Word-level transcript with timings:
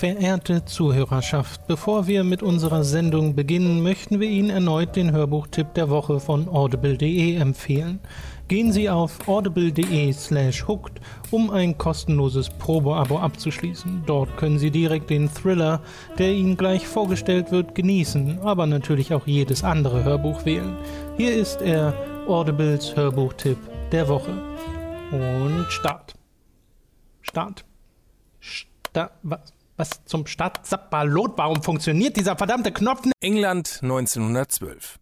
Verehrte 0.00 0.64
Zuhörerschaft, 0.64 1.66
bevor 1.66 2.06
wir 2.06 2.24
mit 2.24 2.42
unserer 2.42 2.84
Sendung 2.84 3.34
beginnen, 3.34 3.82
möchten 3.82 4.18
wir 4.18 4.30
Ihnen 4.30 4.48
erneut 4.48 4.96
den 4.96 5.12
Hörbuchtipp 5.12 5.74
der 5.74 5.90
Woche 5.90 6.20
von 6.20 6.48
audible.de 6.48 7.36
empfehlen. 7.36 8.00
Gehen 8.48 8.72
Sie 8.72 8.88
auf 8.88 9.28
audible.de 9.28 10.10
slash 10.14 10.66
hooked, 10.66 11.02
um 11.30 11.50
ein 11.50 11.76
kostenloses 11.76 12.48
Probeabo 12.48 13.18
abzuschließen. 13.18 14.04
Dort 14.06 14.34
können 14.38 14.58
Sie 14.58 14.70
direkt 14.70 15.10
den 15.10 15.28
Thriller, 15.28 15.82
der 16.16 16.32
Ihnen 16.32 16.56
gleich 16.56 16.86
vorgestellt 16.86 17.52
wird, 17.52 17.74
genießen, 17.74 18.38
aber 18.40 18.66
natürlich 18.66 19.12
auch 19.12 19.26
jedes 19.26 19.62
andere 19.64 20.02
Hörbuch 20.02 20.46
wählen. 20.46 20.78
Hier 21.18 21.34
ist 21.34 21.60
er, 21.60 21.92
Audibles 22.26 22.96
Hörbuchtipp 22.96 23.58
der 23.92 24.08
Woche. 24.08 24.32
Und 25.12 25.66
Start. 25.68 26.14
Start. 27.20 27.66
Start. 28.40 29.12
Was? 29.22 29.59
Was 29.80 30.04
zum 30.04 30.26
Start? 30.26 30.66
Zapbalot, 30.66 31.38
warum 31.38 31.62
funktioniert 31.62 32.18
dieser 32.18 32.36
verdammte 32.36 32.70
Knopf? 32.70 33.08
England 33.20 33.78
1912. 33.80 34.98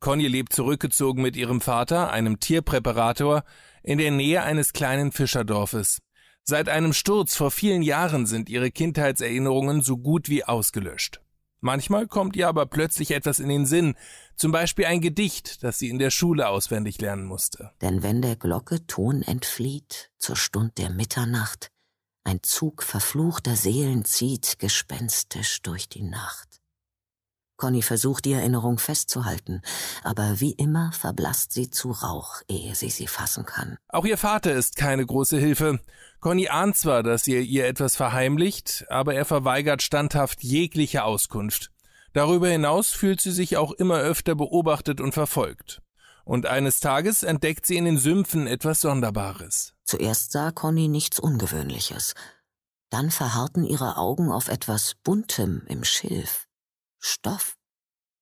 Conny 0.00 0.26
lebt 0.26 0.54
zurückgezogen 0.54 1.20
mit 1.20 1.36
ihrem 1.36 1.60
Vater, 1.60 2.10
einem 2.10 2.40
Tierpräparator, 2.40 3.44
in 3.82 3.98
der 3.98 4.10
Nähe 4.10 4.42
eines 4.42 4.72
kleinen 4.72 5.12
Fischerdorfes. 5.12 5.98
Seit 6.44 6.70
einem 6.70 6.94
Sturz 6.94 7.36
vor 7.36 7.50
vielen 7.50 7.82
Jahren 7.82 8.24
sind 8.24 8.48
ihre 8.48 8.70
Kindheitserinnerungen 8.70 9.82
so 9.82 9.98
gut 9.98 10.30
wie 10.30 10.44
ausgelöscht. 10.44 11.20
Manchmal 11.60 12.06
kommt 12.06 12.34
ihr 12.34 12.48
aber 12.48 12.64
plötzlich 12.64 13.10
etwas 13.10 13.38
in 13.38 13.50
den 13.50 13.66
Sinn, 13.66 13.96
zum 14.34 14.50
Beispiel 14.50 14.86
ein 14.86 15.02
Gedicht, 15.02 15.62
das 15.62 15.78
sie 15.78 15.90
in 15.90 15.98
der 15.98 16.10
Schule 16.10 16.48
auswendig 16.48 16.98
lernen 17.02 17.26
musste. 17.26 17.72
Denn 17.82 18.02
wenn 18.02 18.22
der 18.22 18.36
Glocke 18.36 18.86
Ton 18.86 19.20
entflieht, 19.20 20.10
zur 20.16 20.36
Stund 20.36 20.78
der 20.78 20.88
Mitternacht, 20.88 21.71
ein 22.24 22.42
Zug 22.42 22.82
verfluchter 22.82 23.56
Seelen 23.56 24.04
zieht 24.04 24.58
gespenstisch 24.58 25.62
durch 25.62 25.88
die 25.88 26.02
Nacht. 26.02 26.62
Conny 27.56 27.82
versucht, 27.82 28.24
die 28.24 28.32
Erinnerung 28.32 28.78
festzuhalten, 28.78 29.62
aber 30.02 30.40
wie 30.40 30.50
immer 30.50 30.90
verblasst 30.92 31.52
sie 31.52 31.70
zu 31.70 31.92
Rauch, 31.92 32.42
ehe 32.48 32.74
sie 32.74 32.90
sie 32.90 33.06
fassen 33.06 33.46
kann. 33.46 33.76
Auch 33.88 34.04
ihr 34.04 34.18
Vater 34.18 34.52
ist 34.52 34.74
keine 34.74 35.06
große 35.06 35.38
Hilfe. 35.38 35.78
Conny 36.18 36.48
ahnt 36.48 36.76
zwar, 36.76 37.04
dass 37.04 37.26
ihr 37.28 37.40
ihr 37.40 37.66
etwas 37.66 37.94
verheimlicht, 37.94 38.84
aber 38.88 39.14
er 39.14 39.24
verweigert 39.24 39.82
standhaft 39.82 40.42
jegliche 40.42 41.04
Auskunft. 41.04 41.70
Darüber 42.14 42.48
hinaus 42.48 42.90
fühlt 42.90 43.20
sie 43.20 43.32
sich 43.32 43.56
auch 43.56 43.70
immer 43.72 43.98
öfter 43.98 44.34
beobachtet 44.34 45.00
und 45.00 45.12
verfolgt. 45.12 45.82
Und 46.24 46.46
eines 46.46 46.80
Tages 46.80 47.22
entdeckt 47.22 47.66
sie 47.66 47.76
in 47.76 47.84
den 47.84 47.98
Sümpfen 47.98 48.46
etwas 48.46 48.80
Sonderbares. 48.80 49.71
Zuerst 49.84 50.32
sah 50.32 50.50
Conny 50.50 50.88
nichts 50.88 51.18
Ungewöhnliches. 51.18 52.14
Dann 52.90 53.10
verharrten 53.10 53.64
ihre 53.64 53.96
Augen 53.96 54.30
auf 54.30 54.48
etwas 54.48 54.94
Buntem 55.02 55.62
im 55.66 55.84
Schilf. 55.84 56.46
Stoff. 56.98 57.56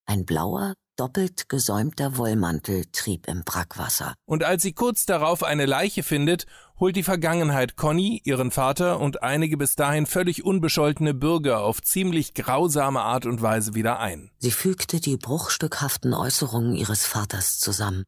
Ein 0.06 0.25
blauer, 0.25 0.75
doppelt 0.97 1.48
gesäumter 1.48 2.19
Wollmantel 2.19 2.84
trieb 2.92 3.27
im 3.27 3.42
Brackwasser. 3.42 4.14
Und 4.27 4.44
als 4.44 4.62
sie 4.62 4.72
kurz 4.72 5.06
darauf 5.06 5.42
eine 5.42 5.64
Leiche 5.64 6.02
findet, 6.02 6.47
holt 6.78 6.94
die 6.94 7.02
Vergangenheit 7.02 7.77
Conny, 7.77 8.20
ihren 8.24 8.50
Vater 8.50 9.00
und 9.00 9.22
einige 9.22 9.56
bis 9.56 9.77
dahin 9.77 10.06
völlig 10.06 10.45
unbescholtene 10.45 11.14
Bürger 11.14 11.62
auf 11.62 11.80
ziemlich 11.80 12.34
grausame 12.34 13.00
Art 13.00 13.24
und 13.24 13.41
Weise 13.41 13.74
wieder 13.74 13.98
ein. 13.98 14.30
Sie 14.39 14.50
fügte 14.50 15.00
die 15.00 15.17
bruchstückhaften 15.17 16.12
Äußerungen 16.12 16.74
ihres 16.74 17.06
Vaters 17.06 17.58
zusammen, 17.58 18.05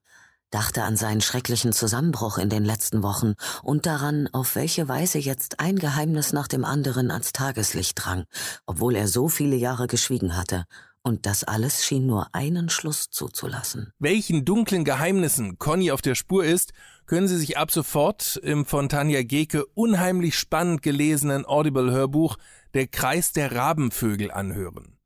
dachte 0.53 0.85
an 0.85 0.97
seinen 0.97 1.21
schrecklichen 1.21 1.73
Zusammenbruch 1.73 2.39
in 2.39 2.49
den 2.49 2.65
letzten 2.65 3.03
Wochen 3.03 3.35
und 3.63 3.87
daran, 3.87 4.29
auf 4.33 4.55
welche 4.55 4.89
Weise 4.89 5.19
jetzt 5.19 5.59
ein 5.59 5.79
Geheimnis 5.79 6.33
nach 6.33 6.47
dem 6.47 6.65
anderen 6.65 7.11
ans 7.11 7.33
Tageslicht 7.33 8.05
drang, 8.05 8.25
obwohl 8.67 8.95
er 8.95 9.09
so 9.09 9.29
viele 9.29 9.57
Jahre 9.57 9.89
geschwiegen 9.89 10.37
hatte 10.37 10.65
und 11.03 11.27
das 11.27 11.45
alles 11.45 11.85
schien 11.85 12.07
nur 12.07 12.35
einen 12.35 12.69
Schluss 12.69 13.11
zuzulassen. 13.11 13.93
Welchen 13.99 14.45
dunklen 14.45 14.85
Geheimnissen 14.85 15.59
Conny 15.59 15.91
auf 15.91 16.03
der 16.03 16.15
Spur 16.15 16.45
ist, 16.45 16.73
können 17.07 17.29
Sie 17.29 17.37
sich 17.37 17.59
ab 17.59 17.71
sofort 17.71 18.37
im 18.43 18.65
von 18.65 18.89
Tanja 18.89 19.23
Geke 19.23 19.67
unheimlich 19.75 20.39
spannend 20.39 20.83
gelesenen 20.83 21.45
Audible-Hörbuch 21.45 22.37
Der 22.75 22.87
Kreis 22.87 23.33
der 23.33 23.53
Rabenvögel 23.53 24.31
anhören. 24.31 24.97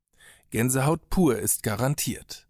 Gänsehaut 0.51 1.09
pur 1.09 1.37
ist 1.37 1.63
garantiert. 1.63 2.47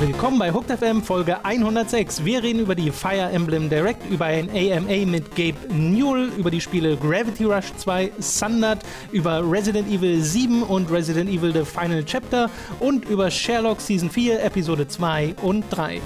Willkommen 0.00 0.38
bei 0.38 0.50
Hooked 0.50 0.70
FM 0.70 1.02
Folge 1.02 1.44
106. 1.44 2.24
Wir 2.24 2.42
reden 2.42 2.60
über 2.60 2.74
die 2.74 2.90
Fire 2.90 3.30
Emblem 3.30 3.68
Direct, 3.68 4.10
über 4.10 4.24
ein 4.24 4.48
AMA 4.48 5.04
mit 5.04 5.36
Gabe 5.36 5.58
Newell, 5.68 6.30
über 6.38 6.50
die 6.50 6.62
Spiele 6.62 6.96
Gravity 6.96 7.44
Rush 7.44 7.70
2, 7.76 8.10
Sundered, 8.18 8.78
über 9.12 9.42
Resident 9.44 9.86
Evil 9.90 10.22
7 10.22 10.62
und 10.62 10.90
Resident 10.90 11.28
Evil 11.28 11.52
The 11.52 11.66
Final 11.66 12.02
Chapter 12.02 12.48
und 12.78 13.04
über 13.10 13.30
Sherlock 13.30 13.82
Season 13.82 14.08
4, 14.08 14.42
Episode 14.42 14.88
2 14.88 15.34
und 15.42 15.66
3. 15.68 15.96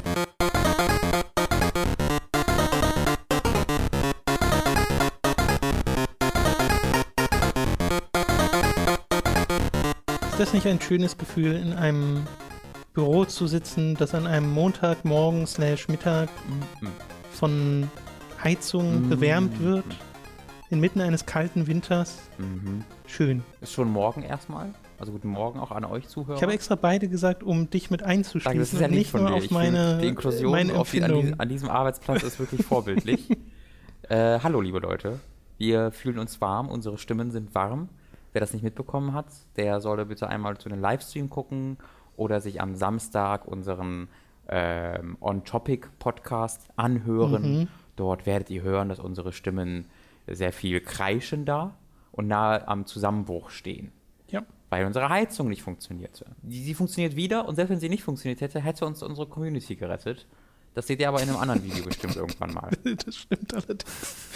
Ist 10.32 10.40
das 10.40 10.52
nicht 10.52 10.66
ein 10.66 10.80
schönes 10.80 11.16
Gefühl, 11.16 11.54
in 11.54 11.74
einem 11.74 12.26
Büro 12.94 13.24
zu 13.24 13.48
sitzen, 13.48 13.96
das 13.96 14.14
an 14.14 14.28
einem 14.28 14.48
Montagmorgen 14.52 15.48
slash 15.48 15.88
Mittag 15.88 16.28
von 17.32 17.90
Heizung 18.42 19.10
gewärmt 19.10 19.60
wird, 19.60 19.84
inmitten 20.70 21.00
eines 21.00 21.26
kalten 21.26 21.66
Winters. 21.66 22.30
Mhm. 22.38 22.84
Schön. 23.06 23.42
Ist 23.60 23.72
schon 23.72 23.90
morgen 23.90 24.22
erstmal. 24.22 24.72
Also 25.00 25.10
guten 25.10 25.28
Morgen 25.28 25.58
auch 25.58 25.72
an 25.72 25.84
euch 25.84 26.06
Zuhörer. 26.06 26.36
Ich 26.36 26.42
habe 26.44 26.52
extra 26.52 26.76
beide 26.76 27.08
gesagt, 27.08 27.42
um 27.42 27.68
dich 27.68 27.90
mit 27.90 28.04
einzuschließen 28.04 28.60
das 28.60 28.72
ist 28.72 28.80
ja 28.80 28.86
nicht 28.86 29.10
von 29.10 29.22
nur 29.22 29.30
dir. 29.30 29.36
auf 29.38 29.50
meine, 29.50 29.98
die 29.98 30.06
Inklusion 30.06 30.52
meine 30.52 30.74
auf 30.74 30.92
die, 30.92 31.02
an, 31.02 31.34
an 31.36 31.48
diesem 31.48 31.68
Arbeitsplatz 31.68 32.22
ist 32.22 32.38
wirklich 32.38 32.64
vorbildlich. 32.64 33.28
äh, 34.08 34.38
hallo, 34.38 34.60
liebe 34.60 34.78
Leute. 34.78 35.18
Wir 35.58 35.90
fühlen 35.90 36.20
uns 36.20 36.40
warm, 36.40 36.68
unsere 36.68 36.96
Stimmen 36.98 37.32
sind 37.32 37.56
warm. 37.56 37.88
Wer 38.32 38.40
das 38.40 38.52
nicht 38.52 38.62
mitbekommen 38.62 39.14
hat, 39.14 39.26
der 39.56 39.80
solle 39.80 40.06
bitte 40.06 40.28
einmal 40.28 40.58
zu 40.58 40.68
den 40.68 40.80
Livestream 40.80 41.28
gucken 41.28 41.76
oder 42.16 42.40
sich 42.40 42.60
am 42.60 42.74
Samstag 42.74 43.46
unseren 43.46 44.08
ähm, 44.48 45.16
On-Topic-Podcast 45.20 46.68
anhören. 46.76 47.58
Mhm. 47.60 47.68
Dort 47.96 48.26
werdet 48.26 48.50
ihr 48.50 48.62
hören, 48.62 48.88
dass 48.88 48.98
unsere 49.00 49.32
Stimmen 49.32 49.86
sehr 50.26 50.52
viel 50.52 50.80
kreischender 50.80 51.74
und 52.12 52.26
nahe 52.28 52.66
am 52.68 52.86
Zusammenbruch 52.86 53.50
stehen 53.50 53.92
Ja. 54.28 54.42
weil 54.70 54.86
unsere 54.86 55.08
Heizung 55.08 55.48
nicht 55.48 55.62
funktionierte. 55.62 56.26
Sie 56.48 56.74
funktioniert 56.74 57.16
wieder 57.16 57.46
und 57.48 57.56
selbst 57.56 57.70
wenn 57.70 57.80
sie 57.80 57.88
nicht 57.88 58.02
funktioniert 58.04 58.40
hätte, 58.40 58.60
hätte 58.60 58.86
uns 58.86 59.02
unsere 59.02 59.26
Community 59.28 59.76
gerettet. 59.76 60.26
Das 60.74 60.86
seht 60.88 61.00
ihr 61.00 61.08
aber 61.08 61.22
in 61.22 61.28
einem 61.28 61.38
anderen 61.38 61.62
Video 61.62 61.84
bestimmt 61.84 62.16
irgendwann 62.16 62.52
mal. 62.54 62.70
Das 63.04 63.16
stimmt 63.16 63.52
allerdings. 63.54 64.28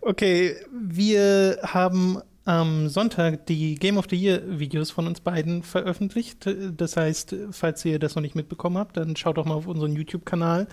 Okay, 0.00 0.56
wir 0.72 1.58
haben 1.62 2.18
am 2.44 2.88
Sonntag 2.88 3.46
die 3.46 3.76
Game 3.76 3.98
of 3.98 4.06
the 4.10 4.16
Year 4.16 4.42
Videos 4.46 4.90
von 4.90 5.06
uns 5.06 5.20
beiden 5.20 5.62
veröffentlicht. 5.62 6.48
Das 6.76 6.96
heißt, 6.96 7.36
falls 7.50 7.84
ihr 7.84 7.98
das 7.98 8.14
noch 8.14 8.22
nicht 8.22 8.34
mitbekommen 8.34 8.78
habt, 8.78 8.96
dann 8.96 9.16
schaut 9.16 9.36
doch 9.36 9.44
mal 9.44 9.54
auf 9.54 9.66
unseren 9.66 9.94
YouTube-Kanal 9.94 10.66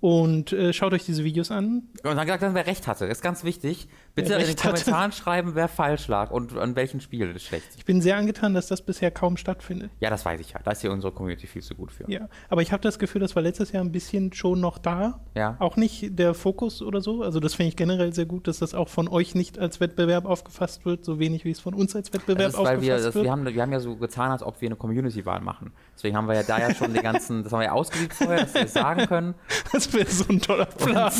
und 0.00 0.52
äh, 0.52 0.72
schaut 0.72 0.92
euch 0.92 1.04
diese 1.04 1.24
Videos 1.24 1.50
an. 1.50 1.88
Und 2.04 2.16
dann 2.16 2.24
gesagt, 2.24 2.42
wer 2.54 2.66
recht 2.66 2.86
hatte. 2.86 3.08
Das 3.08 3.18
ist 3.18 3.22
ganz 3.22 3.42
wichtig. 3.42 3.88
Bitte 4.14 4.34
in 4.34 4.38
den 4.38 4.46
recht 4.46 4.64
hatte. 4.64 4.84
Kommentaren 4.84 5.12
schreiben, 5.12 5.54
wer 5.54 5.66
falsch 5.66 6.06
lag 6.06 6.30
und 6.30 6.56
an 6.56 6.76
welchen 6.76 7.00
Spiel 7.00 7.32
das 7.32 7.42
schlecht 7.42 7.68
ist. 7.70 7.78
Ich 7.78 7.84
bin 7.84 8.00
sehr 8.00 8.16
angetan, 8.16 8.54
dass 8.54 8.68
das 8.68 8.82
bisher 8.82 9.10
kaum 9.10 9.36
stattfindet. 9.36 9.90
Ja, 9.98 10.10
das 10.10 10.24
weiß 10.24 10.40
ich 10.40 10.52
ja. 10.52 10.60
Da 10.62 10.70
ist 10.70 10.82
hier 10.82 10.92
unsere 10.92 11.12
Community 11.12 11.48
viel 11.48 11.62
zu 11.62 11.74
gut 11.74 11.90
für. 11.90 12.08
Ja, 12.10 12.28
aber 12.48 12.62
ich 12.62 12.70
habe 12.70 12.82
das 12.82 12.98
Gefühl, 13.00 13.20
das 13.20 13.34
war 13.34 13.42
letztes 13.42 13.72
Jahr 13.72 13.82
ein 13.82 13.90
bisschen 13.90 14.32
schon 14.32 14.60
noch 14.60 14.78
da. 14.78 15.20
Ja. 15.34 15.56
Auch 15.58 15.76
nicht 15.76 16.16
der 16.16 16.34
Fokus 16.34 16.80
oder 16.80 17.00
so. 17.00 17.22
Also 17.22 17.40
das 17.40 17.54
finde 17.54 17.70
ich 17.70 17.76
generell 17.76 18.12
sehr 18.14 18.26
gut, 18.26 18.46
dass 18.46 18.58
das 18.60 18.74
auch 18.74 18.88
von 18.88 19.08
euch 19.08 19.34
nicht 19.34 19.58
als 19.58 19.80
Wettbewerb 19.80 20.26
aufgefasst 20.26 20.84
wird, 20.84 21.04
so 21.04 21.18
wenig 21.18 21.44
wie 21.44 21.50
es 21.50 21.60
von 21.60 21.74
uns 21.74 21.96
als 21.96 22.12
Wettbewerb 22.12 22.50
ist, 22.50 22.58
weil 22.58 22.76
aufgefasst 22.76 22.82
wir, 22.86 22.94
das, 22.94 23.14
wird. 23.16 23.24
wir, 23.24 23.32
haben, 23.32 23.46
wir 23.46 23.62
haben 23.62 23.72
ja 23.72 23.80
so 23.80 23.96
getan, 23.96 24.30
als 24.30 24.44
ob 24.44 24.60
wir 24.60 24.68
eine 24.68 24.76
Community-Wahl 24.76 25.40
machen. 25.40 25.72
Deswegen 25.98 26.16
haben 26.16 26.28
wir 26.28 26.36
ja 26.36 26.44
da 26.44 26.60
ja 26.60 26.72
schon 26.72 26.94
die 26.94 27.00
ganzen, 27.00 27.42
das 27.42 27.52
haben 27.52 27.58
wir 27.58 27.64
ja 27.64 27.72
ausgeübt 27.72 28.14
vorher, 28.14 28.42
dass 28.42 28.54
wir 28.54 28.62
das 28.62 28.72
sagen 28.72 29.06
können. 29.06 29.34
Das 29.72 29.92
wäre 29.92 30.08
so 30.08 30.24
ein 30.30 30.40
toller 30.40 30.64
Plan. 30.64 31.12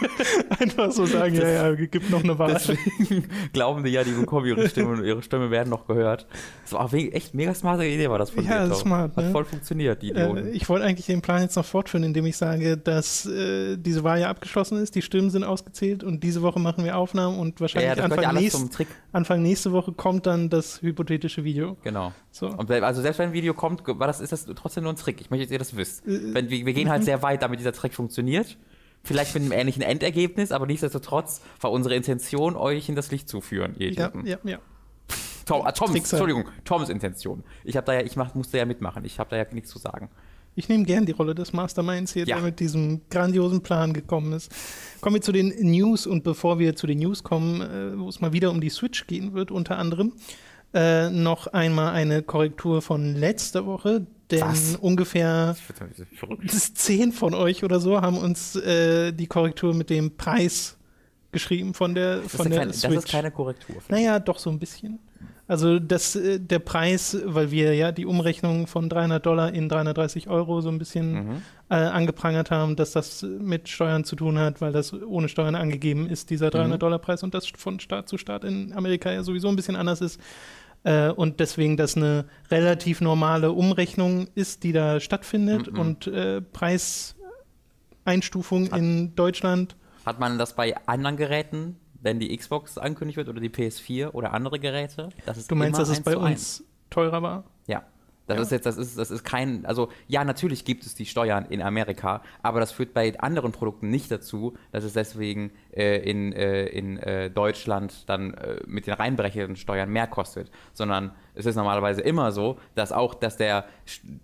Einfach 0.58 0.90
so 0.90 1.04
sagen, 1.04 1.34
ja, 1.34 1.48
ja, 1.48 1.74
gibt 1.74 2.08
noch 2.08 2.24
eine 2.24 2.38
Wahl. 2.38 2.54
Deswegen 2.54 3.28
glauben 3.52 3.84
die 3.84 3.90
ja, 3.90 4.04
die 4.04 4.12
bekommen 4.12 4.46
ihre 4.46 4.68
Stimme 4.68 4.92
und 4.92 5.04
ihre 5.04 5.22
Stimme 5.22 5.50
werden 5.50 5.68
noch 5.68 5.86
gehört. 5.86 6.26
Das 6.62 6.72
war 6.72 6.84
auch 6.84 6.92
echt 6.92 7.34
mega 7.34 7.52
smarte 7.52 7.84
Idee, 7.84 8.08
war 8.08 8.18
das 8.18 8.30
von 8.30 8.44
Ja, 8.44 8.62
dir, 8.62 8.68
das 8.70 8.80
smart, 8.80 9.16
Hat 9.16 9.24
ne? 9.24 9.30
voll 9.32 9.44
funktioniert, 9.44 10.00
die 10.00 10.10
Idioten. 10.10 10.46
Äh, 10.46 10.50
ich 10.50 10.68
wollte 10.68 10.86
eigentlich 10.86 11.06
den 11.06 11.20
Plan 11.20 11.42
jetzt 11.42 11.56
noch 11.56 11.64
fortführen, 11.64 12.04
indem 12.04 12.24
ich 12.24 12.36
sage, 12.36 12.78
dass 12.78 13.26
äh, 13.26 13.76
diese 13.76 14.02
Wahl 14.02 14.20
ja 14.20 14.30
abgeschlossen 14.30 14.78
ist, 14.78 14.94
die 14.94 15.02
Stimmen 15.02 15.30
sind 15.30 15.44
ausgezählt 15.44 16.02
und 16.04 16.22
diese 16.22 16.40
Woche 16.40 16.60
machen 16.60 16.84
wir 16.84 16.96
Aufnahmen 16.96 17.38
und 17.38 17.60
wahrscheinlich 17.60 17.88
ja, 17.90 17.96
das 17.96 18.04
Anfang, 18.04 18.34
nächst. 18.34 18.86
Anfang 19.12 19.42
nächste 19.42 19.72
Woche 19.72 19.92
kommt 19.92 20.26
dann 20.26 20.48
das 20.48 20.80
hypothetische 20.80 21.44
Video. 21.44 21.76
Genau. 21.82 22.12
So. 22.30 22.46
Und 22.46 22.70
also 22.70 23.02
selbst 23.02 23.18
wenn 23.18 23.30
ein 23.30 23.32
Video 23.32 23.54
kommt, 23.54 23.82
war 23.86 24.06
das, 24.06 24.19
ist 24.20 24.32
das 24.32 24.46
trotzdem 24.56 24.84
nur 24.84 24.92
ein 24.92 24.96
Trick. 24.96 25.20
Ich 25.20 25.30
möchte, 25.30 25.46
dass 25.46 25.52
ihr 25.52 25.58
das 25.58 25.76
wisst. 25.76 26.06
Äh, 26.06 26.34
Wenn, 26.34 26.50
wir, 26.50 26.66
wir 26.66 26.72
gehen 26.72 26.88
halt 26.88 27.04
sehr 27.04 27.22
weit, 27.22 27.42
damit 27.42 27.58
dieser 27.60 27.72
Trick 27.72 27.94
funktioniert. 27.94 28.56
Vielleicht 29.02 29.32
mit 29.34 29.42
einem 29.42 29.52
ähnlichen 29.52 29.82
Endergebnis, 29.82 30.52
aber 30.52 30.66
nichtsdestotrotz 30.66 31.40
war 31.60 31.72
unsere 31.72 31.94
Intention, 31.94 32.54
euch 32.54 32.88
in 32.90 32.94
das 32.96 33.10
Licht 33.10 33.28
zu 33.30 33.40
führen, 33.40 33.74
ihr 33.78 33.90
Ja, 33.92 34.08
Idioten. 34.08 34.26
ja, 34.26 34.38
ja. 34.44 34.58
Tom, 35.46 35.62
ah, 35.64 35.72
Toms, 35.72 35.92
Trickser. 35.92 36.18
Entschuldigung, 36.18 36.44
Toms 36.64 36.88
Intention. 36.90 37.42
Ich 37.64 37.76
habe 37.76 37.86
da 37.86 37.94
ja, 37.94 38.02
ich 38.02 38.16
mach, 38.16 38.34
musste 38.34 38.58
ja 38.58 38.66
mitmachen. 38.66 39.04
Ich 39.04 39.18
habe 39.18 39.30
da 39.30 39.36
ja 39.36 39.46
nichts 39.52 39.70
zu 39.70 39.78
sagen. 39.78 40.10
Ich 40.54 40.68
nehme 40.68 40.84
gern 40.84 41.06
die 41.06 41.12
Rolle 41.12 41.34
des 41.34 41.52
Masterminds 41.52 42.12
hier, 42.12 42.24
Ja. 42.26 42.36
der 42.36 42.44
mit 42.44 42.60
diesem 42.60 43.00
grandiosen 43.08 43.62
Plan 43.62 43.92
gekommen 43.94 44.32
ist. 44.32 44.52
Kommen 45.00 45.14
wir 45.14 45.22
zu 45.22 45.32
den 45.32 45.48
News 45.70 46.06
und 46.06 46.22
bevor 46.22 46.58
wir 46.58 46.76
zu 46.76 46.86
den 46.86 46.98
News 46.98 47.22
kommen, 47.22 47.62
äh, 47.62 47.98
wo 47.98 48.08
es 48.08 48.20
mal 48.20 48.32
wieder 48.32 48.50
um 48.50 48.60
die 48.60 48.68
Switch 48.68 49.06
gehen 49.06 49.32
wird, 49.32 49.50
unter 49.50 49.78
anderem, 49.78 50.12
äh, 50.74 51.10
noch 51.10 51.46
einmal 51.48 51.92
eine 51.92 52.22
Korrektur 52.22 52.80
von 52.82 53.14
letzter 53.16 53.66
Woche, 53.66 54.06
denn 54.30 54.42
Was? 54.42 54.76
ungefähr 54.76 55.56
das 55.68 56.28
das 56.52 56.74
zehn 56.74 57.10
von 57.12 57.34
euch 57.34 57.64
oder 57.64 57.80
so 57.80 58.00
haben 58.00 58.16
uns 58.18 58.54
äh, 58.56 59.12
die 59.12 59.26
Korrektur 59.26 59.74
mit 59.74 59.90
dem 59.90 60.16
Preis 60.16 60.76
geschrieben 61.32 61.74
von 61.74 61.94
der, 61.94 62.18
Das, 62.20 62.36
von 62.36 62.44
der 62.46 62.52
kleine, 62.58 62.70
das 62.72 62.80
Switch. 62.80 62.96
ist 62.96 63.08
keine 63.08 63.30
Korrektur. 63.30 63.76
Naja, 63.88 64.18
doch 64.20 64.38
so 64.38 64.50
ein 64.50 64.58
bisschen. 64.58 64.98
Also 65.48 65.80
das, 65.80 66.14
äh, 66.14 66.38
der 66.38 66.60
Preis, 66.60 67.16
weil 67.24 67.50
wir 67.50 67.74
ja 67.74 67.90
die 67.90 68.06
Umrechnung 68.06 68.68
von 68.68 68.88
300 68.88 69.24
Dollar 69.26 69.52
in 69.52 69.68
330 69.68 70.28
Euro 70.28 70.60
so 70.60 70.68
ein 70.68 70.78
bisschen 70.78 71.12
Mhm. 71.12 71.42
äh, 71.70 71.74
angeprangert 71.74 72.52
haben, 72.52 72.76
dass 72.76 72.92
das 72.92 73.22
mit 73.22 73.68
Steuern 73.68 74.04
zu 74.04 74.14
tun 74.14 74.38
hat, 74.38 74.60
weil 74.60 74.70
das 74.72 74.92
ohne 74.92 75.28
Steuern 75.28 75.56
angegeben 75.56 76.08
ist, 76.08 76.30
dieser 76.30 76.50
300 76.50 76.76
Mhm. 76.76 76.80
Dollar 76.80 76.98
Preis 77.00 77.24
und 77.24 77.34
das 77.34 77.48
von 77.48 77.80
Staat 77.80 78.08
zu 78.08 78.16
Staat 78.16 78.44
in 78.44 78.72
Amerika 78.72 79.10
ja 79.12 79.24
sowieso 79.24 79.48
ein 79.48 79.56
bisschen 79.56 79.74
anders 79.74 80.00
ist. 80.00 80.20
Äh, 80.82 81.10
und 81.10 81.40
deswegen 81.40 81.76
das 81.76 81.96
eine 81.96 82.24
relativ 82.50 83.00
normale 83.00 83.52
Umrechnung 83.52 84.28
ist, 84.34 84.62
die 84.62 84.72
da 84.72 84.98
stattfindet 85.00 85.70
Mhm. 85.72 85.78
und 85.78 86.06
äh, 86.06 86.40
Preiseinstufung 88.04 88.66
in 88.68 89.14
Deutschland 89.14 89.76
Hat 90.06 90.18
man 90.18 90.38
das 90.38 90.54
bei 90.56 90.74
anderen 90.86 91.16
Geräten, 91.18 91.76
wenn 92.00 92.18
die 92.18 92.34
Xbox 92.36 92.78
angekündigt 92.78 93.18
wird 93.18 93.28
oder 93.28 93.40
die 93.40 93.50
PS4 93.50 94.12
oder 94.12 94.32
andere 94.32 94.58
Geräte? 94.58 95.10
Das 95.26 95.36
ist 95.36 95.50
Du 95.50 95.54
meinst, 95.54 95.78
dass 95.78 95.90
es 95.90 96.00
bei 96.00 96.16
uns 96.16 96.64
teurer 96.88 97.20
war? 97.22 97.44
Ja. 97.66 97.82
Das 98.30 98.36
Ja. 98.38 98.42
ist 98.42 98.50
jetzt, 98.52 98.66
das 98.66 98.76
ist, 98.76 98.98
das 98.98 99.10
ist 99.10 99.24
kein, 99.24 99.66
also 99.66 99.88
ja, 100.08 100.24
natürlich 100.24 100.64
gibt 100.64 100.86
es 100.86 100.94
die 100.94 101.06
Steuern 101.06 101.46
in 101.50 101.60
Amerika, 101.62 102.22
aber 102.42 102.60
das 102.60 102.72
führt 102.72 102.94
bei 102.94 103.18
anderen 103.20 103.52
Produkten 103.52 103.90
nicht 103.90 104.10
dazu, 104.10 104.54
dass 104.72 104.84
es 104.84 104.92
deswegen 104.92 105.50
äh, 105.72 105.98
in, 105.98 106.32
äh, 106.32 106.66
in 106.66 106.96
äh, 106.98 107.30
Deutschland 107.30 108.08
dann 108.08 108.34
äh, 108.34 108.60
mit 108.66 108.86
den 108.86 108.94
reinbrechenden 108.94 109.56
Steuern 109.56 109.90
mehr 109.90 110.06
kostet, 110.06 110.50
sondern 110.72 111.12
es 111.34 111.46
ist 111.46 111.56
normalerweise 111.56 112.00
immer 112.02 112.32
so, 112.32 112.58
dass 112.74 112.92
auch, 112.92 113.14
dass 113.14 113.36
der 113.36 113.64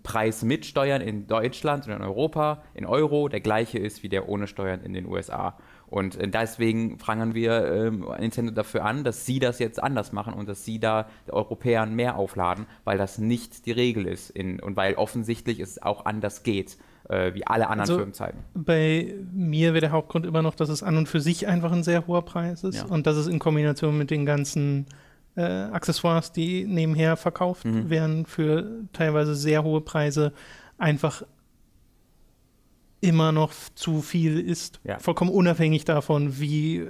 Preis 0.03 0.43
mit 0.43 0.65
Steuern 0.65 1.01
in 1.01 1.27
Deutschland 1.27 1.87
und 1.87 1.93
in 1.93 2.01
Europa 2.01 2.63
in 2.73 2.85
Euro 2.85 3.27
der 3.29 3.39
gleiche 3.41 3.77
ist 3.79 4.03
wie 4.03 4.09
der 4.09 4.27
ohne 4.29 4.47
Steuern 4.47 4.81
in 4.81 4.93
den 4.93 5.05
USA. 5.05 5.57
Und 5.89 6.15
äh, 6.17 6.27
deswegen 6.27 6.97
prangern 6.97 7.33
wir 7.33 7.65
ähm, 7.71 8.05
Nintendo 8.19 8.51
dafür 8.51 8.83
an, 8.85 9.03
dass 9.03 9.25
sie 9.25 9.39
das 9.39 9.59
jetzt 9.59 9.81
anders 9.81 10.11
machen 10.11 10.33
und 10.33 10.49
dass 10.49 10.65
sie 10.65 10.79
da 10.79 11.07
den 11.25 11.33
Europäern 11.33 11.95
mehr 11.95 12.17
aufladen, 12.17 12.65
weil 12.83 12.97
das 12.97 13.17
nicht 13.17 13.65
die 13.65 13.71
Regel 13.71 14.05
ist 14.05 14.29
in, 14.29 14.59
und 14.59 14.75
weil 14.75 14.95
offensichtlich 14.95 15.59
es 15.61 15.81
auch 15.81 16.05
anders 16.05 16.43
geht, 16.43 16.77
äh, 17.09 17.33
wie 17.33 17.47
alle 17.47 17.67
anderen 17.67 17.81
Also, 17.81 17.95
Firmen 17.95 18.13
zeigen. 18.13 18.39
Bei 18.53 19.13
mir 19.31 19.73
wäre 19.73 19.81
der 19.81 19.91
Hauptgrund 19.91 20.25
immer 20.25 20.41
noch, 20.41 20.55
dass 20.55 20.67
es 20.67 20.83
an 20.83 20.97
und 20.97 21.07
für 21.07 21.21
sich 21.21 21.47
einfach 21.47 21.71
ein 21.71 21.83
sehr 21.83 22.05
hoher 22.05 22.25
Preis 22.25 22.65
ist 22.65 22.75
Ja. 22.79 22.85
und 22.85 23.07
dass 23.07 23.15
es 23.15 23.27
in 23.27 23.39
Kombination 23.39 23.97
mit 23.97 24.11
den 24.11 24.25
ganzen 24.25 24.87
äh, 25.37 25.41
Accessoires, 25.43 26.31
die 26.31 26.65
nebenher 26.65 27.15
verkauft 27.15 27.63
Mhm. 27.63 27.89
werden, 27.91 28.25
für 28.25 28.81
teilweise 28.91 29.35
sehr 29.35 29.63
hohe 29.63 29.81
Preise 29.81 30.33
einfach 30.79 31.23
immer 32.99 33.31
noch 33.31 33.51
zu 33.75 34.01
viel 34.01 34.39
ist. 34.39 34.79
Ja. 34.83 34.97
Vollkommen 34.99 35.29
unabhängig 35.31 35.85
davon, 35.85 36.39
wie 36.39 36.77
äh, 36.77 36.87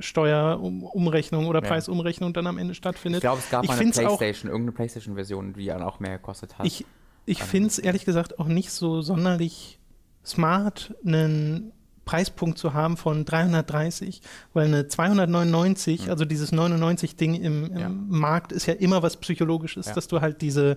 Steuerumrechnung 0.00 1.46
oder 1.46 1.62
Ja. 1.62 1.68
Preisumrechnung 1.68 2.32
dann 2.32 2.46
am 2.46 2.58
Ende 2.58 2.72
Ich 2.72 2.78
stattfindet. 2.78 3.20
glaube, 3.20 3.38
es 3.40 3.50
gab 3.50 3.62
Ich 3.64 3.68
mal 3.68 3.74
eine 3.74 3.82
find's 3.82 3.98
auch- 3.98 4.18
Playstation, 4.18 4.50
irgendeine 4.50 4.72
Playstation-Version, 4.76 5.52
die 5.54 5.66
dann 5.66 5.82
auch 5.82 6.00
mehr 6.00 6.12
gekostet 6.18 6.58
hat. 6.58 6.66
Ich, 6.66 6.84
ich 7.26 7.40
Ähm, 7.40 7.46
finde 7.46 7.68
es 7.68 7.78
ehrlich 7.78 8.04
gesagt 8.04 8.38
auch 8.38 8.48
nicht 8.48 8.70
so 8.70 9.00
sonderlich 9.02 9.78
smart, 10.24 10.94
einen 11.06 11.72
Preispunkt 12.04 12.58
zu 12.58 12.74
haben 12.74 12.96
von 12.98 13.24
330, 13.24 14.20
weil 14.52 14.66
eine 14.66 14.88
299, 14.88 16.10
also 16.10 16.24
dieses 16.26 16.52
99-Ding 16.52 17.34
im, 17.34 17.64
im. 17.72 17.78
Ja. 17.78 17.88
Markt 17.88 18.52
ist 18.52 18.66
ja 18.66 18.74
immer 18.74 19.02
was 19.02 19.16
Psychologisches, 19.16 19.86
dass 19.86 20.06
du 20.08 20.20
halt 20.20 20.42
diese 20.42 20.76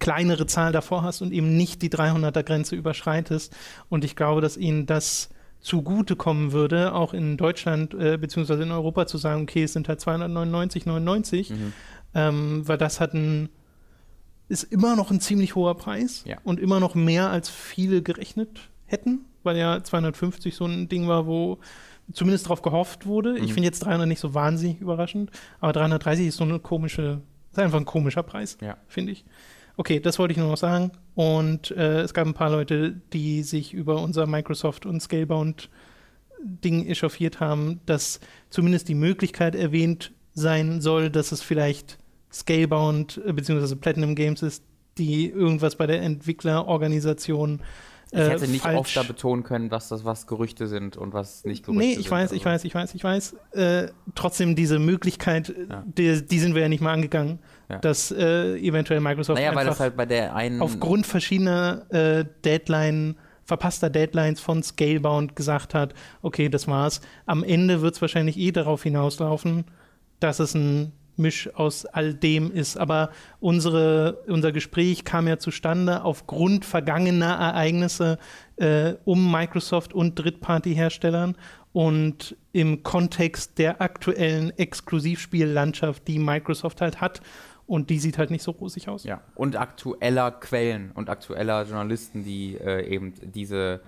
kleinere 0.00 0.46
Zahl 0.46 0.72
davor 0.72 1.02
hast 1.02 1.22
und 1.22 1.32
eben 1.32 1.56
nicht 1.56 1.82
die 1.82 1.88
300er-Grenze 1.90 2.74
überschreitest. 2.76 3.54
Und 3.88 4.04
ich 4.04 4.16
glaube, 4.16 4.40
dass 4.40 4.56
ihnen 4.56 4.86
das 4.86 5.30
zugutekommen 5.60 6.52
würde, 6.52 6.94
auch 6.94 7.14
in 7.14 7.36
Deutschland 7.38 7.94
äh, 7.94 8.18
beziehungsweise 8.18 8.64
in 8.64 8.70
Europa 8.72 9.06
zu 9.06 9.16
sagen, 9.18 9.42
okay, 9.42 9.62
es 9.64 9.72
sind 9.72 9.88
halt 9.88 10.00
299,99, 10.00 11.52
Mhm. 11.52 11.72
ähm, 12.14 12.68
weil 12.68 12.78
das 12.78 13.00
hat 13.00 13.14
ein 13.14 13.48
ist 14.48 14.64
immer 14.64 14.94
noch 14.94 15.10
ein 15.10 15.20
ziemlich 15.20 15.54
hoher 15.54 15.74
Preis 15.74 16.22
Ja. 16.26 16.36
und 16.44 16.60
immer 16.60 16.78
noch 16.78 16.94
mehr 16.94 17.30
als 17.30 17.48
viele 17.48 18.02
gerechnet 18.02 18.68
hätten, 18.84 19.24
weil 19.42 19.56
ja 19.56 19.82
250 19.82 20.54
so 20.54 20.66
ein 20.66 20.86
Ding 20.90 21.08
war, 21.08 21.26
wo 21.26 21.58
zumindest 22.12 22.44
darauf 22.44 22.60
gehofft 22.60 23.06
wurde. 23.06 23.38
Ich 23.38 23.44
Mhm. 23.48 23.54
finde 23.54 23.62
jetzt 23.68 23.80
300 23.80 24.06
nicht 24.06 24.20
so 24.20 24.34
wahnsinnig 24.34 24.82
überraschend, 24.82 25.30
aber 25.60 25.72
330 25.72 26.26
ist 26.26 26.36
so 26.36 26.44
eine 26.44 26.58
komische, 26.58 27.22
ist 27.52 27.58
einfach 27.58 27.78
ein 27.78 27.86
komischer 27.86 28.22
Preis, 28.22 28.58
Ja. 28.60 28.76
finde 28.86 29.12
ich. 29.12 29.24
Okay, 29.76 29.98
das 30.00 30.18
wollte 30.18 30.32
ich 30.32 30.38
nur 30.38 30.48
noch 30.48 30.56
sagen. 30.56 30.92
Und 31.14 31.70
äh, 31.72 32.00
es 32.02 32.14
gab 32.14 32.26
ein 32.26 32.34
paar 32.34 32.50
Leute, 32.50 33.00
die 33.12 33.42
sich 33.42 33.72
über 33.74 34.00
unser 34.02 34.26
Microsoft 34.26 34.86
und 34.86 35.00
Scalebound 35.00 35.68
Ding 36.42 36.86
echauffiert 36.86 37.40
haben, 37.40 37.80
dass 37.86 38.20
zumindest 38.50 38.88
die 38.88 38.94
Möglichkeit 38.94 39.54
erwähnt 39.54 40.12
sein 40.34 40.80
soll, 40.80 41.10
dass 41.10 41.32
es 41.32 41.40
vielleicht 41.42 41.98
Scalebound 42.32 43.20
äh, 43.26 43.32
bzw. 43.32 43.74
Platinum 43.76 44.14
Games 44.14 44.42
ist, 44.42 44.62
die 44.98 45.28
irgendwas 45.28 45.76
bei 45.76 45.86
der 45.86 46.02
Entwicklerorganisation 46.02 47.60
Ich 48.12 48.18
äh, 48.18 48.28
hätte 48.30 48.46
nicht 48.48 48.62
falsch 48.62 48.78
oft 48.78 48.96
da 48.96 49.02
betonen 49.02 49.42
können, 49.42 49.70
was 49.70 49.88
das 49.88 50.04
was 50.04 50.26
Gerüchte 50.26 50.66
sind 50.68 50.96
und 50.96 51.12
was 51.14 51.44
nicht 51.44 51.64
Gerüchte 51.64 51.84
Nee, 51.84 51.92
sind. 51.94 52.00
ich 52.00 52.10
weiß, 52.10 52.32
ich 52.32 52.46
Also, 52.46 52.50
weiß, 52.50 52.64
ich 52.64 52.74
weiß, 52.74 52.94
ich 52.94 53.04
weiß. 53.04 53.36
Äh, 53.52 53.88
trotzdem 54.14 54.54
diese 54.54 54.78
Möglichkeit, 54.78 55.54
Ja. 55.70 55.84
die, 55.86 56.24
die 56.26 56.38
sind 56.38 56.54
wir 56.54 56.62
ja 56.62 56.68
nicht 56.68 56.80
mal 56.82 56.92
angegangen, 56.92 57.38
Ja. 57.68 57.78
dass 57.78 58.10
äh, 58.10 58.56
eventuell 58.58 59.00
Microsoft 59.00 59.38
Naja, 59.40 59.56
einfach 59.56 59.80
halt 59.80 60.60
aufgrund 60.60 61.06
verschiedener 61.06 61.86
äh, 61.90 62.24
Deadline, 62.44 63.16
verpasster 63.44 63.88
Deadlines 63.88 64.40
von 64.40 64.62
Scalebound 64.62 65.34
gesagt 65.34 65.72
hat, 65.72 65.94
okay, 66.20 66.48
das 66.48 66.68
war's. 66.68 67.00
Am 67.24 67.42
Ende 67.42 67.80
wird 67.80 67.94
es 67.94 68.02
wahrscheinlich 68.02 68.38
eh 68.38 68.52
darauf 68.52 68.82
hinauslaufen, 68.82 69.64
dass 70.20 70.40
es 70.40 70.54
ein 70.54 70.92
Misch 71.16 71.48
aus 71.54 71.86
all 71.86 72.14
dem 72.14 72.50
ist. 72.50 72.76
Aber 72.76 73.10
unsere, 73.40 74.22
unser 74.26 74.52
Gespräch 74.52 75.04
kam 75.04 75.28
ja 75.28 75.38
zustande 75.38 76.04
aufgrund 76.04 76.64
vergangener 76.64 77.34
Ereignisse 77.34 78.18
äh, 78.56 78.94
um 79.04 79.30
Microsoft 79.30 79.94
und 79.94 80.16
Drittparty-Herstellern 80.16 81.36
und 81.72 82.36
im 82.52 82.82
Kontext 82.82 83.58
der 83.58 83.80
aktuellen 83.80 84.56
Exklusivspiellandschaft, 84.56 86.06
die 86.06 86.18
Microsoft 86.18 86.80
halt 86.80 87.00
hat. 87.00 87.20
Und 87.66 87.90
die 87.90 87.98
sieht 87.98 88.18
halt 88.18 88.30
nicht 88.30 88.42
so 88.42 88.50
rosig 88.50 88.88
aus. 88.88 89.04
Ja, 89.04 89.22
und 89.34 89.56
aktueller 89.56 90.30
Quellen 90.30 90.90
und 90.92 91.08
aktueller 91.08 91.64
Journalisten, 91.64 92.24
die 92.24 92.56
äh, 92.56 92.86
eben 92.86 93.14
diese 93.22 93.80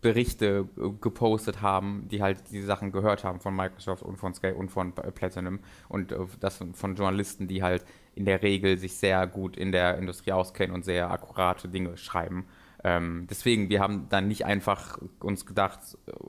Berichte 0.00 0.68
äh, 0.76 0.90
gepostet 1.00 1.62
haben, 1.62 2.06
die 2.08 2.22
halt 2.22 2.50
diese 2.50 2.66
Sachen 2.66 2.92
gehört 2.92 3.24
haben 3.24 3.40
von 3.40 3.56
Microsoft 3.56 4.02
und 4.02 4.16
von 4.16 4.34
Sky 4.34 4.52
und 4.52 4.70
von 4.70 4.92
Platinum 4.92 5.58
und 5.88 6.12
äh, 6.12 6.18
das 6.38 6.62
von 6.74 6.94
Journalisten, 6.94 7.48
die 7.48 7.62
halt 7.62 7.84
in 8.14 8.24
der 8.24 8.42
Regel 8.42 8.78
sich 8.78 8.94
sehr 8.94 9.26
gut 9.26 9.56
in 9.56 9.72
der 9.72 9.98
Industrie 9.98 10.32
auskennen 10.32 10.74
und 10.74 10.84
sehr 10.84 11.10
akkurate 11.10 11.68
Dinge 11.68 11.96
schreiben. 11.96 12.46
Ähm, 12.88 13.26
deswegen, 13.28 13.68
wir 13.68 13.80
haben 13.80 14.08
dann 14.10 14.28
nicht 14.28 14.46
einfach 14.46 14.96
uns 15.18 15.44
gedacht, 15.44 15.80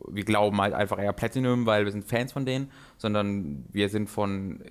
wir 0.07 0.25
glauben 0.25 0.59
halt 0.59 0.73
einfach 0.73 0.97
eher 0.97 1.13
Platinum, 1.13 1.67
weil 1.67 1.85
wir 1.85 1.91
sind 1.91 2.03
Fans 2.03 2.31
von 2.31 2.47
denen, 2.47 2.71
sondern 2.97 3.63
wir 3.71 3.89
sind 3.89 4.09
von, 4.09 4.63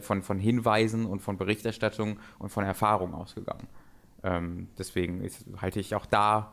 von, 0.00 0.22
von 0.22 0.38
Hinweisen 0.38 1.06
und 1.06 1.22
von 1.22 1.36
Berichterstattung 1.36 2.20
und 2.38 2.50
von 2.50 2.62
Erfahrung 2.64 3.14
ausgegangen. 3.14 3.66
Ähm, 4.22 4.68
deswegen 4.78 5.22
ist, 5.22 5.44
halte 5.60 5.80
ich 5.80 5.96
auch 5.96 6.06
da 6.06 6.52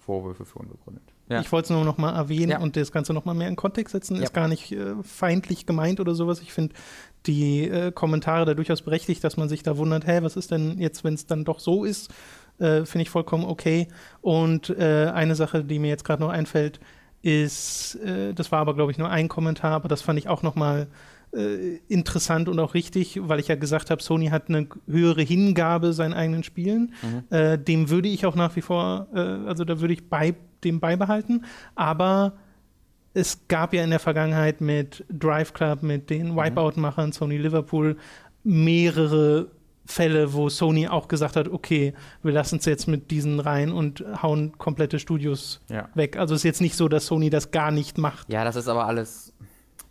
Vorwürfe 0.00 0.44
für 0.44 0.58
unbegründet. 0.58 1.04
Ja. 1.30 1.40
Ich 1.40 1.50
wollte 1.50 1.66
es 1.66 1.70
nur 1.70 1.84
noch 1.84 1.96
mal 1.96 2.14
erwähnen 2.14 2.50
Ja. 2.50 2.60
und 2.60 2.76
das 2.76 2.92
Ganze 2.92 3.14
noch 3.14 3.24
mal 3.24 3.32
mehr 3.32 3.48
in 3.48 3.56
Kontext 3.56 3.92
setzen. 3.92 4.16
Ja. 4.16 4.24
Ist 4.24 4.34
gar 4.34 4.48
nicht 4.48 4.72
äh, 4.72 4.96
feindlich 5.02 5.64
gemeint 5.64 5.98
oder 5.98 6.14
sowas. 6.14 6.42
Ich 6.42 6.52
finde 6.52 6.74
die 7.24 7.68
äh, 7.68 7.90
Kommentare 7.90 8.44
da 8.44 8.52
durchaus 8.52 8.82
berechtigt, 8.82 9.24
dass 9.24 9.38
man 9.38 9.48
sich 9.48 9.62
da 9.62 9.78
wundert, 9.78 10.06
hä, 10.06 10.18
was 10.20 10.36
ist 10.36 10.50
denn 10.50 10.78
jetzt, 10.78 11.04
wenn 11.04 11.14
es 11.14 11.26
dann 11.26 11.44
doch 11.44 11.58
so 11.58 11.84
ist? 11.84 12.12
Äh, 12.62 12.86
finde 12.86 13.02
ich 13.02 13.10
vollkommen 13.10 13.44
okay. 13.44 13.88
Und 14.20 14.70
äh, 14.70 15.10
eine 15.12 15.34
Sache, 15.34 15.64
die 15.64 15.78
mir 15.78 15.88
jetzt 15.88 16.04
gerade 16.04 16.22
noch 16.22 16.30
einfällt, 16.30 16.78
ist, 17.22 17.96
äh, 17.96 18.32
das 18.34 18.52
war 18.52 18.60
aber, 18.60 18.74
glaube 18.74 18.92
ich, 18.92 18.98
nur 18.98 19.10
ein 19.10 19.28
Kommentar, 19.28 19.72
aber 19.72 19.88
das 19.88 20.02
fand 20.02 20.18
ich 20.18 20.28
auch 20.28 20.42
noch 20.42 20.54
mal 20.54 20.86
äh, 21.34 21.78
interessant 21.88 22.48
und 22.48 22.58
auch 22.60 22.74
richtig, 22.74 23.18
weil 23.22 23.40
ich 23.40 23.48
ja 23.48 23.54
gesagt 23.54 23.90
habe, 23.90 24.02
Sony 24.02 24.26
hat 24.26 24.48
eine 24.48 24.68
höhere 24.86 25.22
Hingabe 25.22 25.92
seinen 25.92 26.14
eigenen 26.14 26.44
Spielen. 26.44 26.92
Mhm. 27.02 27.36
Äh, 27.36 27.58
dem 27.58 27.90
würde 27.90 28.08
ich 28.08 28.26
auch 28.26 28.34
nach 28.36 28.54
wie 28.54 28.60
vor, 28.60 29.08
äh, 29.14 29.18
also 29.18 29.64
da 29.64 29.80
würde 29.80 29.94
ich 29.94 30.08
bei 30.08 30.34
dem 30.62 30.78
beibehalten. 30.78 31.44
Aber 31.74 32.34
es 33.14 33.48
gab 33.48 33.74
ja 33.74 33.82
in 33.82 33.90
der 33.90 33.98
Vergangenheit 33.98 34.60
mit 34.60 35.04
Drive 35.10 35.52
Club, 35.52 35.82
mit 35.82 36.10
den 36.10 36.32
mhm. 36.32 36.36
Wipeout-Machern, 36.36 37.12
Sony 37.12 37.38
Liverpool, 37.38 37.96
mehrere 38.44 39.48
Fälle, 39.84 40.32
wo 40.32 40.48
Sony 40.48 40.88
auch 40.88 41.08
gesagt 41.08 41.36
hat, 41.36 41.48
okay, 41.48 41.94
wir 42.22 42.32
lassen 42.32 42.58
es 42.58 42.64
jetzt 42.64 42.86
mit 42.86 43.10
diesen 43.10 43.40
rein 43.40 43.72
und 43.72 44.04
hauen 44.22 44.56
komplette 44.58 44.98
Studios 44.98 45.60
ja. 45.68 45.88
weg. 45.94 46.16
Also 46.16 46.34
es 46.34 46.40
ist 46.40 46.44
jetzt 46.44 46.60
nicht 46.60 46.76
so, 46.76 46.88
dass 46.88 47.06
Sony 47.06 47.30
das 47.30 47.50
gar 47.50 47.70
nicht 47.70 47.98
macht. 47.98 48.32
Ja, 48.32 48.44
das 48.44 48.56
ist 48.56 48.68
aber 48.68 48.86
alles, 48.86 49.32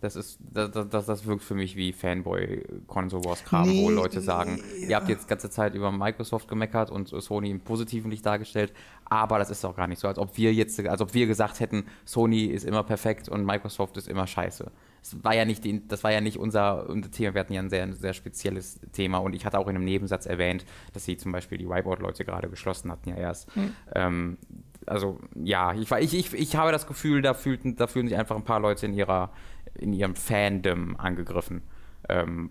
das 0.00 0.16
ist, 0.16 0.38
das, 0.40 0.70
das, 0.88 1.06
das 1.06 1.26
wirkt 1.26 1.42
für 1.44 1.54
mich 1.54 1.76
wie 1.76 1.92
Fanboy 1.92 2.64
Console 2.86 3.24
Wars 3.24 3.44
Kram, 3.44 3.68
nee, 3.68 3.84
wo 3.84 3.90
Leute 3.90 4.20
sagen, 4.20 4.60
ja. 4.80 4.88
ihr 4.88 4.96
habt 4.96 5.08
jetzt 5.08 5.28
ganze 5.28 5.50
Zeit 5.50 5.74
über 5.74 5.92
Microsoft 5.92 6.48
gemeckert 6.48 6.90
und 6.90 7.08
Sony 7.08 7.50
im 7.50 7.60
positiven 7.60 8.10
Licht 8.10 8.24
dargestellt, 8.24 8.72
aber 9.04 9.38
das 9.38 9.50
ist 9.50 9.64
auch 9.64 9.76
gar 9.76 9.86
nicht 9.86 10.00
so, 10.00 10.08
als 10.08 10.18
ob 10.18 10.36
wir 10.36 10.52
jetzt, 10.54 10.80
als 10.80 11.00
ob 11.00 11.14
wir 11.14 11.26
gesagt 11.26 11.60
hätten, 11.60 11.84
Sony 12.04 12.46
ist 12.46 12.64
immer 12.64 12.82
perfekt 12.82 13.28
und 13.28 13.44
Microsoft 13.44 13.96
ist 13.96 14.08
immer 14.08 14.26
scheiße 14.26 14.72
das 15.02 15.22
war 15.22 15.34
ja 15.34 15.44
nicht, 15.44 15.64
die, 15.64 15.86
das 15.86 16.04
war 16.04 16.12
ja 16.12 16.20
nicht 16.20 16.38
unser, 16.38 16.88
unser 16.88 17.10
Thema. 17.10 17.34
Wir 17.34 17.40
hatten 17.40 17.52
ja 17.52 17.60
ein 17.60 17.70
sehr, 17.70 17.92
sehr 17.92 18.14
spezielles 18.14 18.80
Thema 18.92 19.18
und 19.18 19.34
ich 19.34 19.44
hatte 19.44 19.58
auch 19.58 19.68
in 19.68 19.76
einem 19.76 19.84
Nebensatz 19.84 20.26
erwähnt, 20.26 20.64
dass 20.92 21.04
sie 21.04 21.16
zum 21.16 21.32
Beispiel 21.32 21.58
die 21.58 21.68
Whiteboard-Leute 21.68 22.24
gerade 22.24 22.48
geschlossen 22.48 22.90
hatten 22.90 23.10
ja 23.10 23.16
erst. 23.16 23.54
Mhm. 23.56 23.74
Ähm, 23.94 24.38
also 24.86 25.20
ja, 25.34 25.74
ich, 25.74 25.90
ich, 25.90 26.14
ich, 26.14 26.34
ich 26.34 26.56
habe 26.56 26.72
das 26.72 26.86
Gefühl, 26.86 27.22
da, 27.22 27.34
fühlten, 27.34 27.76
da 27.76 27.86
fühlen 27.86 28.08
sich 28.08 28.16
einfach 28.16 28.36
ein 28.36 28.44
paar 28.44 28.60
Leute 28.60 28.86
in 28.86 28.94
ihrer 28.94 29.30
in 29.74 29.92
ihrem 29.92 30.14
Fandom 30.14 30.96
angegriffen. 30.96 31.62
Ähm, 32.08 32.50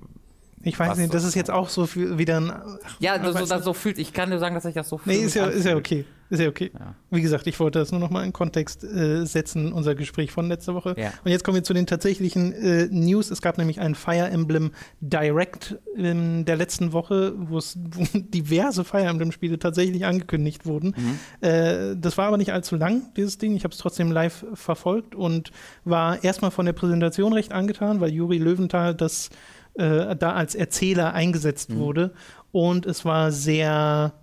ich 0.63 0.79
weiß 0.79 0.97
nicht, 0.97 1.13
das 1.13 1.23
ist 1.23 1.35
jetzt 1.35 1.51
auch 1.51 1.69
so 1.69 1.85
viel, 1.85 2.17
wieder 2.17 2.37
ein. 2.37 2.53
Ja, 2.99 3.17
das, 3.17 3.49
so, 3.49 3.57
so 3.59 3.73
fühlt. 3.73 3.97
Ich 3.97 4.13
kann 4.13 4.29
nur 4.29 4.39
sagen, 4.39 4.55
dass 4.55 4.65
ich 4.65 4.73
das 4.73 4.89
so 4.89 4.97
fühle. 4.97 5.17
Nee, 5.17 5.23
ist 5.23 5.35
ja, 5.35 5.45
ist 5.47 5.65
ja 5.65 5.75
okay. 5.75 6.05
Ist 6.31 6.39
ja 6.39 6.47
okay. 6.47 6.71
Ja. 6.73 6.95
Wie 7.09 7.21
gesagt, 7.21 7.45
ich 7.45 7.59
wollte 7.59 7.79
das 7.79 7.91
nur 7.91 7.99
noch 7.99 8.09
mal 8.09 8.23
in 8.23 8.31
Kontext 8.31 8.85
äh, 8.85 9.25
setzen, 9.25 9.73
unser 9.73 9.95
Gespräch 9.95 10.31
von 10.31 10.47
letzter 10.47 10.73
Woche. 10.73 10.95
Ja. 10.97 11.11
Und 11.25 11.31
jetzt 11.31 11.43
kommen 11.43 11.55
wir 11.55 11.63
zu 11.63 11.73
den 11.73 11.87
tatsächlichen 11.87 12.53
äh, 12.53 12.87
News. 12.89 13.31
Es 13.31 13.41
gab 13.41 13.57
nämlich 13.57 13.81
ein 13.81 13.95
Fire 13.95 14.29
Emblem 14.29 14.71
Direct 15.01 15.77
in 15.93 16.45
der 16.45 16.55
letzten 16.55 16.93
Woche, 16.93 17.33
wo 17.35 17.59
diverse 18.13 18.85
Fire 18.85 19.03
Emblem-Spiele 19.03 19.59
tatsächlich 19.59 20.05
angekündigt 20.05 20.65
wurden. 20.65 20.95
Mhm. 20.95 21.45
Äh, 21.45 21.97
das 21.97 22.17
war 22.17 22.27
aber 22.27 22.37
nicht 22.37 22.53
allzu 22.53 22.77
lang, 22.77 23.13
dieses 23.17 23.37
Ding. 23.37 23.53
Ich 23.57 23.65
habe 23.65 23.73
es 23.73 23.79
trotzdem 23.79 24.09
live 24.09 24.45
verfolgt 24.53 25.15
und 25.15 25.51
war 25.83 26.23
erstmal 26.23 26.51
von 26.51 26.65
der 26.65 26.73
Präsentation 26.73 27.33
recht 27.33 27.51
angetan, 27.51 27.99
weil 27.99 28.09
Juri 28.09 28.37
Löwenthal 28.37 28.95
das 28.95 29.31
äh, 29.75 30.15
da 30.15 30.33
als 30.33 30.55
Erzähler 30.55 31.13
eingesetzt 31.13 31.69
mhm. 31.69 31.79
wurde. 31.79 32.13
Und 32.51 32.85
es 32.85 33.05
war 33.05 33.31
sehr, 33.31 34.13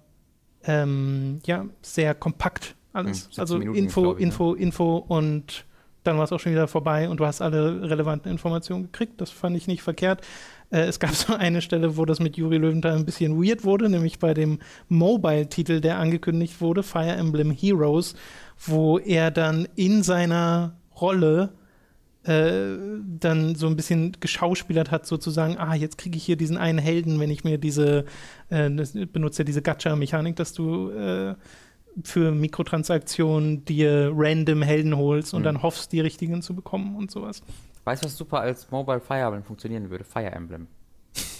ähm, 0.64 1.40
ja, 1.46 1.66
sehr 1.82 2.14
kompakt 2.14 2.74
alles. 2.92 3.28
Mhm, 3.28 3.40
also 3.40 3.58
Minuten, 3.58 3.78
Info, 3.78 4.14
ich, 4.14 4.22
Info, 4.22 4.54
ne? 4.54 4.60
Info 4.60 4.96
und 4.96 5.64
dann 6.04 6.16
war 6.16 6.24
es 6.24 6.32
auch 6.32 6.40
schon 6.40 6.52
wieder 6.52 6.68
vorbei 6.68 7.08
und 7.08 7.20
du 7.20 7.26
hast 7.26 7.42
alle 7.42 7.82
relevanten 7.82 8.30
Informationen 8.30 8.84
gekriegt. 8.84 9.20
Das 9.20 9.30
fand 9.30 9.56
ich 9.56 9.66
nicht 9.66 9.82
verkehrt. 9.82 10.22
Äh, 10.70 10.82
es 10.82 11.00
gab 11.00 11.10
so 11.14 11.34
eine 11.34 11.60
Stelle, 11.60 11.96
wo 11.96 12.04
das 12.04 12.20
mit 12.20 12.36
Juri 12.36 12.56
Löwenthal 12.56 12.96
ein 12.96 13.04
bisschen 13.04 13.42
weird 13.42 13.64
wurde, 13.64 13.88
nämlich 13.88 14.18
bei 14.18 14.34
dem 14.34 14.58
Mobile-Titel, 14.88 15.80
der 15.80 15.98
angekündigt 15.98 16.60
wurde, 16.60 16.82
Fire 16.82 17.12
Emblem 17.12 17.50
Heroes, 17.50 18.14
wo 18.58 18.98
er 18.98 19.30
dann 19.30 19.68
in 19.76 20.02
seiner 20.02 20.76
Rolle 21.00 21.50
äh, 22.28 22.76
dann 23.18 23.54
so 23.54 23.66
ein 23.66 23.76
bisschen 23.76 24.12
geschauspielert 24.20 24.90
hat, 24.90 25.06
sozusagen, 25.06 25.56
ah, 25.56 25.74
jetzt 25.74 25.96
kriege 25.96 26.18
ich 26.18 26.24
hier 26.24 26.36
diesen 26.36 26.58
einen 26.58 26.78
Helden, 26.78 27.18
wenn 27.20 27.30
ich 27.30 27.42
mir 27.42 27.56
diese, 27.56 28.04
äh, 28.50 28.68
benutze 28.68 29.46
diese 29.46 29.62
Gacha-Mechanik, 29.62 30.36
dass 30.36 30.52
du 30.52 30.90
äh, 30.90 31.34
für 32.04 32.32
Mikrotransaktionen 32.32 33.64
dir 33.64 34.12
random 34.14 34.60
Helden 34.60 34.96
holst 34.96 35.32
und 35.32 35.40
mhm. 35.40 35.44
dann 35.44 35.62
hoffst, 35.62 35.92
die 35.92 36.00
richtigen 36.00 36.42
zu 36.42 36.54
bekommen 36.54 36.96
und 36.96 37.10
sowas. 37.10 37.42
Weißt 37.84 38.04
du, 38.04 38.06
was 38.06 38.16
super 38.18 38.40
als 38.40 38.70
Mobile 38.70 39.00
Fire 39.00 39.22
Emblem 39.22 39.44
funktionieren 39.44 39.88
würde? 39.88 40.04
Fire 40.04 40.30
Emblem. 40.30 40.66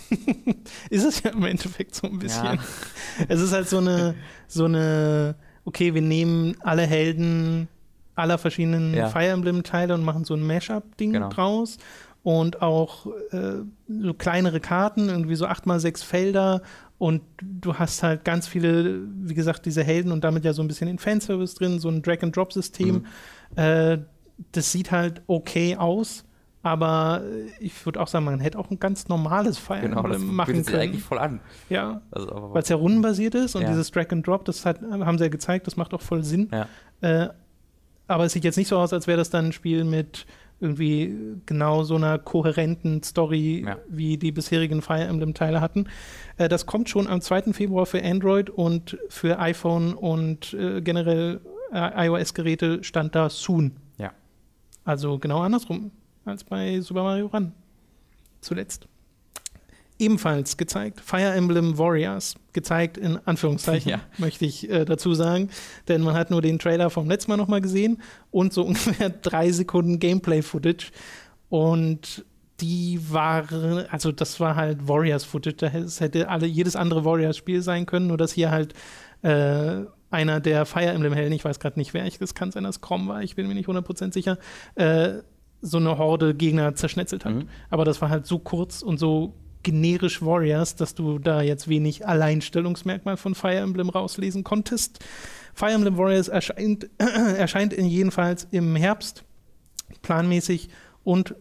ist 0.91 1.05
es 1.05 1.23
ja 1.23 1.33
im 1.33 1.45
Endeffekt 1.45 1.95
so 1.95 2.07
ein 2.07 2.19
bisschen. 2.19 2.45
Ja. 2.45 2.59
Es 3.29 3.43
ist 3.43 3.53
halt 3.53 3.69
so 3.69 3.77
eine, 3.77 4.15
so 4.47 4.65
eine, 4.65 5.37
okay, 5.67 5.93
wir 5.93 6.01
nehmen 6.01 6.57
alle 6.61 6.87
Helden 6.87 7.69
aller 8.19 8.39
verschiedenen 8.39 8.95
ja. 8.95 9.09
Fire 9.09 9.29
Emblem-Teile 9.29 9.95
und 9.95 10.05
machen 10.05 10.25
so 10.25 10.35
ein 10.35 10.47
Mashup-Ding 10.47 11.13
genau. 11.13 11.29
draus. 11.29 11.79
Und 12.23 12.63
auch 12.63 13.07
äh, 13.31 13.63
so 13.89 14.15
kleinere 14.15 14.61
Karten, 14.61 15.09
irgendwie 15.09 15.37
so 15.37 15.47
8 15.47 15.67
mal 15.67 15.81
6 15.81 16.03
Felder. 16.03 16.63
Und 16.99 17.23
du 17.41 17.75
hast 17.75 18.03
halt 18.03 18.25
ganz 18.25 18.49
viele, 18.49 19.03
wie 19.23 19.35
gesagt, 19.35 19.65
diese 19.67 19.85
Helden 19.85 20.11
und 20.11 20.25
damit 20.25 20.45
ja 20.45 20.53
so 20.53 20.63
ein 20.63 20.69
bisschen 20.69 20.89
den 20.89 20.99
Fanservice 20.99 21.55
drin, 21.55 21.79
so 21.79 21.89
ein 21.89 22.03
Drag-and-Drop-System. 22.03 22.95
Mhm. 22.97 23.05
Äh, 23.57 23.99
das 24.53 24.73
sieht 24.73 24.91
halt 24.91 25.23
okay 25.27 25.77
aus. 25.77 26.25
Aber 26.63 27.23
ich 27.61 27.87
würde 27.87 28.01
auch 28.01 28.09
sagen, 28.09 28.25
man 28.25 28.41
hätte 28.41 28.59
auch 28.59 28.69
ein 28.69 28.81
ganz 28.81 29.09
normales 29.09 29.59
Fire 29.59 29.81
genau, 29.81 29.99
Emblem 29.99 30.13
das 30.13 30.23
machen 30.23 30.65
können. 30.65 30.81
eigentlich 30.81 31.05
voll 31.05 31.19
an. 31.19 31.41
Ja, 31.71 32.03
also, 32.11 32.51
weil 32.53 32.63
es 32.63 32.69
ja 32.69 32.77
rundenbasiert 32.77 33.37
ist 33.37 33.55
und 33.55 33.63
ja. 33.63 33.69
dieses 33.69 33.93
Drag 33.93 34.11
and 34.11 34.27
Drop, 34.27 34.45
das 34.45 34.67
hat, 34.67 34.83
haben 34.83 35.19
sie 35.19 35.25
ja 35.25 35.31
gezeigt, 35.31 35.69
das 35.69 35.77
macht 35.77 35.95
auch 35.95 36.03
voll 36.03 36.25
Sinn. 36.25 36.51
Ja. 36.53 36.67
Äh, 37.01 37.29
aber 38.09 38.25
es 38.25 38.33
sieht 38.33 38.45
jetzt 38.45 38.57
nicht 38.57 38.69
so 38.69 38.79
aus, 38.79 38.93
als 38.93 39.07
wäre 39.07 39.19
das 39.19 39.31
dann 39.31 39.47
ein 39.47 39.53
Spiel 39.53 39.85
mit 39.85 40.27
irgendwie 40.61 41.15
genau 41.47 41.85
so 41.85 41.95
einer 41.95 42.19
kohärenten 42.19 43.03
Story, 43.03 43.65
ja. 43.65 43.79
wie 43.89 44.17
die 44.17 44.33
bisherigen 44.33 44.83
Fire 44.83 45.05
Emblem-Teile 45.05 45.61
hatten. 45.61 45.87
Äh, 46.37 46.49
das 46.49 46.67
kommt 46.67 46.89
schon 46.89 47.07
am 47.07 47.21
2. 47.21 47.53
Februar 47.53 47.87
für 47.87 48.03
Android 48.03 48.51
und 48.51 48.99
für 49.09 49.39
iPhone 49.39 49.95
und 49.95 50.55
äh, 50.55 50.81
generell 50.81 51.41
äh, 51.73 52.09
iOS-Geräte 52.09 52.83
stand 52.83 53.15
da 53.15 53.31
soon. 53.31 53.77
Ja. 53.99 54.13
Also 54.85 55.19
genau 55.19 55.41
andersrum 55.41 55.93
als 56.25 56.43
bei 56.43 56.81
Super 56.81 57.05
Mario 57.05 57.27
Run. 57.27 57.53
Zuletzt 58.41 58.89
ebenfalls 59.99 60.57
gezeigt. 60.57 61.01
Fire 61.01 61.33
Emblem 61.33 61.79
Warriors, 61.79 62.37
gezeigt 62.53 62.97
in 62.97 63.19
Anführungszeichen, 63.25 63.91
ja. 63.91 64.01
möchte 64.19 64.45
ich 64.45 64.71
äh, 64.71 64.85
dazu 64.85 65.15
sagen. 65.15 65.51
Denn 65.89 66.03
man 66.03 66.15
hat 66.15 66.31
nur 66.31 66.43
den 66.43 66.59
Trailer 66.59 66.91
vom 66.91 67.09
letzten 67.09 67.31
Mal 67.31 67.37
nochmal 67.37 67.61
gesehen 67.61 68.01
und 68.31 68.53
so 68.53 68.63
ungefähr 68.67 69.11
drei 69.11 69.51
Sekunden 69.51 69.99
Gameplay-Footage. 69.99 70.91
Und 71.49 72.25
die 72.61 73.01
waren, 73.11 73.87
also 73.91 74.13
das 74.13 74.41
war 74.41 74.57
halt 74.57 74.89
Warriors-Footage. 74.89 75.71
Das 75.71 76.01
hätte 76.01 76.29
alle, 76.29 76.47
jedes 76.47 76.77
andere 76.77 77.05
Warriors-Spiel 77.05 77.63
sein 77.63 77.87
können, 77.87 78.09
nur 78.09 78.17
dass 78.17 78.33
hier 78.33 78.51
halt 78.51 78.75
äh, 79.23 79.85
einer 80.11 80.41
der 80.41 80.67
Fire 80.67 80.87
Emblem-Helden, 80.87 81.33
ich 81.33 81.45
weiß 81.45 81.61
gerade 81.61 81.79
nicht, 81.79 81.95
wer 81.95 82.07
ich, 82.07 82.19
das 82.19 82.35
kann 82.35 82.51
sein, 82.51 82.65
dass 82.65 82.81
Crom 82.81 83.09
war, 83.09 83.23
ich 83.23 83.37
bin 83.37 83.47
mir 83.47 83.55
nicht 83.55 83.69
100% 83.69 84.13
sicher, 84.13 84.39
äh, 84.75 85.19
so 85.61 85.79
eine 85.79 85.99
Horde 85.99 86.35
Gegner 86.35 86.75
zerschnetzelt 86.75 87.25
hat. 87.25 87.35
Mhm. 87.35 87.49
Aber 87.71 87.85
das 87.85 88.01
war 88.01 88.11
halt 88.11 88.27
so 88.27 88.39
kurz 88.39 88.83
und 88.83 88.99
so 88.99 89.35
generisch 89.63 90.23
Warriors, 90.23 90.77
dass 90.77 90.95
du 90.95 91.19
da 91.19 91.43
jetzt 91.43 91.69
wenig 91.69 92.07
Alleinstellungsmerkmal 92.07 93.17
von 93.17 93.35
Fire 93.35 93.57
Emblem 93.57 93.89
rauslesen 93.89 94.45
konntest. 94.45 95.01
Fire 95.55 95.73
Emblem 95.73 95.97
Warriors 95.97 96.29
erscheint, 96.29 96.89
erscheint 96.99 97.77
jedenfalls 97.77 98.47
im 98.51 98.77
Herbst, 98.77 99.25
planmäßig 100.03 100.69
und 101.05 101.35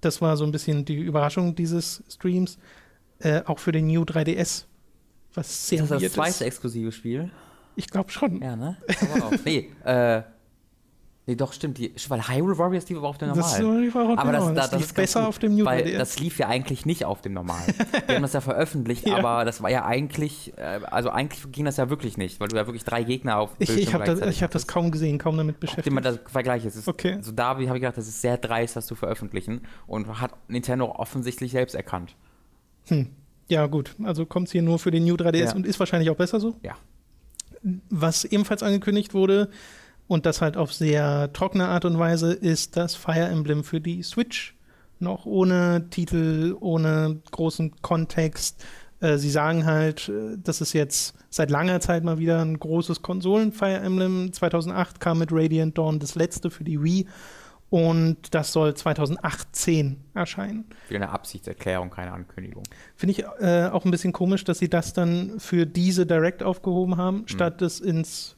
das 0.00 0.20
war 0.20 0.36
so 0.36 0.44
ein 0.44 0.52
bisschen 0.52 0.84
die 0.84 0.96
Überraschung 0.96 1.54
dieses 1.54 2.02
Streams, 2.08 2.58
äh, 3.20 3.42
auch 3.44 3.58
für 3.58 3.72
den 3.72 3.86
New 3.86 4.02
3DS, 4.02 4.64
was 5.34 5.68
sehr 5.68 5.82
ist 5.82 5.90
das 5.90 6.02
das 6.02 6.12
zweite 6.12 6.44
exklusive 6.44 6.92
Spiel? 6.92 7.30
Ich 7.76 7.88
glaube 7.88 8.10
schon. 8.10 8.42
Ja, 8.42 8.56
ne? 8.56 8.76
Aber 9.14 9.26
auch. 9.26 9.32
nee, 9.44 9.70
äh, 9.84 10.22
Nee, 11.24 11.36
doch, 11.36 11.52
stimmt. 11.52 11.78
Die, 11.78 11.92
weil 12.08 12.26
Hyrule 12.28 12.58
Warriors 12.58 12.88
lief 12.88 12.98
aber 12.98 13.08
auf 13.08 13.18
dem 13.18 13.28
normalen. 13.28 13.86
Das 13.86 13.94
war 13.94 14.18
aber 14.18 14.32
das, 14.32 14.54
das, 14.54 14.70
das 14.70 14.80
lief 14.80 14.94
besser 14.94 15.20
gut, 15.20 15.28
auf 15.28 15.38
dem 15.38 15.54
New 15.54 15.64
Weil 15.64 15.96
das 15.96 16.18
lief 16.18 16.38
ja 16.38 16.48
eigentlich 16.48 16.84
nicht 16.84 17.04
auf 17.04 17.20
dem 17.20 17.32
normalen. 17.32 17.72
Wir 18.06 18.16
haben 18.16 18.22
das 18.22 18.32
ja 18.32 18.40
veröffentlicht, 18.40 19.06
ja. 19.06 19.18
aber 19.18 19.44
das 19.44 19.62
war 19.62 19.70
ja 19.70 19.84
eigentlich, 19.84 20.52
äh, 20.56 20.80
also 20.90 21.10
eigentlich 21.10 21.52
ging 21.52 21.64
das 21.64 21.76
ja 21.76 21.88
wirklich 21.90 22.16
nicht, 22.16 22.40
weil 22.40 22.48
du 22.48 22.56
ja 22.56 22.66
wirklich 22.66 22.82
drei 22.82 23.04
Gegner 23.04 23.38
auf 23.38 23.50
Ich, 23.60 23.70
ich 23.70 23.94
habe 23.94 24.04
das, 24.04 24.42
hab 24.42 24.50
das 24.50 24.66
kaum 24.66 24.90
gesehen, 24.90 25.18
kaum 25.18 25.36
damit 25.36 25.60
beschäftigt. 25.60 25.86
Immer 25.86 26.00
das 26.00 26.18
Vergleich 26.26 26.64
ist. 26.64 26.88
Okay. 26.88 27.18
So 27.20 27.30
da 27.30 27.44
habe 27.50 27.62
ich 27.62 27.72
gedacht, 27.72 27.96
das 27.96 28.08
ist 28.08 28.20
sehr 28.20 28.36
dreist, 28.36 28.74
das 28.74 28.86
zu 28.86 28.96
veröffentlichen 28.96 29.60
und 29.86 30.20
hat 30.20 30.32
Nintendo 30.48 30.86
offensichtlich 30.86 31.52
selbst 31.52 31.76
erkannt. 31.76 32.16
Hm. 32.88 33.10
Ja, 33.48 33.66
gut. 33.66 33.94
Also 34.02 34.26
kommt 34.26 34.48
es 34.48 34.52
hier 34.52 34.62
nur 34.62 34.80
für 34.80 34.90
den 34.90 35.04
New 35.04 35.14
3DS 35.14 35.36
ja. 35.36 35.54
und 35.54 35.66
ist 35.66 35.78
wahrscheinlich 35.78 36.10
auch 36.10 36.16
besser 36.16 36.40
so? 36.40 36.56
Ja. 36.62 36.74
Was 37.90 38.24
ebenfalls 38.24 38.64
angekündigt 38.64 39.14
wurde, 39.14 39.50
und 40.12 40.26
das 40.26 40.42
halt 40.42 40.58
auf 40.58 40.72
sehr 40.74 41.32
trockene 41.32 41.68
Art 41.68 41.86
und 41.86 41.98
Weise 41.98 42.34
ist 42.34 42.76
das 42.76 42.94
Fire 42.94 43.28
Emblem 43.28 43.64
für 43.64 43.80
die 43.80 44.02
Switch. 44.02 44.54
Noch 44.98 45.24
ohne 45.24 45.86
Titel, 45.88 46.54
ohne 46.60 47.20
großen 47.30 47.80
Kontext. 47.80 48.62
Äh, 49.00 49.16
sie 49.16 49.30
sagen 49.30 49.64
halt, 49.64 50.10
äh, 50.10 50.36
das 50.36 50.60
ist 50.60 50.74
jetzt 50.74 51.14
seit 51.30 51.50
langer 51.50 51.80
Zeit 51.80 52.04
mal 52.04 52.18
wieder 52.18 52.40
ein 52.44 52.58
großes 52.58 53.00
Konsolen-Fire 53.00 53.78
Emblem. 53.78 54.32
2008 54.32 55.00
kam 55.00 55.18
mit 55.18 55.30
Radiant 55.32 55.78
Dawn 55.78 55.98
das 55.98 56.14
letzte 56.14 56.50
für 56.50 56.62
die 56.62 56.82
Wii. 56.82 57.06
Und 57.70 58.34
das 58.34 58.52
soll 58.52 58.74
2018 58.74 59.96
erscheinen. 60.12 60.66
Wieder 60.88 61.00
eine 61.04 61.10
Absichtserklärung, 61.10 61.88
keine 61.88 62.12
Ankündigung. 62.12 62.64
Finde 62.96 63.12
ich 63.12 63.24
äh, 63.40 63.68
auch 63.72 63.86
ein 63.86 63.90
bisschen 63.90 64.12
komisch, 64.12 64.44
dass 64.44 64.58
sie 64.58 64.68
das 64.68 64.92
dann 64.92 65.40
für 65.40 65.64
diese 65.64 66.04
Direct 66.04 66.42
aufgehoben 66.42 66.98
haben, 66.98 67.20
Hm. 67.20 67.28
statt 67.28 67.62
es 67.62 67.80
ins 67.80 68.36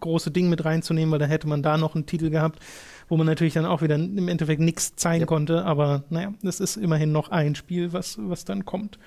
große 0.00 0.30
Ding 0.30 0.48
mit 0.48 0.64
reinzunehmen, 0.64 1.12
weil 1.12 1.18
dann 1.18 1.28
hätte 1.30 1.46
man 1.48 1.62
da 1.62 1.76
noch 1.76 1.94
einen 1.94 2.06
Titel 2.06 2.30
gehabt, 2.30 2.60
wo 3.08 3.16
man 3.16 3.26
natürlich 3.26 3.54
dann 3.54 3.66
auch 3.66 3.82
wieder 3.82 3.94
im 3.96 4.28
Endeffekt 4.28 4.60
nichts 4.60 4.96
zeigen 4.96 5.20
Ja. 5.20 5.26
konnte. 5.26 5.64
Aber 5.64 6.04
naja, 6.10 6.32
das 6.42 6.60
ist 6.60 6.76
immerhin 6.76 7.12
noch 7.12 7.30
ein 7.30 7.54
Spiel, 7.54 7.92
was, 7.92 8.18
was 8.20 8.44
dann 8.44 8.64
kommt. 8.64 8.98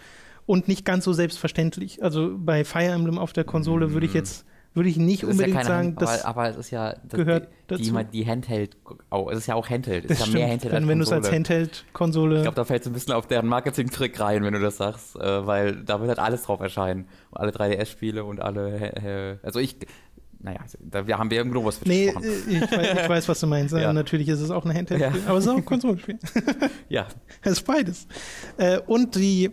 Und 0.45 0.67
nicht 0.67 0.85
ganz 0.85 1.05
so 1.05 1.13
selbstverständlich. 1.13 2.03
Also 2.03 2.35
bei 2.37 2.63
Fire 2.65 2.91
Emblem 2.91 3.17
auf 3.17 3.33
der 3.33 3.43
Konsole 3.43 3.93
würde 3.93 4.05
ich 4.05 4.13
jetzt 4.13 4.45
würde 4.73 4.87
ich 4.87 4.95
nicht 4.97 5.23
Das 5.23 5.27
ja 5.27 5.31
unbedingt 5.31 5.57
keine 5.57 5.67
sagen, 5.67 5.87
Hand, 5.89 6.01
dass 6.01 6.23
aber, 6.23 6.43
aber 6.43 6.49
es 6.51 6.57
ist 6.57 6.71
ja 6.71 6.93
das, 6.93 7.19
gehört 7.19 7.49
die, 7.69 7.75
die, 7.75 7.91
dazu. 7.91 8.09
die 8.13 8.25
Handheld, 8.25 8.77
oh, 9.09 9.27
es 9.29 9.39
ist 9.39 9.47
ja 9.47 9.55
auch 9.55 9.69
Handheld, 9.69 10.05
es 10.05 10.07
das 10.07 10.19
ist 10.19 10.19
ja 10.19 10.25
stimmt, 10.27 10.43
mehr 10.43 10.51
Handheld 10.53 10.73
wenn, 10.73 10.83
als 10.83 10.87
wenn 10.89 10.97
du 10.99 11.03
es 11.03 11.11
als 11.11 11.25
Konsole. 11.27 11.35
Handheld-Konsole 11.35 12.35
Ich 12.37 12.41
glaube, 12.43 12.55
da 12.55 12.63
fällt 12.63 12.83
so 12.83 12.89
ein 12.89 12.93
bisschen 12.93 13.13
auf 13.13 13.27
deren 13.27 13.47
Marketing-Trick 13.47 14.17
rein, 14.19 14.43
wenn 14.43 14.53
du 14.53 14.61
das 14.61 14.77
sagst, 14.77 15.17
äh, 15.17 15.45
weil 15.45 15.83
da 15.83 15.99
wird 15.99 16.07
halt 16.07 16.19
alles 16.19 16.43
drauf 16.43 16.61
erscheinen. 16.61 17.07
Alle 17.33 17.51
3DS-Spiele 17.51 18.23
und 18.23 18.39
alle, 18.39 18.93
äh, 18.95 19.37
also 19.43 19.59
ich, 19.59 19.75
naja, 20.43 20.59
da 20.79 21.05
wir 21.05 21.17
haben 21.17 21.29
wir 21.29 21.41
im 21.41 21.51
Globus 21.51 21.79
Nee, 21.85 22.05
gesprochen. 22.07 22.25
äh, 22.25 22.53
ich 22.55 22.61
weiß, 22.71 23.01
ich 23.03 23.09
weiß, 23.09 23.29
was 23.29 23.39
du 23.39 23.47
meinst. 23.47 23.73
Ja. 23.77 23.93
Natürlich 23.93 24.27
ist 24.27 24.39
es 24.41 24.49
auch 24.51 24.65
ein 24.65 24.73
Handheld-Spiel, 24.75 25.21
Ja. 25.21 25.27
aber 25.29 25.37
es 25.37 25.45
ist 25.45 25.49
auch 25.51 25.57
ein 25.57 25.65
Konsolenspiel. 25.65 26.17
Ja, 26.89 27.07
Es 27.43 27.53
ist 27.53 27.65
beides. 27.65 28.07
Äh, 28.57 28.79
und 28.79 29.15
die, 29.15 29.49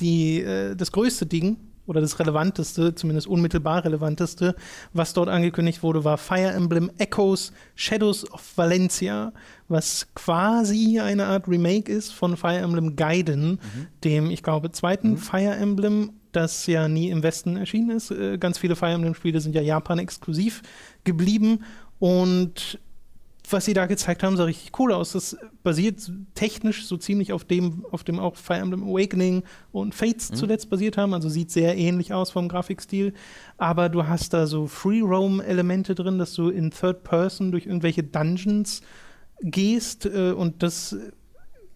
die, 0.00 0.40
äh, 0.42 0.74
das 0.76 0.92
größte 0.92 1.26
Ding 1.26 1.56
oder 1.86 2.00
das 2.00 2.18
relevanteste, 2.18 2.94
zumindest 2.96 3.28
unmittelbar 3.28 3.84
relevanteste, 3.84 4.56
was 4.92 5.12
dort 5.14 5.28
angekündigt 5.28 5.82
wurde, 5.84 6.02
war 6.02 6.18
Fire 6.18 6.50
Emblem 6.52 6.90
Echoes 6.98 7.52
Shadows 7.76 8.28
of 8.32 8.42
Valencia, 8.56 9.32
was 9.68 10.08
quasi 10.14 10.98
eine 10.98 11.26
Art 11.26 11.46
Remake 11.48 11.90
ist 11.92 12.12
von 12.12 12.36
Fire 12.36 12.58
Emblem 12.58 12.96
Gaiden, 12.96 13.60
dem, 14.02 14.30
ich 14.32 14.42
glaube, 14.42 14.72
zweiten 14.72 15.16
Fire 15.16 15.54
Emblem, 15.54 16.10
das 16.36 16.66
ja 16.66 16.88
nie 16.88 17.10
im 17.10 17.22
Westen 17.22 17.56
erschienen 17.56 17.90
ist. 17.90 18.10
Äh, 18.10 18.38
ganz 18.38 18.58
viele 18.58 18.76
Fire 18.76 18.92
Emblem-Spiele 18.92 19.40
sind 19.40 19.54
ja 19.54 19.62
Japan 19.62 19.98
exklusiv 19.98 20.62
geblieben 21.04 21.64
und 21.98 22.78
was 23.48 23.64
sie 23.64 23.74
da 23.74 23.86
gezeigt 23.86 24.22
haben, 24.22 24.36
sah 24.36 24.44
richtig 24.44 24.78
cool 24.78 24.92
aus. 24.92 25.12
Das 25.12 25.36
basiert 25.62 26.10
technisch 26.34 26.86
so 26.86 26.96
ziemlich 26.96 27.32
auf 27.32 27.44
dem, 27.44 27.84
auf 27.90 28.02
dem 28.02 28.18
auch 28.18 28.36
Fire 28.36 28.58
Emblem 28.58 28.82
Awakening 28.82 29.44
und 29.72 29.94
Fates 29.94 30.32
zuletzt 30.32 30.68
basiert 30.68 30.96
haben. 30.96 31.14
Also 31.14 31.28
sieht 31.28 31.50
sehr 31.50 31.76
ähnlich 31.76 32.12
aus 32.12 32.30
vom 32.30 32.48
Grafikstil. 32.48 33.14
Aber 33.56 33.88
du 33.88 34.06
hast 34.06 34.32
da 34.34 34.46
so 34.46 34.66
Free-Roam-Elemente 34.66 35.94
drin, 35.94 36.18
dass 36.18 36.34
du 36.34 36.48
in 36.48 36.72
Third 36.72 37.04
Person 37.04 37.52
durch 37.52 37.66
irgendwelche 37.66 38.02
Dungeons 38.02 38.82
gehst. 39.40 40.06
Äh, 40.06 40.32
und 40.32 40.62
das 40.62 40.96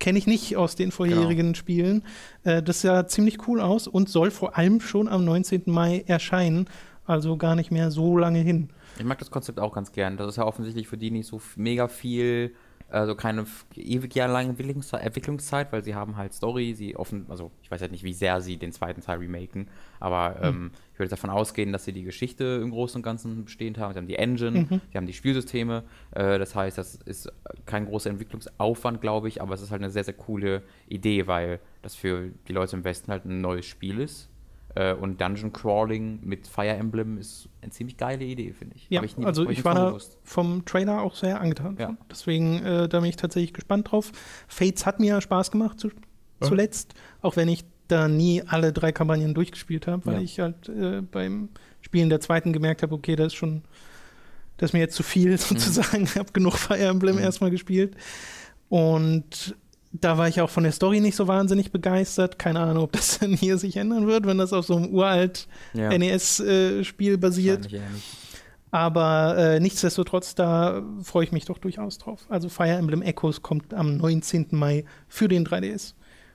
kenne 0.00 0.18
ich 0.18 0.26
nicht 0.26 0.56
aus 0.56 0.74
den 0.74 0.90
vorherigen 0.90 1.54
Spielen. 1.54 2.02
Äh, 2.42 2.62
das 2.62 2.80
sah 2.80 3.06
ziemlich 3.06 3.46
cool 3.46 3.60
aus 3.60 3.86
und 3.86 4.08
soll 4.08 4.32
vor 4.32 4.58
allem 4.58 4.80
schon 4.80 5.06
am 5.06 5.24
19. 5.24 5.62
Mai 5.66 6.02
erscheinen. 6.06 6.68
Also 7.06 7.36
gar 7.36 7.54
nicht 7.54 7.70
mehr 7.70 7.90
so 7.90 8.16
lange 8.16 8.40
hin. 8.40 8.70
ich 8.98 9.04
mag 9.04 9.18
das 9.18 9.30
Konzept 9.30 9.60
auch 9.60 9.72
ganz 9.72 9.92
gern. 9.92 10.16
Das 10.16 10.28
ist 10.28 10.36
ja 10.36 10.44
offensichtlich 10.44 10.88
für 10.88 10.96
die 10.96 11.10
nicht 11.10 11.26
so 11.26 11.40
mega 11.56 11.88
viel, 11.88 12.54
also 12.90 13.14
keine 13.14 13.46
ewig 13.76 14.14
jahrelange 14.14 14.50
Entwicklungszeit, 14.50 15.72
weil 15.72 15.84
sie 15.84 15.94
haben 15.94 16.16
halt 16.16 16.32
Story, 16.32 16.74
sie 16.74 16.96
offen, 16.96 17.26
also 17.28 17.50
ich 17.62 17.70
weiß 17.70 17.80
halt 17.80 17.92
nicht, 17.92 18.04
wie 18.04 18.12
sehr 18.12 18.40
sie 18.40 18.56
den 18.56 18.72
zweiten 18.72 19.00
Teil 19.00 19.18
remaken, 19.18 19.68
aber 20.00 20.36
ähm, 20.42 20.70
ich 20.92 20.98
würde 20.98 21.10
davon 21.10 21.30
ausgehen, 21.30 21.72
dass 21.72 21.84
sie 21.84 21.92
die 21.92 22.02
Geschichte 22.02 22.60
im 22.62 22.70
Großen 22.70 22.98
und 22.98 23.02
Ganzen 23.02 23.44
bestehend 23.44 23.78
haben. 23.78 23.92
Sie 23.92 23.98
haben 23.98 24.06
die 24.06 24.16
Engine, 24.16 24.66
sie 24.90 24.96
haben 24.96 25.06
die 25.06 25.12
Spielsysteme, 25.12 25.84
äh, 26.12 26.38
das 26.38 26.54
heißt, 26.54 26.78
das 26.78 26.96
ist 26.96 27.30
kein 27.66 27.86
großer 27.86 28.10
Entwicklungsaufwand, 28.10 29.00
glaube 29.00 29.28
ich, 29.28 29.42
aber 29.42 29.54
es 29.54 29.62
ist 29.62 29.70
halt 29.70 29.82
eine 29.82 29.90
sehr, 29.90 30.04
sehr 30.04 30.14
coole 30.14 30.62
Idee, 30.88 31.26
weil 31.26 31.60
das 31.82 31.94
für 31.94 32.30
die 32.48 32.52
Leute 32.52 32.76
im 32.76 32.84
Westen 32.84 33.12
halt 33.12 33.24
ein 33.24 33.40
neues 33.40 33.66
Spiel 33.66 34.00
ist. 34.00 34.29
Äh, 34.76 34.94
und 34.94 35.20
Dungeon 35.20 35.52
Crawling 35.52 36.20
mit 36.22 36.46
Fire 36.46 36.68
Emblem 36.68 37.18
ist 37.18 37.48
eine 37.60 37.72
ziemlich 37.72 37.96
geile 37.96 38.24
Idee, 38.24 38.52
finde 38.52 38.76
ich. 38.76 38.86
Ja, 38.88 38.98
Hab 38.98 39.04
ich 39.04 39.16
nie- 39.16 39.24
also 39.24 39.48
ich 39.50 39.64
war 39.64 39.74
da 39.74 39.98
vom 40.22 40.64
Trailer 40.64 41.02
auch 41.02 41.16
sehr 41.16 41.40
angetan. 41.40 41.76
Ja. 41.78 41.96
Deswegen, 42.10 42.64
äh, 42.64 42.88
da 42.88 43.00
bin 43.00 43.08
ich 43.08 43.16
tatsächlich 43.16 43.52
gespannt 43.52 43.90
drauf. 43.90 44.12
Fates 44.46 44.86
hat 44.86 45.00
mir 45.00 45.20
Spaß 45.20 45.50
gemacht 45.50 45.80
zu, 45.80 45.90
zuletzt, 46.40 46.94
auch 47.20 47.36
wenn 47.36 47.48
ich 47.48 47.64
da 47.88 48.06
nie 48.06 48.42
alle 48.46 48.72
drei 48.72 48.92
Kampagnen 48.92 49.34
durchgespielt 49.34 49.88
habe, 49.88 50.06
weil 50.06 50.14
Ja. 50.16 50.20
ich 50.20 50.38
halt 50.38 50.68
äh, 50.68 51.02
beim 51.02 51.48
Spielen 51.80 52.08
der 52.08 52.20
zweiten 52.20 52.52
gemerkt 52.52 52.82
habe, 52.82 52.94
okay, 52.94 53.16
das 53.16 53.28
ist 53.28 53.34
schon, 53.34 53.62
das 54.58 54.70
ist 54.70 54.72
mir 54.74 54.78
jetzt 54.80 54.94
zu 54.94 55.02
viel 55.02 55.36
sozusagen. 55.38 56.04
Ich 56.04 56.16
habe 56.16 56.30
genug 56.32 56.54
Fire 56.54 56.78
Emblem 56.78 57.16
Mhm. 57.16 57.22
erstmal 57.22 57.24
erstmal 57.24 57.50
gespielt. 57.50 57.96
Und 58.68 59.56
da 59.92 60.18
war 60.18 60.28
ich 60.28 60.40
auch 60.40 60.50
von 60.50 60.62
der 60.62 60.72
Story 60.72 61.00
nicht 61.00 61.16
so 61.16 61.26
wahnsinnig 61.26 61.72
begeistert. 61.72 62.38
Keine 62.38 62.60
Ahnung, 62.60 62.84
ob 62.84 62.92
das 62.92 63.18
dann 63.20 63.32
hier 63.32 63.58
sich 63.58 63.76
ändern 63.76 64.06
wird, 64.06 64.26
wenn 64.26 64.38
das 64.38 64.52
auf 64.52 64.66
so 64.66 64.76
einem 64.76 64.94
uralt 64.94 65.48
Ja. 65.72 65.96
NES-Spiel 65.96 67.18
basiert. 67.18 67.72
Eher 67.72 67.88
nicht. 67.90 68.04
Aber 68.72 69.36
äh, 69.36 69.58
nichtsdestotrotz, 69.60 70.36
da 70.36 70.82
freue 71.02 71.24
ich 71.24 71.32
mich 71.32 71.44
doch 71.44 71.58
durchaus 71.58 71.98
drauf. 71.98 72.24
Also 72.28 72.48
Fire 72.48 72.70
Emblem 72.70 73.02
Echoes 73.02 73.42
kommt 73.42 73.74
am 73.74 73.96
19. 73.96 74.46
Mai 74.52 74.84
für 75.08 75.26
den 75.26 75.44
3DS. 75.44 75.94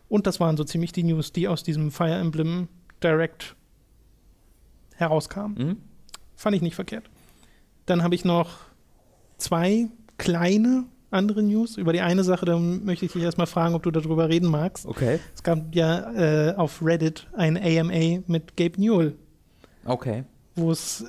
Und 0.09 0.27
das 0.27 0.41
waren 0.41 0.57
so 0.57 0.65
ziemlich 0.65 0.91
die 0.91 1.03
News, 1.03 1.31
die 1.31 1.47
aus 1.47 1.63
diesem 1.63 1.91
Fire 1.91 2.13
Emblem 2.15 2.67
Direct 3.01 3.55
herauskamen. 4.95 5.57
Mhm. 5.57 5.77
Fand 6.35 6.55
ich 6.57 6.61
nicht 6.61 6.75
verkehrt. 6.75 7.09
Dann 7.85 8.03
habe 8.03 8.15
ich 8.15 8.25
noch 8.25 8.57
zwei 9.37 9.87
kleine 10.17 10.85
andere 11.15 11.41
News. 11.41 11.77
Über 11.77 11.93
die 11.93 12.01
eine 12.01 12.23
Sache, 12.23 12.45
da 12.45 12.57
möchte 12.59 13.05
ich 13.05 13.11
dich 13.13 13.23
erstmal 13.23 13.47
fragen, 13.47 13.73
ob 13.75 13.83
du 13.83 13.91
darüber 13.91 14.29
reden 14.29 14.49
magst. 14.49 14.85
Okay. 14.85 15.19
Es 15.33 15.41
gab 15.43 15.73
ja 15.73 16.49
äh, 16.51 16.55
auf 16.55 16.81
Reddit 16.85 17.27
ein 17.35 17.57
AMA 17.57 18.21
mit 18.27 18.55
Gabe 18.57 18.79
Newell 18.79 19.15
Okay. 19.85 20.23
wo 20.55 20.71
es, 20.71 21.05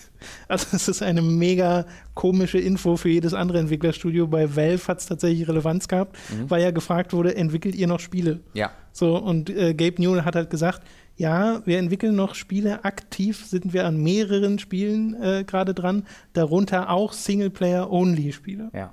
also 0.48 0.66
es 0.76 0.88
ist 0.88 1.02
eine 1.02 1.22
mega 1.22 1.86
komische 2.14 2.58
Info 2.58 2.96
für 2.96 3.08
jedes 3.08 3.34
andere 3.34 3.58
Entwicklerstudio. 3.58 4.26
Bei 4.26 4.54
Valve 4.56 4.86
hat 4.88 5.00
es 5.00 5.06
tatsächlich 5.06 5.48
Relevanz 5.48 5.88
gehabt, 5.88 6.16
weil 6.48 6.62
ja 6.62 6.70
gefragt 6.70 7.12
wurde, 7.12 7.36
entwickelt 7.36 7.74
ihr 7.74 7.86
noch 7.86 8.00
Spiele? 8.00 8.40
Ja. 8.54 8.70
So, 8.92 9.16
und 9.16 9.48
äh, 9.50 9.74
Gabe 9.74 10.02
Newell 10.02 10.24
hat 10.24 10.34
halt 10.36 10.50
gesagt, 10.50 10.82
ja, 11.16 11.62
wir 11.64 11.78
entwickeln 11.78 12.14
noch 12.14 12.34
Spiele, 12.36 12.84
aktiv 12.84 13.44
sind 13.44 13.72
wir 13.72 13.86
an 13.86 13.96
mehreren 14.00 14.58
Spielen 14.60 15.20
äh, 15.20 15.44
gerade 15.44 15.74
dran, 15.74 16.06
darunter 16.32 16.90
auch 16.90 17.12
Singleplayer-Only-Spiele. 17.12 18.70
Ja. 18.72 18.92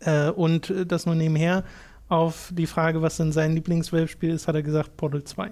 Äh, 0.00 0.30
und 0.30 0.70
äh, 0.70 0.86
das 0.86 1.06
nur 1.06 1.14
nebenher 1.14 1.64
auf 2.08 2.50
die 2.54 2.66
Frage, 2.66 3.02
was 3.02 3.16
denn 3.16 3.32
sein 3.32 3.54
Lieblings-Valve-Spiel 3.54 4.30
ist, 4.30 4.48
hat 4.48 4.54
er 4.54 4.62
gesagt 4.62 4.96
Portal 4.96 5.24
2. 5.24 5.50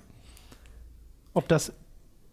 Ob 1.35 1.49
das 1.49 1.73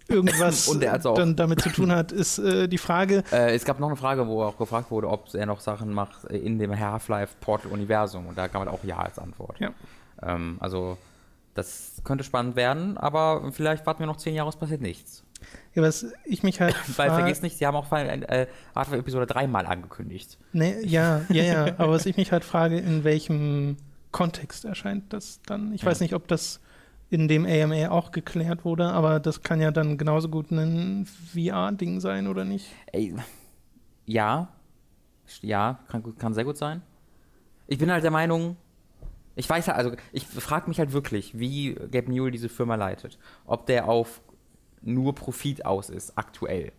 irgendwas 0.08 0.66
dann 1.16 1.36
damit 1.36 1.62
zu 1.62 1.70
tun 1.70 1.92
hat, 1.92 2.12
ist 2.12 2.40
äh, 2.40 2.68
die 2.68 2.78
Frage. 2.78 3.24
Äh, 3.32 3.56
es 3.56 3.66
gab 3.66 3.80
noch 3.80 3.88
eine 3.88 3.98
Frage, 3.98 4.28
wo 4.28 4.44
auch 4.44 4.58
gefragt 4.58 4.92
wurde, 4.92 5.10
ob 5.10 5.34
er 5.34 5.46
noch 5.46 5.60
Sachen 5.60 5.94
macht 5.94 6.30
äh, 6.30 6.38
in 6.38 6.60
dem 6.60 6.78
Half-Life 6.78 7.36
Portal-Universum. 7.42 8.28
Und 8.28 8.38
da 8.38 8.48
kam 8.48 8.62
halt 8.62 8.70
auch 8.70 8.84
Ja 8.84 9.00
als 9.00 9.20
Antwort. 9.20 9.60
Ja. 9.60 9.72
Ähm, 10.22 10.58
also, 10.60 10.98
das 11.54 12.02
könnte 12.04 12.24
spannend 12.24 12.56
werden, 12.56 12.98
aber 12.98 13.52
vielleicht 13.52 13.86
warten 13.86 14.00
wir 14.00 14.08
noch 14.08 14.18
zehn 14.18 14.36
Jahre, 14.36 14.50
es 14.50 14.56
passiert 14.56 14.82
nichts. 14.82 15.23
Ja, 15.74 15.82
was 15.82 16.06
ich 16.26 16.44
mich 16.44 16.62
halt. 16.62 16.76
Weil 16.98 17.10
vergiss 17.10 17.42
nicht, 17.42 17.58
sie 17.58 17.66
haben 17.66 17.76
auch 17.76 17.92
äh, 17.92 18.48
Hardware 18.76 19.00
Episode 19.00 19.26
dreimal 19.26 19.66
angekündigt. 19.66 20.38
Nee, 20.52 20.76
ja, 20.84 21.22
ja, 21.30 21.44
ja. 21.44 21.66
Aber 21.78 21.92
was 21.92 22.06
ich 22.06 22.18
mich 22.18 22.32
halt 22.32 22.44
frage, 22.44 22.78
in 22.78 23.04
welchem 23.04 23.78
Kontext 24.12 24.66
erscheint 24.66 25.12
das 25.14 25.42
dann? 25.46 25.74
Ich 25.74 25.82
Ja. 25.82 25.88
weiß 25.88 26.00
nicht, 26.02 26.14
ob 26.14 26.28
das 26.28 26.60
in 27.10 27.28
dem 27.28 27.46
AMA 27.46 27.90
auch 27.90 28.12
geklärt 28.12 28.66
wurde, 28.66 28.86
aber 28.88 29.20
das 29.20 29.44
kann 29.44 29.62
ja 29.62 29.72
dann 29.72 29.98
genauso 29.98 30.30
gut 30.30 30.52
ein 30.52 31.06
VR-Ding 31.06 32.00
sein, 32.00 32.28
oder 32.28 32.44
nicht? 32.44 32.68
Ey, 32.92 33.14
ja, 34.06 34.50
ja, 35.42 35.80
kann, 35.90 36.18
kann 36.18 36.34
sehr 36.34 36.44
gut 36.44 36.58
sein. 36.58 36.82
Ich 37.68 37.78
bin 37.78 37.92
halt 37.92 38.04
der 38.04 38.12
Meinung, 38.12 38.58
ich 39.36 39.50
weiß 39.50 39.68
ja, 39.68 39.76
also 39.76 39.92
ich 40.12 40.26
frage 40.28 40.68
mich 40.68 40.80
halt 40.80 40.92
wirklich, 40.92 41.38
wie 41.38 41.74
Gabe 41.74 42.12
Newell 42.12 42.32
diese 42.32 42.50
Firma 42.50 42.76
leitet. 42.76 43.18
Ob 43.46 43.66
der 43.66 43.88
auf 43.88 44.22
nur 44.84 45.16
Profit 45.16 45.66
aus 45.66 45.90
ist, 45.90 46.18
aktuell. 46.18 46.72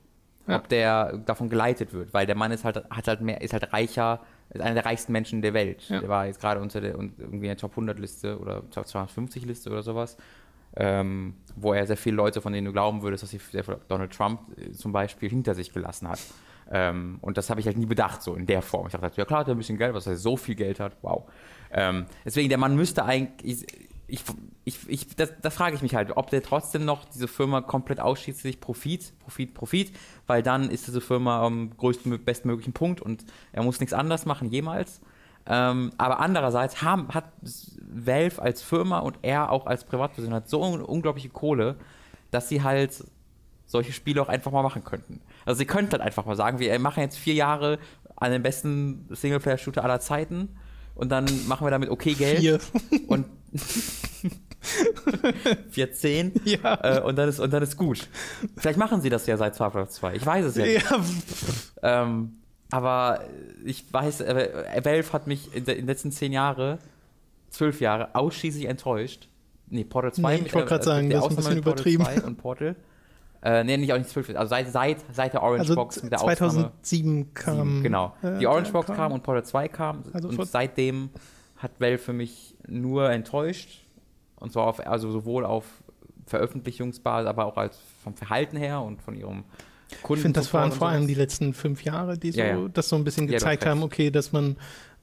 Ja. 0.47 0.57
Ob 0.57 0.69
der 0.69 1.17
davon 1.19 1.49
geleitet 1.49 1.93
wird, 1.93 2.13
weil 2.13 2.27
der 2.27 2.35
Mann 2.35 2.53
ist 2.53 2.65
halt, 2.65 2.85
hat 2.91 3.09
halt 3.09 3.21
mehr, 3.23 3.41
ist 3.41 3.53
halt 3.53 3.73
reicher, 3.73 4.21
ist 4.51 4.61
einer 4.61 4.75
der 4.75 4.85
reichsten 4.85 5.13
Menschen 5.13 5.41
der 5.41 5.55
Welt. 5.55 5.89
Ja. 5.89 6.01
Der 6.01 6.09
war 6.09 6.27
jetzt 6.27 6.41
gerade 6.41 6.61
unter 6.61 6.81
der, 6.81 6.93
irgendwie 6.93 7.37
in 7.37 7.43
der 7.43 7.57
Top 7.57 7.73
100 7.73 7.99
Liste 7.99 8.39
oder 8.39 8.69
Top 8.71 8.87
250 8.87 9.47
Liste 9.47 9.71
oder 9.71 9.83
sowas. 9.83 10.17
Ähm, 10.77 11.35
wo 11.55 11.73
er 11.73 11.87
sehr 11.87 11.97
viele 11.97 12.17
Leute, 12.17 12.41
von 12.41 12.53
denen 12.53 12.65
du 12.65 12.73
glauben 12.73 13.03
würdest, 13.03 13.23
dass 13.23 13.31
sie 13.31 13.41
Donald 13.89 14.13
Trump 14.13 14.41
äh, 14.59 14.73
zum 14.73 14.93
Beispiel 14.93 15.31
hinter 15.31 15.55
sich 15.55 15.73
gelassen 15.73 16.09
hat. 16.09 16.19
Ähm, 16.71 17.19
und 17.21 17.37
das 17.37 17.51
habe 17.51 17.61
ich 17.61 17.67
halt 17.67 17.77
nie 17.77 17.87
bedacht, 17.87 18.23
so 18.23 18.35
in 18.35 18.47
der 18.47 18.61
Form. 18.61 18.87
Ich 18.87 18.93
dachte, 18.93 19.17
ja 19.17 19.25
klar, 19.25 19.41
hat 19.41 19.49
er 19.49 19.55
ein 19.55 19.59
bisschen 19.59 19.79
Geld, 19.79 19.95
was 19.95 20.07
er 20.07 20.17
so 20.17 20.37
viel 20.37 20.55
Geld 20.55 20.81
hat, 20.81 20.97
wow. 21.03 21.25
Ähm, 21.71 22.07
deswegen, 22.25 22.49
der 22.49 22.59
Mann 22.59 22.75
müsste 22.77 23.05
eigentlich, 23.05 23.67
ich, 24.07 24.23
ich, 24.65 24.89
ich, 24.89 25.17
das, 25.17 25.33
das 25.41 25.55
frage 25.55 25.77
ich 25.77 25.83
mich 25.83 25.95
halt, 25.95 26.17
ob 26.17 26.31
der 26.31 26.43
trotzdem 26.43 26.85
noch 26.85 27.05
diese 27.07 27.29
Firma 27.29 27.63
komplett 27.63 28.01
ausschließlich 28.01 28.61
Profit, 28.61 29.13
Profit, 29.21 29.55
Profit, 29.55 29.93
weil 30.27 30.43
dann 30.43 30.71
ist 30.71 30.87
diese 30.87 31.01
Firma 31.01 31.43
am 31.43 31.77
größten, 31.77 32.25
bestmöglichen 32.25 32.73
Punkt 32.73 33.01
und 33.01 33.25
er 33.53 33.63
muss 33.63 33.81
nichts 33.81 33.95
anders 33.95 34.27
machen, 34.27 34.51
jemals. 34.51 35.01
Ähm, 35.47 35.93
aber 35.99 36.21
andererseits 36.21 36.83
haben, 36.83 37.09
hat 37.09 37.25
Valve 37.81 38.41
als 38.41 38.63
Firma 38.63 39.01
und 39.01 39.19
er 39.23 39.51
auch 39.51 39.67
als 39.67 39.85
Privatperson 39.85 40.33
hat 40.33 40.49
so 40.49 40.63
eine 40.63 40.87
unglaubliche 40.87 41.29
Kohle, 41.29 41.77
dass 42.31 42.49
sie 42.49 42.63
halt 42.63 43.05
solche 43.67 43.93
Spiele 43.93 44.21
auch 44.23 44.29
einfach 44.29 44.53
mal 44.53 44.63
machen 44.63 44.85
könnten. 44.85 45.21
Also 45.45 45.59
sie 45.59 45.67
könnten 45.67 45.93
halt 45.93 46.03
einfach 46.03 46.27
mal 46.27 46.37
sagen, 46.37 46.59
wir 46.59 46.79
machen 46.79 47.01
jetzt 47.01 47.19
vier 47.19 47.35
Jahre 47.35 47.79
an 48.17 48.31
den 48.31 48.43
besten 48.43 49.07
Singleplayer-Shooter 49.11 49.83
aller 49.83 50.01
Zeiten 50.01 50.57
und 50.95 51.11
dann 51.11 51.27
machen 51.47 51.67
wir 51.67 51.71
damit 51.71 51.91
okay 51.91 52.15
Geld. 52.15 52.39
Vier. 52.39 52.61
Und 53.09 53.27
14 55.71 56.33
Ja. 56.45 56.99
äh, 56.99 57.03
und, 57.03 57.17
dann 57.17 57.29
ist, 57.29 57.41
und 57.41 57.53
dann 57.53 57.63
ist 57.63 57.77
gut. 57.77 58.09
Vielleicht 58.57 58.79
machen 58.79 59.01
sie 59.01 59.11
das 59.11 59.27
ja 59.27 59.37
seit 59.37 59.55
StarCraft 59.55 59.89
2. 59.91 60.15
Ich 60.17 60.27
weiß 60.27 60.45
es 60.47 60.57
ja 60.57 60.65
nicht. 60.65 60.85
Ja, 60.91 61.01
Ähm, 62.03 62.37
aber 62.71 63.21
ich 63.65 63.85
weiß, 63.93 64.23
äh, 64.23 64.85
Valve 64.85 65.13
hat 65.13 65.27
mich 65.27 65.55
in, 65.55 65.65
de- 65.65 65.75
in 65.75 65.83
den 65.83 65.87
letzten 65.89 66.11
zehn 66.11 66.33
Jahre, 66.33 66.79
zwölf 67.51 67.81
Jahre, 67.81 68.15
ausschließlich 68.15 68.65
enttäuscht. 68.67 69.29
Nee, 69.69 69.85
Portal 69.85 70.13
2. 70.13 70.37
Nee, 70.37 70.43
ich 70.47 70.55
wollte 70.55 70.69
gerade 70.69 70.85
sagen, 70.85 71.11
der 71.11 71.21
das 71.21 71.31
ist 71.31 71.33
ein 71.33 71.39
Ausnahme 71.39 71.55
bisschen 71.55 71.55
mit 71.57 71.65
Portal 71.65 71.93
übertrieben. 71.93 72.21
2 72.23 72.27
und 72.27 72.37
Portal. 72.37 72.77
Äh, 73.43 73.65
nee, 73.65 73.77
nicht 73.77 73.93
auch 73.93 73.99
nicht 73.99 74.09
zwölf, 74.09 74.31
also 74.35 74.49
seit, 74.49 74.73
seit, 74.73 74.97
seit 75.13 75.35
der 75.35 75.43
Orange 75.43 75.61
also 75.61 75.75
Box 75.75 76.03
mit 76.03 76.13
der 76.13 76.21
Ausnahme. 76.23 76.39
2007 76.83 77.35
kam. 77.35 77.57
Sieben, 77.57 77.83
genau. 77.83 78.17
äh, 78.23 78.39
die 78.39 78.47
Orange 78.47 78.73
Box 78.73 78.87
kam. 78.87 79.13
und 79.13 79.23
Portal 79.23 79.45
2 79.45 79.69
kam. 79.69 80.03
Also 80.15 80.29
und 80.29 80.47
seitdem 80.49 81.11
hat 81.59 81.73
Valve 81.79 81.99
für 81.99 82.15
mich 82.15 82.54
nur 82.69 83.11
enttäuscht. 83.11 83.85
Und 84.37 84.53
zwar 84.53 84.67
auf, 84.67 84.87
also 84.87 85.11
sowohl 85.11 85.45
auf 85.45 85.65
Veröffentlichungsbasis, 86.27 87.29
aber 87.29 87.47
auch 87.47 87.57
als 87.57 87.79
vom 88.03 88.15
Verhalten 88.15 88.57
her 88.57 88.81
und 88.81 89.01
von 89.03 89.15
ihrem 89.15 89.45
Kunden. 90.03 90.19
Ich 90.19 90.23
finde, 90.23 90.41
das 90.41 90.53
waren 90.55 90.73
vor 90.73 90.89
allem 90.89 91.07
die 91.07 91.15
letzten 91.15 91.53
fünf 91.55 91.85
Jahre, 91.85 92.19
die 92.19 92.33
so, 92.33 92.41
Ja, 92.41 92.47
ja. 92.47 92.69
das 92.69 92.89
so 92.89 92.97
ein 92.97 93.05
bisschen 93.05 93.27
Ja, 93.29 93.35
gezeigt 93.35 93.63
recht. 93.63 93.71
haben, 93.71 93.83
okay, 93.83 94.11
dass 94.11 94.33
man 94.33 94.57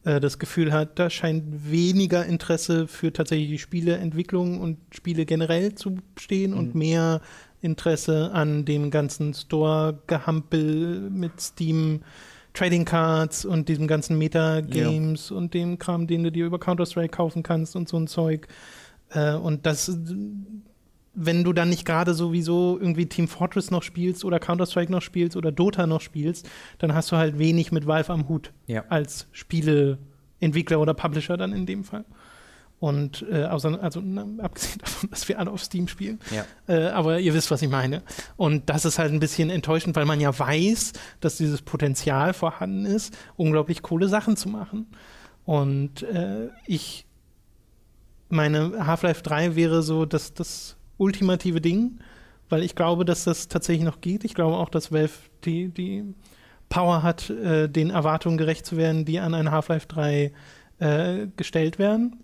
äh, 0.04 0.20
das 0.20 0.40
Gefühl 0.40 0.74
hat, 0.74 0.98
da 1.00 1.10
scheint 1.10 1.72
weniger 1.72 2.26
Interesse 2.26 2.88
für 2.88 3.14
tatsächlich 3.14 3.62
Spieleentwicklung 3.62 4.60
und 4.60 4.78
Spiele 4.92 5.26
generell 5.26 5.76
zu 5.76 5.96
bestehen 6.16 6.52
Mhm. 6.52 6.58
und 6.58 6.76
mehr 6.76 7.22
Interesse 7.62 8.32
an 8.34 8.66
dem 8.66 8.90
ganzen 8.90 9.34
Store-Gehampel 9.36 11.10
mit 11.12 11.40
Steam. 11.40 12.02
Trading 12.54 12.86
Cards 12.86 13.46
und 13.46 13.70
diesem 13.70 13.88
ganzen 13.88 14.18
Meta-Games 14.18 15.32
und 15.32 15.54
dem 15.54 15.78
Kram, 15.80 16.08
den 16.08 16.24
du 16.24 16.32
dir 16.32 16.46
über 16.46 16.60
Counter-Strike 16.60 17.10
kaufen 17.10 17.44
kannst 17.44 17.76
und 17.76 17.88
so 17.88 17.98
ein 17.98 18.08
Zeug. 18.08 18.48
Äh, 19.10 19.36
und 19.36 19.66
das, 19.66 19.98
wenn 21.14 21.44
du 21.44 21.54
dann 21.54 21.70
nicht 21.70 21.86
gerade 21.86 22.14
sowieso 22.14 22.78
irgendwie 22.80 23.06
Team 23.06 23.28
Fortress 23.28 23.72
noch 23.72 23.84
spielst 23.84 24.26
oder 24.26 24.40
Counter-Strike 24.40 24.92
noch 24.92 25.02
spielst 25.02 25.36
oder 25.38 25.52
Dota 25.52 25.88
noch 25.88 26.02
spielst, 26.02 26.50
dann 26.80 26.94
hast 26.94 27.12
du 27.12 27.16
halt 27.18 27.38
wenig 27.40 27.72
mit 27.72 27.88
Valve 27.88 28.12
am 28.14 28.28
Hut 28.28 28.52
Ja. 28.68 28.84
als 28.90 29.28
Spieleentwickler 29.32 30.80
oder 30.80 30.94
Publisher 30.94 31.38
dann 31.38 31.54
in 31.54 31.66
dem 31.66 31.84
Fall. 31.84 32.06
Und 32.82 33.24
äh, 33.32 33.44
außer, 33.44 33.78
also 33.80 34.02
na, 34.04 34.26
abgesehen 34.44 34.80
davon, 34.84 35.12
dass 35.12 35.30
wir 35.30 35.38
alle 35.38 35.52
auf 35.52 35.64
Steam 35.64 35.88
spielen. 35.88 36.20
Ja. 36.32 36.46
Äh, 36.68 36.88
aber 36.88 37.20
ihr 37.20 37.36
wisst, 37.36 37.52
was 37.52 37.62
ich 37.62 37.70
meine. 37.70 38.02
Und 38.38 38.72
das 38.72 38.86
ist 38.86 38.98
halt 38.98 39.14
ein 39.14 39.20
bisschen 39.20 39.52
enttäuschend, 39.52 39.96
weil 39.96 40.06
man 40.06 40.20
ja 40.20 40.38
weiß, 40.38 40.94
dass 41.20 41.38
dieses 41.38 41.62
Potenzial 41.62 42.34
vorhanden 42.34 42.88
ist, 42.88 43.16
unglaublich 43.36 43.84
coole 43.84 44.08
Sachen 44.08 44.36
zu 44.36 44.50
machen. 44.50 44.88
Und 45.46 46.02
äh, 46.02 46.50
ich 46.66 47.06
meine, 48.30 48.88
Half-Life 48.88 49.22
3 49.22 49.56
wäre 49.56 49.84
so 49.84 50.06
das, 50.06 50.34
das 50.34 50.76
ultimative 50.98 51.62
Ding, 51.62 52.00
weil 52.50 52.64
ich 52.64 52.74
glaube, 52.74 53.06
dass 53.06 53.26
das 53.26 53.48
tatsächlich 53.48 53.86
noch 53.86 54.02
geht. 54.02 54.24
Ich 54.24 54.34
glaube 54.34 54.56
auch, 54.56 54.70
dass 54.70 54.92
Valve 54.92 55.14
die, 55.46 55.70
die 55.70 56.16
Power 56.70 57.04
hat, 57.04 57.30
äh, 57.30 57.70
den 57.70 57.92
Erwartungen 57.92 58.40
gerecht 58.40 58.66
zu 58.66 58.76
werden, 58.76 59.06
die 59.06 59.20
an 59.20 59.36
ein 59.36 59.52
Half-Life 59.52 59.86
3 59.88 60.32
äh, 60.80 61.28
gestellt 61.38 61.78
werden. 61.78 62.24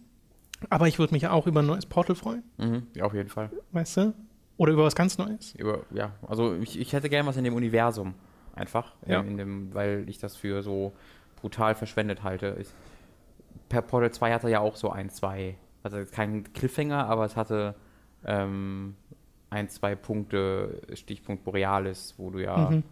Aber 0.69 0.87
ich 0.87 0.97
würde 0.99 1.13
mich 1.13 1.27
auch 1.27 1.45
über 1.47 1.61
ein 1.61 1.65
neues 1.67 1.85
Portal 1.85 2.15
freuen, 2.15 2.43
Mhm, 2.57 2.87
ja, 2.95 3.03
auf 3.05 3.13
jeden 3.13 3.29
Fall. 3.29 3.51
weißt 3.71 3.97
du? 3.97 4.13
Oder 4.57 4.73
über 4.73 4.83
was 4.85 4.95
ganz 4.95 5.17
Neues. 5.19 5.53
Über, 5.55 5.83
ja, 5.91 6.13
also 6.27 6.55
ich, 6.55 6.79
ich 6.79 6.93
hätte 6.93 7.09
gerne 7.09 7.29
was 7.29 7.37
in 7.37 7.43
dem 7.43 7.53
Universum. 7.53 8.15
Einfach. 8.55 8.95
Ja. 9.05 9.19
In, 9.21 9.27
in 9.27 9.37
dem, 9.37 9.73
weil 9.75 10.05
ich 10.09 10.17
das 10.17 10.35
für 10.35 10.63
so 10.63 10.93
brutal 11.39 11.75
verschwendet 11.75 12.23
halte. 12.23 12.57
Ich, 12.59 12.67
per 13.69 13.83
Portal 13.83 14.09
2 14.11 14.33
hatte 14.33 14.49
ja 14.49 14.59
auch 14.59 14.75
so 14.75 14.89
ein, 14.89 15.11
zwei, 15.11 15.57
also 15.83 15.99
kein 16.11 16.51
Cliffhanger, 16.53 17.05
aber 17.07 17.25
es 17.25 17.35
hatte 17.35 17.75
ähm, 18.25 18.95
ein, 19.51 19.69
zwei 19.69 19.93
Punkte, 19.95 20.81
Stichpunkt 20.95 21.43
Borealis, 21.43 22.15
wo 22.17 22.31
du 22.31 22.39
ja, 22.39 22.71
Mhm. 22.71 22.83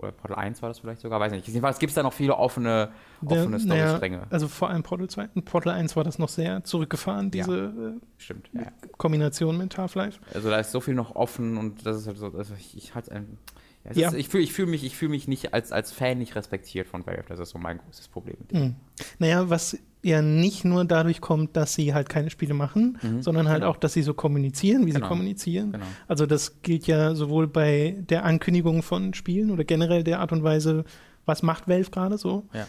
Oder 0.00 0.12
Portal 0.12 0.36
1 0.38 0.62
war 0.62 0.68
das 0.70 0.78
vielleicht 0.78 1.00
sogar, 1.02 1.20
weiß 1.20 1.32
nicht. 1.32 1.46
Jedenfalls 1.46 1.78
gibt 1.78 1.90
es 1.90 1.94
da 1.94 2.02
noch 2.02 2.12
viele 2.12 2.36
offene, 2.36 2.90
offene 3.24 3.60
Storystränge. 3.60 4.22
Also 4.30 4.48
vor 4.48 4.70
allem 4.70 4.82
Portal 4.82 5.08
2. 5.08 5.28
In 5.34 5.44
Portal 5.44 5.74
1 5.74 5.94
war 5.96 6.04
das 6.04 6.18
noch 6.18 6.28
sehr 6.28 6.64
zurückgefahren, 6.64 7.26
Ja. 7.34 7.44
diese 7.44 7.98
Stimmt. 8.16 8.48
Ja. 8.52 8.62
äh, 8.62 8.64
Kombination 8.96 9.58
mit 9.58 9.76
Half-Life. 9.76 10.20
Also 10.34 10.48
da 10.50 10.58
ist 10.58 10.72
so 10.72 10.80
viel 10.80 10.94
noch 10.94 11.14
offen 11.16 11.56
und 11.58 11.84
das 11.86 11.96
ist 11.98 12.06
halt 12.06 12.16
so, 12.18 12.26
also 12.36 12.54
ich, 12.58 12.76
ich 12.76 12.94
halt 12.94 13.10
ein, 13.12 13.26
ja, 13.26 13.28
es 13.28 13.58
Ja. 13.94 14.08
Ist, 14.08 14.14
ich 14.14 14.28
fühle 14.28 14.42
ich 14.44 14.52
fühl 14.52 14.66
mich, 14.66 14.84
ich 14.84 14.94
fühl 14.96 15.08
mich 15.08 15.26
nicht 15.26 15.54
als, 15.54 15.72
als 15.72 15.90
Fan 15.90 16.18
nicht 16.18 16.36
respektiert 16.36 16.86
von 16.86 17.06
Valve. 17.06 17.24
Das 17.28 17.38
ist 17.40 17.50
so 17.50 17.58
mein 17.58 17.78
großes 17.78 18.08
Problem. 18.08 18.36
mit 18.40 18.52
dem. 18.52 18.60
Mhm. 18.62 18.74
Naja, 19.18 19.48
was 19.48 19.78
ja 20.02 20.20
nicht 20.22 20.64
nur 20.64 20.84
dadurch 20.84 21.20
kommt, 21.20 21.56
dass 21.56 21.74
sie 21.74 21.92
halt 21.94 22.08
keine 22.08 22.30
Spiele 22.30 22.52
machen, 22.54 22.98
Mhm. 23.02 23.22
sondern 23.22 23.48
halt 23.48 23.60
Genau. 23.60 23.70
auch, 23.72 23.76
dass 23.76 23.94
sie 23.94 24.02
so 24.02 24.12
kommunizieren, 24.14 24.86
wie 24.86 24.90
Genau. 24.92 25.06
sie 25.06 25.08
kommunizieren. 25.08 25.72
Genau. 25.72 25.84
Also 26.08 26.26
das 26.26 26.60
gilt 26.62 26.86
ja 26.86 27.14
sowohl 27.14 27.46
bei 27.48 27.96
der 28.08 28.24
Ankündigung 28.24 28.82
von 28.82 29.14
Spielen 29.14 29.50
oder 29.50 29.64
generell 29.64 30.04
der 30.04 30.20
Art 30.20 30.32
und 30.32 30.42
Weise, 30.42 30.84
was 31.26 31.42
macht 31.42 31.66
Valve 31.68 31.90
gerade 31.90 32.18
so, 32.18 32.46
Ja. 32.52 32.66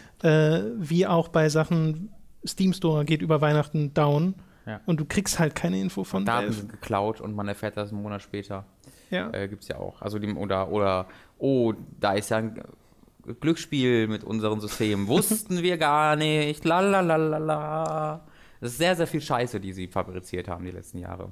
äh, 0.58 0.64
wie 0.78 1.08
auch 1.08 1.28
bei 1.30 1.50
Sachen, 1.50 2.10
Steam 2.46 2.74
Store 2.74 3.06
geht 3.06 3.22
über 3.22 3.40
Weihnachten 3.42 3.94
down 3.94 4.36
Ja. 4.66 4.80
und 4.86 5.00
du 5.00 5.06
kriegst 5.06 5.40
halt 5.40 5.56
keine 5.56 5.80
Info 5.80 6.04
von 6.04 6.26
Daten 6.26 6.48
Valve. 6.48 6.54
sind 6.58 6.72
geklaut 6.72 7.22
und 7.22 7.36
man 7.36 7.48
erfährt 7.48 7.78
das 7.78 7.92
einen 7.92 8.02
Monat 8.02 8.22
später. 8.22 8.66
Ja. 9.12 9.30
Äh, 9.32 9.48
Gibt 9.48 9.62
es 9.62 9.68
ja 9.68 9.78
auch. 9.78 10.02
Also 10.02 10.18
die, 10.18 10.34
oder, 10.34 10.72
oder, 10.72 11.08
oh, 11.38 11.74
da 12.00 12.14
ist 12.14 12.30
ja 12.30 12.38
ein 12.38 12.62
Glücksspiel 13.40 14.08
mit 14.08 14.24
unseren 14.24 14.60
Systemen. 14.60 15.08
Wussten 15.08 15.62
wir 15.62 15.78
gar 15.78 16.16
nicht. 16.16 16.66
Lalalala. 16.66 18.26
Das 18.60 18.72
ist 18.72 18.78
sehr, 18.78 18.96
sehr 18.96 19.08
viel 19.08 19.22
Scheiße, 19.22 19.60
die 19.60 19.74
sie 19.74 19.88
fabriziert 19.88 20.48
haben 20.48 20.66
die 20.66 20.72
letzten 20.72 21.00
Jahre. 21.00 21.32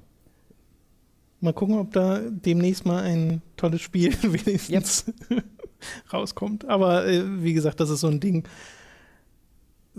Mal 1.41 1.53
gucken, 1.53 1.79
ob 1.79 1.93
da 1.93 2.19
demnächst 2.19 2.85
mal 2.85 3.01
ein 3.03 3.41
tolles 3.55 3.81
Spiel 3.81 4.11
wenigstens 4.23 5.05
rauskommt. 6.13 6.65
Aber 6.65 7.07
äh, 7.07 7.23
wie 7.43 7.53
gesagt, 7.53 7.79
das 7.79 7.89
ist 7.89 8.01
so 8.01 8.07
ein 8.07 8.19
Ding. 8.19 8.47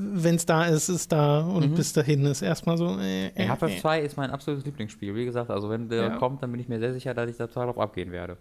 Wenn 0.02 0.36
es 0.36 0.46
da 0.46 0.64
ist, 0.64 0.88
ist 0.88 1.12
da 1.12 1.40
und 1.40 1.72
Mhm. 1.72 1.74
bis 1.74 1.92
dahin 1.92 2.24
ist 2.26 2.40
erstmal 2.42 2.78
so. 2.78 2.98
Äh, 2.98 3.26
äh, 3.26 3.30
Ey, 3.34 3.46
Half-Life 3.48 3.74
äh. 3.76 3.80
2 3.80 4.00
ist 4.00 4.16
mein 4.16 4.30
absolutes 4.30 4.64
Lieblingsspiel. 4.64 5.14
Wie 5.14 5.24
gesagt, 5.26 5.50
also 5.50 5.68
wenn 5.68 5.88
der 5.88 6.02
Ja. 6.04 6.16
kommt, 6.16 6.42
dann 6.42 6.50
bin 6.52 6.60
ich 6.60 6.68
mir 6.68 6.78
sehr 6.78 6.92
sicher, 6.94 7.12
dass 7.14 7.28
ich 7.28 7.36
da 7.36 7.46
total 7.46 7.66
drauf 7.66 7.78
abgehen 7.78 8.10
werde. 8.12 8.36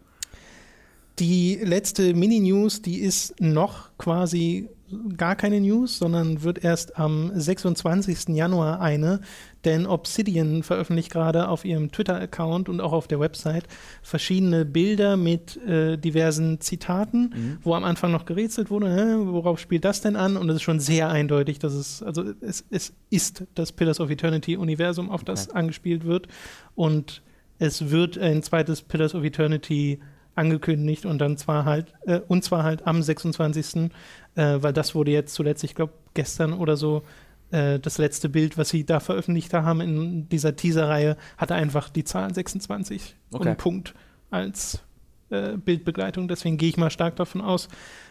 Die 1.19 1.56
letzte 1.62 2.13
Mini-News, 2.13 2.82
die 2.82 3.00
ist 3.00 3.39
noch 3.41 3.89
quasi 3.98 4.69
gar 5.17 5.36
keine 5.36 5.62
News, 5.62 5.97
sondern 5.97 6.43
wird 6.43 6.63
erst 6.63 6.97
am 6.97 7.32
26. 7.34 8.30
Januar 8.30 8.82
eine, 8.82 9.21
denn 9.65 9.86
Obsidian 9.86 10.63
veröffentlicht 10.63 11.12
gerade 11.12 11.47
auf 11.49 11.65
ihrem 11.65 11.91
Twitter-Account 11.91 12.69
und 12.69 12.82
auch 12.82 12.93
auf 12.93 13.08
der 13.08 13.19
Website 13.19 13.65
verschiedene 14.02 14.65
Bilder 14.65 15.17
mit 15.17 15.58
äh, 15.58 15.97
diversen 15.97 16.62
Zitaten, 16.62 17.58
wo 17.62 17.75
am 17.75 17.84
Anfang 17.84 18.12
noch 18.12 18.25
gerätselt 18.25 18.69
wurde, 18.69 18.89
hä, 18.89 19.15
worauf 19.25 19.60
spielt 19.60 19.86
das 19.86 20.02
denn 20.02 20.15
an? 20.15 20.38
Und 20.38 20.49
es 20.49 20.58
ist 20.58 20.62
schon 20.63 20.80
sehr 20.80 21.10
eindeutig, 21.10 21.60
dass 21.60 21.73
es, 21.73 22.02
also 22.04 22.23
es, 22.41 22.65
es 22.69 22.93
ist 23.10 23.43
das 23.56 23.71
Pillars 23.71 23.99
of 23.99 24.10
Eternity-Universum, 24.10 25.10
auf 25.10 25.23
das 25.23 25.49
angespielt 25.49 26.06
wird. 26.06 26.28
Und 26.75 27.21
es 27.58 27.89
wird 27.89 28.17
ein 28.17 28.41
zweites 28.41 28.82
Pillars 28.82 29.13
of 29.13 29.23
Eternity 29.23 29.99
angekündigt 30.39 31.06
und 31.06 31.19
dann 31.19 31.38
zwar 31.38 31.65
halt, 31.65 31.93
äh, 32.06 32.19
und 32.28 32.43
zwar 32.43 32.63
halt 32.63 32.88
am 32.88 33.04
26., 33.04 33.91
äh, 34.36 34.58
weil 34.62 34.73
das 34.73 34.95
wurde 34.95 35.12
jetzt 35.12 35.34
zuletzt, 35.36 35.63
ich 35.63 35.75
glaube, 35.75 35.93
gestern 36.13 36.54
oder 36.54 36.75
so, 36.78 37.04
äh, 37.52 37.80
das 37.80 37.97
letzte 37.97 38.30
Bild, 38.30 38.58
was 38.58 38.69
sie 38.69 38.86
da 38.86 38.99
veröffentlicht 38.99 39.54
haben 39.54 39.82
in 39.82 40.30
dieser 40.30 40.56
Teaser-Reihe, 40.56 41.17
hatte 41.38 41.56
einfach 41.56 41.89
die 41.89 42.04
Zahl 42.04 42.34
26 42.34 43.15
und 43.32 43.39
Okay. 43.41 43.49
einen 43.49 43.58
Punkt 43.58 43.93
als 44.32 44.82
äh, 45.30 45.58
Bildbegleitung. 45.58 46.28
Deswegen 46.28 46.58
gehe 46.58 46.69
ich 46.69 46.78
mal 46.78 46.89
stark 46.89 47.15
davon 47.17 47.41
aus, 47.41 47.67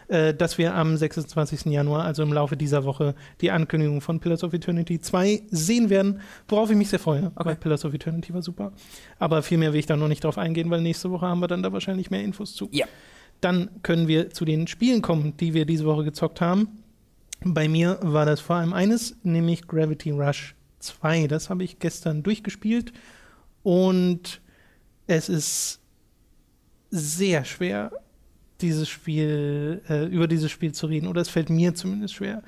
äh, 0.09 0.33
dass 0.33 0.57
wir 0.57 0.73
am 0.73 0.97
26. 0.97 1.65
Januar, 1.65 2.03
also 2.03 2.23
im 2.23 2.33
Laufe 2.33 2.57
dieser 2.57 2.83
Woche, 2.83 3.13
die 3.41 3.51
Ankündigung 3.51 4.01
von 4.01 4.19
Pillars 4.19 4.43
of 4.43 4.53
Eternity 4.53 4.99
2 4.99 5.43
sehen 5.51 5.89
werden, 5.89 6.21
worauf 6.47 6.71
ich 6.71 6.75
mich 6.75 6.89
sehr 6.89 6.99
freue, 6.99 7.31
weil 7.35 7.55
Pillars 7.55 7.85
of 7.85 7.93
Eternity 7.93 8.33
war 8.33 8.41
super. 8.41 8.71
Aber 9.19 9.43
viel 9.43 9.59
mehr 9.59 9.71
will 9.71 9.79
ich 9.79 9.85
da 9.85 9.95
noch 9.95 10.07
nicht 10.07 10.23
drauf 10.23 10.39
eingehen, 10.39 10.69
weil 10.71 10.81
nächste 10.81 11.11
Woche 11.11 11.27
haben 11.27 11.39
wir 11.39 11.47
dann 11.47 11.61
da 11.61 11.71
wahrscheinlich 11.71 12.09
mehr 12.09 12.23
Infos 12.23 12.55
zu. 12.55 12.69
Ja. 12.71 12.87
Dann 13.39 13.69
können 13.83 14.07
wir 14.07 14.31
zu 14.31 14.45
den 14.45 14.65
Spielen 14.65 15.01
kommen, 15.01 15.37
die 15.37 15.53
wir 15.53 15.65
diese 15.65 15.85
Woche 15.85 16.03
gezockt 16.03 16.41
haben. 16.41 16.67
Bei 17.41 17.69
mir 17.69 17.99
war 18.01 18.25
das 18.25 18.41
vor 18.41 18.55
allem 18.57 18.73
eines, 18.73 19.15
nämlich 19.23 19.67
Gravity 19.67 20.11
Rush 20.11 20.55
2. 20.79 21.27
Das 21.27 21.49
habe 21.51 21.63
ich 21.63 21.79
gestern 21.79 22.23
durchgespielt 22.23 22.91
und 23.63 24.41
es 25.07 25.29
ist 25.29 25.79
sehr 26.89 27.45
schwer, 27.45 27.91
dieses 28.61 28.89
Spiel, 28.89 29.81
äh, 29.89 30.05
über 30.05 30.27
dieses 30.27 30.51
Spiel 30.51 30.73
zu 30.73 30.87
reden, 30.87 31.07
oder 31.07 31.21
es 31.21 31.29
fällt 31.29 31.49
mir 31.49 31.75
zumindest 31.75 32.15
schwer, 32.15 32.43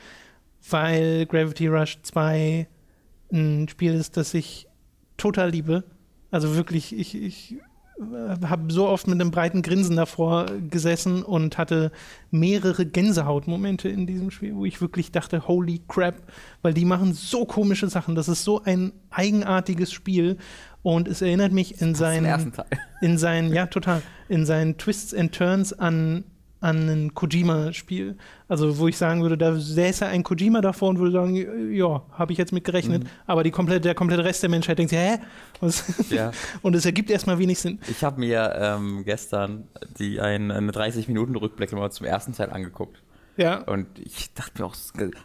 weil 0.70 1.26
Gravity 1.26 1.68
Rush 1.68 2.00
2 2.04 2.68
ein 3.32 3.68
Spiel 3.70 3.94
ist, 3.94 4.18
das 4.18 4.34
ich 4.34 4.68
total 5.18 5.52
liebe. 5.52 5.84
Also 6.32 6.56
wirklich, 6.56 6.98
ich, 6.98 7.16
ich 7.16 7.58
äh, 8.00 8.46
habe 8.46 8.72
so 8.72 8.88
oft 8.88 9.08
mit 9.08 9.20
einem 9.20 9.32
breiten 9.32 9.62
Grinsen 9.62 9.96
davor 9.96 10.46
gesessen 10.70 11.24
und 11.24 11.58
hatte 11.58 11.92
mehrere 12.30 12.86
Gänsehautmomente 12.86 13.90
in 13.90 14.08
diesem 14.08 14.32
Spiel, 14.32 14.56
wo 14.56 14.66
ich 14.66 14.82
wirklich 14.82 15.12
dachte, 15.12 15.48
holy 15.48 15.82
crap, 15.88 16.16
weil 16.62 16.74
die 16.74 16.86
machen 16.86 17.14
so 17.14 17.46
komische 17.46 17.90
Sachen. 17.90 18.16
Das 18.16 18.28
ist 18.28 18.44
so 18.44 18.64
ein 18.64 18.94
eigenartiges 19.10 19.92
Spiel 19.92 20.38
und 20.84 21.08
es 21.08 21.22
erinnert 21.22 21.52
mich 21.52 21.82
in 21.82 21.96
seinen, 21.96 22.54
in 23.02 23.18
seinen, 23.18 23.54
ja 23.54 23.68
total, 23.68 24.02
in 24.30 24.46
seinen 24.46 24.78
Twists 24.78 25.14
and 25.14 25.34
Turns 25.34 25.74
an 25.74 26.24
an 26.62 26.88
ein 26.88 27.14
Kojima-Spiel. 27.16 28.18
Also, 28.48 28.78
wo 28.78 28.88
ich 28.88 28.98
sagen 28.98 29.24
würde, 29.24 29.38
da 29.38 29.60
säße 29.60 30.06
ein 30.06 30.24
Kojima 30.24 30.62
davor 30.62 30.90
und 30.90 31.00
würde 31.00 31.12
sagen, 31.12 31.74
ja, 31.74 32.04
habe 32.12 32.32
ich 32.32 32.38
jetzt 32.38 32.54
mit 32.54 32.64
gerechnet. 32.64 33.04
Mhm. 33.04 33.10
Aber 33.26 33.50
komplette, 33.50 33.82
der 33.82 33.96
komplette 33.96 34.24
Rest 34.24 34.44
der 34.44 34.50
Menschheit 34.50 34.78
denkt, 34.78 34.92
hä? 34.92 35.18
Ja. 36.10 36.32
und 36.62 36.76
es 36.76 36.86
ergibt 36.86 37.10
erstmal 37.10 37.40
wenig 37.40 37.60
Sinn. 37.60 37.80
Ich 37.90 38.04
habe 38.04 38.20
mir 38.20 38.54
ähm, 38.56 39.04
gestern 39.04 39.68
die 39.98 40.22
ein, 40.22 40.52
eine 40.52 40.72
30-Minuten-Rückblick 40.72 41.72
mal 41.74 41.92
zum 41.92 42.06
ersten 42.06 42.34
Teil 42.34 42.52
angeguckt. 42.52 43.02
Ja. 43.38 43.62
Und 43.64 43.88
ich 43.98 44.34
dachte 44.34 44.62
mir 44.62 44.68
auch, 44.68 44.76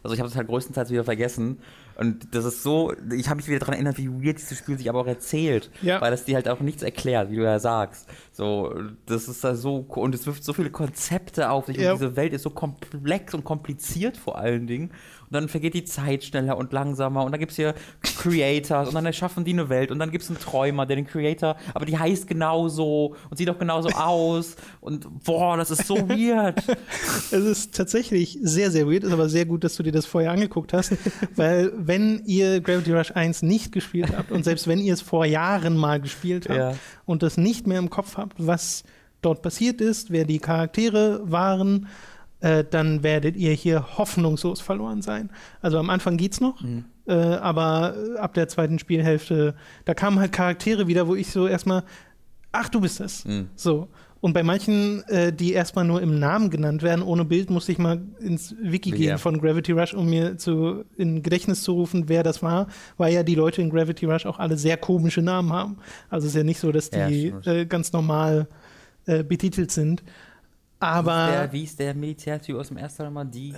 also 0.02 0.14
ich 0.14 0.20
habe 0.20 0.28
es 0.28 0.36
halt 0.36 0.48
größtenteils 0.48 0.90
wieder 0.90 1.04
vergessen. 1.04 1.58
Und 1.98 2.34
das 2.34 2.44
ist 2.44 2.62
so, 2.62 2.92
ich 3.14 3.28
habe 3.28 3.36
mich 3.36 3.48
wieder 3.48 3.58
daran 3.58 3.74
erinnert, 3.74 3.98
wie 3.98 4.08
weird 4.08 4.38
dieses 4.38 4.58
Spiel 4.58 4.76
sich 4.76 4.88
aber 4.88 5.00
auch 5.00 5.06
erzählt. 5.06 5.70
Ja. 5.82 6.00
Weil 6.00 6.12
es 6.12 6.24
dir 6.24 6.34
halt 6.34 6.48
auch 6.48 6.60
nichts 6.60 6.82
erklärt, 6.82 7.30
wie 7.30 7.36
du 7.36 7.44
ja 7.44 7.58
sagst. 7.58 8.06
So, 8.32 8.74
das 9.06 9.28
ist 9.28 9.42
da 9.42 9.54
so, 9.54 9.78
und 9.88 10.14
es 10.14 10.26
wirft 10.26 10.44
so 10.44 10.52
viele 10.52 10.70
Konzepte 10.70 11.50
auf 11.50 11.66
sich. 11.66 11.78
Ja. 11.78 11.92
Und 11.92 12.00
diese 12.00 12.16
Welt 12.16 12.32
ist 12.32 12.42
so 12.42 12.50
komplex 12.50 13.34
und 13.34 13.44
kompliziert 13.44 14.16
vor 14.16 14.38
allen 14.38 14.66
Dingen. 14.66 14.90
Und 15.26 15.32
dann 15.32 15.48
vergeht 15.48 15.74
die 15.74 15.84
Zeit 15.84 16.24
schneller 16.24 16.56
und 16.56 16.72
langsamer. 16.72 17.24
Und 17.24 17.32
dann 17.32 17.40
gibt 17.40 17.52
es 17.52 17.56
hier 17.56 17.74
Creators 18.02 18.88
und 18.88 18.94
dann 18.94 19.06
erschaffen 19.06 19.44
die 19.44 19.52
eine 19.52 19.68
Welt. 19.68 19.90
Und 19.90 19.98
dann 19.98 20.10
gibt 20.10 20.24
es 20.24 20.30
einen 20.30 20.38
Träumer, 20.38 20.86
der 20.86 20.96
den 20.96 21.06
Creator, 21.06 21.56
aber 21.74 21.84
die 21.84 21.98
heißt 21.98 22.26
genauso 22.26 23.16
und 23.30 23.36
sieht 23.36 23.50
auch 23.50 23.58
genauso 23.58 23.88
aus. 23.90 24.56
Und 24.80 25.24
boah, 25.24 25.56
das 25.56 25.70
ist 25.70 25.86
so 25.86 25.96
weird. 26.08 26.62
es 26.68 27.32
ist 27.32 27.74
tatsächlich 27.74 28.38
sehr, 28.42 28.70
sehr 28.70 28.86
weird. 28.86 29.04
Ist 29.04 29.12
aber 29.12 29.28
sehr 29.28 29.46
gut, 29.46 29.64
dass 29.64 29.76
du 29.76 29.82
dir 29.82 29.92
das 29.92 30.06
vorher 30.06 30.30
angeguckt 30.30 30.72
hast. 30.72 30.92
weil, 31.36 31.72
wenn 31.76 32.22
ihr 32.26 32.60
Gravity 32.60 32.92
Rush 32.92 33.12
1 33.12 33.42
nicht 33.42 33.72
gespielt 33.72 34.16
habt 34.16 34.30
und 34.30 34.44
selbst 34.44 34.68
wenn 34.68 34.78
ihr 34.78 34.94
es 34.94 35.02
vor 35.02 35.24
Jahren 35.24 35.76
mal 35.76 36.00
gespielt 36.00 36.48
habt 36.48 36.58
ja. 36.58 36.74
und 37.04 37.22
das 37.22 37.36
nicht 37.36 37.66
mehr 37.66 37.78
im 37.78 37.90
Kopf 37.90 38.16
habt, 38.16 38.46
was 38.46 38.84
dort 39.22 39.42
passiert 39.42 39.80
ist, 39.80 40.10
wer 40.10 40.24
die 40.24 40.38
Charaktere 40.38 41.20
waren, 41.24 41.88
äh, 42.40 42.64
dann 42.68 43.02
werdet 43.02 43.36
ihr 43.36 43.52
hier 43.52 43.98
hoffnungslos 43.98 44.60
verloren 44.60 45.02
sein. 45.02 45.30
Also 45.60 45.78
am 45.78 45.90
Anfang 45.90 46.16
geht's 46.16 46.40
noch, 46.40 46.60
mhm. 46.60 46.84
äh, 47.06 47.12
aber 47.14 47.94
ab 48.18 48.34
der 48.34 48.48
zweiten 48.48 48.78
Spielhälfte, 48.78 49.54
da 49.84 49.94
kamen 49.94 50.18
halt 50.18 50.32
Charaktere 50.32 50.86
wieder, 50.86 51.08
wo 51.08 51.14
ich 51.14 51.30
so 51.30 51.46
erstmal, 51.46 51.84
ach, 52.52 52.68
du 52.68 52.80
bist 52.80 53.00
das. 53.00 53.24
Mhm. 53.24 53.48
So. 53.54 53.88
Und 54.20 54.32
bei 54.32 54.42
manchen, 54.42 55.02
äh, 55.08 55.32
die 55.32 55.52
erstmal 55.52 55.84
nur 55.84 56.00
im 56.02 56.18
Namen 56.18 56.50
genannt 56.50 56.82
werden, 56.82 57.02
ohne 57.02 57.24
Bild, 57.24 57.50
musste 57.50 57.72
ich 57.72 57.78
mal 57.78 58.02
ins 58.18 58.56
Wiki 58.60 58.90
ja. 58.90 58.96
gehen 58.96 59.18
von 59.18 59.40
Gravity 59.40 59.72
Rush, 59.72 59.94
um 59.94 60.08
mir 60.08 60.36
zu, 60.38 60.84
in 60.96 61.22
Gedächtnis 61.22 61.62
zu 61.62 61.72
rufen, 61.72 62.08
wer 62.08 62.22
das 62.22 62.42
war, 62.42 62.66
weil 62.96 63.12
ja 63.12 63.22
die 63.22 63.34
Leute 63.34 63.62
in 63.62 63.70
Gravity 63.70 64.06
Rush 64.06 64.26
auch 64.26 64.38
alle 64.38 64.56
sehr 64.56 64.78
komische 64.78 65.22
Namen 65.22 65.52
haben. 65.52 65.76
Also 66.08 66.26
es 66.26 66.32
ist 66.32 66.38
ja 66.38 66.44
nicht 66.44 66.58
so, 66.58 66.72
dass 66.72 66.90
die 66.90 67.34
ja, 67.42 67.52
äh, 67.52 67.66
ganz 67.66 67.92
normal 67.92 68.48
äh, 69.04 69.22
betitelt 69.22 69.70
sind. 69.70 70.02
Aber. 70.78 71.12
Wie 71.12 71.30
ist 71.30 71.38
der, 71.38 71.52
wie 71.52 71.64
ist 71.64 71.78
der 71.78 71.94
Militärtyp 71.94 72.56
aus 72.56 72.68
dem 72.68 72.76
ersten 72.76 72.98
Teil 72.98 73.06
nochmal? 73.06 73.26
Die. 73.26 73.54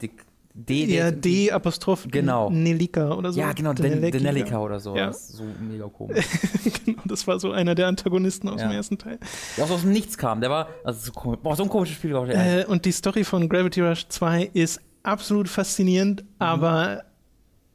die 0.00 0.10
D, 0.58 0.86
ja, 0.86 1.10
D 1.10 1.52
Apostroph 1.52 2.08
genau. 2.10 2.48
Nelika 2.48 3.12
oder 3.12 3.30
so. 3.30 3.38
Ja, 3.38 3.52
genau, 3.52 3.74
Denelika 3.74 4.58
oder 4.58 4.80
so. 4.80 4.96
Ja. 4.96 5.08
Das 5.08 5.28
ist 5.28 5.36
so 5.36 5.44
mega 5.60 5.86
komisch. 5.86 6.24
genau, 6.86 7.02
das 7.04 7.26
war 7.26 7.38
so 7.38 7.52
einer 7.52 7.74
der 7.74 7.88
Antagonisten 7.88 8.48
aus 8.48 8.62
ja. 8.62 8.68
dem 8.68 8.74
ersten 8.74 8.96
Teil. 8.96 9.18
Der 9.58 9.70
aus 9.70 9.82
dem 9.82 9.92
Nichts 9.92 10.16
kam, 10.16 10.40
der 10.40 10.48
war, 10.48 10.70
also 10.82 10.98
so, 10.98 11.12
komisch, 11.12 11.40
boah, 11.42 11.56
so 11.56 11.64
ein 11.64 11.68
komisches 11.68 11.96
Spiel. 11.96 12.14
War 12.14 12.24
der 12.24 12.62
äh, 12.62 12.64
und 12.64 12.86
die 12.86 12.92
Story 12.92 13.22
von 13.22 13.50
Gravity 13.50 13.82
Rush 13.82 14.08
2 14.08 14.50
ist 14.54 14.80
absolut 15.02 15.50
faszinierend, 15.50 16.22
mhm. 16.22 16.28
aber 16.38 17.04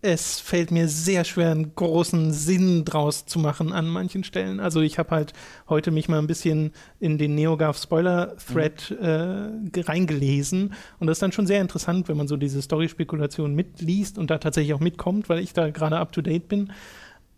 es 0.01 0.39
fällt 0.39 0.71
mir 0.71 0.87
sehr 0.87 1.23
schwer, 1.23 1.51
einen 1.51 1.75
großen 1.75 2.33
Sinn 2.33 2.85
draus 2.85 3.25
zu 3.27 3.37
machen 3.37 3.71
an 3.71 3.87
manchen 3.87 4.23
Stellen. 4.23 4.59
Also 4.59 4.81
ich 4.81 4.97
habe 4.97 5.11
halt 5.11 5.33
heute 5.69 5.91
mich 5.91 6.09
mal 6.09 6.17
ein 6.17 6.27
bisschen 6.27 6.71
in 6.99 7.19
den 7.19 7.35
NeoGAF 7.35 7.77
Spoiler-Thread 7.77 8.97
mhm. 8.99 9.71
äh, 9.71 9.81
reingelesen 9.81 10.73
und 10.99 11.07
das 11.07 11.17
ist 11.17 11.21
dann 11.21 11.31
schon 11.31 11.45
sehr 11.45 11.61
interessant, 11.61 12.09
wenn 12.09 12.17
man 12.17 12.27
so 12.27 12.35
diese 12.35 12.61
Story-Spekulation 12.61 13.53
mitliest 13.53 14.17
und 14.17 14.31
da 14.31 14.39
tatsächlich 14.39 14.73
auch 14.73 14.79
mitkommt, 14.79 15.29
weil 15.29 15.39
ich 15.39 15.53
da 15.53 15.69
gerade 15.69 15.97
up-to-date 15.97 16.47
bin. 16.47 16.71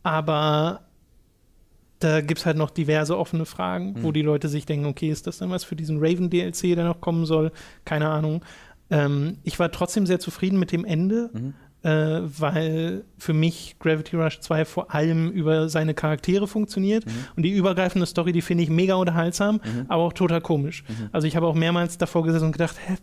Aber 0.03 0.81
da 1.99 2.21
gibt 2.21 2.39
es 2.39 2.45
halt 2.45 2.57
noch 2.57 2.69
diverse 2.69 3.17
offene 3.17 3.45
Fragen, 3.45 3.93
mhm. 3.93 4.03
wo 4.03 4.13
die 4.13 4.21
Leute 4.21 4.47
sich 4.47 4.65
denken, 4.65 4.85
okay, 4.85 5.09
ist 5.09 5.27
das 5.27 5.37
dann 5.37 5.49
was 5.49 5.65
für 5.65 5.75
diesen 5.75 5.97
Raven-DLC, 5.99 6.75
der 6.75 6.85
noch 6.85 7.01
kommen 7.01 7.25
soll? 7.25 7.51
Keine 7.83 8.09
Ahnung. 8.09 8.43
Ähm, 8.89 9.37
ich 9.43 9.59
war 9.59 9.69
trotzdem 9.69 10.05
sehr 10.05 10.19
zufrieden 10.19 10.59
mit 10.59 10.71
dem 10.71 10.85
Ende. 10.85 11.29
Mhm 11.33 11.53
äh, 11.83 12.21
weil 12.39 13.03
für 13.17 13.33
mich 13.33 13.75
Gravity 13.79 14.15
Rush 14.15 14.39
2 14.39 14.65
vor 14.65 14.93
allem 14.93 15.29
über 15.31 15.67
seine 15.67 15.93
Charaktere 15.93 16.47
funktioniert. 16.47 17.05
Mhm. 17.05 17.11
Und 17.35 17.43
die 17.43 17.51
übergreifende 17.51 18.05
Story, 18.05 18.31
die 18.31 18.41
finde 18.41 18.63
ich 18.63 18.69
mega 18.69 18.95
unterhaltsam, 18.95 19.55
mhm. 19.55 19.85
aber 19.89 20.03
auch 20.03 20.13
total 20.13 20.39
komisch. 20.39 20.83
Mhm. 20.87 21.09
Also 21.11 21.27
ich 21.27 21.35
habe 21.35 21.45
auch 21.45 21.55
mehrmals 21.55 21.97
davor 21.97 22.23
gesessen 22.23 22.45
und 22.45 22.51
gedacht, 22.53 22.77
hä, 22.85 22.95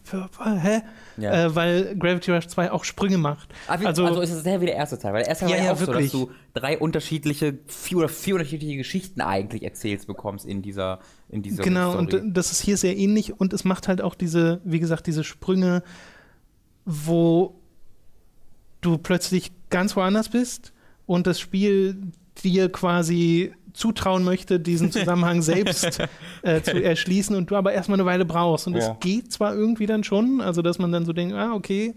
hä? 0.63 0.81
Ja. 1.19 1.47
Äh, 1.47 1.55
weil 1.55 1.95
Gravity 1.97 2.33
Rush 2.33 2.49
2 2.49 2.73
auch 2.73 2.85
Sprünge 2.85 3.19
macht. 3.19 3.51
Ah, 3.69 3.79
wie, 3.79 3.87
also, 3.87 4.07
also, 4.07 4.23
ist 4.23 4.31
es 4.31 4.43
sehr 4.43 4.61
wie 4.63 4.67
der 4.67 4.77
erste 4.77 4.99
Teil, 4.99 5.13
weil 5.13 5.21
der 5.21 5.29
erste 5.29 5.45
Teil 5.45 5.55
ja, 5.55 5.59
war 5.59 5.67
ja, 5.67 5.73
auch 5.73 5.81
wirklich. 5.81 6.11
so, 6.11 6.27
dass 6.27 6.29
du 6.29 6.61
drei 6.61 6.79
unterschiedliche, 6.79 7.59
vier 7.67 7.99
oder 7.99 8.09
vier 8.09 8.37
unterschiedliche 8.37 8.79
Geschichten 8.79 9.21
eigentlich 9.21 9.63
erzählst 9.63 10.07
bekommst 10.07 10.47
in 10.47 10.63
dieser, 10.63 11.01
in 11.29 11.43
dieser 11.43 11.63
Genau, 11.63 11.93
Story. 11.93 12.17
und 12.17 12.37
das 12.37 12.51
ist 12.51 12.63
hier 12.63 12.79
sehr 12.79 12.97
ähnlich 12.97 13.39
und 13.39 13.53
es 13.53 13.65
macht 13.65 13.89
halt 13.89 14.01
auch 14.01 14.15
diese, 14.15 14.63
wie 14.65 14.81
gesagt, 14.81 15.07
diese 15.07 15.23
Sprünge, 15.23 15.83
wo 16.87 17.60
du 18.81 18.99
plötzlich 18.99 19.53
ganz 19.71 19.97
woanders 19.97 20.29
bist 20.29 20.73
und 21.07 21.27
das 21.27 21.41
Spiel 21.41 21.97
dir 22.43 22.71
quasi 22.71 23.53
zutrauen 23.73 24.25
möchte, 24.25 24.61
diesen 24.61 24.91
Zusammenhang 24.93 25.43
selbst 25.43 26.01
äh, 26.43 26.63
zu 26.63 26.73
erschließen 26.83 27.37
und 27.37 27.51
du 27.51 27.57
aber 27.57 27.73
erstmal 27.73 27.99
eine 27.99 28.07
Weile 28.07 28.25
brauchst. 28.25 28.67
Und 28.67 28.77
es 28.77 28.87
ja. 28.87 28.97
geht 29.01 29.33
zwar 29.33 29.55
irgendwie 29.55 29.87
dann 29.87 30.05
schon, 30.05 30.41
also 30.41 30.63
dass 30.63 30.79
man 30.79 30.93
dann 30.93 31.05
so 31.05 31.13
denkt, 31.13 31.35
ah, 31.35 31.53
okay, 31.53 31.95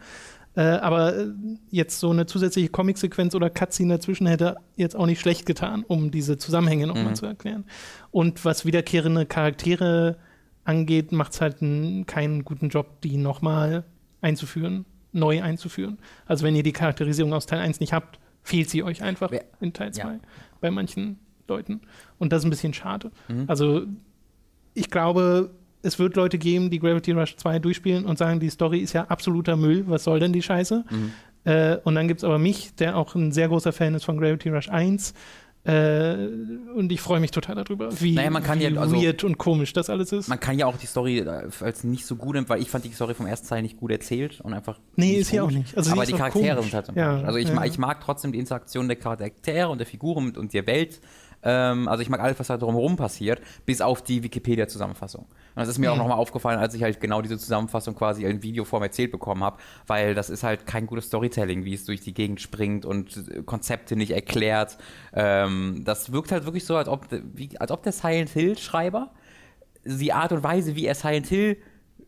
äh, 0.55 0.61
aber 0.61 1.17
äh, 1.17 1.27
jetzt 1.71 1.99
so 1.99 2.11
eine 2.11 2.25
zusätzliche 2.25 2.69
Comic-Sequenz 2.69 3.33
oder 3.33 3.49
Cutscene 3.49 3.95
dazwischen 3.95 4.27
hätte 4.27 4.57
jetzt 4.75 4.95
auch 4.95 5.07
nicht 5.07 5.19
schlecht 5.19 5.45
getan, 5.45 5.83
um 5.87 6.11
diese 6.11 6.37
Zusammenhänge 6.37 6.87
nochmal 6.87 7.09
mhm. 7.09 7.15
zu 7.15 7.25
erklären. 7.25 7.65
Und 8.11 8.45
was 8.45 8.65
wiederkehrende 8.65 9.25
Charaktere 9.25 10.17
angeht, 10.63 11.11
macht 11.11 11.33
es 11.33 11.41
halt 11.41 11.61
einen, 11.61 12.05
keinen 12.05 12.43
guten 12.45 12.69
Job, 12.69 13.01
die 13.01 13.17
nochmal 13.17 13.83
einzuführen 14.21 14.85
neu 15.13 15.41
einzuführen. 15.41 15.97
Also 16.25 16.45
wenn 16.45 16.55
ihr 16.55 16.63
die 16.63 16.73
Charakterisierung 16.73 17.33
aus 17.33 17.45
Teil 17.45 17.59
1 17.59 17.79
nicht 17.79 17.93
habt, 17.93 18.19
fehlt 18.43 18.69
sie 18.69 18.83
euch 18.83 19.03
einfach 19.03 19.31
ja. 19.31 19.41
in 19.61 19.73
Teil 19.73 19.93
2 19.93 20.01
ja. 20.01 20.19
bei 20.59 20.71
manchen 20.71 21.19
Leuten. 21.47 21.81
Und 22.19 22.33
das 22.33 22.41
ist 22.41 22.45
ein 22.45 22.49
bisschen 22.49 22.73
schade. 22.73 23.11
Mhm. 23.27 23.45
Also 23.47 23.83
ich 24.73 24.89
glaube, 24.89 25.51
es 25.81 25.99
wird 25.99 26.15
Leute 26.15 26.37
geben, 26.37 26.69
die 26.69 26.79
Gravity 26.79 27.11
Rush 27.11 27.35
2 27.35 27.59
durchspielen 27.59 28.05
und 28.05 28.17
sagen, 28.17 28.39
die 28.39 28.49
Story 28.49 28.79
ist 28.79 28.93
ja 28.93 29.05
absoluter 29.05 29.55
Müll, 29.55 29.83
was 29.87 30.03
soll 30.03 30.19
denn 30.19 30.33
die 30.33 30.41
Scheiße? 30.41 30.85
Mhm. 30.89 31.11
Äh, 31.45 31.77
und 31.83 31.95
dann 31.95 32.07
gibt 32.07 32.21
es 32.21 32.23
aber 32.23 32.39
mich, 32.39 32.73
der 32.75 32.97
auch 32.97 33.15
ein 33.15 33.31
sehr 33.31 33.49
großer 33.49 33.73
Fan 33.73 33.93
ist 33.95 34.05
von 34.05 34.17
Gravity 34.17 34.49
Rush 34.49 34.69
1, 34.69 35.13
äh, 35.65 36.27
und 36.75 36.91
ich 36.91 36.99
freue 36.99 37.21
mich 37.21 37.31
total 37.31 37.55
darüber, 37.55 37.89
wie, 38.01 38.13
naja, 38.13 38.29
man 38.29 38.43
kann 38.43 38.59
wie 38.59 38.63
ja, 38.65 38.81
also, 38.81 39.01
weird 39.01 39.23
und 39.23 39.37
komisch 39.37 39.71
das 39.71 39.89
alles 39.89 40.11
ist. 40.11 40.27
Man 40.27 40.39
kann 40.39 40.59
ja 40.59 40.65
auch 40.65 40.75
die 40.75 40.87
Story 40.87 41.19
äh, 41.19 41.49
als 41.61 41.85
nicht 41.85 42.05
so 42.05 42.17
gut, 42.17 42.37
weil 42.49 42.61
ich 42.61 42.69
fand 42.69 42.83
die 42.83 42.91
Story 42.91 43.13
vom 43.13 43.27
ersten 43.27 43.47
Teil 43.47 43.61
nicht 43.61 43.77
gut 43.77 43.91
erzählt 43.91 44.41
und 44.41 44.53
einfach. 44.53 44.79
Nee, 44.97 45.13
ist 45.13 45.31
ja 45.31 45.43
auch 45.43 45.51
nicht. 45.51 45.77
Also 45.77 45.91
aber 45.91 46.05
die 46.05 46.13
Charaktere 46.13 46.55
komisch. 46.55 46.65
sind 46.65 46.73
halt 46.73 46.85
sympathisch. 46.87 47.21
Ja, 47.21 47.27
also 47.27 47.39
ich, 47.39 47.47
ja. 47.47 47.63
ich 47.63 47.77
mag 47.77 48.01
trotzdem 48.01 48.33
die 48.33 48.39
Interaktion 48.39 48.87
der 48.87 48.97
Charaktere 48.97 49.69
und 49.69 49.77
der 49.77 49.87
Figuren 49.87 50.35
und 50.35 50.53
der 50.53 50.67
Welt 50.67 50.99
ähm, 51.43 51.87
also 51.87 52.01
ich 52.01 52.09
mag 52.09 52.19
alles, 52.19 52.39
was 52.39 52.47
da 52.47 52.57
drumherum 52.57 52.95
passiert, 52.95 53.41
bis 53.65 53.81
auf 53.81 54.01
die 54.01 54.23
Wikipedia-Zusammenfassung. 54.23 55.23
Und 55.23 55.29
das 55.55 55.67
ist 55.69 55.77
mir 55.77 55.87
mhm. 55.87 55.93
auch 55.93 55.97
nochmal 55.97 56.17
aufgefallen, 56.17 56.59
als 56.59 56.73
ich 56.73 56.83
halt 56.83 56.99
genau 56.99 57.21
diese 57.21 57.37
Zusammenfassung 57.37 57.95
quasi 57.95 58.23
in 58.23 58.41
Videoform 58.43 58.83
erzählt 58.83 59.11
bekommen 59.11 59.43
habe, 59.43 59.57
weil 59.87 60.15
das 60.15 60.29
ist 60.29 60.43
halt 60.43 60.65
kein 60.65 60.87
gutes 60.87 61.05
Storytelling, 61.05 61.65
wie 61.65 61.73
es 61.73 61.85
durch 61.85 62.01
die 62.01 62.13
Gegend 62.13 62.41
springt 62.41 62.85
und 62.85 63.45
Konzepte 63.45 63.95
nicht 63.95 64.11
erklärt. 64.11 64.77
Ähm, 65.13 65.81
das 65.85 66.11
wirkt 66.11 66.31
halt 66.31 66.45
wirklich 66.45 66.65
so, 66.65 66.75
als 66.75 66.87
ob, 66.87 67.07
wie, 67.33 67.57
als 67.59 67.71
ob 67.71 67.83
der 67.83 67.91
Silent 67.91 68.29
Hill-Schreiber 68.29 69.11
die 69.85 70.13
Art 70.13 70.31
und 70.31 70.43
Weise, 70.43 70.75
wie 70.75 70.85
er 70.85 70.95
Silent 70.95 71.27
Hill 71.27 71.57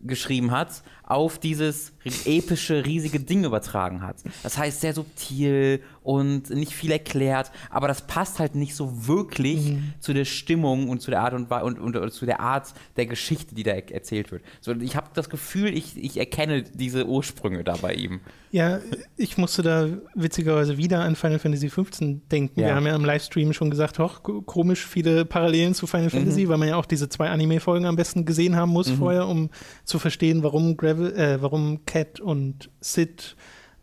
geschrieben 0.02 0.52
hat, 0.52 0.84
auf 1.06 1.38
dieses 1.40 1.94
epische, 2.26 2.86
riesige 2.86 3.20
Ding 3.20 3.44
übertragen 3.44 4.02
hat. 4.02 4.18
Das 4.44 4.58
heißt, 4.58 4.82
sehr 4.82 4.94
subtil 4.94 5.82
und 6.04 6.50
nicht 6.50 6.74
viel 6.74 6.92
erklärt, 6.92 7.52
aber 7.70 7.88
das 7.88 8.06
passt 8.06 8.40
halt 8.40 8.56
nicht 8.56 8.76
so 8.76 9.08
wirklich 9.08 9.72
mhm. 9.72 9.94
zu 10.00 10.14
der 10.14 10.26
Stimmung 10.26 10.90
und 10.90 11.02
zu 11.02 11.12
der 11.12 11.22
Art 11.22 11.34
und, 11.34 11.52
und, 11.52 11.80
und, 11.80 11.96
und, 11.96 12.12
zu 12.12 12.26
der 12.26 12.40
Art 12.40 12.74
der 12.96 13.06
Geschichte, 13.06 13.56
die 13.56 13.64
da 13.64 13.72
er 13.72 13.92
erzählt 13.92 14.32
wird. 14.32 14.44
So, 14.62 14.74
ich 14.74 14.96
habe 14.96 15.10
das 15.14 15.30
Gefühl, 15.30 15.76
ich, 15.76 15.98
ich 15.98 16.18
erkenne 16.18 16.64
diese 16.64 17.06
Ursprünge 17.08 17.64
da 17.64 17.76
bei 17.76 17.94
ihm. 17.94 18.22
Ja, 18.52 18.80
ich 19.18 19.38
musste 19.38 19.64
da 19.64 19.90
witzigerweise 20.14 20.78
wieder 20.78 21.02
an 21.02 21.16
Final 21.16 21.40
Fantasy 21.40 21.68
XV 21.68 21.90
denken. 22.32 22.60
Ja. 22.60 22.68
Wir 22.68 22.76
haben 22.76 22.86
ja 22.86 22.96
im 22.96 23.04
Livestream 23.04 23.52
schon 23.52 23.70
gesagt, 23.70 24.00
hoch, 24.00 24.22
komisch 24.46 24.86
viele 24.86 25.26
Parallelen 25.26 25.74
zu 25.74 25.88
Final 25.88 26.06
mhm. 26.06 26.12
Fantasy, 26.12 26.48
weil 26.48 26.58
man 26.58 26.70
ja 26.70 26.78
auch 26.78 26.86
diese 26.86 27.10
zwei 27.10 27.30
Anime-Folgen 27.30 27.86
am 27.86 27.96
besten 27.96 28.26
gesehen 28.26 28.56
haben 28.56 28.72
muss 28.72 28.90
mhm. 28.90 28.98
vorher, 28.98 29.28
um 29.28 29.50
zu 29.84 30.00
verstehen, 30.00 30.42
warum, 30.42 30.78
Gravel, 30.96 31.16
äh, 31.16 31.42
warum 31.42 31.86
Cat 31.86 32.20
und 32.20 32.70
Sid 32.80 33.36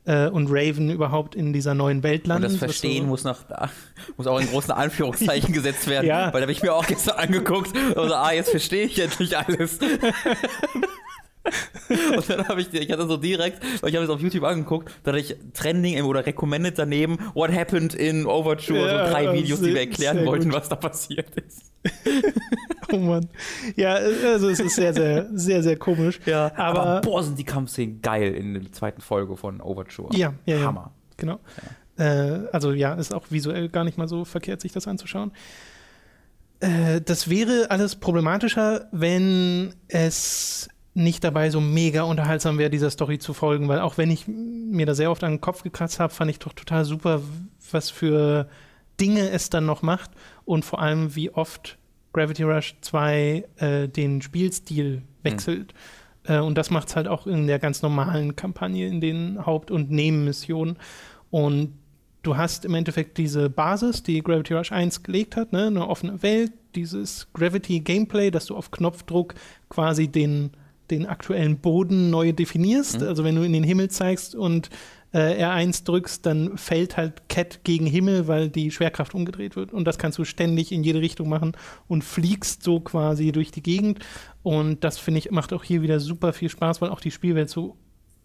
äh, 0.05 0.29
und 0.29 0.49
Raven 0.51 0.91
überhaupt 0.91 1.35
in 1.35 1.53
dieser 1.53 1.75
neuen 1.75 2.03
Welt 2.03 2.27
landen. 2.27 2.45
Und 2.45 2.53
das 2.53 2.59
Verstehen 2.59 3.05
so 3.05 3.09
muss, 3.09 3.25
noch, 3.25 3.39
muss 4.17 4.27
auch 4.27 4.41
in 4.41 4.49
großen 4.49 4.73
Anführungszeichen 4.73 5.53
gesetzt 5.53 5.87
werden, 5.87 6.07
ja. 6.09 6.33
weil 6.33 6.41
da 6.41 6.43
habe 6.43 6.53
ich 6.53 6.63
mir 6.63 6.75
auch 6.75 6.87
gestern 6.87 7.19
angeguckt 7.19 7.77
und 7.77 8.09
so, 8.09 8.15
ah, 8.15 8.33
jetzt 8.33 8.51
verstehe 8.51 8.87
ich 8.87 8.99
endlich 8.99 9.37
alles. 9.37 9.79
und 12.17 12.31
dann 12.31 12.49
habe 12.49 12.61
ich, 12.61 12.73
ich 12.73 12.91
hatte 12.91 13.07
so 13.07 13.17
direkt, 13.17 13.63
weil 13.83 13.91
ich 13.91 13.97
habe 13.97 14.05
es 14.05 14.11
auf 14.11 14.21
YouTube 14.21 14.45
angeguckt, 14.45 14.93
da 15.03 15.13
hatte 15.13 15.21
ich 15.21 15.37
Trending 15.55 16.03
oder 16.05 16.25
Recommended 16.25 16.79
daneben, 16.79 17.19
What 17.35 17.53
happened 17.53 17.95
in 17.95 18.27
Overture, 18.27 18.87
ja, 18.87 19.07
so 19.07 19.13
drei 19.13 19.33
Videos, 19.33 19.59
sehr, 19.59 19.69
die 19.69 19.75
wir 19.75 19.81
erklären 19.81 20.25
wollten, 20.25 20.51
gut. 20.51 20.55
was 20.55 20.69
da 20.69 20.77
passiert 20.77 21.29
ist. 21.35 21.73
oh 22.93 22.97
Mann. 22.97 23.29
Ja, 23.77 23.95
also 23.95 24.49
es 24.49 24.61
ist 24.61 24.77
sehr, 24.77 24.95
sehr, 24.95 25.29
sehr, 25.33 25.63
sehr 25.63 25.77
komisch. 25.77 26.21
Ja, 26.27 26.53
aber, 26.55 26.83
aber 26.83 27.01
boah, 27.01 27.23
sind 27.23 27.39
die 27.39 27.45
Kampfszenen 27.45 28.01
geil 28.03 28.35
in 28.35 28.55
der 28.55 28.73
zweiten 28.73 29.01
Folge 29.01 29.37
von 29.37 29.61
Overture. 29.61 30.17
Ja, 30.17 30.35
ja, 30.47 30.57
ja. 30.57 30.65
Hammer. 30.65 30.93
Genau. 31.17 31.41
Ja. 31.99 32.05
Äh, 32.05 32.49
also 32.53 32.73
ja, 32.73 32.95
ist 32.95 33.13
auch 33.13 33.27
visuell 33.31 33.69
gar 33.69 33.85
nicht 33.85 33.99
mal 33.99 34.09
so 34.09 34.25
verkehrt, 34.25 34.61
sich 34.61 34.73
das 34.73 34.87
anzuschauen. 34.87 35.33
Äh, 36.61 37.01
das 37.01 37.29
wäre 37.29 37.71
alles 37.71 37.97
problematischer, 37.97 38.89
wenn 38.93 39.75
es 39.89 40.69
nicht 40.95 41.25
dabei 41.25 41.51
so 41.51 41.61
mega 41.61 42.03
unterhaltsam 42.03 42.59
wäre, 42.59 42.71
dieser 42.71 42.91
Story 42.91 43.19
zu 43.19 43.33
folgen, 43.33 43.69
weil 43.69 43.81
auch 43.81 43.97
wenn 43.97 44.11
ich 44.11 44.27
mir 44.29 44.87
da 44.87 44.95
sehr 44.95 45.11
oft 45.11 45.25
an 45.25 45.33
den 45.33 45.41
Kopf 45.41 45.63
gekratzt 45.63 46.01
habe, 46.01 46.13
fand 46.13 46.31
ich 46.31 46.39
doch 46.39 46.53
total 46.53 46.85
super, 46.85 47.23
was 47.71 47.91
für 47.91 48.49
Dinge 49.01 49.31
es 49.31 49.49
dann 49.49 49.65
noch 49.65 49.83
macht 49.83 50.11
und 50.45 50.65
vor 50.65 50.81
allem, 50.81 51.15
wie 51.17 51.31
oft 51.31 51.79
Gravity 52.13 52.43
Rush 52.43 52.77
2 52.83 53.45
äh, 53.57 53.89
den 53.89 54.21
Spielstil 54.21 55.03
wechselt. 55.23 55.73
Mhm. 56.27 56.35
Äh, 56.35 56.39
und 56.41 56.59
das 56.59 56.71
macht 56.71 56.89
es 56.89 56.97
halt 56.97 57.09
auch 57.09 57.27
in 57.27 57.47
der 57.47 57.59
ganz 57.59 57.81
normalen 57.83 58.37
Kampagne, 58.37 58.87
in 58.87 59.01
den 59.01 59.47
Haupt- 59.47 59.71
und 59.71 59.91
Nebenmissionen. 59.91 60.77
Und 61.31 61.73
du 62.23 62.37
hast 62.37 62.65
im 62.67 62.75
Endeffekt 62.75 63.17
diese 63.17 63.49
Basis, 63.49 64.03
die 64.03 64.23
Gravity 64.23 64.55
Rush 64.55 64.73
1 64.73 65.03
gelegt 65.03 65.37
hat, 65.37 65.53
ne? 65.53 65.69
eine 65.69 65.89
offene 65.89 66.23
Welt, 66.23 66.53
dieses 66.75 67.29
Gravity 67.33 67.81
Gameplay, 67.81 68.31
dass 68.31 68.47
du 68.47 68.57
auf 68.57 68.71
Knopfdruck 68.71 69.35
quasi 69.69 70.09
den 70.09 70.51
den 70.93 71.07
aktuellen 71.07 71.59
Boden 71.59 72.11
neu 72.11 72.33
definierst. 72.33 73.01
Mhm. 73.01 73.09
Also 73.09 73.25
wenn 73.25 73.35
du 73.35 73.43
in 73.43 73.53
den 73.53 73.65
Himmel 73.65 73.91
zeigst 73.91 74.35
und 74.35 74.71
äh, 75.13 75.45
R1 75.45 75.85
drückst, 75.85 76.25
dann 76.25 76.57
fällt 76.57 76.97
halt 76.97 77.29
Cat 77.29 77.65
gegen 77.65 77.87
Himmel, 77.87 78.29
weil 78.29 78.49
die 78.49 78.71
Schwerkraft 78.71 79.15
umgedreht 79.15 79.57
wird. 79.57 79.73
Und 79.73 79.85
das 79.85 79.99
kannst 79.99 80.19
du 80.19 80.25
ständig 80.25 80.73
in 80.73 80.85
jede 80.85 81.01
Richtung 81.01 81.29
machen 81.29 81.53
und 81.89 82.03
fliegst 82.03 82.63
so 82.63 82.81
quasi 82.81 83.33
durch 83.33 83.51
die 83.51 83.63
Gegend. 83.63 84.01
Und 84.43 84.85
das 84.85 84.99
finde 84.99 85.19
ich 85.19 85.31
macht 85.31 85.53
auch 85.53 85.65
hier 85.65 85.83
wieder 85.83 86.01
super 86.01 86.33
viel 86.33 86.49
Spaß, 86.49 86.81
weil 86.81 86.91
auch 86.91 87.01
die 87.01 87.11
Spielwelt 87.11 87.51
so 87.51 87.77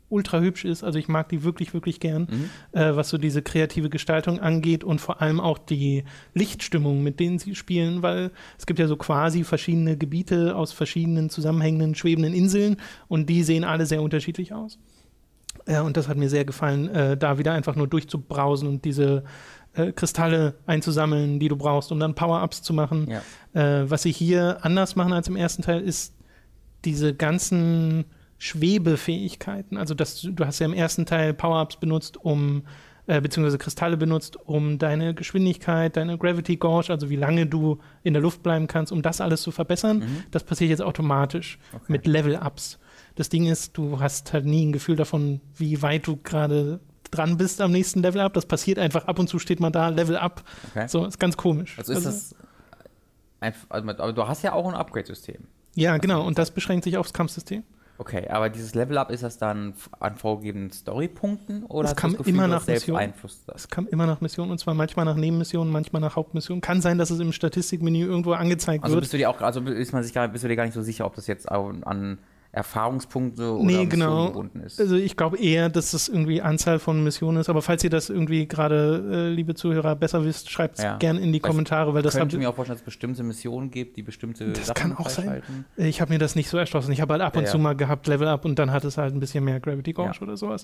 ultra 0.09 0.39
hübsch 0.39 0.65
ist. 0.65 0.83
Also 0.83 0.99
ich 0.99 1.07
mag 1.07 1.29
die 1.29 1.43
wirklich, 1.43 1.73
wirklich 1.73 1.99
gern, 1.99 2.27
mhm. 2.29 2.79
äh, 2.79 2.95
was 2.95 3.09
so 3.09 3.17
diese 3.17 3.41
kreative 3.41 3.89
Gestaltung 3.89 4.39
angeht 4.39 4.83
und 4.83 5.01
vor 5.01 5.21
allem 5.21 5.39
auch 5.39 5.57
die 5.57 6.03
Lichtstimmung, 6.33 7.03
mit 7.03 7.19
denen 7.19 7.39
sie 7.39 7.55
spielen, 7.55 8.01
weil 8.01 8.31
es 8.57 8.65
gibt 8.65 8.79
ja 8.79 8.87
so 8.87 8.95
quasi 8.95 9.43
verschiedene 9.43 9.97
Gebiete 9.97 10.55
aus 10.55 10.71
verschiedenen 10.71 11.29
zusammenhängenden, 11.29 11.95
schwebenden 11.95 12.33
Inseln 12.33 12.77
und 13.07 13.29
die 13.29 13.43
sehen 13.43 13.63
alle 13.63 13.85
sehr 13.85 14.01
unterschiedlich 14.01 14.53
aus. 14.53 14.79
Äh, 15.65 15.81
und 15.81 15.97
das 15.97 16.07
hat 16.07 16.17
mir 16.17 16.29
sehr 16.29 16.45
gefallen, 16.45 16.87
äh, 16.89 17.17
da 17.17 17.37
wieder 17.37 17.51
einfach 17.53 17.75
nur 17.75 17.87
durchzubrausen 17.87 18.67
und 18.67 18.85
diese 18.85 19.23
äh, 19.73 19.91
Kristalle 19.91 20.55
einzusammeln, 20.65 21.39
die 21.39 21.49
du 21.49 21.55
brauchst, 21.57 21.91
um 21.91 21.99
dann 21.99 22.15
Power-Ups 22.15 22.61
zu 22.61 22.73
machen. 22.73 23.07
Ja. 23.09 23.81
Äh, 23.81 23.89
was 23.89 24.03
sie 24.03 24.11
hier 24.11 24.59
anders 24.61 24.95
machen 24.95 25.13
als 25.13 25.27
im 25.27 25.35
ersten 25.35 25.63
Teil, 25.63 25.81
ist 25.81 26.13
diese 26.85 27.13
ganzen 27.13 28.05
Schwebefähigkeiten. 28.37 29.77
Also 29.77 29.93
das, 29.93 30.21
du 30.21 30.45
hast 30.45 30.59
ja 30.59 30.65
im 30.65 30.73
ersten 30.73 31.05
Teil 31.05 31.33
Power-Ups 31.33 31.77
benutzt, 31.77 32.17
um 32.17 32.63
äh, 33.07 33.21
beziehungsweise 33.21 33.57
Kristalle 33.57 33.97
benutzt, 33.97 34.37
um 34.45 34.77
deine 34.77 35.13
Geschwindigkeit, 35.13 35.95
deine 35.95 36.17
Gravity 36.17 36.57
Gauge, 36.57 36.89
also 36.89 37.09
wie 37.09 37.15
lange 37.15 37.47
du 37.47 37.79
in 38.03 38.13
der 38.13 38.21
Luft 38.21 38.43
bleiben 38.43 38.67
kannst, 38.67 38.91
um 38.91 39.01
das 39.01 39.21
alles 39.21 39.41
zu 39.41 39.51
verbessern. 39.51 39.99
Mhm. 39.99 40.23
Das 40.31 40.43
passiert 40.43 40.69
jetzt 40.69 40.81
automatisch 40.81 41.57
okay. 41.73 41.85
mit 41.87 42.05
Level-Ups. 42.05 42.79
Das 43.15 43.29
Ding 43.29 43.47
ist, 43.47 43.77
du 43.77 43.99
hast 43.99 44.33
halt 44.33 44.45
nie 44.45 44.65
ein 44.65 44.71
Gefühl 44.71 44.95
davon, 44.95 45.41
wie 45.55 45.81
weit 45.81 46.05
du 46.05 46.17
gerade 46.17 46.79
dran 47.09 47.37
bist 47.37 47.61
am 47.61 47.71
nächsten 47.71 48.01
Level 48.01 48.21
Up. 48.21 48.33
Das 48.33 48.45
passiert 48.45 48.77
einfach 48.77 49.05
ab 49.05 49.17
und 49.19 49.27
zu 49.27 49.39
steht 49.39 49.59
man 49.59 49.71
da, 49.71 49.89
Level 49.89 50.17
Up. 50.17 50.43
Okay. 50.71 50.87
So, 50.87 51.05
ist 51.05 51.19
ganz 51.19 51.37
komisch. 51.37 51.77
Also 51.79 51.93
ist 51.93 52.05
also, 52.05 52.09
das 52.09 52.35
einfach, 53.39 53.65
also, 53.69 53.89
aber 53.89 54.13
du 54.13 54.27
hast 54.27 54.43
ja 54.43 54.53
auch 54.53 54.67
ein 54.67 54.75
Upgrade-System. 54.75 55.47
Ja, 55.75 55.97
genau, 55.97 56.25
und 56.25 56.37
das 56.37 56.51
beschränkt 56.51 56.83
sich 56.83 56.97
aufs 56.97 57.13
Kampfsystem. 57.13 57.63
Okay, 57.99 58.27
aber 58.29 58.49
dieses 58.49 58.75
Level-Up, 58.75 59.09
ist 59.09 59.23
das 59.23 59.37
dann 59.37 59.73
an 59.99 60.15
vorgegebenen 60.15 60.71
Storypunkten 60.71 61.63
oder 61.65 61.89
es 61.89 61.95
kam 61.95 62.15
Gefühl, 62.15 62.33
immer 62.33 62.47
nach 62.47 62.67
Mission. 62.67 63.13
Es 63.55 63.67
kam 63.69 63.87
immer 63.87 64.05
nach 64.05 64.21
Mission 64.21 64.51
und 64.51 64.59
zwar 64.59 64.75
manchmal 64.75 65.05
nach 65.05 65.15
Nebenmissionen, 65.15 65.71
manchmal 65.71 66.01
nach 66.01 66.15
Hauptmissionen. 66.15 66.61
Kann 66.61 66.81
sein, 66.81 66.97
dass 66.99 67.09
es 67.09 67.19
im 67.19 67.31
Statistikmenü 67.31 68.05
irgendwo 68.05 68.33
angezeigt 68.33 68.83
also 68.83 68.95
wird. 68.95 69.03
Bist 69.03 69.13
du 69.13 69.17
dir 69.17 69.29
auch, 69.29 69.41
also 69.41 69.61
ist 69.61 69.93
man 69.93 70.03
sich 70.03 70.13
gar, 70.13 70.27
bist 70.27 70.43
du 70.43 70.47
dir 70.47 70.55
gar 70.55 70.65
nicht 70.65 70.75
so 70.75 70.83
sicher, 70.83 71.05
ob 71.05 71.15
das 71.15 71.25
jetzt 71.25 71.51
an 71.51 72.19
Erfahrungspunkte 72.51 73.53
oder 73.53 73.63
nee, 73.63 73.85
genau. 73.85 74.27
gebunden 74.27 74.61
ist. 74.61 74.79
Also 74.79 74.95
ich 74.95 75.15
glaube 75.15 75.37
eher, 75.37 75.69
dass 75.69 75.91
das 75.91 76.07
irgendwie 76.07 76.41
Anzahl 76.41 76.79
von 76.79 77.03
Missionen 77.03 77.39
ist. 77.39 77.49
Aber 77.49 77.61
falls 77.61 77.83
ihr 77.83 77.89
das 77.89 78.09
irgendwie 78.09 78.47
gerade, 78.47 79.03
äh, 79.11 79.29
liebe 79.29 79.53
Zuhörer, 79.53 79.95
besser 79.95 80.25
wisst, 80.25 80.49
schreibt 80.49 80.77
es 80.77 80.83
ja. 80.83 80.97
gerne 80.97 81.19
in 81.19 81.33
die 81.33 81.43
Weil 81.43 81.49
Kommentare, 81.49 81.93
weil 81.93 82.01
das 82.01 82.15
könnte 82.15 82.35
ich 82.35 82.41
mir 82.41 82.49
auch 82.49 82.55
vorstellen, 82.55 82.75
dass 82.75 82.81
es 82.81 82.85
bestimmte 82.85 83.23
Missionen 83.23 83.69
gibt, 83.69 83.97
die 83.97 84.03
bestimmte 84.03 84.51
das 84.51 84.67
Sachen 84.67 84.75
kann 84.75 84.97
auch 84.97 85.09
sein. 85.09 85.43
Ich 85.75 86.01
habe 86.01 86.13
mir 86.13 86.19
das 86.19 86.35
nicht 86.35 86.49
so 86.49 86.57
erschlossen. 86.57 86.91
Ich 86.91 87.01
habe 87.01 87.13
halt 87.13 87.21
ab 87.21 87.35
und 87.35 87.43
ja, 87.43 87.49
zu 87.49 87.59
mal 87.59 87.75
gehabt 87.75 88.07
Level 88.07 88.27
Up 88.27 88.45
und 88.45 88.57
dann 88.57 88.71
hat 88.71 88.83
es 88.85 88.97
halt 88.97 89.13
ein 89.13 89.19
bisschen 89.19 89.43
mehr 89.43 89.59
Gravity 89.59 89.93
Gauge 89.93 90.19
oder 90.21 90.37
sowas. 90.37 90.63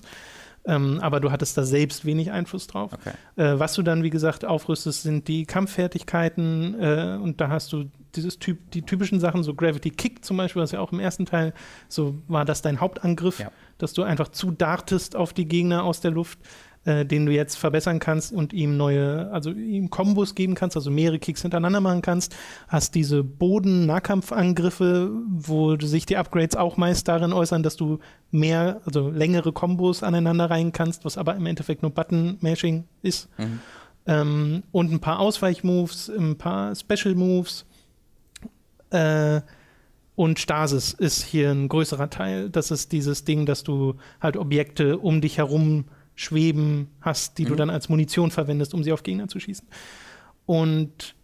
Ähm, 0.66 0.98
aber 1.00 1.20
du 1.20 1.30
hattest 1.30 1.58
da 1.58 1.64
selbst 1.64 2.04
wenig 2.04 2.30
Einfluss 2.32 2.66
drauf. 2.66 2.92
Okay. 2.92 3.12
Äh, 3.36 3.58
was 3.58 3.74
du 3.74 3.82
dann, 3.82 4.02
wie 4.02 4.10
gesagt, 4.10 4.44
aufrüstest, 4.44 5.02
sind 5.02 5.28
die 5.28 5.44
Kampffertigkeiten 5.44 6.80
äh, 6.80 7.18
und 7.20 7.40
da 7.40 7.48
hast 7.48 7.72
du 7.72 7.90
dieses 8.16 8.38
Typ, 8.38 8.70
die 8.70 8.82
typischen 8.82 9.20
Sachen, 9.20 9.42
so 9.42 9.54
Gravity 9.54 9.90
Kick 9.90 10.24
zum 10.24 10.36
Beispiel, 10.36 10.62
was 10.62 10.72
ja 10.72 10.80
auch 10.80 10.92
im 10.92 11.00
ersten 11.00 11.26
Teil 11.26 11.52
so 11.88 12.22
war, 12.28 12.44
das 12.44 12.62
dein 12.62 12.80
Hauptangriff, 12.80 13.40
ja. 13.40 13.50
dass 13.78 13.92
du 13.92 14.02
einfach 14.02 14.28
zu 14.28 14.52
dartest 14.52 15.16
auf 15.16 15.32
die 15.32 15.46
Gegner 15.46 15.84
aus 15.84 16.00
der 16.00 16.12
Luft 16.12 16.38
äh, 16.84 17.06
den 17.06 17.26
du 17.26 17.32
jetzt 17.32 17.56
verbessern 17.56 17.98
kannst 17.98 18.32
und 18.32 18.52
ihm 18.52 18.76
neue, 18.76 19.30
also 19.32 19.50
ihm 19.50 19.90
Kombos 19.90 20.34
geben 20.34 20.54
kannst, 20.54 20.76
also 20.76 20.90
mehrere 20.90 21.18
Kicks 21.18 21.42
hintereinander 21.42 21.80
machen 21.80 22.02
kannst. 22.02 22.36
Hast 22.68 22.94
diese 22.94 23.24
Boden-Nahkampfangriffe, 23.24 25.10
wo 25.28 25.76
sich 25.78 26.06
die 26.06 26.16
Upgrades 26.16 26.56
auch 26.56 26.76
meist 26.76 27.08
darin 27.08 27.32
äußern, 27.32 27.62
dass 27.62 27.76
du 27.76 28.00
mehr, 28.30 28.80
also 28.84 29.08
längere 29.08 29.52
Kombos 29.52 30.02
aneinander 30.02 30.50
rein 30.50 30.72
kannst, 30.72 31.04
was 31.04 31.16
aber 31.16 31.34
im 31.36 31.46
Endeffekt 31.46 31.82
nur 31.82 31.90
Button-Mashing 31.90 32.84
ist. 33.02 33.28
Mhm. 33.38 33.60
Ähm, 34.06 34.62
und 34.70 34.92
ein 34.92 35.00
paar 35.00 35.20
Ausweichmoves, 35.20 36.10
ein 36.10 36.36
paar 36.36 36.74
Special-Moves. 36.74 37.64
Äh, 38.90 39.40
und 40.16 40.38
Stasis 40.38 40.92
ist 40.92 41.24
hier 41.24 41.50
ein 41.50 41.68
größerer 41.68 42.08
Teil. 42.10 42.48
Das 42.50 42.70
ist 42.70 42.92
dieses 42.92 43.24
Ding, 43.24 43.46
dass 43.46 43.64
du 43.64 43.94
halt 44.20 44.36
Objekte 44.36 44.98
um 44.98 45.20
dich 45.20 45.38
herum 45.38 45.86
schweben 46.14 46.88
hast, 47.00 47.38
die 47.38 47.44
mhm. 47.44 47.48
du 47.48 47.54
dann 47.56 47.70
als 47.70 47.88
Munition 47.88 48.30
verwendest, 48.30 48.74
um 48.74 48.82
sie 48.82 48.92
auf 48.92 49.02
Gegner 49.02 49.28
zu 49.28 49.40
schießen. 49.40 49.66
Und 50.46 51.14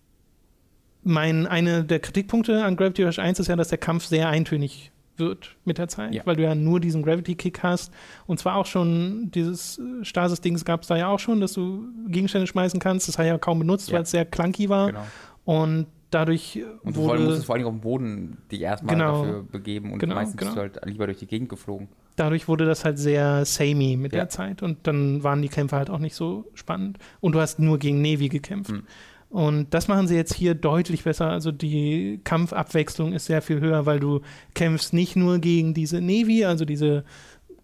mein, 1.03 1.47
eine 1.47 1.85
der 1.85 2.01
Kritikpunkte 2.01 2.65
an 2.65 2.77
Gravity 2.77 3.05
Rush 3.05 3.19
1 3.19 3.39
ist 3.39 3.49
ja, 3.49 3.57
dass 3.57 3.69
der 3.69 3.79
Kampf 3.79 4.05
sehr 4.05 4.29
eintönig 4.29 4.93
wird 5.17 5.57
mit 5.65 5.79
der 5.79 5.89
Zeit, 5.89 6.15
ja. 6.15 6.23
weil 6.25 6.37
du 6.37 6.43
ja 6.43 6.55
nur 6.55 6.81
diesen 6.81 7.03
Gravity-Kick 7.03 7.63
hast. 7.63 7.93
Und 8.27 8.39
zwar 8.39 8.57
auch 8.57 8.67
schon 8.67 9.31
dieses 9.31 9.81
Stasis-Dings 10.03 10.65
gab 10.65 10.83
es 10.83 10.89
da 10.89 10.97
ja 10.97 11.09
auch 11.09 11.19
schon, 11.19 11.41
dass 11.41 11.53
du 11.53 11.85
Gegenstände 12.09 12.47
schmeißen 12.47 12.81
kannst. 12.81 13.07
Das 13.07 13.19
hat 13.19 13.27
ja 13.27 13.37
kaum 13.39 13.59
benutzt, 13.59 13.89
ja. 13.89 13.97
weil 13.97 14.03
es 14.03 14.11
sehr 14.11 14.25
clunky 14.25 14.69
war. 14.69 14.89
Genau. 14.89 15.07
Und 15.45 15.87
dadurch 16.11 16.61
und 16.83 16.97
du 16.97 17.03
wurde, 17.03 17.23
musstest 17.23 17.47
vor 17.47 17.55
allem 17.55 17.67
auf 17.67 17.73
dem 17.73 17.81
Boden 17.81 18.39
dich 18.51 18.63
erstmal 18.63 18.95
genau, 18.95 19.25
dafür 19.25 19.43
begeben 19.45 19.93
und 19.93 19.99
genau, 19.99 20.17
meistens 20.17 20.37
genau. 20.37 20.51
bist 20.51 20.57
du 20.57 20.61
halt 20.61 20.87
lieber 20.87 21.07
durch 21.07 21.19
die 21.19 21.27
Gegend 21.27 21.49
geflogen 21.49 21.89
dadurch 22.21 22.49
wurde 22.49 22.67
das 22.67 22.85
halt 22.85 22.99
sehr 22.99 23.45
samey 23.45 23.97
mit 23.97 24.13
ja. 24.13 24.21
der 24.21 24.29
Zeit 24.29 24.63
und 24.63 24.87
dann 24.87 25.25
waren 25.25 25.41
die 25.43 25.49
Kämpfe 25.49 25.77
halt 25.77 25.91
auch 25.91 25.99
nicht 25.99 26.15
so 26.15 26.45
spannend 26.55 26.99
und 27.21 27.33
du 27.33 27.41
hast 27.41 27.59
nur 27.59 27.79
gegen 27.79 28.03
Navy 28.03 28.29
gekämpft. 28.29 28.73
Mhm. 28.73 28.83
Und 29.31 29.73
das 29.75 29.87
machen 29.87 30.09
sie 30.09 30.17
jetzt 30.17 30.35
hier 30.35 30.57
deutlich 30.57 31.05
besser. 31.05 31.31
Also 31.31 31.53
die 31.53 32.21
Kampfabwechslung 32.25 33.13
ist 33.13 33.27
sehr 33.27 33.43
viel 33.43 33.61
höher, 33.61 33.87
weil 33.87 34.01
du 34.01 34.23
kämpfst 34.55 34.93
nicht 34.93 35.15
nur 35.15 35.39
gegen 35.39 35.73
diese 35.73 36.01
Navy, 36.01 36.45
also 36.45 36.65
diese 36.65 37.05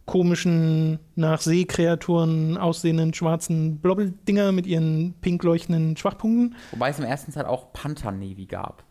komischen, 0.07 1.01
nach 1.17 1.41
Seekreaturen 1.41 2.57
aussehenden 2.57 3.13
schwarzen 3.13 3.79
Blobbeldinger 3.79 4.53
mit 4.53 4.69
ihren 4.69 5.15
pink 5.21 5.43
leuchtenden 5.43 5.97
Schwachpunkten. 5.97 6.55
Wobei 6.71 6.91
es 6.91 7.01
im 7.01 7.05
ersten 7.05 7.33
Teil 7.33 7.47
auch 7.47 7.73
Panther 7.73 8.13
Navy 8.13 8.47
gab. 8.47 8.85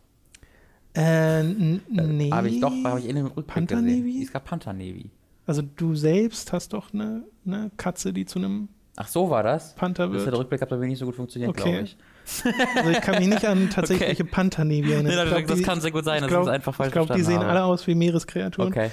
Äh, 0.92 1.42
nee. 1.42 2.30
Habe 2.30 2.48
ich 2.48 2.60
doch, 2.60 2.72
habe 2.84 3.00
ich 3.00 3.08
in 3.08 3.16
dem 3.16 3.26
Rückblick 3.26 3.46
Panther 3.46 3.76
gesehen. 3.76 4.00
Navy? 4.00 4.22
Es 4.22 4.32
gab 4.32 4.44
Panther 4.44 4.74
Navy. 4.74 5.10
Also 5.46 5.62
du 5.62 5.94
selbst 5.94 6.52
hast 6.52 6.72
doch 6.72 6.92
eine, 6.92 7.22
eine 7.46 7.70
Katze, 7.76 8.12
die 8.12 8.26
zu 8.26 8.38
einem 8.38 8.68
Ach, 8.98 9.06
so 9.08 9.28
war 9.30 9.42
das? 9.42 9.74
Panther 9.74 10.06
Das 10.08 10.16
ist 10.16 10.24
der 10.24 10.32
wird. 10.32 10.40
Rückblick 10.40 10.60
hat 10.62 10.70
bei 10.70 10.76
mir 10.78 10.86
nicht 10.88 10.98
so 10.98 11.04
gut 11.06 11.14
funktioniert, 11.16 11.50
Okay. 11.50 11.62
glaube 11.70 11.82
ich. 11.84 11.96
Also 12.76 12.90
ich 12.90 13.00
kann 13.02 13.18
mich 13.18 13.28
nicht 13.28 13.44
an 13.44 13.68
tatsächliche 13.70 14.24
Panther-Navy 14.24 14.90
erinnern. 14.92 15.14
Nee, 15.14 15.28
glaub, 15.30 15.46
das 15.46 15.58
die- 15.58 15.62
kann 15.64 15.80
sehr 15.80 15.90
gut 15.92 16.04
sein, 16.04 16.26
glaub- 16.26 16.42
ich 16.42 16.48
es 16.48 16.54
einfach 16.54 16.74
falsch 16.74 16.88
Ich 16.88 16.92
glaube, 16.94 17.14
die 17.14 17.22
sehen 17.22 17.36
habe. 17.38 17.46
alle 17.46 17.64
aus 17.64 17.86
wie 17.86 17.94
Meereskreaturen. 17.94 18.68
Okay. 18.68 18.90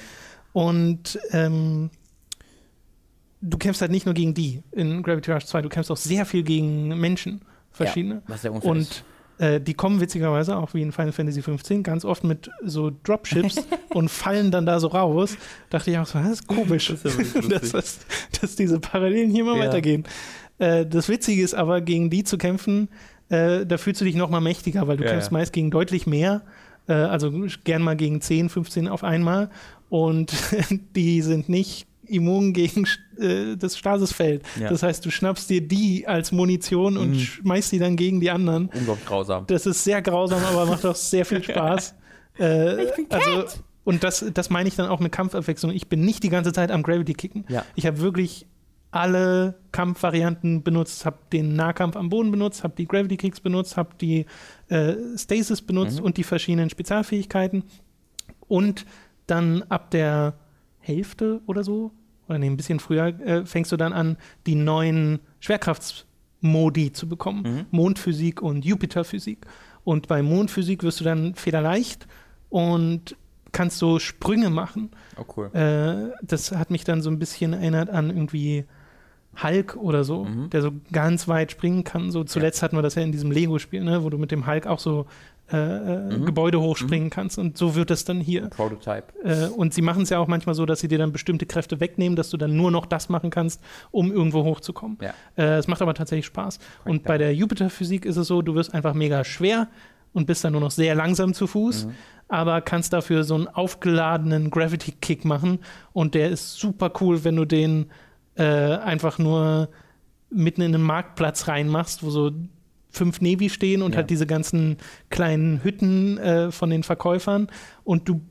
Und 0.51 1.17
ähm, 1.31 1.89
du 3.41 3.57
kämpfst 3.57 3.81
halt 3.81 3.91
nicht 3.91 4.05
nur 4.05 4.13
gegen 4.13 4.33
die 4.33 4.61
in 4.71 5.01
Gravity 5.03 5.31
Rush 5.31 5.45
2, 5.45 5.61
du 5.63 5.69
kämpfst 5.69 5.89
auch 5.89 5.97
sehr 5.97 6.25
viel 6.25 6.43
gegen 6.43 6.89
Menschen, 6.99 7.41
verschiedene. 7.71 8.15
Ja, 8.15 8.21
was 8.27 8.41
sehr 8.43 8.53
unfair 8.53 8.75
ist. 8.75 9.03
Äh, 9.39 9.59
die 9.59 9.73
kommen 9.73 9.99
witzigerweise 9.99 10.55
auch 10.57 10.73
wie 10.73 10.81
in 10.83 10.91
Final 10.91 11.11
Fantasy 11.11 11.41
15 11.41 11.81
ganz 11.83 12.05
oft 12.05 12.23
mit 12.23 12.49
so 12.63 12.91
Dropships 13.03 13.55
und 13.93 14.09
fallen 14.09 14.51
dann 14.51 14.65
da 14.65 14.79
so 14.79 14.87
raus. 14.87 15.35
Dachte 15.69 15.91
ich 15.91 15.97
auch 15.97 16.05
so, 16.05 16.19
das 16.19 16.29
ist 16.33 16.47
komisch, 16.47 16.87
Das 17.03 17.03
ist 17.15 17.35
ja 17.35 17.41
dass, 17.49 17.73
lustig. 17.73 17.73
dass, 17.73 17.99
dass 18.41 18.55
diese 18.55 18.79
Parallelen 18.79 19.31
hier 19.31 19.43
mal 19.43 19.57
Ja. 19.57 19.65
weitergehen. 19.65 20.03
Äh, 20.59 20.85
das 20.85 21.09
Witzige 21.09 21.41
ist 21.41 21.55
aber, 21.55 21.81
gegen 21.81 22.09
die 22.09 22.23
zu 22.23 22.37
kämpfen, 22.37 22.89
äh, 23.29 23.65
da 23.65 23.77
fühlst 23.77 24.01
du 24.01 24.05
dich 24.05 24.15
noch 24.15 24.29
mal 24.29 24.41
mächtiger, 24.41 24.87
weil 24.87 24.97
du 24.97 25.03
Ja, 25.03 25.09
kämpfst 25.11 25.31
ja. 25.31 25.37
meist 25.37 25.51
gegen 25.53 25.71
deutlich 25.71 26.05
mehr. 26.05 26.43
Äh, 26.87 26.93
also 26.93 27.31
gern 27.63 27.81
mal 27.81 27.95
gegen 27.95 28.21
10, 28.21 28.49
15 28.49 28.87
auf 28.87 29.03
einmal. 29.03 29.49
Und 29.89 30.31
die 30.95 31.21
sind 31.21 31.49
nicht 31.49 31.87
immun 32.13 32.53
gegen 32.53 32.87
äh, 33.19 33.55
das 33.57 33.77
Stasisfeld. 33.77 34.43
Ja. 34.59 34.69
Das 34.69 34.83
heißt, 34.83 35.05
du 35.05 35.11
schnappst 35.11 35.49
dir 35.49 35.61
die 35.67 36.07
als 36.07 36.31
Munition 36.31 36.97
und 36.97 37.11
Mhm. 37.11 37.19
schmeißt 37.19 37.71
die 37.71 37.79
dann 37.79 37.95
gegen 37.95 38.19
die 38.19 38.31
anderen. 38.31 38.69
Unglaublich 38.73 39.05
grausam. 39.05 39.45
Das 39.47 39.65
ist 39.65 39.83
sehr 39.83 40.01
grausam, 40.01 40.43
aber 40.43 40.65
macht 40.65 40.85
auch 40.85 40.95
sehr 40.95 41.25
viel 41.25 41.43
Spaß. 41.43 41.95
äh, 42.39 42.87
also, 43.09 43.45
und 43.83 44.03
das, 44.03 44.23
das 44.33 44.49
meine 44.49 44.69
ich 44.69 44.75
dann 44.75 44.87
auch 44.87 44.99
mit 44.99 45.11
Kampfabwechslung. 45.11 45.71
Ich 45.73 45.87
bin 45.89 46.01
nicht 46.05 46.23
die 46.23 46.29
ganze 46.29 46.53
Zeit 46.53 46.71
am 46.71 46.83
Gravity 46.83 47.13
kicken. 47.13 47.45
Ja. 47.49 47.65
Ich 47.75 47.85
habe 47.85 47.99
wirklich 47.99 48.45
alle 48.91 49.55
Kampfvarianten 49.71 50.61
benutzt, 50.63 51.05
habe 51.05 51.17
den 51.33 51.55
Nahkampf 51.55 51.95
am 51.95 52.09
Boden 52.09 52.29
benutzt, 52.31 52.63
habe 52.63 52.75
die 52.77 52.87
Gravity 52.87 53.17
Kicks 53.17 53.39
benutzt, 53.41 53.75
habe 53.75 53.89
die 53.99 54.25
äh, 54.69 54.93
Stasis 55.17 55.61
benutzt 55.63 55.99
Mhm. 55.99 56.05
und 56.05 56.17
die 56.17 56.23
verschiedenen 56.23 56.69
Spezialfähigkeiten. 56.69 57.63
Und 58.47 58.85
dann 59.25 59.63
ab 59.63 59.89
der 59.91 60.35
Hälfte 60.79 61.41
oder 61.47 61.63
so, 61.63 61.91
oder 62.27 62.37
nee, 62.39 62.47
ein 62.47 62.57
bisschen 62.57 62.79
früher, 62.79 63.07
äh, 63.19 63.45
fängst 63.45 63.71
du 63.71 63.77
dann 63.77 63.93
an, 63.93 64.17
die 64.45 64.55
neuen 64.55 65.19
Schwerkraftsmodi 65.39 66.91
zu 66.93 67.07
bekommen. 67.07 67.43
Mhm. 67.43 67.65
Mondphysik 67.71 68.41
und 68.41 68.65
Jupiterphysik. 68.65 69.39
Und 69.83 70.07
bei 70.07 70.21
Mondphysik 70.21 70.83
wirst 70.83 70.99
du 70.99 71.03
dann 71.03 71.35
federleicht 71.35 72.07
und 72.49 73.15
kannst 73.51 73.77
so 73.77 73.99
Sprünge 73.99 74.49
machen. 74.49 74.89
Oh, 75.17 75.25
cool. 75.37 75.53
Äh, 75.53 76.15
das 76.25 76.51
hat 76.51 76.71
mich 76.71 76.83
dann 76.83 77.01
so 77.01 77.09
ein 77.09 77.19
bisschen 77.19 77.53
erinnert 77.53 77.89
an 77.89 78.09
irgendwie 78.09 78.65
Hulk 79.41 79.75
oder 79.75 80.03
so, 80.03 80.25
Mhm. 80.25 80.49
der 80.51 80.61
so 80.61 80.71
ganz 80.91 81.27
weit 81.27 81.51
springen 81.51 81.83
kann. 81.83 82.11
So 82.11 82.23
zuletzt 82.23 82.61
hatten 82.63 82.77
wir 82.77 82.81
das 82.83 82.95
ja 82.95 83.01
in 83.01 83.11
diesem 83.11 83.31
Lego-Spiel, 83.31 83.83
ne, 83.83 84.03
wo 84.03 84.09
du 84.09 84.17
mit 84.17 84.31
dem 84.31 84.47
Hulk 84.47 84.67
auch 84.67 84.79
so 84.79 85.05
äh, 85.51 85.57
äh, 85.57 86.17
Mhm. 86.17 86.25
Gebäude 86.25 86.59
hochspringen 86.61 87.09
kannst. 87.09 87.37
Und 87.37 87.57
so 87.57 87.75
wird 87.75 87.91
es 87.91 88.05
dann 88.05 88.19
hier. 88.21 88.47
Prototype. 88.49 89.03
Äh, 89.23 89.47
und 89.47 89.73
sie 89.73 89.81
machen 89.81 90.03
es 90.03 90.09
ja 90.09 90.19
auch 90.19 90.27
manchmal 90.27 90.55
so, 90.55 90.65
dass 90.65 90.79
sie 90.79 90.87
dir 90.87 90.97
dann 90.97 91.11
bestimmte 91.11 91.45
Kräfte 91.45 91.79
wegnehmen, 91.79 92.15
dass 92.15 92.29
du 92.29 92.37
dann 92.37 92.55
nur 92.55 92.71
noch 92.71 92.85
das 92.85 93.09
machen 93.09 93.29
kannst, 93.29 93.61
um 93.91 94.11
irgendwo 94.11 94.43
hochzukommen. 94.43 94.97
Ja. 95.01 95.13
Äh, 95.37 95.57
es 95.57 95.67
macht 95.67 95.81
aber 95.81 95.93
tatsächlich 95.93 96.25
Spaß. 96.27 96.59
Und 96.85 97.03
bei 97.03 97.17
der 97.17 97.35
Jupiter-Physik 97.35 98.05
ist 98.05 98.17
es 98.17 98.27
so, 98.27 98.41
du 98.41 98.55
wirst 98.55 98.73
einfach 98.73 98.93
mega 98.93 99.23
schwer 99.23 99.67
und 100.13 100.25
bist 100.27 100.43
dann 100.43 100.53
nur 100.53 100.61
noch 100.61 100.71
sehr 100.71 100.95
langsam 100.95 101.33
zu 101.33 101.45
Fuß, 101.47 101.85
Mhm. 101.85 101.91
aber 102.29 102.61
kannst 102.61 102.93
dafür 102.93 103.23
so 103.23 103.35
einen 103.35 103.47
aufgeladenen 103.47 104.49
Gravity-Kick 104.49 105.25
machen 105.25 105.59
und 105.91 106.13
der 106.15 106.29
ist 106.29 106.55
super 106.57 106.91
cool, 107.01 107.23
wenn 107.23 107.35
du 107.35 107.45
den 107.45 107.87
äh, 108.35 108.43
einfach 108.77 109.19
nur 109.19 109.69
mitten 110.31 110.61
in 110.61 110.71
den 110.71 110.81
Marktplatz 110.81 111.47
reinmachst, 111.47 112.01
wo 112.03 112.09
so 112.09 112.31
fünf 112.93 113.19
Navy 113.21 113.49
stehen 113.49 113.81
und 113.81 113.91
Ja. 113.91 113.97
halt 113.97 114.09
diese 114.09 114.25
ganzen 114.27 114.77
kleinen 115.09 115.63
Hütten 115.63 116.17
äh, 116.19 116.51
von 116.51 116.69
den 116.69 116.83
Verkäufern 116.83 117.47
und 117.83 118.07
du 118.07 118.21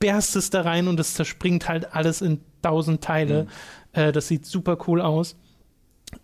berstest 0.00 0.52
da 0.52 0.62
rein 0.62 0.88
und 0.88 1.00
es 1.00 1.14
zerspringt 1.14 1.68
halt 1.68 1.94
alles 1.94 2.20
in 2.20 2.40
tausend 2.60 3.02
Teile. 3.02 3.44
Mhm. 3.44 3.48
Äh, 4.00 4.12
das 4.12 4.28
sieht 4.28 4.44
super 4.46 4.76
cool 4.86 5.00
aus. 5.00 5.36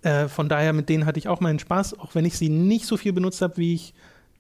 Äh, 0.03 0.29
von 0.29 0.49
daher, 0.49 0.73
mit 0.73 0.89
denen 0.89 1.07
hatte 1.07 1.19
ich 1.19 1.29
auch 1.29 1.41
meinen 1.41 1.59
Spaß, 1.59 1.99
auch 1.99 2.15
wenn 2.15 2.25
ich 2.25 2.37
sie 2.37 2.49
nicht 2.49 2.87
so 2.87 2.97
viel 2.97 3.13
benutzt 3.13 3.41
habe, 3.43 3.57
wie 3.57 3.75
ich 3.75 3.95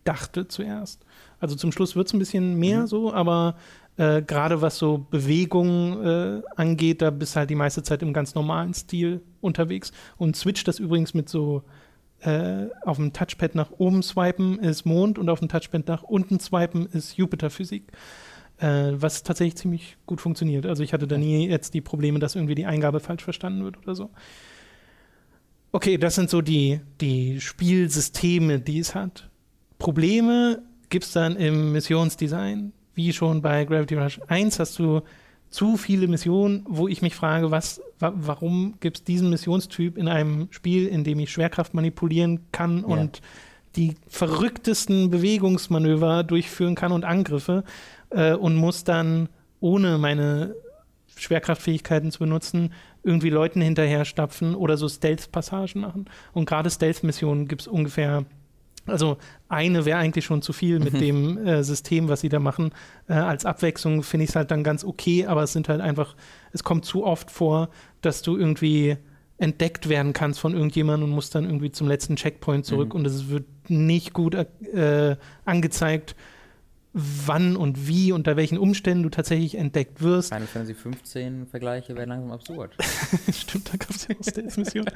dachte 0.04 0.48
zuerst. 0.48 1.04
Also 1.38 1.56
zum 1.56 1.72
Schluss 1.72 1.96
wird 1.96 2.06
es 2.08 2.12
ein 2.12 2.18
bisschen 2.18 2.58
mehr 2.58 2.82
Mhm. 2.82 2.86
so, 2.86 3.12
aber 3.12 3.56
äh, 3.96 4.22
gerade 4.22 4.60
was 4.62 4.78
so 4.78 5.06
Bewegung 5.10 6.02
äh, 6.04 6.42
angeht, 6.56 7.02
da 7.02 7.10
bist 7.10 7.34
du 7.34 7.40
halt 7.40 7.50
die 7.50 7.54
meiste 7.54 7.82
Zeit 7.82 8.02
im 8.02 8.12
ganz 8.12 8.34
normalen 8.34 8.72
Stil 8.74 9.22
unterwegs. 9.40 9.92
Und 10.16 10.36
switcht 10.36 10.68
das 10.68 10.78
übrigens 10.78 11.14
mit 11.14 11.28
so 11.28 11.62
äh, 12.22 12.66
auf 12.82 12.96
dem 12.96 13.12
Touchpad 13.12 13.54
nach 13.54 13.70
oben 13.78 14.02
swipen 14.02 14.58
ist 14.58 14.84
Mond 14.84 15.18
und 15.18 15.28
auf 15.28 15.40
dem 15.40 15.48
Touchpad 15.48 15.86
nach 15.88 16.02
unten 16.02 16.40
swipen 16.40 16.86
ist 16.86 17.16
Jupiter-Physik. 17.16 17.84
Äh, 18.58 18.92
was 19.00 19.22
tatsächlich 19.22 19.56
ziemlich 19.56 19.96
gut 20.04 20.20
funktioniert. 20.20 20.66
Also 20.66 20.82
ich 20.82 20.92
hatte 20.92 21.06
da 21.06 21.16
nie 21.16 21.48
jetzt 21.48 21.72
die 21.72 21.80
Probleme, 21.80 22.18
dass 22.18 22.34
irgendwie 22.34 22.54
die 22.54 22.66
Eingabe 22.66 23.00
falsch 23.00 23.24
verstanden 23.24 23.64
wird 23.64 23.78
oder 23.78 23.94
so. 23.94 24.10
Okay, 25.72 25.96
das 25.96 26.16
sind 26.16 26.28
so 26.28 26.42
die, 26.42 26.80
die 27.00 27.40
Spielsysteme, 27.40 28.60
die 28.60 28.80
es 28.80 28.94
hat. 28.94 29.30
Probleme 29.78 30.62
gibt 30.90 31.06
es 31.06 31.12
dann 31.12 31.36
im 31.36 31.72
Missionsdesign. 31.72 32.72
Wie 32.94 33.14
schon 33.14 33.40
bei 33.40 33.64
Gravity 33.64 33.94
Rush 33.94 34.20
1 34.26 34.58
hast 34.58 34.78
du 34.78 35.00
zu 35.50 35.76
viele 35.76 36.06
Missionen, 36.06 36.64
wo 36.68 36.88
ich 36.88 37.02
mich 37.02 37.14
frage, 37.14 37.50
was, 37.50 37.82
wa 37.98 38.12
warum 38.14 38.74
gibt 38.80 38.98
es 38.98 39.04
diesen 39.04 39.30
Missionstyp 39.30 39.98
in 39.98 40.08
einem 40.08 40.48
Spiel, 40.50 40.86
in 40.86 41.04
dem 41.04 41.18
ich 41.18 41.30
Schwerkraft 41.30 41.74
manipulieren 41.74 42.46
kann 42.52 42.84
und 42.84 43.20
die 43.76 43.96
verrücktesten 44.08 45.10
Bewegungsmanöver 45.10 46.24
durchführen 46.24 46.74
kann 46.74 46.92
und 46.92 47.04
Angriffe 47.04 47.64
äh, 48.10 48.34
und 48.34 48.56
muss 48.56 48.84
dann 48.84 49.28
ohne 49.60 49.98
meine 49.98 50.54
Schwerkraftfähigkeiten 51.16 52.10
zu 52.10 52.20
benutzen, 52.20 52.72
irgendwie 53.02 53.30
Leuten 53.30 53.60
hinterher 53.60 54.04
stapfen 54.04 54.54
oder 54.54 54.76
so 54.76 54.88
Stealth-Passagen 54.88 55.80
machen. 55.80 56.06
Und 56.32 56.46
gerade 56.46 56.70
Stealth-Missionen 56.70 57.48
gibt 57.48 57.62
es 57.62 57.68
ungefähr, 57.68 58.24
also 58.86 59.18
eine 59.48 59.84
wäre 59.84 59.98
eigentlich 59.98 60.24
schon 60.24 60.42
zu 60.42 60.52
viel 60.52 60.78
mit 60.78 61.00
dem 61.00 61.38
äh, 61.46 61.62
System, 61.62 62.08
was 62.08 62.20
sie 62.20 62.28
da 62.28 62.38
machen. 62.38 62.72
Äh, 63.08 63.14
als 63.14 63.44
Abwechslung 63.44 64.02
finde 64.02 64.24
ich 64.24 64.30
es 64.30 64.36
halt 64.36 64.50
dann 64.50 64.64
ganz 64.64 64.84
okay, 64.84 65.26
aber 65.26 65.42
es 65.42 65.52
sind 65.52 65.68
halt 65.68 65.80
einfach, 65.80 66.16
es 66.52 66.64
kommt 66.64 66.84
zu 66.84 67.04
oft 67.04 67.30
vor, 67.30 67.70
dass 68.00 68.22
du 68.22 68.36
irgendwie 68.36 68.96
entdeckt 69.38 69.88
werden 69.88 70.12
kannst 70.12 70.38
von 70.38 70.52
irgendjemandem 70.52 71.08
und 71.08 71.14
musst 71.14 71.34
dann 71.34 71.44
irgendwie 71.44 71.70
zum 71.70 71.88
letzten 71.88 72.16
Checkpoint 72.16 72.66
zurück 72.66 72.94
und 72.94 73.06
es 73.06 73.30
wird 73.30 73.46
nicht 73.68 74.12
gut 74.12 74.34
äh, 74.34 75.16
angezeigt, 75.46 76.14
wann 76.92 77.56
und 77.56 77.86
wie, 77.86 78.12
unter 78.12 78.36
welchen 78.36 78.58
Umständen 78.58 79.04
du 79.04 79.08
tatsächlich 79.08 79.56
entdeckt 79.56 80.02
wirst. 80.02 80.28
Final 80.28 80.46
Fantasy 80.46 80.74
15 80.74 81.46
Vergleiche 81.46 81.94
werden 81.94 82.10
langsam 82.10 82.32
absurd. 82.32 82.76
Stimmt, 83.32 83.72
da 83.72 83.76
gab 83.78 83.90
es 83.90 84.08
ja 84.08 84.14
Stealth-Mission. 84.20 84.86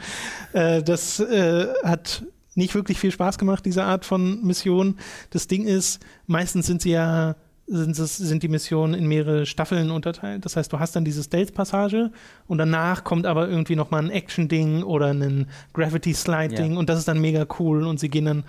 äh, 0.53 0.83
das 0.83 1.21
äh, 1.21 1.69
hat 1.85 2.25
nicht 2.55 2.75
wirklich 2.75 2.99
viel 3.01 3.11
Spaß 3.11 3.39
gemacht, 3.39 3.65
diese 3.67 3.85
Art 3.85 4.05
von 4.05 4.43
Mission. 4.45 4.97
Das 5.31 5.49
Ding 5.49 5.65
ist, 5.65 6.01
meistens 6.27 6.67
sind 6.67 6.83
sie 6.83 6.91
ja 6.93 7.37
sind, 7.67 7.97
sind 7.97 8.43
die 8.43 8.49
Missionen 8.49 8.93
in 8.93 9.07
mehrere 9.07 9.47
Staffeln 9.47 9.91
unterteilt. 9.91 10.45
Das 10.45 10.55
heißt, 10.55 10.71
du 10.71 10.79
hast 10.81 10.95
dann 10.97 11.05
diese 11.07 11.23
Stealth-Passage 11.23 12.11
und 12.47 12.59
danach 12.59 13.05
kommt 13.05 13.25
aber 13.25 13.49
irgendwie 13.49 13.75
nochmal 13.75 14.03
ein 14.05 14.11
Action-Ding 14.11 14.83
oder 14.83 15.07
ein 15.15 15.47
Gravity-Slide-Ding 15.73 16.73
Ja. 16.75 16.79
und 16.79 16.89
das 16.91 16.99
ist 16.99 17.09
dann 17.09 17.21
mega 17.21 17.47
cool 17.59 17.87
und 17.87 17.99
sie 18.01 18.11
gehen 18.11 18.27
dann 18.27 18.45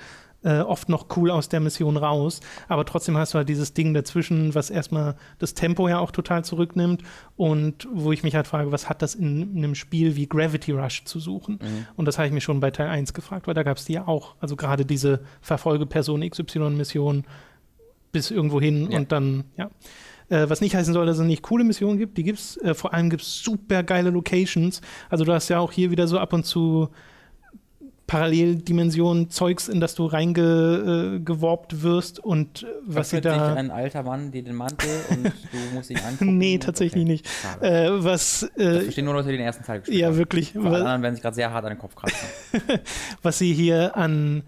äh, 0.46 0.60
oft 0.60 0.88
noch 0.90 1.08
cool 1.18 1.32
aus 1.32 1.50
der 1.50 1.60
Mission 1.60 1.98
raus. 1.98 2.40
Aber 2.70 2.86
trotzdem 2.86 3.18
hast 3.18 3.34
du 3.34 3.40
halt 3.40 3.50
dieses 3.50 3.74
Ding 3.74 3.94
dazwischen, 3.94 4.56
was 4.56 4.70
erstmal 4.70 5.16
das 5.40 5.56
Tempo 5.56 5.90
ja 5.90 6.00
auch 6.00 6.12
total 6.12 6.46
zurücknimmt 6.46 7.02
und 7.36 7.88
wo 7.92 8.12
ich 8.12 8.24
mich 8.24 8.36
halt 8.36 8.48
frage, 8.48 8.72
was 8.72 8.88
hat 8.88 9.02
das 9.02 9.16
in, 9.16 9.58
einem 9.58 9.76
Spiel 9.76 10.16
wie 10.16 10.28
Gravity 10.28 10.72
Rush 10.72 11.04
zu 11.06 11.20
suchen? 11.20 11.60
Und 11.98 12.06
das 12.06 12.18
habe 12.18 12.28
ich 12.28 12.34
mich 12.34 12.44
schon 12.44 12.60
bei 12.60 12.72
Teil 12.72 12.88
1 12.88 13.14
gefragt, 13.14 13.48
weil 13.48 13.56
da 13.56 13.64
gab 13.64 13.78
es 13.78 13.86
die 13.86 13.94
ja 13.94 14.08
auch. 14.08 14.36
Also 14.40 14.56
gerade 14.56 14.86
diese 14.86 15.22
Verfolgeperson 15.42 16.22
XY-Mission 16.30 17.26
bis 18.12 18.32
irgendwo 18.32 18.62
hin 18.62 18.92
Ja. 18.92 19.00
und 19.00 19.12
dann, 19.12 19.46
ja. 19.58 19.70
Äh, 20.30 20.50
was 20.50 20.62
nicht 20.62 20.76
heißen 20.76 20.94
soll, 20.94 21.06
dass 21.06 21.20
es 21.20 21.26
nicht 21.26 21.44
coole 21.44 21.64
Missionen 21.64 21.98
gibt. 22.00 22.18
Die 22.18 22.24
gibt's. 22.24 22.58
Äh, 22.58 22.74
vor 22.74 22.94
allem 22.94 23.10
gibt 23.10 23.22
es 23.22 23.44
super 23.44 23.84
geile 23.84 24.10
Locations. 24.10 24.82
Also 25.10 25.24
du 25.24 25.34
hast 25.34 25.50
ja 25.50 25.60
auch 25.60 25.72
hier 25.72 25.92
wieder 25.92 26.08
so 26.08 26.18
ab 26.18 26.34
und 26.34 26.46
zu 26.46 26.90
Paralleldimensionen 28.08 29.32
Zeugs, 29.32 29.68
in 29.68 29.80
das 29.80 29.96
du 29.96 30.06
reingeworbt 30.06 31.74
äh, 31.74 31.82
wirst 31.82 32.20
und 32.20 32.64
äh, 32.64 32.68
was 32.86 33.10
sie 33.10 33.22
da. 33.22 33.54
ein 33.56 33.72
alter 33.72 34.04
Mann 34.04 34.32
dir 34.32 34.44
den 34.44 34.56
Mantel 34.56 34.90
und 35.10 35.26
du 35.26 35.58
musst 35.74 35.90
ihn 35.90 36.00
angucken. 36.08 36.38
nee, 36.38 36.60
tatsächlich 36.60 37.04
okay. 37.04 37.12
nicht. 37.12 37.28
Äh, 37.62 37.90
was, 37.92 38.44
äh, 38.44 38.50
das 38.58 38.84
verstehen 38.84 39.06
nur 39.06 39.16
Leute, 39.16 39.30
die 39.30 39.38
den 39.38 39.46
ersten 39.46 39.64
Teil 39.64 39.80
gespielt 39.80 40.00
ja, 40.00 40.08
haben. 40.08 40.14
Ja, 40.14 40.20
wirklich. 40.20 40.56
Alle 40.56 40.78
anderen 40.78 41.02
werden 41.02 41.16
sich 41.16 41.24
gerade 41.24 41.36
sehr 41.36 41.52
hart 41.52 41.66
an 41.66 41.72
den 41.72 41.80
Kopf 41.80 41.96
kratzen. 41.96 42.28
was 43.24 43.40
sie 43.40 43.54
hier 43.54 43.98
an 43.98 44.44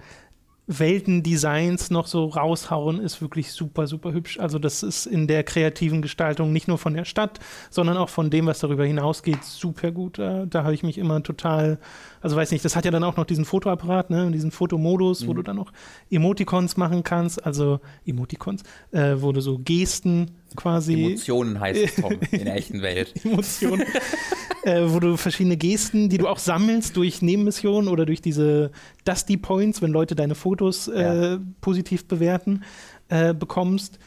Weltendesigns 0.68 1.91
noch 1.91 2.08
so 2.08 2.26
raushauen, 2.26 2.99
ist 2.99 3.22
wirklich 3.22 3.53
super, 3.53 3.88
super 3.88 4.12
hübsch. 4.12 4.38
Also 4.38 4.60
das 4.60 4.84
ist 4.84 5.05
in 5.05 5.28
der 5.28 5.43
kreativen 5.43 6.01
Gestaltung 6.01 6.51
nicht 6.51 6.68
nur 6.68 6.78
von 6.78 6.93
der 6.93 7.05
Stadt, 7.05 7.39
sondern 7.70 7.95
auch 7.95 8.10
von 8.10 8.30
dem, 8.30 8.47
was 8.47 8.60
darüber 8.60 8.86
hinausgeht, 8.86 9.45
super 9.45 9.91
gut. 9.91 10.20
Da, 10.20 10.45
da 10.45 10.64
habe 10.64 10.74
ich 10.74 10.84
mich 10.84 10.97
immer 10.97 11.24
total, 11.24 11.80
also 12.28 12.36
weiß 12.36 12.51
nicht, 12.51 12.65
das 12.65 12.75
hat 12.75 12.84
ja 12.84 12.91
dann 12.91 13.05
auch 13.05 13.15
noch 13.15 13.23
diesen 13.23 13.45
Fotoapparat, 13.45 14.09
ne, 14.09 14.30
diesen 14.32 14.51
Fotomodus, 14.51 15.23
mhm. 15.23 15.28
wo 15.28 15.34
du 15.36 15.43
dann 15.43 15.55
noch 15.55 15.71
Emoticons 16.11 16.75
machen 16.75 17.01
kannst, 17.01 17.45
also 17.45 17.80
Emoticons, 18.05 18.63
äh, 18.91 19.15
wo 19.19 19.32
du 19.32 19.39
so 19.39 19.59
Gesten 19.59 20.32
quasi. 20.57 21.05
Emotionen 21.05 21.57
heißt 21.57 21.80
es, 21.82 21.95
Tom, 21.95 22.19
in 22.32 22.43
der 22.43 22.55
echten 22.57 22.82
Welt. 22.82 23.13
Emotionen. 23.23 23.86
äh, 24.63 24.82
wo 24.88 24.99
du 24.99 25.15
verschiedene 25.15 25.55
Gesten, 25.55 26.09
die 26.09 26.17
du 26.17 26.28
auch 26.28 26.38
sammelst 26.38 26.97
durch 26.97 27.21
Nebenmissionen 27.21 27.88
oder 27.88 28.05
durch 28.05 28.21
diese 28.21 28.71
Dusty 29.05 29.38
Points, 29.38 29.82
wenn 29.82 29.91
Leute 29.91 30.13
deine 30.13 30.36
Fotos 30.36 30.89
äh, 30.89 31.01
ja. 31.01 31.39
positiv 31.61 32.09
bewerten, 32.09 32.63
äh, 33.07 33.34
bekommst. 33.34 33.99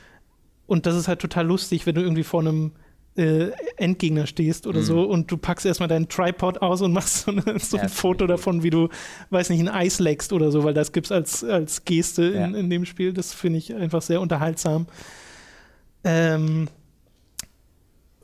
Und 0.66 0.84
das 0.84 0.94
ist 0.94 1.08
halt 1.08 1.20
total 1.20 1.46
lustig, 1.46 1.86
wenn 1.86 1.94
du 1.94 2.02
irgendwie 2.02 2.24
vor 2.24 2.40
einem 2.40 2.72
äh, 3.16 3.50
Endgegner 3.76 4.26
stehst 4.26 4.66
oder 4.66 4.80
mhm. 4.80 4.84
so 4.84 5.02
und 5.02 5.30
du 5.30 5.36
packst 5.36 5.66
erstmal 5.66 5.88
deinen 5.88 6.08
Tripod 6.08 6.62
aus 6.62 6.80
und 6.82 6.92
machst 6.94 7.24
so, 7.24 7.32
eine, 7.32 7.58
so 7.58 7.76
ja, 7.76 7.84
ein 7.84 7.88
Foto 7.88 8.26
davon, 8.26 8.62
wie 8.62 8.70
du, 8.70 8.88
weiß 9.30 9.50
nicht, 9.50 9.60
ein 9.60 9.68
Eis 9.68 9.98
leckst 9.98 10.32
oder 10.32 10.50
so, 10.50 10.64
weil 10.64 10.74
das 10.74 10.92
gibt 10.92 11.06
es 11.06 11.12
als, 11.12 11.44
als 11.44 11.84
Geste 11.84 12.32
ja. 12.32 12.44
in, 12.44 12.54
in 12.54 12.70
dem 12.70 12.84
Spiel. 12.84 13.12
Das 13.12 13.34
finde 13.34 13.58
ich 13.58 13.74
einfach 13.74 14.02
sehr 14.02 14.20
unterhaltsam. 14.20 14.86
Ähm, 16.04 16.68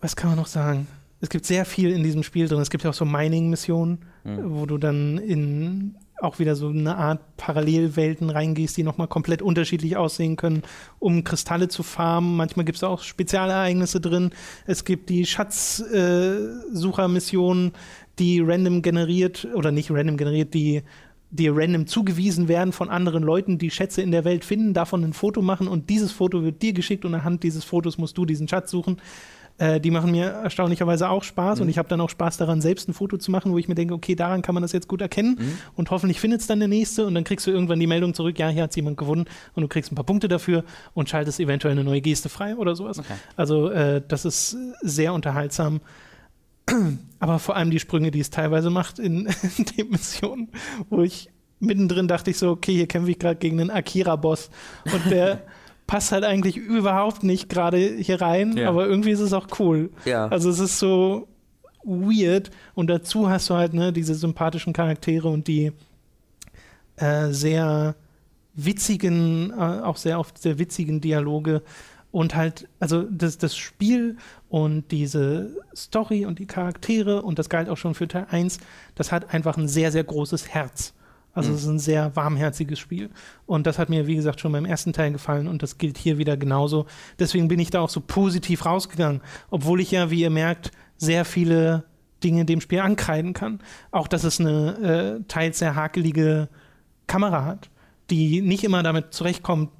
was 0.00 0.16
kann 0.16 0.30
man 0.30 0.38
noch 0.38 0.46
sagen? 0.46 0.86
Es 1.20 1.30
gibt 1.30 1.46
sehr 1.46 1.64
viel 1.64 1.90
in 1.90 2.02
diesem 2.02 2.22
Spiel 2.22 2.46
drin. 2.46 2.60
Es 2.60 2.70
gibt 2.70 2.84
ja 2.84 2.90
auch 2.90 2.94
so 2.94 3.04
Mining-Missionen, 3.04 3.98
mhm. 4.24 4.38
wo 4.44 4.66
du 4.66 4.78
dann 4.78 5.18
in 5.18 5.96
auch 6.20 6.38
wieder 6.38 6.54
so 6.56 6.68
eine 6.68 6.96
Art 6.96 7.20
Parallelwelten 7.36 8.30
reingehst, 8.30 8.74
die 8.76 8.82
nochmal 8.82 9.08
komplett 9.08 9.42
unterschiedlich 9.42 9.96
aussehen 9.96 10.36
können, 10.36 10.62
um 10.98 11.24
Kristalle 11.24 11.68
zu 11.68 11.82
farmen. 11.82 12.36
Manchmal 12.36 12.64
gibt 12.64 12.76
es 12.76 12.84
auch 12.84 13.02
Spezialereignisse 13.02 14.00
drin. 14.00 14.30
Es 14.66 14.84
gibt 14.84 15.10
die 15.10 15.26
Schatzsuchermissionen, 15.26 17.68
äh, 17.68 17.72
die 18.18 18.40
random 18.40 18.80
generiert, 18.80 19.46
oder 19.54 19.72
nicht 19.72 19.90
random 19.90 20.16
generiert, 20.16 20.54
die 20.54 20.82
dir 21.30 21.54
random 21.54 21.86
zugewiesen 21.86 22.48
werden 22.48 22.72
von 22.72 22.88
anderen 22.88 23.22
Leuten, 23.22 23.58
die 23.58 23.70
Schätze 23.70 24.00
in 24.00 24.10
der 24.10 24.24
Welt 24.24 24.44
finden, 24.44 24.74
davon 24.74 25.04
ein 25.04 25.12
Foto 25.12 25.42
machen 25.42 25.68
und 25.68 25.90
dieses 25.90 26.12
Foto 26.12 26.44
wird 26.44 26.62
dir 26.62 26.72
geschickt 26.72 27.04
und 27.04 27.14
anhand 27.14 27.42
dieses 27.42 27.64
Fotos 27.64 27.98
musst 27.98 28.16
du 28.16 28.24
diesen 28.24 28.48
Schatz 28.48 28.70
suchen. 28.70 29.02
Äh, 29.58 29.80
die 29.80 29.90
machen 29.90 30.10
mir 30.10 30.26
erstaunlicherweise 30.26 31.08
auch 31.08 31.24
Spaß 31.24 31.58
mhm. 31.58 31.62
und 31.64 31.68
ich 31.70 31.78
habe 31.78 31.88
dann 31.88 32.00
auch 32.00 32.10
Spaß 32.10 32.36
daran, 32.36 32.60
selbst 32.60 32.88
ein 32.88 32.92
Foto 32.92 33.16
zu 33.16 33.30
machen, 33.30 33.52
wo 33.52 33.58
ich 33.58 33.68
mir 33.68 33.74
denke, 33.74 33.94
okay, 33.94 34.14
daran 34.14 34.42
kann 34.42 34.54
man 34.54 34.62
das 34.62 34.72
jetzt 34.72 34.86
gut 34.86 35.00
erkennen 35.00 35.36
mhm. 35.38 35.58
und 35.76 35.90
hoffentlich 35.90 36.20
findet 36.20 36.42
es 36.42 36.46
dann 36.46 36.58
der 36.58 36.68
nächste 36.68 37.06
und 37.06 37.14
dann 37.14 37.24
kriegst 37.24 37.46
du 37.46 37.50
irgendwann 37.50 37.80
die 37.80 37.86
Meldung 37.86 38.12
zurück, 38.12 38.38
ja, 38.38 38.48
hier 38.48 38.62
hat 38.62 38.76
jemand 38.76 38.98
gewonnen 38.98 39.24
und 39.54 39.62
du 39.62 39.68
kriegst 39.68 39.90
ein 39.90 39.94
paar 39.94 40.04
Punkte 40.04 40.28
dafür 40.28 40.64
und 40.92 41.08
schaltest 41.08 41.40
eventuell 41.40 41.72
eine 41.72 41.84
neue 41.84 42.02
Geste 42.02 42.28
frei 42.28 42.56
oder 42.56 42.76
sowas. 42.76 42.98
Okay. 42.98 43.14
Also 43.36 43.70
äh, 43.70 44.02
das 44.06 44.26
ist 44.26 44.56
sehr 44.82 45.14
unterhaltsam. 45.14 45.80
Aber 47.18 47.38
vor 47.38 47.56
allem 47.56 47.70
die 47.70 47.80
Sprünge, 47.80 48.10
die 48.10 48.20
es 48.20 48.30
teilweise 48.30 48.68
macht 48.68 48.98
in, 48.98 49.26
in 49.58 49.64
den 49.64 49.90
Missionen, 49.90 50.48
wo 50.90 51.02
ich 51.02 51.30
mittendrin 51.60 52.08
dachte 52.08 52.30
ich 52.30 52.38
so, 52.38 52.50
okay, 52.50 52.74
hier 52.74 52.86
kämpfe 52.86 53.10
ich 53.10 53.18
gerade 53.18 53.36
gegen 53.36 53.58
einen 53.60 53.70
Akira-Boss 53.70 54.50
und 54.92 55.10
der 55.10 55.42
passt 55.86 56.12
halt 56.12 56.24
eigentlich 56.24 56.56
überhaupt 56.56 57.22
nicht 57.22 57.48
gerade 57.48 57.78
hier 57.78 58.20
rein, 58.20 58.56
ja. 58.56 58.68
aber 58.68 58.86
irgendwie 58.86 59.10
ist 59.10 59.20
es 59.20 59.32
auch 59.32 59.46
cool. 59.58 59.90
Ja. 60.04 60.26
Also 60.28 60.50
es 60.50 60.58
ist 60.58 60.78
so 60.78 61.28
weird 61.84 62.50
und 62.74 62.88
dazu 62.88 63.28
hast 63.28 63.48
du 63.50 63.54
halt 63.54 63.74
ne, 63.74 63.92
diese 63.92 64.14
sympathischen 64.14 64.72
Charaktere 64.72 65.28
und 65.28 65.46
die 65.46 65.72
äh, 66.96 67.28
sehr 67.30 67.94
witzigen, 68.54 69.50
äh, 69.50 69.54
auch 69.82 69.96
sehr 69.96 70.18
oft 70.18 70.38
sehr 70.38 70.58
witzigen 70.58 71.00
Dialoge 71.00 71.62
und 72.10 72.34
halt, 72.34 72.66
also 72.80 73.02
das, 73.02 73.36
das 73.36 73.56
Spiel 73.56 74.16
und 74.48 74.90
diese 74.90 75.50
Story 75.76 76.24
und 76.24 76.38
die 76.38 76.46
Charaktere 76.46 77.20
und 77.20 77.38
das 77.38 77.50
galt 77.50 77.68
auch 77.68 77.76
schon 77.76 77.94
für 77.94 78.08
Teil 78.08 78.26
1, 78.30 78.58
das 78.94 79.12
hat 79.12 79.34
einfach 79.34 79.58
ein 79.58 79.68
sehr, 79.68 79.92
sehr 79.92 80.04
großes 80.04 80.48
Herz. 80.48 80.94
Also 81.36 81.50
mhm. 81.50 81.54
es 81.56 81.62
ist 81.62 81.68
ein 81.68 81.78
sehr 81.78 82.16
warmherziges 82.16 82.78
Spiel. 82.78 83.10
Und 83.44 83.66
das 83.66 83.78
hat 83.78 83.90
mir, 83.90 84.06
wie 84.06 84.16
gesagt, 84.16 84.40
schon 84.40 84.52
beim 84.52 84.64
ersten 84.64 84.92
Teil 84.92 85.12
gefallen 85.12 85.46
und 85.46 85.62
das 85.62 85.78
gilt 85.78 85.98
hier 85.98 86.18
wieder 86.18 86.36
genauso. 86.36 86.86
Deswegen 87.18 87.46
bin 87.46 87.60
ich 87.60 87.70
da 87.70 87.80
auch 87.80 87.90
so 87.90 88.00
positiv 88.00 88.64
rausgegangen, 88.64 89.20
obwohl 89.50 89.80
ich 89.80 89.90
ja, 89.90 90.10
wie 90.10 90.22
ihr 90.22 90.30
merkt, 90.30 90.72
sehr 90.96 91.24
viele 91.24 91.84
Dinge 92.24 92.46
dem 92.46 92.62
Spiel 92.62 92.80
ankreiden 92.80 93.34
kann. 93.34 93.60
Auch, 93.90 94.08
dass 94.08 94.24
es 94.24 94.40
eine 94.40 95.20
äh, 95.20 95.24
teils 95.28 95.58
sehr 95.58 95.76
hakelige 95.76 96.48
Kamera 97.06 97.44
hat, 97.44 97.68
die 98.10 98.40
nicht 98.40 98.64
immer 98.64 98.82
damit 98.82 99.12
zurechtkommt, 99.12 99.70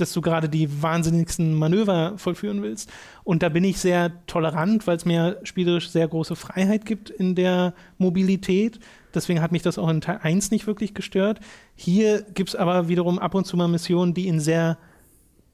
dass 0.00 0.12
du 0.12 0.20
gerade 0.20 0.48
die 0.48 0.82
wahnsinnigsten 0.82 1.54
Manöver 1.54 2.14
vollführen 2.16 2.62
willst. 2.62 2.90
Und 3.24 3.42
da 3.42 3.48
bin 3.48 3.64
ich 3.64 3.78
sehr 3.78 4.12
tolerant, 4.26 4.86
weil 4.86 4.96
es 4.96 5.04
mir 5.04 5.38
spielerisch 5.42 5.90
sehr 5.90 6.08
große 6.08 6.36
Freiheit 6.36 6.84
gibt 6.84 7.10
in 7.10 7.34
der 7.34 7.74
Mobilität. 7.98 8.80
Deswegen 9.14 9.40
hat 9.40 9.52
mich 9.52 9.62
das 9.62 9.78
auch 9.78 9.88
in 9.88 10.00
Teil 10.00 10.20
1 10.22 10.50
nicht 10.50 10.66
wirklich 10.66 10.94
gestört. 10.94 11.40
Hier 11.74 12.22
gibt 12.34 12.50
es 12.50 12.56
aber 12.56 12.88
wiederum 12.88 13.18
ab 13.18 13.34
und 13.34 13.46
zu 13.46 13.56
mal 13.56 13.68
Missionen, 13.68 14.14
die 14.14 14.28
in 14.28 14.40
sehr 14.40 14.78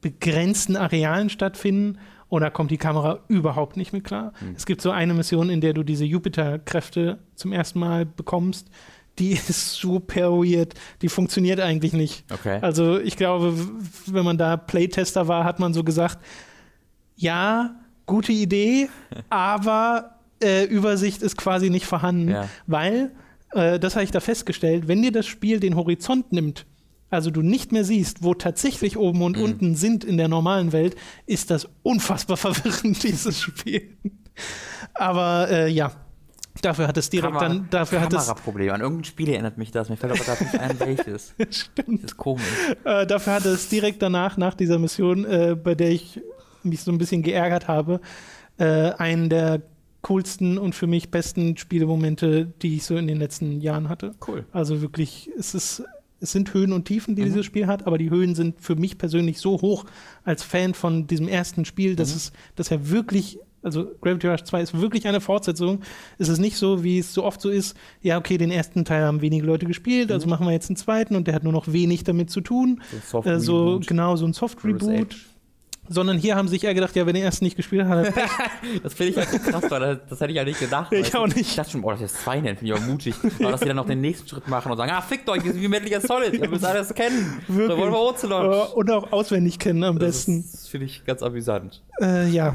begrenzten 0.01 0.75
Arealen 0.75 1.29
stattfinden. 1.29 1.97
Und 2.27 2.41
da 2.41 2.49
kommt 2.49 2.71
die 2.71 2.77
Kamera 2.77 3.19
überhaupt 3.27 3.77
nicht 3.77 3.93
mit 3.93 4.03
klar. 4.03 4.33
Mhm. 4.41 4.55
Es 4.55 4.65
gibt 4.65 4.81
so 4.81 4.91
eine 4.91 5.13
Mission, 5.13 5.49
in 5.49 5.61
der 5.61 5.73
du 5.73 5.83
diese 5.83 6.05
Jupiter-Kräfte 6.05 7.19
zum 7.35 7.53
ersten 7.53 7.79
Mal 7.79 8.05
bekommst 8.05 8.69
die 9.19 9.31
ist 9.47 9.73
super 9.73 10.31
weird. 10.31 10.73
Die 11.01 11.09
funktioniert 11.09 11.59
eigentlich 11.59 11.93
nicht. 11.93 12.25
Okay. 12.31 12.59
Also 12.61 12.99
ich 12.99 13.17
glaube, 13.17 13.53
wenn 14.05 14.25
man 14.25 14.37
da 14.37 14.57
Playtester 14.57 15.27
war, 15.27 15.43
hat 15.43 15.59
man 15.59 15.73
so 15.73 15.83
gesagt, 15.83 16.19
ja, 17.15 17.75
gute 18.05 18.31
Idee, 18.31 18.89
aber 19.29 20.19
äh, 20.43 20.65
Übersicht 20.65 21.21
ist 21.21 21.37
quasi 21.37 21.69
nicht 21.69 21.85
vorhanden, 21.85 22.29
ja. 22.29 22.49
weil, 22.67 23.11
äh, 23.51 23.79
das 23.79 23.95
habe 23.95 24.03
ich 24.03 24.11
da 24.11 24.19
festgestellt, 24.19 24.87
wenn 24.87 25.01
dir 25.01 25.11
das 25.11 25.25
Spiel 25.25 25.59
den 25.59 25.75
Horizont 25.75 26.31
nimmt, 26.31 26.65
also 27.09 27.31
du 27.31 27.41
nicht 27.41 27.71
mehr 27.71 27.83
siehst, 27.83 28.23
wo 28.23 28.33
tatsächlich 28.33 28.97
oben 28.97 29.21
und 29.21 29.37
mhm. 29.37 29.43
unten 29.43 29.75
sind 29.75 30.03
in 30.03 30.17
der 30.17 30.27
normalen 30.27 30.73
Welt, 30.73 30.95
ist 31.25 31.51
das 31.51 31.67
unfassbar 31.83 32.37
verwirrend, 32.37 33.01
dieses 33.03 33.41
Spiel. 33.41 33.97
Aber 34.93 35.47
äh, 35.49 35.69
ja, 35.69 35.91
Dafür 36.61 36.87
hat 36.87 36.97
es 36.97 37.09
direkt 37.09 37.33
Kamera, 37.33 37.47
dann. 37.47 37.67
Dafür 37.69 37.99
Kameraproblem. 37.99 38.71
An 38.71 38.81
irgendein 38.81 39.03
Spiel 39.03 39.29
erinnert 39.29 39.57
mich 39.57 39.71
das. 39.71 39.89
Mir 39.89 39.97
fällt 39.97 40.13
aber 40.13 40.23
gerade 40.23 40.43
nicht 40.43 40.59
ein, 40.59 40.79
welches. 40.79 41.33
Stimmt. 41.49 42.03
Das 42.03 42.11
ist 42.11 42.17
komisch. 42.17 42.43
Äh, 42.83 43.05
dafür 43.05 43.33
hat 43.33 43.45
es 43.45 43.69
direkt 43.69 44.01
danach, 44.01 44.37
nach 44.37 44.53
dieser 44.53 44.79
Mission, 44.79 45.25
äh, 45.25 45.55
bei 45.61 45.75
der 45.75 45.91
ich 45.91 46.21
mich 46.63 46.81
so 46.81 46.91
ein 46.91 46.97
bisschen 46.97 47.21
geärgert 47.21 47.67
habe, 47.67 47.99
äh, 48.57 48.91
einen 48.93 49.29
der 49.29 49.61
coolsten 50.01 50.57
und 50.57 50.75
für 50.75 50.87
mich 50.87 51.11
besten 51.11 51.57
Spielemomente, 51.57 52.53
die 52.61 52.75
ich 52.75 52.85
so 52.85 52.95
in 52.95 53.07
den 53.07 53.17
letzten 53.17 53.59
Jahren 53.59 53.89
hatte. 53.89 54.13
Cool. 54.27 54.45
Also 54.51 54.81
wirklich, 54.81 55.29
es 55.37 55.53
ist. 55.53 55.83
Es 56.21 56.31
sind 56.31 56.53
Höhen 56.53 56.71
und 56.71 56.85
Tiefen, 56.85 57.15
die 57.15 57.21
mhm. 57.21 57.25
dieses 57.25 57.45
Spiel 57.45 57.67
hat, 57.67 57.85
aber 57.85 57.97
die 57.97 58.09
Höhen 58.09 58.35
sind 58.35 58.61
für 58.61 58.75
mich 58.75 58.97
persönlich 58.97 59.37
so 59.37 59.61
hoch 59.61 59.83
als 60.23 60.43
Fan 60.43 60.73
von 60.73 61.07
diesem 61.07 61.27
ersten 61.27 61.65
Spiel, 61.65 61.97
dass 61.97 62.11
mhm. 62.11 62.15
es, 62.15 62.31
dass 62.55 62.71
er 62.71 62.89
wirklich 62.89 63.37
also 63.65 63.91
Gravity 63.99 64.27
Rush 64.27 64.43
2 64.43 64.61
ist 64.61 64.79
wirklich 64.79 65.07
eine 65.07 65.19
Fortsetzung. 65.19 65.81
Es 66.19 66.29
ist 66.29 66.37
nicht 66.37 66.55
so, 66.55 66.83
wie 66.83 66.99
es 66.99 67.13
so 67.13 67.23
oft 67.23 67.41
so 67.41 67.49
ist, 67.49 67.75
ja, 68.01 68.17
okay, 68.17 68.37
den 68.37 68.51
ersten 68.51 68.85
Teil 68.85 69.03
haben 69.03 69.21
wenige 69.21 69.45
Leute 69.45 69.65
gespielt, 69.65 70.11
also 70.11 70.27
mhm. 70.27 70.29
machen 70.29 70.45
wir 70.45 70.53
jetzt 70.53 70.69
einen 70.69 70.77
zweiten 70.77 71.15
und 71.15 71.27
der 71.27 71.33
hat 71.33 71.43
nur 71.43 71.51
noch 71.51 71.71
wenig 71.71 72.03
damit 72.03 72.29
zu 72.29 72.41
tun. 72.41 72.81
So, 73.05 73.23
äh, 73.23 73.39
so 73.39 73.81
genau, 73.85 74.15
so 74.15 74.25
ein 74.25 74.33
Soft-Reboot. 74.33 75.15
Sondern 75.87 76.17
hier 76.17 76.35
haben 76.35 76.47
sich 76.47 76.63
eher 76.63 76.73
gedacht, 76.73 76.95
ja, 76.95 77.05
wenn 77.05 77.13
der 77.13 77.23
erste 77.23 77.43
nicht 77.43 77.55
gespielt 77.55 77.85
hat, 77.85 78.11
Das 78.83 78.95
finde 78.95 79.11
ich 79.11 79.17
halt 79.17 79.29
so 79.29 79.51
krass, 79.51 79.69
weil 79.69 79.79
das, 79.79 79.99
das 80.09 80.19
hätte 80.19 80.31
ich 80.31 80.37
ja 80.37 80.43
nicht 80.43 80.59
gedacht. 80.59 80.91
Ich 80.91 81.15
auch 81.15 81.27
nicht. 81.27 81.41
Ich 81.41 81.55
dachte 81.55 81.71
schon, 81.71 81.81
boah, 81.81 81.91
das 81.91 82.01
ist 82.01 82.23
zwei 82.23 82.41
nennen, 82.41 82.57
finde 82.57 82.73
ich 82.73 82.79
auch 82.79 82.85
mutig. 82.87 83.13
Aber 83.39 83.51
dass 83.51 83.59
sie 83.59 83.67
dann 83.67 83.75
noch 83.75 83.85
den 83.85 84.01
nächsten 84.01 84.27
Schritt 84.27 84.47
machen 84.47 84.71
und 84.71 84.77
sagen, 84.77 84.91
ah, 84.91 85.01
fickt 85.01 85.29
euch, 85.29 85.43
wir 85.43 85.53
sind 85.53 85.61
wie 85.61 85.67
Metal 85.67 85.87
Gear 85.87 86.01
Solid, 86.01 86.33
ihr 86.33 86.49
müsst 86.49 86.65
alles 86.65 86.91
kennen. 86.93 87.39
Wirklich. 87.47 87.67
Da 87.67 87.77
wollen 87.77 87.91
wir 87.91 87.99
Ocelot. 87.99 88.73
Und 88.73 88.89
auch 88.89 89.11
auswendig 89.11 89.59
kennen 89.59 89.83
am 89.83 89.99
das 89.99 90.25
besten. 90.25 90.45
Das 90.51 90.67
finde 90.67 90.87
ich 90.87 91.05
ganz 91.05 91.21
amüsant. 91.21 91.83
Äh, 92.01 92.29
ja, 92.29 92.53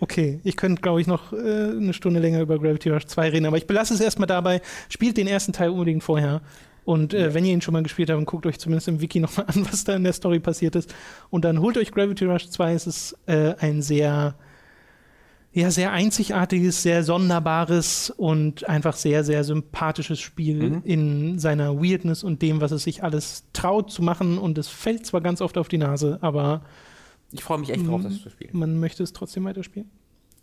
Okay, 0.00 0.40
ich 0.44 0.56
könnte, 0.56 0.82
glaube 0.82 1.00
ich, 1.00 1.06
noch 1.06 1.32
äh, 1.32 1.36
eine 1.36 1.92
Stunde 1.92 2.20
länger 2.20 2.40
über 2.40 2.58
Gravity 2.58 2.90
Rush 2.90 3.06
2 3.06 3.30
reden, 3.30 3.46
aber 3.46 3.56
ich 3.56 3.66
belasse 3.66 3.94
es 3.94 4.00
erstmal 4.00 4.26
dabei. 4.26 4.60
Spielt 4.88 5.16
den 5.16 5.26
ersten 5.26 5.52
Teil 5.52 5.70
unbedingt 5.70 6.02
vorher. 6.02 6.42
Und 6.84 7.14
äh, 7.14 7.28
ja. 7.28 7.34
wenn 7.34 7.44
ihr 7.44 7.52
ihn 7.52 7.62
schon 7.62 7.72
mal 7.72 7.82
gespielt 7.82 8.10
habt, 8.10 8.24
guckt 8.26 8.44
euch 8.44 8.58
zumindest 8.58 8.88
im 8.88 9.00
Wiki 9.00 9.20
nochmal 9.20 9.46
an, 9.54 9.66
was 9.70 9.84
da 9.84 9.94
in 9.94 10.04
der 10.04 10.12
Story 10.12 10.40
passiert 10.40 10.76
ist. 10.76 10.94
Und 11.30 11.44
dann 11.44 11.60
holt 11.60 11.78
euch 11.78 11.92
Gravity 11.92 12.26
Rush 12.26 12.48
2. 12.50 12.74
Es 12.74 12.86
ist 12.86 13.16
äh, 13.26 13.54
ein 13.58 13.80
sehr, 13.80 14.34
ja, 15.52 15.70
sehr 15.70 15.92
einzigartiges, 15.92 16.82
sehr 16.82 17.02
sonderbares 17.04 18.10
und 18.10 18.68
einfach 18.68 18.96
sehr, 18.96 19.24
sehr 19.24 19.44
sympathisches 19.44 20.20
Spiel 20.20 20.70
Mhm. 20.70 20.82
in 20.84 21.38
seiner 21.38 21.80
Weirdness 21.80 22.22
und 22.24 22.42
dem, 22.42 22.60
was 22.60 22.72
es 22.72 22.82
sich 22.82 23.02
alles 23.02 23.44
traut 23.52 23.90
zu 23.90 24.02
machen. 24.02 24.36
Und 24.36 24.58
es 24.58 24.68
fällt 24.68 25.06
zwar 25.06 25.22
ganz 25.22 25.40
oft 25.40 25.56
auf 25.56 25.68
die 25.68 25.78
Nase, 25.78 26.18
aber 26.20 26.62
Ich 27.34 27.44
freue 27.44 27.58
mich 27.58 27.70
echt 27.70 27.86
drauf, 27.86 28.00
das 28.02 28.22
zu 28.22 28.30
spielen. 28.30 28.50
man 28.52 28.78
möchte 28.80 29.02
es 29.02 29.12
trotzdem 29.12 29.44
weiterspielen. 29.44 29.90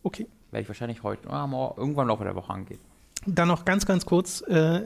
Okay. 0.03 0.27
Werde 0.51 0.63
ich 0.63 0.67
wahrscheinlich 0.67 1.03
heute, 1.03 1.29
ah, 1.29 1.47
morgen, 1.47 1.79
irgendwann 1.79 2.03
im 2.05 2.09
Laufe 2.09 2.23
der 2.23 2.35
Woche 2.35 2.51
angehen. 2.53 2.79
Dann 3.25 3.47
noch 3.47 3.65
ganz, 3.65 3.85
ganz 3.85 4.05
kurz 4.05 4.41
äh, 4.41 4.81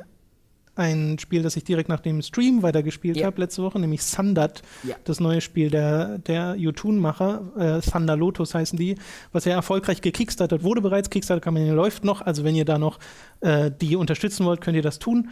ein 0.75 1.17
Spiel, 1.19 1.41
das 1.41 1.55
ich 1.55 1.63
direkt 1.63 1.87
nach 1.89 2.01
dem 2.01 2.21
Stream 2.21 2.61
weitergespielt 2.61 3.15
Ja. 3.17 3.25
habe 3.27 3.39
letzte 3.39 3.63
Woche, 3.63 3.79
nämlich 3.79 4.03
Sundat, 4.03 4.61
Ja. 4.83 4.95
das 5.05 5.19
neue 5.21 5.39
Spiel 5.41 5.69
der, 5.69 6.17
der 6.19 6.55
Yotun-Macher, 6.55 7.79
äh, 7.79 7.89
Thunder 7.89 8.17
Lotus 8.17 8.53
heißen 8.53 8.77
die, 8.77 8.95
was 9.31 9.45
ja 9.45 9.53
erfolgreich 9.53 10.01
gekickstartet 10.01 10.63
wurde 10.63 10.81
bereits. 10.81 11.09
Kickstarter-Kampagne 11.09 11.73
läuft 11.73 12.03
noch, 12.03 12.21
also 12.21 12.43
wenn 12.43 12.55
ihr 12.55 12.65
da 12.65 12.77
noch 12.77 12.99
äh, 13.39 13.71
die 13.71 13.95
unterstützen 13.95 14.45
wollt, 14.45 14.59
könnt 14.61 14.75
ihr 14.75 14.83
das 14.83 14.99
tun. 14.99 15.29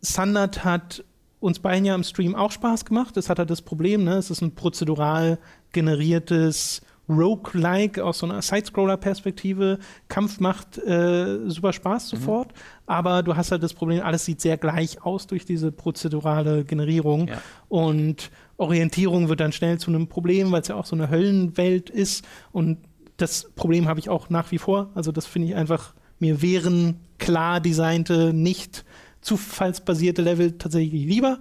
Sundat 0.00 0.64
hat 0.64 1.04
uns 1.40 1.58
beiden 1.58 1.84
ja 1.84 1.94
im 1.94 2.02
Stream 2.04 2.34
auch 2.34 2.50
Spaß 2.50 2.84
gemacht. 2.84 3.16
Es 3.16 3.28
hat 3.28 3.38
halt 3.38 3.50
das 3.50 3.62
Problem, 3.62 4.04
ne? 4.04 4.14
es 4.14 4.30
ist 4.30 4.40
ein 4.42 4.54
prozedural 4.54 5.38
generiertes 5.76 6.80
Roguelike 7.08 8.02
aus 8.02 8.18
so 8.18 8.26
einer 8.26 8.40
Sidescroller-Perspektive. 8.42 9.78
Kampf 10.08 10.40
macht 10.40 10.78
äh, 10.78 11.38
super 11.48 11.72
Spaß 11.72 12.08
sofort, 12.08 12.52
aber 12.86 13.22
du 13.22 13.36
hast 13.36 13.52
halt 13.52 13.62
das 13.62 13.74
Problem, 13.74 14.02
alles 14.02 14.24
sieht 14.24 14.40
sehr 14.40 14.56
gleich 14.56 15.02
aus 15.04 15.26
durch 15.26 15.44
diese 15.44 15.70
prozedurale 15.70 16.64
Generierung 16.64 17.28
Ja. 17.28 17.40
und 17.68 18.30
Orientierung 18.56 19.28
wird 19.28 19.40
dann 19.40 19.52
schnell 19.52 19.78
zu 19.78 19.90
einem 19.90 20.08
Problem, 20.08 20.50
weil 20.50 20.62
es 20.62 20.68
ja 20.68 20.76
auch 20.76 20.86
so 20.86 20.96
eine 20.96 21.10
Höllenwelt 21.10 21.90
ist 21.90 22.24
und 22.52 22.78
das 23.18 23.50
Problem 23.54 23.86
habe 23.86 24.00
ich 24.00 24.08
auch 24.08 24.28
nach 24.30 24.50
wie 24.50 24.58
vor. 24.58 24.90
Also 24.94 25.12
das 25.12 25.26
finde 25.26 25.48
ich 25.48 25.54
einfach, 25.54 25.94
mir 26.18 26.40
wären 26.42 26.96
klar 27.18 27.60
designte, 27.60 28.32
nicht 28.32 28.84
zufallsbasierte 29.20 30.22
Level 30.22 30.52
tatsächlich 30.58 31.04
lieber, 31.04 31.38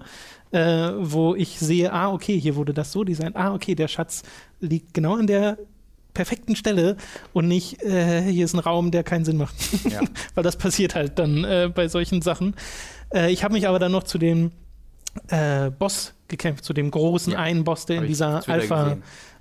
äh, 0.56 0.94
wo 0.98 1.36
ich 1.36 1.60
sehe, 1.60 1.92
ah, 1.92 2.12
okay, 2.14 2.40
hier 2.40 2.56
wurde 2.56 2.74
das 2.74 2.94
so 2.94 3.04
designt, 3.04 3.36
ah, 3.36 3.54
okay, 3.54 3.76
der 3.76 3.90
Schatz 3.90 4.24
liegt 4.62 4.94
genau 4.94 5.16
an 5.16 5.28
der 5.28 5.58
perfekten 6.14 6.56
Stelle 6.56 6.96
und 7.34 7.50
nicht, 7.50 7.84
äh, 7.84 8.22
hier 8.22 8.46
ist 8.46 8.54
ein 8.54 8.60
Raum, 8.60 8.90
der 8.90 9.04
keinen 9.04 9.26
Sinn 9.26 9.36
macht. 9.36 9.56
Ja. 9.84 10.00
Weil 10.34 10.46
das 10.46 10.56
passiert 10.56 10.96
halt 10.96 11.20
dann 11.20 11.44
äh, 11.44 11.70
bei 11.74 11.90
solchen 11.90 12.22
Sachen. 12.22 12.56
Äh, 13.14 13.34
ich 13.34 13.44
habe 13.44 13.54
mich 13.54 13.68
aber 13.68 13.80
dann 13.80 13.92
noch 13.92 14.04
zu 14.04 14.18
dem 14.18 14.52
äh, 15.28 15.70
Boss 15.72 16.14
gekämpft, 16.30 16.64
zu 16.64 16.72
dem 16.72 16.90
großen 16.90 17.34
Ja. 17.34 17.40
einen 17.40 17.66
Boss, 17.66 17.86
der 17.86 17.98
Hab 17.98 18.04
in 18.04 18.08
dieser 18.08 18.48
Alpha 18.48 18.96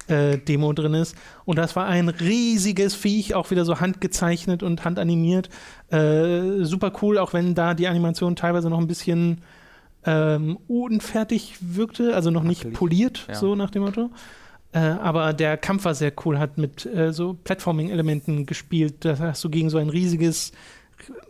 äh, 0.08 0.38
Demo 0.38 0.72
drin 0.72 0.94
ist. 0.94 1.14
Und 1.44 1.58
das 1.58 1.76
war 1.76 1.86
ein 1.86 2.08
riesiges 2.08 2.96
Viech, 2.96 3.36
auch 3.36 3.52
wieder 3.52 3.64
so 3.64 3.78
handgezeichnet 3.78 4.64
und 4.64 4.84
handanimiert. 4.84 5.48
Äh, 5.90 6.64
super 6.64 6.92
cool, 7.02 7.18
auch 7.18 7.32
wenn 7.34 7.54
da 7.54 7.74
die 7.74 7.86
Animation 7.86 8.34
teilweise 8.34 8.68
noch 8.68 8.80
ein 8.80 8.88
bisschen 8.88 9.42
ähm, 10.06 10.58
unfertig 10.68 11.56
wirkte, 11.60 12.14
also 12.14 12.30
noch 12.30 12.42
nicht 12.42 12.60
Wackelig. 12.60 12.78
poliert, 12.78 13.24
Ja. 13.28 13.34
so 13.34 13.54
nach 13.54 13.70
dem 13.70 13.82
Motto. 13.82 14.10
Äh, 14.72 14.78
aber 14.78 15.32
der 15.32 15.56
Kampf 15.56 15.84
war 15.84 15.94
sehr 15.94 16.12
cool, 16.24 16.38
hat 16.38 16.58
mit 16.58 16.84
äh, 16.86 17.12
so 17.12 17.34
Platforming-Elementen 17.34 18.44
gespielt. 18.46 19.04
Da 19.04 19.18
hast 19.18 19.42
du 19.44 19.50
gegen 19.50 19.70
so 19.70 19.78
ein 19.78 19.88
riesiges 19.88 20.52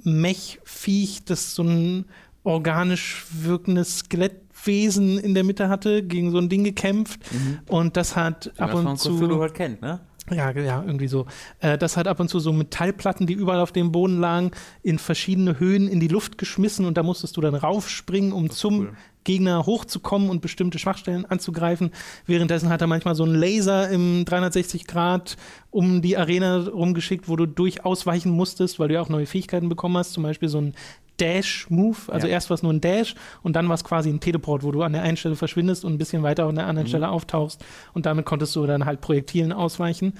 Mech-Viech, 0.02 1.24
das 1.24 1.54
so 1.54 1.62
ein 1.62 2.06
organisch 2.42 3.24
wirkendes 3.32 3.98
Skelettwesen 3.98 5.18
in 5.18 5.34
der 5.34 5.44
Mitte 5.44 5.68
hatte, 5.68 6.02
gegen 6.02 6.30
so 6.30 6.38
ein 6.38 6.48
Ding 6.48 6.64
gekämpft. 6.64 7.20
Und 7.68 7.96
das 7.96 8.16
hat 8.16 8.52
ab 8.58 8.70
was 8.72 8.82
man 8.82 8.86
und 8.92 8.98
Cthulhu 9.00 9.28
zu. 9.36 9.40
halt 9.40 9.54
kennt, 9.54 9.82
ne? 9.82 10.00
Ja, 10.30 10.50
ja, 10.52 10.82
irgendwie 10.82 11.08
so. 11.08 11.26
Äh, 11.60 11.76
das 11.76 11.96
hat 11.96 12.08
ab 12.08 12.18
und 12.18 12.28
zu 12.28 12.40
so 12.40 12.52
Metallplatten, 12.52 13.26
die 13.26 13.34
überall 13.34 13.60
auf 13.60 13.72
dem 13.72 13.92
Boden 13.92 14.18
lagen, 14.18 14.52
in 14.82 14.98
verschiedene 14.98 15.58
Höhen 15.58 15.86
in 15.86 16.00
die 16.00 16.08
Luft 16.08 16.38
geschmissen 16.38 16.86
und 16.86 16.96
da 16.96 17.02
musstest 17.02 17.36
du 17.36 17.42
dann 17.42 17.54
raufspringen, 17.54 18.32
um 18.32 18.48
zum 18.48 18.80
cool. 18.80 18.92
Gegner 19.24 19.66
hochzukommen 19.66 20.30
und 20.30 20.40
bestimmte 20.40 20.78
Schwachstellen 20.78 21.24
anzugreifen. 21.26 21.90
Währenddessen 22.26 22.68
hat 22.68 22.80
er 22.80 22.86
manchmal 22.86 23.14
so 23.14 23.24
einen 23.24 23.34
Laser 23.34 23.90
im 23.90 24.24
360 24.24 24.86
Grad 24.86 25.36
um 25.70 26.02
die 26.02 26.16
Arena 26.16 26.58
rumgeschickt, 26.68 27.28
wo 27.28 27.36
du 27.36 27.46
durch 27.46 27.84
ausweichen 27.84 28.30
musstest, 28.30 28.78
weil 28.78 28.88
du 28.88 28.94
ja 28.94 29.00
auch 29.00 29.08
neue 29.08 29.26
Fähigkeiten 29.26 29.68
bekommen 29.68 29.96
hast, 29.96 30.12
zum 30.12 30.22
Beispiel 30.22 30.48
so 30.48 30.60
ein 30.60 30.74
Dash-Move. 31.20 31.96
Also 32.12 32.26
Ja. 32.26 32.32
erst 32.34 32.50
war 32.50 32.54
es 32.56 32.62
nur 32.62 32.72
ein 32.72 32.80
Dash 32.80 33.14
und 33.42 33.54
dann 33.56 33.68
war 33.68 33.74
es 33.74 33.84
quasi 33.84 34.08
ein 34.10 34.20
Teleport, 34.20 34.62
wo 34.62 34.72
du 34.72 34.82
an 34.82 34.92
der 34.92 35.02
einen 35.02 35.16
Stelle 35.16 35.36
verschwindest 35.36 35.84
und 35.84 35.92
ein 35.94 35.98
bisschen 35.98 36.22
weiter 36.22 36.44
an 36.46 36.56
der 36.56 36.66
anderen 36.66 36.88
Stelle 36.88 37.08
auftauchst 37.08 37.64
und 37.92 38.06
damit 38.06 38.24
konntest 38.26 38.54
du 38.56 38.66
dann 38.66 38.84
halt 38.84 39.00
Projektilen 39.00 39.52
ausweichen. 39.52 40.14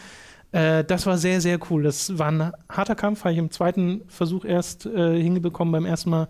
Äh, 0.53 0.85
das 0.85 1.07
war 1.07 1.19
sehr, 1.19 1.41
sehr 1.41 1.59
cool. 1.71 1.83
Das 1.83 2.19
war 2.19 2.31
ein 2.31 2.53
harter 2.69 2.95
Kampf, 2.95 3.25
habe 3.25 3.33
ich 3.33 3.39
im 3.39 3.51
zweiten 3.51 4.03
Versuch 4.09 4.45
erst 4.45 4.87
äh, 4.87 5.21
hingebekommen. 5.21 5.73
Beim 5.73 5.85
ersten 5.87 6.11
Mal 6.11 6.29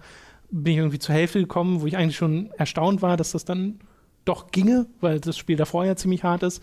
bin 0.50 0.72
ich 0.72 0.78
irgendwie 0.78 0.98
zur 0.98 1.14
Hälfte 1.14 1.40
gekommen, 1.40 1.80
wo 1.82 1.86
ich 1.86 1.96
eigentlich 1.96 2.16
schon 2.16 2.50
erstaunt 2.56 3.02
war, 3.02 3.16
dass 3.16 3.32
das 3.32 3.44
dann 3.44 3.80
doch 4.24 4.50
ginge, 4.50 4.86
weil 5.00 5.20
das 5.20 5.36
Spiel 5.36 5.56
davor 5.56 5.84
ja 5.84 5.96
ziemlich 5.96 6.24
hart 6.24 6.42
ist. 6.42 6.62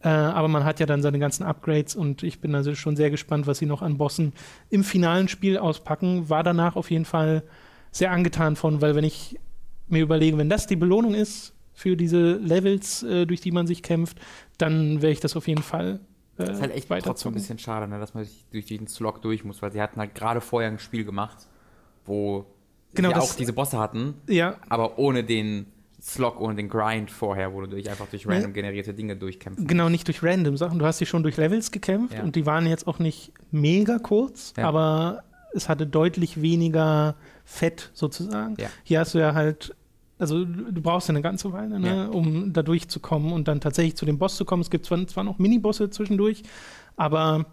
Äh, 0.00 0.08
aber 0.08 0.48
man 0.48 0.64
hat 0.64 0.78
ja 0.80 0.86
dann 0.86 1.02
seine 1.02 1.18
ganzen 1.18 1.42
Upgrades 1.44 1.96
und 1.96 2.22
ich 2.22 2.40
bin 2.40 2.54
also 2.54 2.74
schon 2.74 2.94
sehr 2.96 3.10
gespannt, 3.10 3.46
was 3.48 3.58
sie 3.58 3.66
noch 3.66 3.82
an 3.82 3.98
Bossen 3.98 4.32
im 4.70 4.84
finalen 4.84 5.26
Spiel 5.28 5.58
auspacken. 5.58 6.28
War 6.28 6.42
danach 6.44 6.76
auf 6.76 6.90
jeden 6.90 7.04
Fall 7.04 7.42
sehr 7.90 8.12
angetan 8.12 8.54
von, 8.54 8.80
weil 8.80 8.94
wenn 8.94 9.04
ich 9.04 9.38
mir 9.88 10.02
überlege, 10.02 10.38
wenn 10.38 10.48
das 10.48 10.66
die 10.66 10.76
Belohnung 10.76 11.14
ist 11.14 11.52
für 11.72 11.96
diese 11.96 12.34
Levels, 12.34 13.02
äh, 13.02 13.26
durch 13.26 13.40
die 13.40 13.50
man 13.50 13.66
sich 13.66 13.82
kämpft, 13.82 14.18
dann 14.58 15.02
werde 15.02 15.12
ich 15.12 15.20
das 15.20 15.34
auf 15.36 15.48
jeden 15.48 15.62
Fall 15.62 16.00
äh, 16.38 16.52
Ist 16.52 16.60
halt 16.60 16.74
echt 16.76 16.90
weiter 16.90 17.06
trotzdem 17.06 17.32
ein 17.32 17.34
bisschen 17.34 17.58
schade, 17.58 17.88
ne, 17.88 17.98
dass 17.98 18.14
man 18.14 18.24
sich 18.24 18.44
durch 18.52 18.66
diesen 18.66 18.86
Slog 18.86 19.20
durch 19.22 19.44
muss, 19.44 19.62
weil 19.62 19.72
sie 19.72 19.80
hatten 19.82 19.98
halt 19.98 20.14
gerade 20.14 20.40
vorher 20.40 20.70
ein 20.70 20.78
Spiel 20.78 21.04
gemacht, 21.04 21.48
wo 22.04 22.46
Genau, 22.94 23.08
sie 23.08 23.14
das- 23.16 23.30
auch 23.32 23.34
diese 23.36 23.52
Bosse 23.52 23.78
hatten, 23.78 24.14
Ja, 24.28 24.56
aber 24.68 24.98
ohne 24.98 25.24
den 25.24 25.66
Slog, 26.08 26.40
ohne 26.40 26.54
den 26.56 26.68
Grind 26.68 27.10
vorher, 27.10 27.52
wo 27.52 27.60
du 27.60 27.66
durch, 27.68 27.88
einfach 27.90 28.06
durch 28.08 28.26
random 28.26 28.52
generierte 28.52 28.94
Dinge 28.94 29.14
durchkämpfen 29.16 29.66
Genau, 29.66 29.88
nicht 29.88 30.06
durch 30.08 30.22
random 30.22 30.56
Sachen. 30.56 30.78
Du 30.78 30.86
hast 30.86 31.00
dich 31.00 31.08
schon 31.08 31.22
durch 31.22 31.36
Levels 31.36 31.70
gekämpft 31.70 32.14
Ja. 32.14 32.22
und 32.22 32.34
die 32.36 32.46
waren 32.46 32.66
jetzt 32.66 32.86
auch 32.86 32.98
nicht 32.98 33.32
mega 33.50 33.98
kurz, 33.98 34.54
Ja. 34.56 34.66
aber 34.68 35.22
es 35.54 35.68
hatte 35.68 35.86
deutlich 35.86 36.40
weniger 36.42 37.14
Fett 37.44 37.90
sozusagen. 37.94 38.56
Ja. 38.58 38.68
Hier 38.84 39.00
hast 39.00 39.14
du 39.14 39.18
ja 39.18 39.34
halt, 39.34 39.74
also 40.18 40.44
du 40.44 40.80
brauchst 40.82 41.08
ja 41.08 41.12
eine 41.12 41.22
ganze 41.22 41.52
Weile, 41.52 41.78
ne, 41.78 42.10
um 42.10 42.52
da 42.52 42.62
durchzukommen 42.62 43.32
und 43.32 43.46
dann 43.48 43.60
tatsächlich 43.60 43.96
zu 43.96 44.04
dem 44.06 44.18
Boss 44.18 44.36
zu 44.36 44.44
kommen. 44.44 44.62
Es 44.62 44.70
gibt 44.70 44.86
zwar, 44.86 45.06
zwar 45.06 45.24
noch 45.24 45.38
Minibosse 45.38 45.90
zwischendurch, 45.90 46.42
aber 46.96 47.46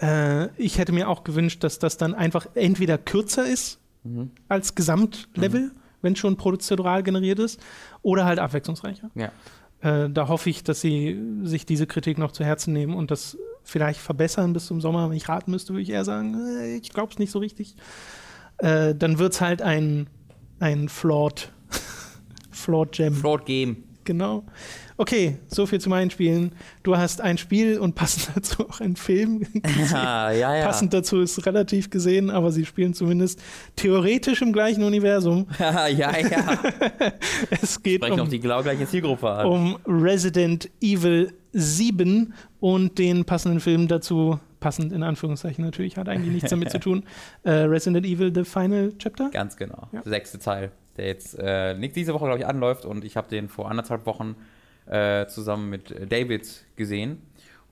äh, 0.00 0.48
ich 0.60 0.78
hätte 0.78 0.92
mir 0.92 1.08
auch 1.08 1.24
gewünscht, 1.24 1.64
dass 1.64 1.78
das 1.78 1.96
dann 1.96 2.14
einfach 2.14 2.46
entweder 2.54 2.98
kürzer 2.98 3.46
ist 3.46 3.78
Mhm. 4.04 4.30
als 4.48 4.74
Gesamtlevel, 4.74 5.70
wenn 6.02 6.16
schon 6.16 6.36
prozedural 6.36 7.02
generiert 7.02 7.38
ist, 7.38 7.60
oder 8.02 8.24
halt 8.24 8.38
abwechslungsreicher. 8.38 9.10
Ja. 9.14 9.30
Äh, 9.80 10.10
da 10.10 10.28
hoffe 10.28 10.50
ich, 10.50 10.62
dass 10.62 10.80
sie 10.80 11.20
sich 11.42 11.66
diese 11.66 11.86
Kritik 11.86 12.18
noch 12.18 12.32
zu 12.32 12.44
Herzen 12.44 12.72
nehmen 12.72 12.94
und 12.94 13.10
das 13.10 13.36
vielleicht 13.64 14.00
verbessern 14.00 14.52
bis 14.52 14.66
zum 14.66 14.80
Sommer. 14.80 15.08
Wenn 15.08 15.16
ich 15.16 15.28
raten 15.28 15.50
müsste, 15.50 15.72
würde 15.72 15.82
ich 15.82 15.90
eher 15.90 16.04
sagen, 16.04 16.34
äh, 16.60 16.76
ich 16.76 16.90
glaube 16.90 17.12
es 17.12 17.18
nicht 17.18 17.30
so 17.30 17.38
richtig. 17.38 17.76
Äh, 18.58 18.94
dann 18.94 19.18
wird 19.18 19.32
es 19.32 19.40
halt 19.40 19.62
ein, 19.62 20.08
ein 20.60 20.88
Flawed, 20.88 21.50
Flawed 22.50 22.92
Gem. 22.92 23.14
Float 23.14 23.46
Game. 23.46 23.84
Genau. 24.04 24.44
Okay, 25.02 25.38
so 25.48 25.66
viel 25.66 25.80
zu 25.80 25.88
meinen 25.88 26.12
Spielen. 26.12 26.52
Du 26.84 26.96
hast 26.96 27.20
ein 27.20 27.36
Spiel 27.36 27.76
und 27.80 27.96
passend 27.96 28.30
dazu 28.36 28.68
auch 28.68 28.80
einen 28.80 28.94
Film. 28.94 29.40
gesehen. 29.52 29.96
Ah, 29.96 30.30
ja, 30.30 30.54
ja. 30.54 30.64
Passend 30.64 30.94
dazu 30.94 31.20
ist 31.20 31.44
relativ 31.44 31.90
gesehen, 31.90 32.30
aber 32.30 32.52
sie 32.52 32.64
spielen 32.64 32.94
zumindest 32.94 33.42
theoretisch 33.74 34.42
im 34.42 34.52
gleichen 34.52 34.84
Universum. 34.84 35.48
ja, 35.58 35.88
ja. 35.88 36.16
Es 37.50 37.82
geht 37.82 37.96
Sprechen 37.96 38.20
um 38.20 38.26
auch 38.26 38.30
die 38.30 38.38
genau 38.38 38.62
gleiche 38.62 38.86
Zielgruppe 38.86 39.28
an. 39.28 39.46
um 39.46 39.78
Resident 39.88 40.70
Evil 40.80 41.32
7 41.50 42.32
und 42.60 42.96
den 42.96 43.24
passenden 43.24 43.58
Film 43.58 43.88
dazu, 43.88 44.38
passend 44.60 44.92
in 44.92 45.02
Anführungszeichen 45.02 45.64
natürlich, 45.64 45.96
hat 45.96 46.08
eigentlich 46.08 46.32
nichts 46.32 46.50
damit 46.50 46.70
zu 46.70 46.78
tun. 46.78 47.02
Äh, 47.42 47.50
Resident 47.50 48.06
Evil 48.06 48.32
The 48.32 48.44
Final 48.44 48.92
Chapter. 48.98 49.30
Ganz 49.30 49.56
genau. 49.56 49.88
Ja. 49.90 50.02
Sechste 50.04 50.38
Teil, 50.38 50.70
der 50.96 51.06
jetzt 51.06 51.36
äh, 51.40 51.74
nicht 51.74 51.96
diese 51.96 52.14
Woche, 52.14 52.26
glaube 52.26 52.38
ich, 52.38 52.46
anläuft 52.46 52.84
und 52.84 53.04
ich 53.04 53.16
habe 53.16 53.28
den 53.28 53.48
vor 53.48 53.68
anderthalb 53.68 54.06
Wochen 54.06 54.36
äh, 54.86 55.26
zusammen 55.26 55.70
mit 55.70 55.90
äh, 55.90 56.06
David 56.06 56.64
gesehen. 56.76 57.22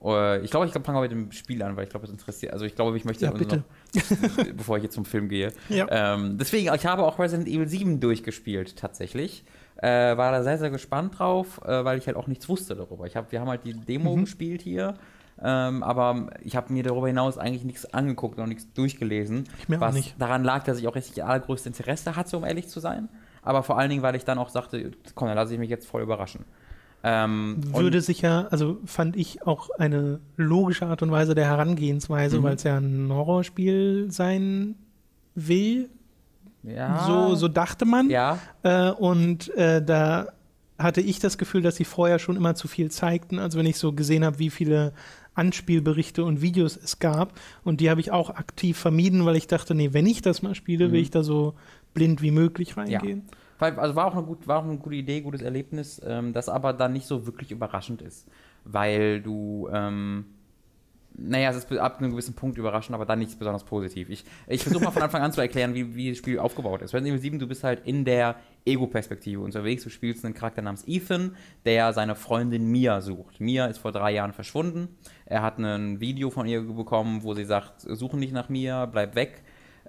Äh, 0.02 0.40
ich 0.42 0.50
glaube, 0.50 0.66
ich 0.66 0.72
fange 0.72 0.92
mal 0.92 1.02
mit 1.02 1.10
dem 1.12 1.32
Spiel 1.32 1.62
an, 1.62 1.76
weil 1.76 1.84
ich 1.84 1.90
glaube, 1.90 2.06
es 2.06 2.12
interessiert. 2.12 2.52
Also 2.52 2.64
ich 2.64 2.74
glaube, 2.74 2.96
ich 2.96 3.04
möchte 3.04 3.24
Ja, 3.26 3.32
bitte. 3.32 3.56
noch, 3.58 4.46
bevor 4.56 4.76
ich 4.78 4.84
jetzt 4.84 4.94
zum 4.94 5.04
Film 5.04 5.28
gehe. 5.28 5.52
Ja. 5.68 5.86
Ähm, 6.14 6.38
deswegen, 6.38 6.72
ich 6.74 6.86
habe 6.86 7.02
auch 7.04 7.18
Resident 7.18 7.48
Evil 7.48 7.68
7 7.68 8.00
durchgespielt, 8.00 8.76
tatsächlich. 8.76 9.44
Äh, 9.76 10.16
war 10.16 10.30
da 10.32 10.42
sehr, 10.42 10.58
sehr 10.58 10.70
gespannt 10.70 11.18
drauf, 11.18 11.60
äh, 11.64 11.84
weil 11.84 11.98
ich 11.98 12.06
halt 12.06 12.16
auch 12.16 12.26
nichts 12.26 12.48
wusste 12.48 12.74
darüber. 12.76 13.06
Ich 13.06 13.16
hab, 13.16 13.32
wir 13.32 13.40
haben 13.40 13.48
halt 13.48 13.64
die 13.64 13.72
Demo 13.72 14.14
Mhm. 14.14 14.20
gespielt 14.22 14.60
hier, 14.60 14.94
ähm, 15.42 15.82
aber 15.82 16.28
ich 16.44 16.54
habe 16.54 16.70
mir 16.72 16.82
darüber 16.82 17.06
hinaus 17.06 17.38
eigentlich 17.38 17.64
nichts 17.64 17.86
angeguckt 17.94 18.38
und 18.38 18.50
nichts 18.50 18.70
durchgelesen. 18.74 19.44
Ich 19.58 19.68
mir 19.70 19.76
auch 19.78 19.80
was 19.80 19.94
nicht. 19.94 20.14
daran 20.20 20.44
lag, 20.44 20.64
dass 20.64 20.78
ich 20.78 20.86
auch 20.86 20.94
richtig 20.94 21.24
allergrößte 21.24 21.70
Interesse 21.70 22.14
hatte, 22.14 22.36
um 22.36 22.44
ehrlich 22.44 22.68
zu 22.68 22.78
sein. 22.78 23.08
Aber 23.42 23.62
vor 23.62 23.78
allen 23.78 23.88
Dingen, 23.88 24.02
weil 24.02 24.14
ich 24.16 24.26
dann 24.26 24.36
auch 24.38 24.50
sagte, 24.50 24.90
komm, 25.14 25.28
dann 25.28 25.36
lasse 25.36 25.54
ich 25.54 25.58
mich 25.58 25.70
jetzt 25.70 25.86
voll 25.88 26.02
überraschen. 26.02 26.44
Ähm, 27.02 27.56
Würde 27.74 28.00
sich 28.02 28.20
ja, 28.20 28.46
also 28.50 28.78
fand 28.84 29.16
ich 29.16 29.46
auch 29.46 29.70
eine 29.78 30.20
logische 30.36 30.86
Art 30.86 31.02
und 31.02 31.10
Weise 31.10 31.34
der 31.34 31.46
Herangehensweise, 31.46 32.38
Mhm. 32.38 32.42
weil 32.42 32.56
es 32.56 32.62
ja 32.62 32.76
ein 32.76 33.10
Horrorspiel 33.10 34.10
sein 34.10 34.74
will. 35.34 35.88
ja, 36.62 37.04
So, 37.06 37.34
so 37.36 37.48
dachte 37.48 37.86
man. 37.86 38.10
ja, 38.10 38.38
Äh, 38.62 38.90
und 38.90 39.48
äh, 39.56 39.82
da 39.82 40.28
hatte 40.78 41.00
ich 41.00 41.18
das 41.20 41.38
Gefühl, 41.38 41.62
dass 41.62 41.76
sie 41.76 41.84
vorher 41.84 42.18
schon 42.18 42.36
immer 42.36 42.54
zu 42.54 42.68
viel 42.68 42.90
zeigten. 42.90 43.38
Also 43.38 43.58
wenn 43.58 43.66
ich 43.66 43.78
so 43.78 43.92
gesehen 43.92 44.24
habe, 44.24 44.38
wie 44.38 44.50
viele 44.50 44.92
Anspielberichte 45.34 46.22
und 46.24 46.42
Videos 46.42 46.76
es 46.76 46.98
gab. 46.98 47.32
Und 47.64 47.80
die 47.80 47.88
habe 47.88 48.00
ich 48.00 48.10
auch 48.10 48.30
aktiv 48.30 48.76
vermieden, 48.76 49.24
weil 49.24 49.36
ich 49.36 49.46
dachte, 49.46 49.74
nee, 49.74 49.92
wenn 49.92 50.06
ich 50.06 50.20
das 50.22 50.42
mal 50.42 50.54
spiele, 50.54 50.88
Mhm. 50.88 50.92
will 50.92 51.00
ich 51.00 51.10
da 51.10 51.22
so 51.22 51.54
blind 51.94 52.20
wie 52.20 52.30
möglich 52.30 52.76
reingehen. 52.76 53.22
Weil- 53.28 53.36
Also 53.60 53.94
war 53.94 54.06
auch 54.06 54.14
eine, 54.14 54.22
gut, 54.22 54.46
war 54.48 54.60
auch 54.60 54.64
eine 54.64 54.78
gute 54.78 54.96
Idee, 54.96 55.20
gutes 55.20 55.42
Erlebnis, 55.42 56.00
ähm, 56.04 56.32
das 56.32 56.48
aber 56.48 56.72
dann 56.72 56.92
nicht 56.92 57.06
so 57.06 57.26
wirklich 57.26 57.50
überraschend 57.50 58.02
ist. 58.02 58.28
Weil 58.64 59.20
du, 59.20 59.68
ähm, 59.72 60.26
naja, 61.16 61.50
es 61.50 61.56
ist 61.56 61.72
ab 61.72 61.98
einem 61.98 62.12
gewissen 62.12 62.34
Punkt 62.34 62.56
überraschend, 62.56 62.94
aber 62.94 63.04
dann 63.04 63.18
nicht 63.18 63.38
besonders 63.38 63.64
positiv. 63.64 64.08
Ich, 64.08 64.24
ich 64.46 64.62
versuche 64.62 64.84
mal 64.84 64.90
von 64.90 65.02
Anfang 65.02 65.22
an 65.22 65.32
zu 65.32 65.40
erklären, 65.40 65.74
wie, 65.74 65.94
wie 65.94 66.10
das 66.10 66.18
Spiel 66.18 66.38
aufgebaut 66.38 66.82
ist. 66.82 66.94
Resident 66.94 67.14
Evil 67.14 67.20
7, 67.20 67.38
du 67.38 67.46
bist 67.46 67.64
halt 67.64 67.86
in 67.86 68.04
der 68.04 68.36
Ego-Perspektive 68.64 69.40
unterwegs. 69.40 69.82
Du 69.82 69.90
spielst 69.90 70.24
einen 70.24 70.34
Charakter 70.34 70.62
namens 70.62 70.84
Ethan, 70.86 71.36
der 71.64 71.92
seine 71.92 72.14
Freundin 72.14 72.70
Mia 72.70 73.00
sucht. 73.00 73.40
Mia 73.40 73.66
ist 73.66 73.78
vor 73.78 73.92
drei 73.92 74.12
Jahren 74.12 74.32
verschwunden. 74.32 74.88
Er 75.26 75.42
hat 75.42 75.58
ein 75.58 76.00
Video 76.00 76.30
von 76.30 76.46
ihr 76.46 76.62
bekommen, 76.62 77.22
wo 77.22 77.34
sie 77.34 77.44
sagt, 77.44 77.80
suche 77.80 78.16
nicht 78.16 78.32
nach 78.32 78.48
Mia, 78.48 78.86
bleib 78.86 79.14
weg. 79.14 79.42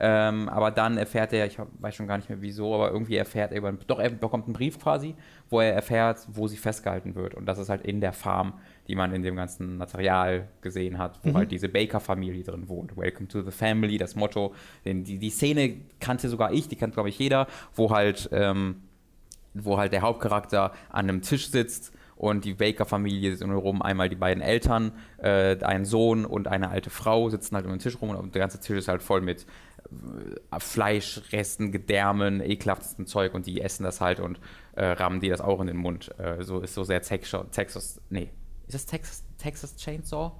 Ähm, 0.03 0.49
aber 0.49 0.71
dann 0.71 0.97
erfährt 0.97 1.31
er, 1.31 1.45
ich 1.45 1.59
weiß 1.79 1.93
schon 1.93 2.07
gar 2.07 2.17
nicht 2.17 2.27
mehr 2.27 2.41
wieso, 2.41 2.73
aber 2.73 2.89
irgendwie 2.89 3.17
erfährt 3.17 3.51
er, 3.51 3.59
über, 3.59 3.71
doch 3.71 3.99
er 3.99 4.09
bekommt 4.09 4.45
einen 4.45 4.53
Brief 4.53 4.79
quasi, 4.79 5.13
wo 5.47 5.59
er 5.59 5.75
erfährt, 5.75 6.27
wo 6.27 6.47
sie 6.47 6.57
festgehalten 6.57 7.13
wird. 7.13 7.35
Und 7.35 7.45
das 7.45 7.59
ist 7.59 7.69
halt 7.69 7.83
in 7.83 8.01
der 8.01 8.11
Farm, 8.11 8.53
die 8.87 8.95
man 8.95 9.13
in 9.13 9.21
dem 9.21 9.35
ganzen 9.35 9.77
Material 9.77 10.47
gesehen 10.61 10.97
hat, 10.97 11.19
wo 11.21 11.35
halt 11.35 11.51
diese 11.51 11.69
Baker-Familie 11.69 12.43
drin 12.43 12.67
wohnt. 12.67 12.97
Welcome 12.97 13.27
to 13.27 13.43
the 13.43 13.51
Family, 13.51 13.99
das 13.99 14.15
Motto. 14.15 14.55
Den, 14.85 15.03
die, 15.03 15.19
die 15.19 15.29
Szene 15.29 15.75
kannte 15.99 16.29
sogar 16.29 16.51
ich, 16.51 16.67
die 16.67 16.77
kennt 16.77 16.95
glaube 16.95 17.09
ich 17.09 17.19
jeder, 17.19 17.45
wo 17.75 17.91
halt, 17.91 18.27
ähm, 18.31 18.81
wo 19.53 19.77
halt 19.77 19.93
der 19.93 20.01
Hauptcharakter 20.01 20.71
an 20.89 21.09
einem 21.09 21.21
Tisch 21.21 21.51
sitzt 21.51 21.93
und 22.21 22.45
die 22.45 22.53
Baker-Familie 22.53 23.35
sind 23.35 23.49
rum, 23.49 23.81
einmal 23.81 24.07
die 24.07 24.15
beiden 24.15 24.43
Eltern, 24.43 24.91
äh, 25.17 25.57
ein 25.63 25.85
Sohn 25.85 26.23
und 26.23 26.47
eine 26.47 26.69
alte 26.69 26.91
Frau 26.91 27.27
sitzen 27.31 27.55
halt 27.55 27.65
um 27.65 27.71
den 27.71 27.79
Tisch 27.79 27.99
rum 27.99 28.11
und 28.11 28.35
der 28.35 28.41
ganze 28.41 28.59
Tisch 28.59 28.77
ist 28.77 28.87
halt 28.87 29.01
voll 29.01 29.21
mit 29.21 29.47
Fleischresten, 30.57 31.71
Gedärmen, 31.71 32.41
ekelhaftesten 32.41 33.05
Zeug 33.05 33.33
und 33.33 33.45
die 33.45 33.61
essen 33.61 33.83
das 33.83 34.01
halt 34.01 34.19
und 34.19 34.39
äh, 34.73 34.85
rammen 34.85 35.19
die 35.19 35.29
das 35.29 35.41
auch 35.41 35.59
in 35.61 35.67
den 35.67 35.77
Mund. 35.77 36.17
Äh, 36.17 36.43
so 36.43 36.59
ist 36.59 36.73
so 36.73 36.83
sehr 36.83 37.01
Texas, 37.01 37.45
Texas, 37.51 38.01
nee, 38.09 38.29
ist 38.67 38.75
das 38.75 38.85
Texas, 38.85 39.23
Texas 39.37 39.75
Chainsaw? 39.75 40.31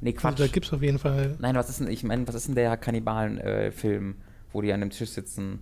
Nee, 0.00 0.14
Quatsch. 0.14 0.32
Also 0.32 0.44
da 0.44 0.50
gibt 0.50 0.64
es 0.64 0.72
auf 0.72 0.82
jeden 0.82 0.98
Fall. 0.98 1.36
Nein, 1.40 1.54
was 1.54 1.68
ist 1.68 1.80
denn, 1.80 1.88
ich 1.88 2.02
meine, 2.02 2.26
was 2.26 2.34
ist 2.34 2.48
denn 2.48 2.54
der 2.54 2.74
Kannibalen-Film, 2.78 4.16
wo 4.52 4.62
die 4.62 4.72
an 4.72 4.80
dem 4.80 4.88
Tisch 4.88 5.10
sitzen? 5.10 5.60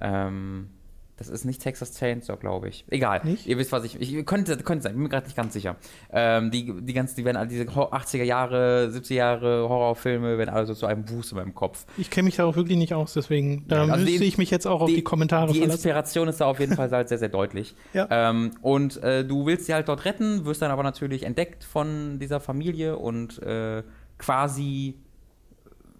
Ähm, 0.00 0.70
das 1.18 1.28
ist 1.28 1.44
nicht 1.44 1.60
Texas 1.60 1.98
Chainsaw, 1.98 2.36
glaube 2.38 2.68
ich. 2.68 2.84
Egal. 2.88 3.20
Nicht? 3.24 3.46
Ihr 3.46 3.58
wisst, 3.58 3.72
was 3.72 3.84
ich. 3.84 4.00
ich 4.00 4.24
könnte, 4.24 4.56
könnte 4.58 4.84
sein, 4.84 4.92
bin 4.94 5.02
mir 5.02 5.08
gerade 5.08 5.26
nicht 5.26 5.36
ganz 5.36 5.52
sicher. 5.52 5.76
Ähm, 6.12 6.50
die, 6.50 6.72
die 6.80 6.92
ganzen, 6.94 7.16
die 7.16 7.24
werden 7.24 7.36
alle 7.36 7.48
diese 7.48 7.66
Ho- 7.74 7.90
80er 7.92 8.22
Jahre, 8.22 8.90
70er 8.94 9.14
Jahre 9.14 9.68
Horrorfilme, 9.68 10.38
werden 10.38 10.48
alle 10.50 10.64
so 10.66 10.74
zu 10.74 10.86
einem 10.86 11.08
Wust 11.10 11.32
in 11.32 11.38
meinem 11.38 11.54
Kopf. 11.54 11.84
Ich 11.98 12.08
kenne 12.10 12.26
mich 12.26 12.36
da 12.36 12.44
auch 12.44 12.56
wirklich 12.56 12.78
nicht 12.78 12.94
aus, 12.94 13.12
deswegen 13.14 13.64
da 13.68 13.82
also 13.82 14.04
müsste 14.04 14.20
die- 14.20 14.24
ich 14.24 14.38
mich 14.38 14.50
jetzt 14.50 14.66
auch 14.66 14.80
auf 14.80 14.88
die, 14.88 15.02
Kommentare 15.02 15.52
Die 15.52 15.58
verlassen. 15.58 15.74
Inspiration 15.76 16.28
ist 16.28 16.40
da 16.40 16.46
auf 16.46 16.60
jeden 16.60 16.74
Fall 16.76 16.90
halt 16.90 17.08
sehr, 17.08 17.18
sehr 17.18 17.28
deutlich. 17.28 17.74
Ja. 17.92 18.06
Ähm, 18.10 18.52
und 18.62 19.02
äh, 19.02 19.24
du 19.24 19.44
willst 19.46 19.66
sie 19.66 19.74
halt 19.74 19.88
dort 19.88 20.04
retten, 20.04 20.44
wirst 20.44 20.62
dann 20.62 20.70
aber 20.70 20.82
natürlich 20.84 21.24
entdeckt 21.24 21.64
von 21.64 22.18
dieser 22.20 22.38
Familie 22.38 22.96
und 22.98 23.42
äh, 23.42 23.82
quasi 24.18 24.94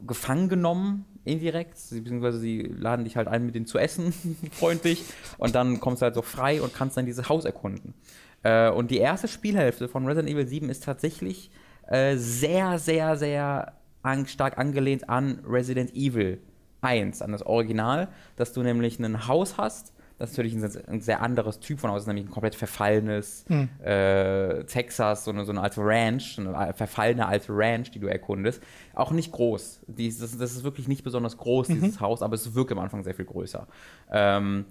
gefangen 0.07 0.49
genommen, 0.49 1.07
indirekt. 1.29 1.77
Beziehungsweise 1.91 2.39
sie 2.39 2.63
laden 2.63 3.05
dich 3.05 3.17
halt 3.17 3.29
ein, 3.29 3.47
mit 3.47 3.55
denen 3.55 3.67
zu 3.67 3.79
essen, 3.79 4.13
freundlich. 4.53 5.05
Und 5.39 5.55
dann 5.55 5.81
kommst 5.81 6.03
du 6.03 6.05
halt 6.05 6.15
so 6.15 6.23
frei 6.23 6.61
und 6.63 6.75
kannst 6.75 6.97
dann 6.97 7.07
dieses 7.07 7.29
Haus 7.29 7.45
erkunden. 7.45 7.95
Äh, 8.43 8.71
und 8.71 8.91
die 8.91 8.99
erste 8.99 9.29
Spielhälfte 9.29 9.89
von 9.89 10.07
Resident 10.07 10.31
Evil 10.31 10.47
7 10.47 10.71
ist 10.71 10.85
tatsächlich 10.85 11.51
äh, 11.87 12.17
sehr, 12.17 12.79
sehr, 12.79 13.17
sehr 13.17 13.73
an, 14.03 14.27
stark 14.27 14.59
angelehnt 14.59 15.09
an 15.09 15.41
Resident 15.47 15.95
Evil 15.95 16.41
1, 16.81 17.23
an 17.23 17.33
das 17.33 17.43
Original, 17.43 18.09
dass 18.37 18.53
du 18.53 18.63
nämlich 18.63 18.99
ein 18.99 19.27
Haus 19.27 19.57
hast. 19.59 19.93
Das 20.19 20.31
ist 20.31 20.37
natürlich 20.37 20.55
ein, 20.55 20.69
sehr- 20.69 20.89
ein 20.89 21.01
sehr 21.01 21.23
anderes 21.23 21.61
Typ 21.61 21.79
von 21.79 21.91
Haus, 21.91 22.07
nämlich 22.07 22.27
ein 22.27 22.31
komplett 22.31 22.57
verfallenes 22.57 23.45
äh, 23.85 24.65
Texas, 24.65 25.25
so 25.25 25.31
eine, 25.31 25.45
so 25.45 25.53
eine 25.53 25.61
alte 25.61 25.81
Ranch, 25.81 26.35
so 26.37 26.43
eine 26.43 26.75
verfallene 26.75 27.27
alte 27.27 27.53
Ranch, 27.53 27.93
die 27.93 28.01
du 28.01 28.09
erkundest. 28.09 28.63
Auch 28.95 29.13
nicht 29.13 29.31
groß. 29.31 29.81
Die, 29.87 30.09
das, 30.09 30.37
das 30.37 30.53
ist 30.53 30.65
wirklich 30.65 30.89
nicht 30.89 31.05
besonders 31.05 31.37
groß, 31.37 31.69
dieses 31.69 32.01
Haus, 32.01 32.23
aber 32.23 32.35
es 32.35 32.55
wirkt 32.55 32.73
am 32.73 32.81
Anfang 32.81 33.05
sehr 33.05 33.15
viel 33.15 33.27
größer. 33.27 33.69
Ähm, 34.11 34.65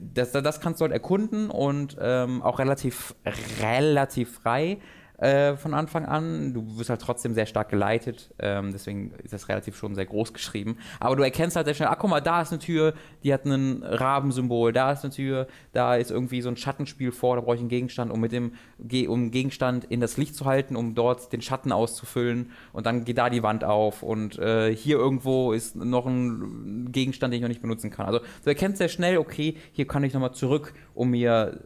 das, 0.00 0.32
das 0.32 0.60
kannst 0.60 0.80
du 0.80 0.84
dort 0.84 0.92
erkunden 0.92 1.50
und 1.50 1.96
ähm, 2.00 2.40
auch 2.42 2.58
relativ, 2.58 3.14
relativ 3.60 4.34
frei 4.36 4.78
äh, 5.24 5.56
von 5.56 5.72
Anfang 5.72 6.04
an. 6.04 6.52
Du 6.52 6.78
wirst 6.78 6.90
halt 6.90 7.00
trotzdem 7.00 7.32
sehr 7.32 7.46
stark 7.46 7.70
geleitet, 7.70 8.30
ähm, 8.38 8.72
deswegen 8.72 9.12
ist 9.22 9.32
das 9.32 9.48
relativ 9.48 9.74
schon 9.76 9.94
sehr 9.94 10.04
groß 10.04 10.34
geschrieben. 10.34 10.76
Aber 11.00 11.16
du 11.16 11.22
erkennst 11.22 11.56
halt 11.56 11.64
sehr 11.66 11.74
schnell, 11.74 11.88
ach 11.90 11.96
guck 11.98 12.10
mal, 12.10 12.20
da 12.20 12.42
ist 12.42 12.52
eine 12.52 12.58
Tür, 12.58 12.92
die 13.22 13.32
hat 13.32 13.46
ein 13.46 13.82
Rabensymbol, 13.82 14.74
da 14.74 14.92
ist 14.92 15.02
eine 15.02 15.14
Tür, 15.14 15.46
da 15.72 15.96
ist 15.96 16.10
irgendwie 16.10 16.42
so 16.42 16.50
ein 16.50 16.58
Schattenspiel 16.58 17.10
vor, 17.10 17.36
da 17.36 17.40
brauche 17.40 17.54
ich 17.54 17.60
einen 17.60 17.70
Gegenstand, 17.70 18.12
um 18.12 18.20
mit 18.20 18.32
dem 18.32 18.52
Ge 18.78 19.06
um 19.06 19.30
Gegenstand 19.30 19.86
in 19.86 20.00
das 20.00 20.18
Licht 20.18 20.34
zu 20.34 20.44
halten, 20.44 20.76
um 20.76 20.94
dort 20.94 21.32
den 21.32 21.40
Schatten 21.40 21.72
auszufüllen 21.72 22.50
und 22.74 22.84
dann 22.84 23.04
geht 23.04 23.16
da 23.16 23.30
die 23.30 23.42
Wand 23.42 23.64
auf 23.64 24.02
und 24.02 24.38
äh, 24.38 24.76
hier 24.76 24.98
irgendwo 24.98 25.52
ist 25.52 25.74
noch 25.74 26.04
ein 26.04 26.92
Gegenstand, 26.92 27.32
den 27.32 27.38
ich 27.38 27.42
noch 27.42 27.48
nicht 27.48 27.62
benutzen 27.62 27.90
kann. 27.90 28.04
Also 28.04 28.18
du 28.18 28.50
erkennst 28.50 28.76
sehr 28.76 28.88
schnell, 28.88 29.16
okay, 29.16 29.56
hier 29.72 29.86
kann 29.86 30.04
ich 30.04 30.12
nochmal 30.12 30.34
zurück, 30.34 30.74
um 30.94 31.10
mir 31.10 31.60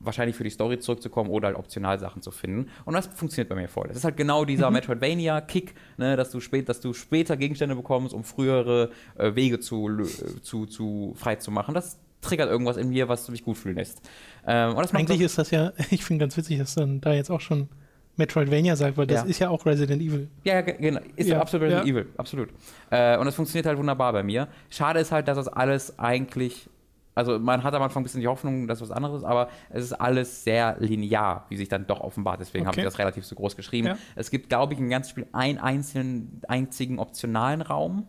wahrscheinlich 0.00 0.36
für 0.36 0.44
die 0.44 0.50
Story 0.50 0.80
zurückzukommen 0.80 1.30
oder 1.30 1.46
halt 1.46 1.56
optional 1.56 2.00
Sachen 2.00 2.20
zu 2.20 2.32
finden. 2.32 2.70
Und 2.84 2.94
das 2.94 3.03
funktioniert 3.06 3.48
bei 3.48 3.54
mir 3.56 3.68
voll. 3.68 3.88
Das 3.88 3.96
ist 3.98 4.04
halt 4.04 4.16
genau 4.16 4.44
dieser 4.44 4.70
Metroidvania-Kick, 4.70 5.74
ne, 5.96 6.16
dass, 6.16 6.30
du 6.30 6.40
spät, 6.40 6.68
dass 6.68 6.80
du 6.80 6.92
später 6.92 7.36
Gegenstände 7.36 7.74
bekommst, 7.74 8.14
um 8.14 8.24
frühere 8.24 8.90
äh, 9.18 9.34
Wege 9.34 9.60
zu, 9.60 9.88
zu, 10.42 10.66
zu 10.66 11.14
frei 11.16 11.36
zu 11.36 11.50
machen. 11.50 11.74
Das 11.74 11.98
triggert 12.20 12.48
irgendwas 12.50 12.76
in 12.76 12.88
mir, 12.88 13.08
was 13.08 13.28
mich 13.28 13.44
gut 13.44 13.56
fühlen 13.58 13.76
lässt. 13.76 14.00
Ähm, 14.46 14.74
das 14.76 14.94
Eigentlich 14.94 15.20
ist 15.20 15.36
das 15.38 15.50
ja, 15.50 15.72
ich 15.90 16.04
finde 16.04 16.22
ganz 16.24 16.36
witzig, 16.36 16.58
dass 16.58 16.74
dann 16.74 17.00
da 17.00 17.12
jetzt 17.12 17.30
auch 17.30 17.40
schon 17.40 17.68
Metroidvania 18.16 18.76
sagt, 18.76 18.96
weil 18.96 19.06
das 19.08 19.22
Ja. 19.24 19.28
ist 19.28 19.38
ja 19.40 19.48
auch 19.50 19.66
Resident 19.66 20.00
Evil. 20.00 20.28
Ja, 20.44 20.54
ja, 20.54 20.60
ge- 20.60 20.76
genau. 20.78 21.00
Ist 21.16 21.28
Ja, 21.28 21.40
absolut 21.40 21.66
Resident 21.66 21.86
ja. 21.88 21.92
Evil, 21.92 22.06
absolut. 22.16 22.48
Äh, 22.90 23.18
und 23.18 23.26
das 23.26 23.34
funktioniert 23.34 23.66
halt 23.66 23.76
wunderbar 23.76 24.12
bei 24.12 24.22
mir. 24.22 24.46
Schade 24.70 25.00
ist 25.00 25.10
halt, 25.10 25.26
dass 25.28 25.36
das 25.36 25.48
alles 25.48 25.98
eigentlich, 25.98 26.68
also 27.14 27.38
man 27.38 27.62
hat 27.62 27.74
am 27.74 27.82
Anfang 27.82 28.02
ein 28.02 28.04
bisschen 28.04 28.20
die 28.20 28.28
Hoffnung, 28.28 28.66
dass 28.66 28.80
was 28.80 28.90
anderes 28.90 29.18
ist, 29.18 29.24
aber 29.24 29.48
es 29.70 29.84
ist 29.84 29.92
alles 29.92 30.44
sehr 30.44 30.76
linear, 30.78 31.46
wie 31.48 31.56
sich 31.56 31.68
dann 31.68 31.86
doch 31.86 32.00
offenbart. 32.00 32.40
Deswegen 32.40 32.66
habe 32.66 32.74
Okay. 32.74 32.80
ich 32.80 32.86
das 32.86 32.98
relativ 32.98 33.24
so 33.24 33.34
groß 33.36 33.56
geschrieben. 33.56 33.88
Ja. 33.88 33.98
Es 34.16 34.30
gibt, 34.30 34.48
glaube 34.48 34.74
ich, 34.74 34.80
im 34.80 34.88
ganzen 34.88 35.10
Spiel 35.10 35.26
einen 35.32 35.58
einzelnen, 35.58 36.40
einzigen 36.48 36.98
optionalen 36.98 37.62
Raum. 37.62 38.06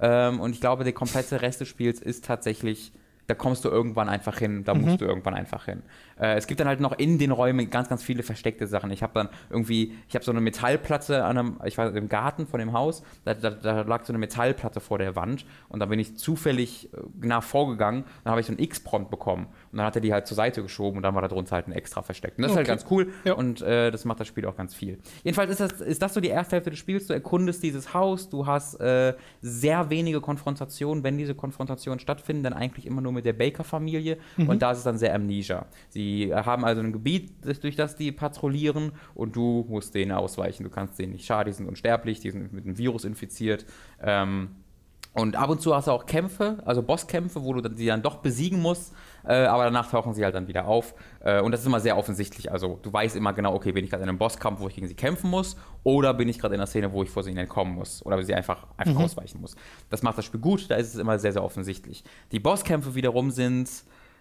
Ähm, 0.00 0.40
und 0.40 0.52
ich 0.52 0.60
glaube, 0.60 0.84
der 0.84 0.92
komplette 0.92 1.42
Rest 1.42 1.60
des 1.60 1.68
Spiels 1.68 2.00
ist 2.00 2.24
tatsächlich 2.24 2.92
da 3.28 3.34
kommst 3.34 3.62
du 3.66 3.68
irgendwann 3.68 4.08
einfach 4.08 4.38
hin, 4.38 4.64
da 4.64 4.72
musst 4.72 5.02
du 5.02 5.04
irgendwann 5.04 5.34
einfach 5.34 5.66
hin. 5.66 5.82
Äh, 6.20 6.36
es 6.36 6.46
gibt 6.46 6.60
dann 6.60 6.68
halt 6.68 6.80
noch 6.80 6.92
in 6.98 7.18
den 7.18 7.30
Räumen 7.30 7.70
ganz, 7.70 7.88
ganz 7.88 8.02
viele 8.02 8.22
versteckte 8.22 8.66
Sachen. 8.66 8.90
Ich 8.90 9.02
habe 9.02 9.12
dann 9.14 9.28
irgendwie, 9.50 9.94
ich 10.08 10.14
habe 10.14 10.24
so 10.24 10.30
eine 10.30 10.40
Metallplatte 10.40 11.24
an 11.24 11.38
einem, 11.38 11.60
ich 11.64 11.78
war 11.78 11.94
im 11.94 12.08
Garten 12.08 12.46
von 12.46 12.60
dem 12.60 12.72
Haus, 12.72 13.02
da, 13.24 13.34
da, 13.34 13.50
da 13.50 13.80
lag 13.82 14.04
so 14.04 14.12
eine 14.12 14.18
Metallplatte 14.18 14.80
vor 14.80 14.98
der 14.98 15.16
Wand 15.16 15.46
und 15.68 15.80
da 15.80 15.86
bin 15.86 15.98
ich 15.98 16.16
zufällig 16.16 16.92
äh, 16.92 16.98
nach 17.26 17.42
vorgegangen, 17.42 18.04
dann 18.24 18.30
habe 18.32 18.40
ich 18.40 18.46
so 18.46 18.52
einen 18.52 18.60
X-Prompt 18.60 19.10
bekommen 19.10 19.46
und 19.72 19.78
dann 19.78 19.86
hat 19.86 19.94
er 19.96 20.00
die 20.02 20.12
halt 20.12 20.26
zur 20.26 20.36
Seite 20.36 20.62
geschoben 20.62 20.96
und 20.98 21.02
dann 21.02 21.14
war 21.14 21.22
da 21.22 21.28
drunter 21.28 21.56
halt 21.56 21.68
ein 21.68 21.72
extra 21.72 22.02
versteckt. 22.02 22.38
Und 22.38 22.42
das 22.42 22.52
ist 22.52 22.56
halt 22.56 22.66
Okay. 22.68 22.76
ganz 22.76 22.86
cool 22.90 23.12
Ja. 23.24 23.34
und 23.34 23.62
äh, 23.62 23.90
das 23.90 24.04
macht 24.04 24.20
das 24.20 24.26
Spiel 24.28 24.44
auch 24.46 24.56
ganz 24.56 24.74
viel. 24.74 24.98
Jedenfalls 25.24 25.50
ist 25.50 25.60
das, 25.60 25.80
ist 25.80 26.02
das 26.02 26.14
so 26.14 26.20
die 26.20 26.28
erste 26.28 26.56
Hälfte 26.56 26.70
des 26.70 26.78
Spiels. 26.78 27.06
Du 27.06 27.12
erkundest 27.14 27.62
dieses 27.62 27.94
Haus, 27.94 28.28
du 28.28 28.46
hast 28.46 28.74
äh, 28.80 29.14
sehr 29.40 29.88
wenige 29.90 30.20
Konfrontationen, 30.20 31.04
wenn 31.04 31.16
diese 31.18 31.34
Konfrontationen 31.34 31.98
stattfinden, 32.00 32.42
dann 32.42 32.52
eigentlich 32.52 32.86
immer 32.86 33.00
nur 33.00 33.12
mit 33.12 33.24
der 33.24 33.32
Baker-Familie 33.32 34.18
und 34.36 34.60
da 34.62 34.72
ist 34.72 34.78
es 34.78 34.84
dann 34.84 34.98
sehr 34.98 35.14
Amnesia. 35.14 35.66
Sie 35.88 36.07
äh, 36.30 36.34
haben 36.34 36.64
also 36.64 36.80
ein 36.80 36.92
Gebiet, 36.92 37.32
durch 37.62 37.76
das 37.76 37.96
die 37.96 38.12
patrouillieren 38.12 38.92
und 39.14 39.36
du 39.36 39.64
musst 39.68 39.94
denen 39.94 40.12
ausweichen. 40.12 40.64
Du 40.64 40.70
kannst 40.70 40.98
denen 40.98 41.12
nicht 41.12 41.26
schaden, 41.26 41.50
die 41.50 41.56
sind 41.56 41.68
unsterblich, 41.68 42.20
die 42.20 42.30
sind 42.30 42.52
mit 42.52 42.64
einem 42.64 42.78
Virus 42.78 43.04
infiziert. 43.04 43.66
Ähm, 44.02 44.50
und 45.14 45.34
ab 45.36 45.50
und 45.50 45.60
zu 45.60 45.74
hast 45.74 45.88
du 45.88 45.90
auch 45.90 46.06
Kämpfe, 46.06 46.58
also 46.64 46.82
Bosskämpfe, 46.82 47.42
wo 47.42 47.52
du 47.52 47.60
dann, 47.60 47.74
die 47.74 47.86
dann 47.86 48.02
doch 48.02 48.16
besiegen 48.16 48.60
musst, 48.60 48.92
äh, 49.26 49.46
aber 49.46 49.64
danach 49.64 49.90
tauchen 49.90 50.14
sie 50.14 50.22
halt 50.22 50.34
dann 50.34 50.46
wieder 50.46 50.66
auf. 50.66 50.94
Äh, 51.20 51.40
und 51.40 51.50
das 51.50 51.62
ist 51.62 51.66
immer 51.66 51.80
sehr 51.80 51.96
offensichtlich. 51.96 52.52
Also 52.52 52.78
du 52.82 52.92
weißt 52.92 53.16
immer 53.16 53.32
genau, 53.32 53.54
okay, 53.54 53.72
bin 53.72 53.84
ich 53.84 53.90
gerade 53.90 54.04
in 54.04 54.08
einem 54.08 54.18
Bosskampf, 54.18 54.60
wo 54.60 54.68
ich 54.68 54.74
gegen 54.74 54.86
sie 54.86 54.94
kämpfen 54.94 55.30
muss, 55.30 55.56
oder 55.82 56.14
bin 56.14 56.28
ich 56.28 56.38
gerade 56.38 56.54
in 56.54 56.60
einer 56.60 56.66
Szene, 56.66 56.92
wo 56.92 57.02
ich 57.02 57.10
vor 57.10 57.24
sie 57.24 57.34
entkommen 57.34 57.74
muss, 57.74 58.04
oder 58.04 58.22
sie 58.22 58.34
einfach, 58.34 58.66
einfach 58.76 59.00
ausweichen 59.00 59.40
muss. 59.40 59.56
Das 59.90 60.02
macht 60.02 60.18
das 60.18 60.24
Spiel 60.24 60.40
gut, 60.40 60.70
da 60.70 60.76
ist 60.76 60.94
es 60.94 61.00
immer 61.00 61.18
sehr, 61.18 61.32
sehr 61.32 61.42
offensichtlich. 61.42 62.04
Die 62.30 62.38
Bosskämpfe 62.38 62.94
wiederum 62.94 63.30
sind 63.30 63.68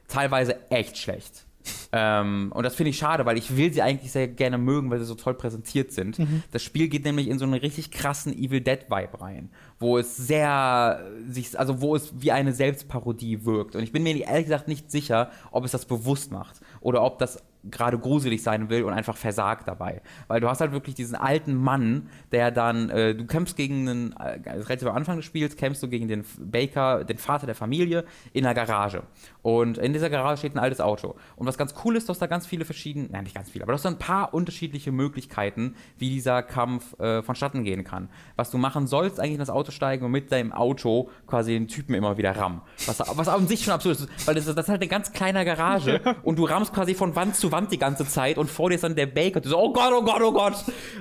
teilweise 0.07 0.69
echt 0.71 0.97
schlecht. 0.97 1.47
Ähm, 1.91 2.51
und 2.53 2.63
das 2.63 2.76
finde 2.76 2.91
ich 2.91 2.97
schade, 2.97 3.26
weil 3.26 3.38
ich 3.38 3.55
will 3.55 3.74
sie 3.74 3.82
eigentlich 3.82 4.11
sehr 4.11 4.28
gerne 4.28 4.57
mögen, 4.57 4.89
weil 4.89 4.99
sie 4.99 5.05
so 5.05 5.15
toll 5.15 5.34
präsentiert 5.34 5.91
sind. 5.91 6.20
Mhm. 6.20 6.43
Das 6.51 6.63
Spiel 6.63 6.88
geht 6.88 7.05
nämlich 7.05 7.28
in 7.28 7.39
so 7.39 7.45
einen 7.45 7.53
richtig 7.53 7.91
krassen 7.91 8.34
Evil 8.34 8.61
Dead 8.61 8.86
Vibe 8.89 9.22
rein, 9.22 9.49
wo 9.80 9.97
es 9.97 10.18
sehr 10.18 11.05
sich, 11.28 11.57
also 11.57 11.82
wo 11.82 11.95
es 11.95 12.13
wie 12.22 12.32
eine 12.32 12.53
Selbstparodie 12.53 13.45
wirkt. 13.45 13.76
Und 13.76 13.84
ich 13.84 13.91
bin 13.91 14.03
mir 14.03 14.15
ehrlich 14.18 14.45
gesagt 14.45 14.68
nicht 14.68 14.91
sicher, 14.91 15.32
ob 15.51 15.65
es 15.65 15.72
das 15.72 15.86
bewusst 15.86 16.32
macht 16.32 16.59
oder 16.82 17.03
ob 17.03 17.20
das 17.20 17.43
gerade 17.72 17.97
gruselig 17.97 18.43
sein 18.43 18.70
will 18.70 18.84
und 18.84 18.93
einfach 18.93 19.18
versagt 19.18 19.68
dabei. 19.68 20.01
Weil 20.28 20.39
du 20.39 20.49
hast 20.49 20.61
halt 20.61 20.72
wirklich 20.72 20.95
diesen 20.95 21.15
alten 21.15 21.55
Mann, 21.55 22.09
der 22.32 22.51
dann, 22.51 22.89
äh, 22.89 23.15
du 23.15 23.26
kämpfst 23.26 23.57
gegen 23.57 23.88
einen, 23.88 24.11
äh, 24.13 24.39
relativ 24.49 24.88
am 24.88 24.95
Anfang 24.95 25.18
des 25.18 25.26
Spiels, 25.26 25.55
kämpfst 25.55 25.84
du 25.84 25.88
gegen 25.88 26.07
den 26.07 26.24
Baker, 26.39 27.03
den 27.03 27.18
Vater 27.18 27.45
der 27.45 27.55
Familie, 27.55 28.05
in 28.34 28.43
der 28.43 28.53
Garage. 28.53 29.03
Und 29.48 29.78
in 29.78 29.93
dieser 29.93 30.10
Garage 30.10 30.39
steht 30.39 30.56
ein 30.56 30.60
altes 30.60 30.82
Auto. 30.82 31.16
Und 31.38 31.48
was 31.48 31.58
ganz 31.58 31.74
cool 31.86 31.95
ist, 31.95 32.10
du 32.10 32.12
hast 32.12 32.22
da 32.22 32.28
ganz 32.28 32.45
viele 32.45 32.66
verschiedene, 32.66 33.08
nein, 33.10 33.24
nicht 33.24 33.34
ganz 33.34 33.50
viele, 33.50 33.64
aber 33.64 33.72
du 33.72 33.76
hast 33.76 33.86
da 33.86 33.89
ein 33.89 33.98
paar 33.98 34.34
unterschiedliche 34.34 34.91
Möglichkeiten, 34.91 35.76
wie 35.98 36.10
dieser 36.10 36.43
Kampf 36.43 37.00
äh, 37.00 37.24
vonstatten 37.24 37.64
gehen 37.64 37.86
kann. 37.86 38.10
Was 38.36 38.52
du 38.52 38.58
machen 38.58 38.88
sollst, 38.88 39.22
eigentlich 39.22 39.36
in 39.36 39.39
das 39.39 39.50
Auto 39.50 39.72
steigen 39.72 40.04
und 40.04 40.12
mit 40.12 40.34
deinem 40.34 40.52
Auto 40.52 41.10
quasi 41.28 41.54
den 41.54 41.70
Typen 41.70 41.95
immer 41.95 42.18
wieder 42.18 42.36
rammen. 42.36 42.60
Was, 42.88 43.00
was 43.00 43.30
an 43.30 43.48
sich 43.48 43.64
schon 43.64 43.74
absurd 43.74 44.02
ist, 44.02 44.28
weil 44.28 44.36
das, 44.36 44.43
das 44.48 44.58
ist 44.58 44.68
halt 44.68 44.82
eine 44.82 44.89
ganz 44.89 45.14
kleine 45.14 45.45
Garage 45.45 46.02
und 46.24 46.38
du 46.38 46.43
rammst 46.43 46.74
quasi 46.74 46.93
von 46.93 47.16
Wand 47.16 47.38
zu 47.38 47.50
Wand 47.50 47.72
die 47.72 47.80
ganze 47.80 48.06
Zeit 48.06 48.38
und 48.38 48.50
vor 48.52 48.68
dir 48.68 48.76
ist 48.76 48.84
dann 48.84 48.98
der 48.98 49.06
Baker 49.06 49.38
und 49.38 49.45
du 49.45 49.50
so, 49.52 49.58
oh 49.58 49.72
Gott, 49.72 49.93
oh 49.93 50.04
Gott, 50.04 50.22
oh 50.24 50.34
Gott. 50.34 50.56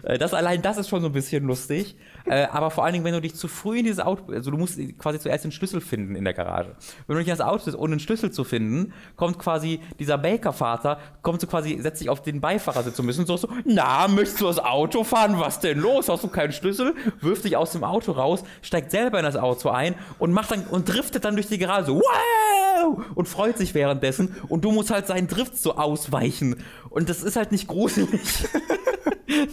Äh, 0.04 0.18
Das 0.18 0.32
allein, 0.34 0.62
das 0.62 0.78
ist 0.78 0.88
schon 0.88 1.00
so 1.00 1.08
ein 1.08 1.12
bisschen 1.12 1.44
lustig. 1.44 1.96
Äh, 2.26 2.46
aber 2.50 2.70
vor 2.70 2.84
allen 2.84 2.92
Dingen, 2.92 3.04
wenn 3.04 3.14
du 3.14 3.20
dich 3.20 3.34
zu 3.34 3.48
früh 3.48 3.78
in 3.78 3.84
dieses 3.84 4.00
Auto, 4.00 4.32
also 4.32 4.50
du 4.50 4.56
musst 4.56 4.78
quasi 4.98 5.18
zuerst 5.20 5.44
den 5.44 5.52
Schlüssel 5.52 5.80
finden 5.80 6.16
in 6.16 6.24
der 6.24 6.34
Garage. 6.34 6.74
Wenn 7.06 7.14
du 7.14 7.18
nicht 7.20 7.28
in 7.28 7.36
das 7.36 7.46
Auto 7.46 7.64
bist, 7.64 7.78
ohne 7.78 7.92
einen 7.92 8.00
Schlüssel 8.00 8.30
zu 8.30 8.44
finden, 8.44 8.92
kommt 9.16 9.38
quasi 9.38 9.80
dieser 9.98 10.18
Baker-Vater, 10.18 10.98
kommt 11.22 11.40
so 11.40 11.46
quasi, 11.46 11.78
setzt 11.80 11.98
sich 11.98 12.10
auf 12.10 12.22
den 12.22 12.40
Beifahrersitz 12.40 12.98
und 12.98 13.12
so, 13.26 13.36
so, 13.36 13.48
na, 13.64 14.08
möchtest 14.08 14.40
du 14.40 14.46
das 14.46 14.58
Auto 14.58 15.04
fahren? 15.04 15.38
Was 15.38 15.60
denn 15.60 15.78
los? 15.78 16.08
Hast 16.08 16.24
du 16.24 16.28
keinen 16.28 16.52
Schlüssel? 16.52 16.94
Wirft 17.20 17.44
dich 17.44 17.56
aus 17.56 17.72
dem 17.72 17.84
Auto 17.84 18.12
raus, 18.12 18.42
steigt 18.62 18.90
selber 18.90 19.18
in 19.18 19.24
das 19.24 19.36
Auto 19.36 19.70
ein 19.70 19.94
und 20.18 20.32
macht 20.32 20.50
dann 20.50 20.64
und 20.66 20.88
driftet 20.88 21.24
dann 21.24 21.36
durch 21.36 21.48
die 21.48 21.58
Garage 21.58 21.86
so, 21.86 21.96
wow! 21.96 23.04
Und 23.14 23.26
freut 23.26 23.56
sich 23.56 23.74
währenddessen 23.74 24.36
und 24.48 24.64
du 24.64 24.70
musst 24.70 24.90
halt 24.90 25.06
seinen 25.06 25.28
Drift 25.28 25.56
so 25.58 25.76
ausweichen. 25.76 26.56
Und 26.96 27.10
das 27.10 27.22
ist 27.22 27.36
halt 27.36 27.52
nicht 27.52 27.68
gruselig. 27.68 28.08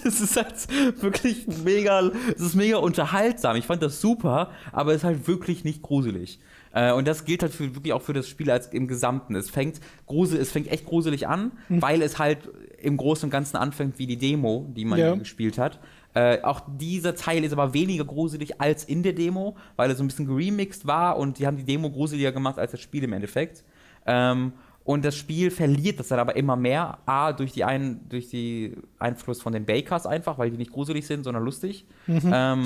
Es 0.06 0.22
ist 0.22 0.38
halt 0.38 1.02
wirklich 1.02 1.46
mega, 1.64 2.12
es 2.36 2.42
ist 2.42 2.56
mega 2.56 2.78
unterhaltsam. 2.78 3.56
Ich 3.56 3.66
fand 3.66 3.82
das 3.82 4.00
super, 4.00 4.52
aber 4.72 4.92
es 4.92 4.98
ist 4.98 5.04
halt 5.04 5.28
wirklich 5.28 5.64
nicht 5.64 5.82
gruselig. 5.82 6.40
Äh, 6.74 6.94
und 6.94 7.08
das 7.08 7.26
gilt 7.26 7.42
halt 7.42 7.54
für, 7.54 7.74
wirklich 7.76 7.92
auch 7.94 8.02
für 8.02 8.14
das 8.14 8.28
Spiel 8.30 8.52
als 8.52 8.68
im 8.68 8.88
Gesamten. 8.88 9.36
Es 9.36 9.50
fängt, 9.50 9.80
grusel, 10.06 10.40
es 10.40 10.52
fängt 10.52 10.68
echt 10.72 10.86
gruselig 10.86 11.28
an, 11.28 11.52
weil 11.70 12.02
es 12.02 12.20
halt 12.20 12.50
im 12.80 12.98
Großen 12.98 13.26
und 13.28 13.32
Ganzen 13.32 13.58
anfängt 13.58 13.98
wie 13.98 14.06
die 14.08 14.18
Demo, 14.18 14.72
die 14.76 14.86
man 14.86 15.00
Ja. 15.00 15.16
gespielt 15.16 15.58
hat. 15.58 15.80
Äh, 16.14 16.42
auch 16.44 16.62
dieser 16.68 17.16
Teil 17.16 17.44
ist 17.44 17.52
aber 17.52 17.74
weniger 17.74 18.06
gruselig 18.06 18.62
als 18.62 18.84
in 18.86 19.02
der 19.02 19.14
Demo, 19.14 19.58
weil 19.76 19.90
er 19.90 19.96
so 19.96 20.04
ein 20.04 20.08
bisschen 20.08 20.28
geremixed 20.28 20.86
war 20.86 21.18
und 21.18 21.40
die 21.40 21.48
haben 21.48 21.58
die 21.58 21.66
Demo 21.66 21.90
gruseliger 21.90 22.32
gemacht 22.32 22.60
als 22.60 22.72
das 22.72 22.80
Spiel 22.82 23.04
im 23.04 23.14
Endeffekt. 23.14 23.64
Ähm, 24.06 24.54
und 24.86 25.06
das 25.06 25.16
Spiel 25.16 25.50
verliert 25.50 26.00
das 26.00 26.10
dann 26.10 26.20
aber 26.20 26.36
immer 26.36 26.56
mehr. 26.56 26.98
A, 27.06 27.32
durch 27.32 27.54
die 27.54 27.64
ein, 27.64 28.02
durch 28.10 28.30
die 28.30 28.76
Einfluss 29.00 29.42
von 29.42 29.54
den 29.54 29.66
Bakers 29.66 30.06
einfach, 30.06 30.38
weil 30.38 30.52
die 30.52 30.58
nicht 30.58 30.72
gruselig 30.72 31.08
sind, 31.08 31.24
sondern 31.24 31.44
lustig. 31.44 31.86
Ähm, 32.08 32.66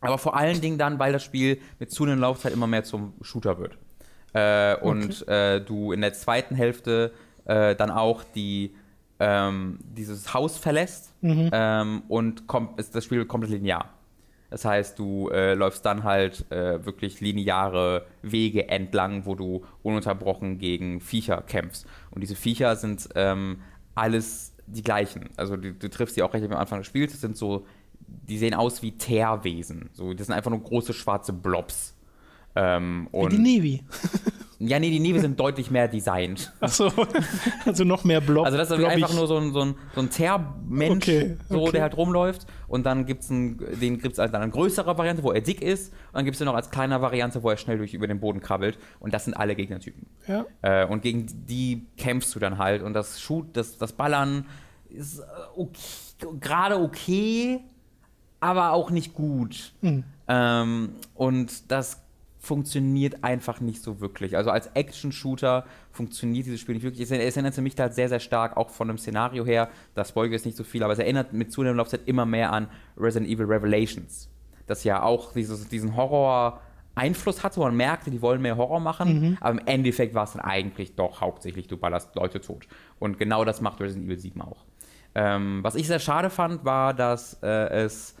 aber 0.00 0.18
vor 0.18 0.36
allen 0.36 0.60
Dingen 0.60 0.78
dann, 0.78 0.98
weil 0.98 1.12
das 1.12 1.22
Spiel 1.22 1.60
mit 1.78 1.90
zunehmender 1.90 2.26
Laufzeit 2.26 2.52
immer 2.52 2.66
mehr 2.66 2.84
zum 2.84 3.12
Shooter 3.20 3.58
wird. 3.58 3.78
Äh, 4.32 4.76
und 4.82 5.26
äh, 5.28 5.60
du 5.60 5.92
in 5.92 6.00
der 6.00 6.14
zweiten 6.14 6.54
Hälfte 6.54 7.12
äh, 7.44 7.76
dann 7.76 7.90
auch 7.90 8.24
die, 8.24 8.74
ähm, 9.18 9.78
dieses 9.82 10.32
Haus 10.34 10.56
verlässt 10.56 11.12
ähm, 11.52 12.02
und 12.08 12.46
kommt, 12.46 12.80
ist 12.80 12.94
das 12.94 13.04
Spiel 13.04 13.24
komplett 13.24 13.52
linear. 13.52 13.90
Das 14.50 14.64
heißt, 14.64 14.98
du 14.98 15.28
äh, 15.28 15.54
läufst 15.54 15.86
dann 15.86 16.02
halt 16.02 16.50
äh, 16.50 16.84
wirklich 16.84 17.20
lineare 17.20 18.06
Wege 18.22 18.68
entlang, 18.68 19.24
wo 19.24 19.34
du 19.36 19.64
ununterbrochen 19.82 20.58
gegen 20.58 21.00
Viecher 21.00 21.42
kämpfst. 21.42 21.86
Und 22.10 22.20
diese 22.22 22.34
Viecher 22.34 22.74
sind 22.76 23.08
ähm, 23.14 23.60
alles 23.94 24.52
die 24.66 24.82
gleichen. 24.82 25.30
Also 25.36 25.56
du, 25.56 25.72
du 25.72 25.88
triffst 25.88 26.16
die 26.16 26.22
auch 26.22 26.34
recht 26.34 26.44
am 26.44 26.52
Anfang 26.52 26.80
des 26.80 26.88
Spiels. 26.88 27.12
Das 27.12 27.20
sind 27.20 27.36
so, 27.36 27.66
die 28.06 28.38
sehen 28.38 28.54
aus 28.54 28.82
wie 28.82 28.92
Teerwesen. 28.92 29.90
So, 29.92 30.12
das 30.14 30.26
sind 30.26 30.34
einfach 30.34 30.50
nur 30.50 30.62
große 30.62 30.92
schwarze 30.92 31.32
Blobs. 31.32 31.96
Ähm, 32.56 33.08
Wie 33.12 33.28
die 33.28 33.38
Navy. 33.38 33.84
ja, 34.62 34.78
nee, 34.78 34.90
die 34.90 35.00
Neve 35.00 35.20
sind 35.20 35.40
deutlich 35.40 35.70
mehr 35.70 35.88
designt. 35.88 36.52
Achso, 36.60 36.92
also 37.64 37.82
noch 37.84 38.04
mehr 38.04 38.20
Blob. 38.20 38.44
Also 38.44 38.58
das 38.58 38.70
ist 38.70 38.76
blobbig. 38.76 38.94
einfach 38.94 39.14
nur 39.14 39.26
so 39.26 39.38
ein, 39.38 39.54
so 39.54 39.62
ein, 39.62 39.74
so 39.94 40.02
ein 40.02 40.10
Teermensch, 40.10 41.08
Okay, 41.08 41.36
so, 41.48 41.62
okay. 41.62 41.72
der 41.72 41.82
halt 41.82 41.96
rumläuft. 41.96 42.46
Und 42.68 42.84
dann 42.84 43.06
gibt 43.06 43.22
es 43.22 43.28
den 43.28 43.56
gibt's 43.98 44.18
als 44.18 44.32
dann 44.32 44.42
eine 44.42 44.50
größere 44.50 44.98
Variante, 44.98 45.22
wo 45.22 45.32
er 45.32 45.40
dick 45.40 45.62
ist. 45.62 45.94
Und 46.08 46.16
dann 46.16 46.24
gibt 46.26 46.34
es 46.34 46.38
den 46.40 46.44
noch 46.44 46.54
als 46.54 46.70
kleiner 46.70 47.00
Variante, 47.00 47.42
wo 47.42 47.48
er 47.48 47.56
schnell 47.56 47.78
durch 47.78 47.94
über 47.94 48.06
den 48.06 48.20
Boden 48.20 48.40
krabbelt. 48.40 48.78
Und 48.98 49.14
das 49.14 49.24
sind 49.24 49.32
alle 49.32 49.56
Gegnertypen. 49.56 50.06
Ja. 50.26 50.44
Äh, 50.60 50.86
und 50.86 51.00
gegen 51.00 51.26
die 51.46 51.86
kämpfst 51.96 52.34
du 52.34 52.38
dann 52.38 52.58
halt. 52.58 52.82
Und 52.82 52.92
das 52.92 53.18
Shoot, 53.18 53.56
das, 53.56 53.78
das 53.78 53.94
Ballern 53.94 54.44
ist 54.90 55.20
äh, 55.20 55.22
okay, 55.56 55.78
gerade 56.38 56.78
okay, 56.78 57.60
aber 58.40 58.72
auch 58.72 58.90
nicht 58.90 59.14
gut. 59.14 59.72
Mhm. 59.80 60.04
Ähm, 60.28 60.90
und 61.14 61.70
das 61.70 62.02
funktioniert 62.40 63.22
einfach 63.22 63.60
nicht 63.60 63.82
so 63.82 64.00
wirklich. 64.00 64.36
Also 64.36 64.50
als 64.50 64.68
Action-Shooter 64.68 65.66
funktioniert 65.92 66.46
dieses 66.46 66.58
Spiel 66.58 66.74
nicht 66.74 66.84
wirklich. 66.84 67.02
Es, 67.02 67.10
es 67.10 67.36
erinnert 67.36 67.56
mich 67.58 67.78
halt 67.78 67.94
sehr, 67.94 68.08
sehr 68.08 68.18
stark, 68.18 68.56
auch 68.56 68.70
von 68.70 68.88
dem 68.88 68.96
Szenario 68.98 69.44
her, 69.44 69.68
das 69.94 70.08
Spoiler 70.08 70.32
ist 70.32 70.46
nicht 70.46 70.56
so 70.56 70.64
viel, 70.64 70.82
aber 70.82 70.94
es 70.94 70.98
erinnert 70.98 71.34
mit 71.34 71.52
zunehmender 71.52 71.82
Laufzeit 71.82 72.00
immer 72.06 72.24
mehr 72.24 72.52
an 72.52 72.68
Resident 72.96 73.30
Evil 73.30 73.44
Revelations. 73.44 74.30
Das 74.66 74.84
ja 74.84 75.02
auch 75.02 75.34
dieses, 75.34 75.68
diesen 75.68 75.94
Horror- 75.94 76.60
Einfluss 76.96 77.44
hatte, 77.44 77.58
wo 77.58 77.62
man 77.62 77.76
merkte, 77.76 78.10
die 78.10 78.20
wollen 78.20 78.42
mehr 78.42 78.56
Horror 78.56 78.80
machen, 78.80 79.38
aber 79.40 79.60
im 79.60 79.66
Endeffekt 79.66 80.12
war 80.12 80.24
es 80.24 80.32
dann 80.32 80.42
eigentlich 80.42 80.96
doch 80.96 81.20
hauptsächlich, 81.20 81.68
du 81.68 81.76
ballerst 81.76 82.14
Leute 82.16 82.40
tot. 82.40 82.66
Und 82.98 83.16
genau 83.16 83.44
das 83.44 83.60
macht 83.60 83.80
Resident 83.80 84.06
Evil 84.06 84.18
7 84.18 84.42
auch. 84.42 84.66
Ähm, 85.14 85.60
was 85.62 85.76
ich 85.76 85.86
sehr 85.86 86.00
schade 86.00 86.30
fand, 86.30 86.64
war, 86.64 86.92
dass 86.92 87.38
äh, 87.42 87.68
es 87.84 88.16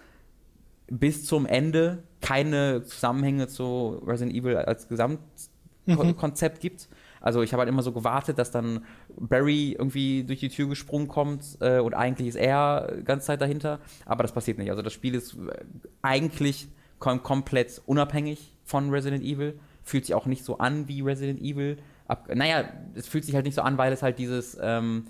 bis 0.90 1.24
zum 1.24 1.46
Ende 1.46 2.02
keine 2.20 2.82
Zusammenhänge 2.82 3.48
zu 3.48 4.02
Resident 4.04 4.36
Evil 4.36 4.56
als 4.56 4.88
Gesamtkonzept 4.88 6.60
gibt. 6.60 6.88
Also 7.20 7.42
ich 7.42 7.52
habe 7.52 7.60
halt 7.60 7.68
immer 7.68 7.82
so 7.82 7.92
gewartet, 7.92 8.38
dass 8.38 8.50
dann 8.50 8.84
Barry 9.16 9.76
irgendwie 9.78 10.24
durch 10.24 10.40
die 10.40 10.48
Tür 10.48 10.68
gesprungen 10.68 11.06
kommt 11.06 11.58
äh, 11.60 11.78
und 11.78 11.94
eigentlich 11.94 12.28
ist 12.28 12.36
er 12.36 12.92
die 12.98 13.04
ganze 13.04 13.26
Zeit 13.26 13.40
dahinter, 13.40 13.78
aber 14.06 14.22
das 14.22 14.32
passiert 14.32 14.58
nicht. 14.58 14.70
Also 14.70 14.82
das 14.82 14.92
Spiel 14.92 15.14
ist 15.14 15.34
äh, 15.34 15.64
eigentlich 16.02 16.68
kom 16.98 17.22
komplett 17.22 17.82
unabhängig 17.86 18.54
von 18.64 18.90
Resident 18.90 19.22
Evil, 19.22 19.58
fühlt 19.82 20.06
sich 20.06 20.14
auch 20.14 20.26
nicht 20.26 20.44
so 20.44 20.58
an 20.58 20.88
wie 20.88 21.02
Resident 21.02 21.40
Evil. 21.40 21.78
Ab 22.08 22.28
naja, 22.34 22.64
es 22.94 23.06
fühlt 23.06 23.24
sich 23.24 23.34
halt 23.34 23.44
nicht 23.44 23.54
so 23.54 23.62
an, 23.62 23.78
weil 23.78 23.92
es 23.92 24.02
halt 24.02 24.18
dieses 24.18 24.58
ähm, 24.60 25.04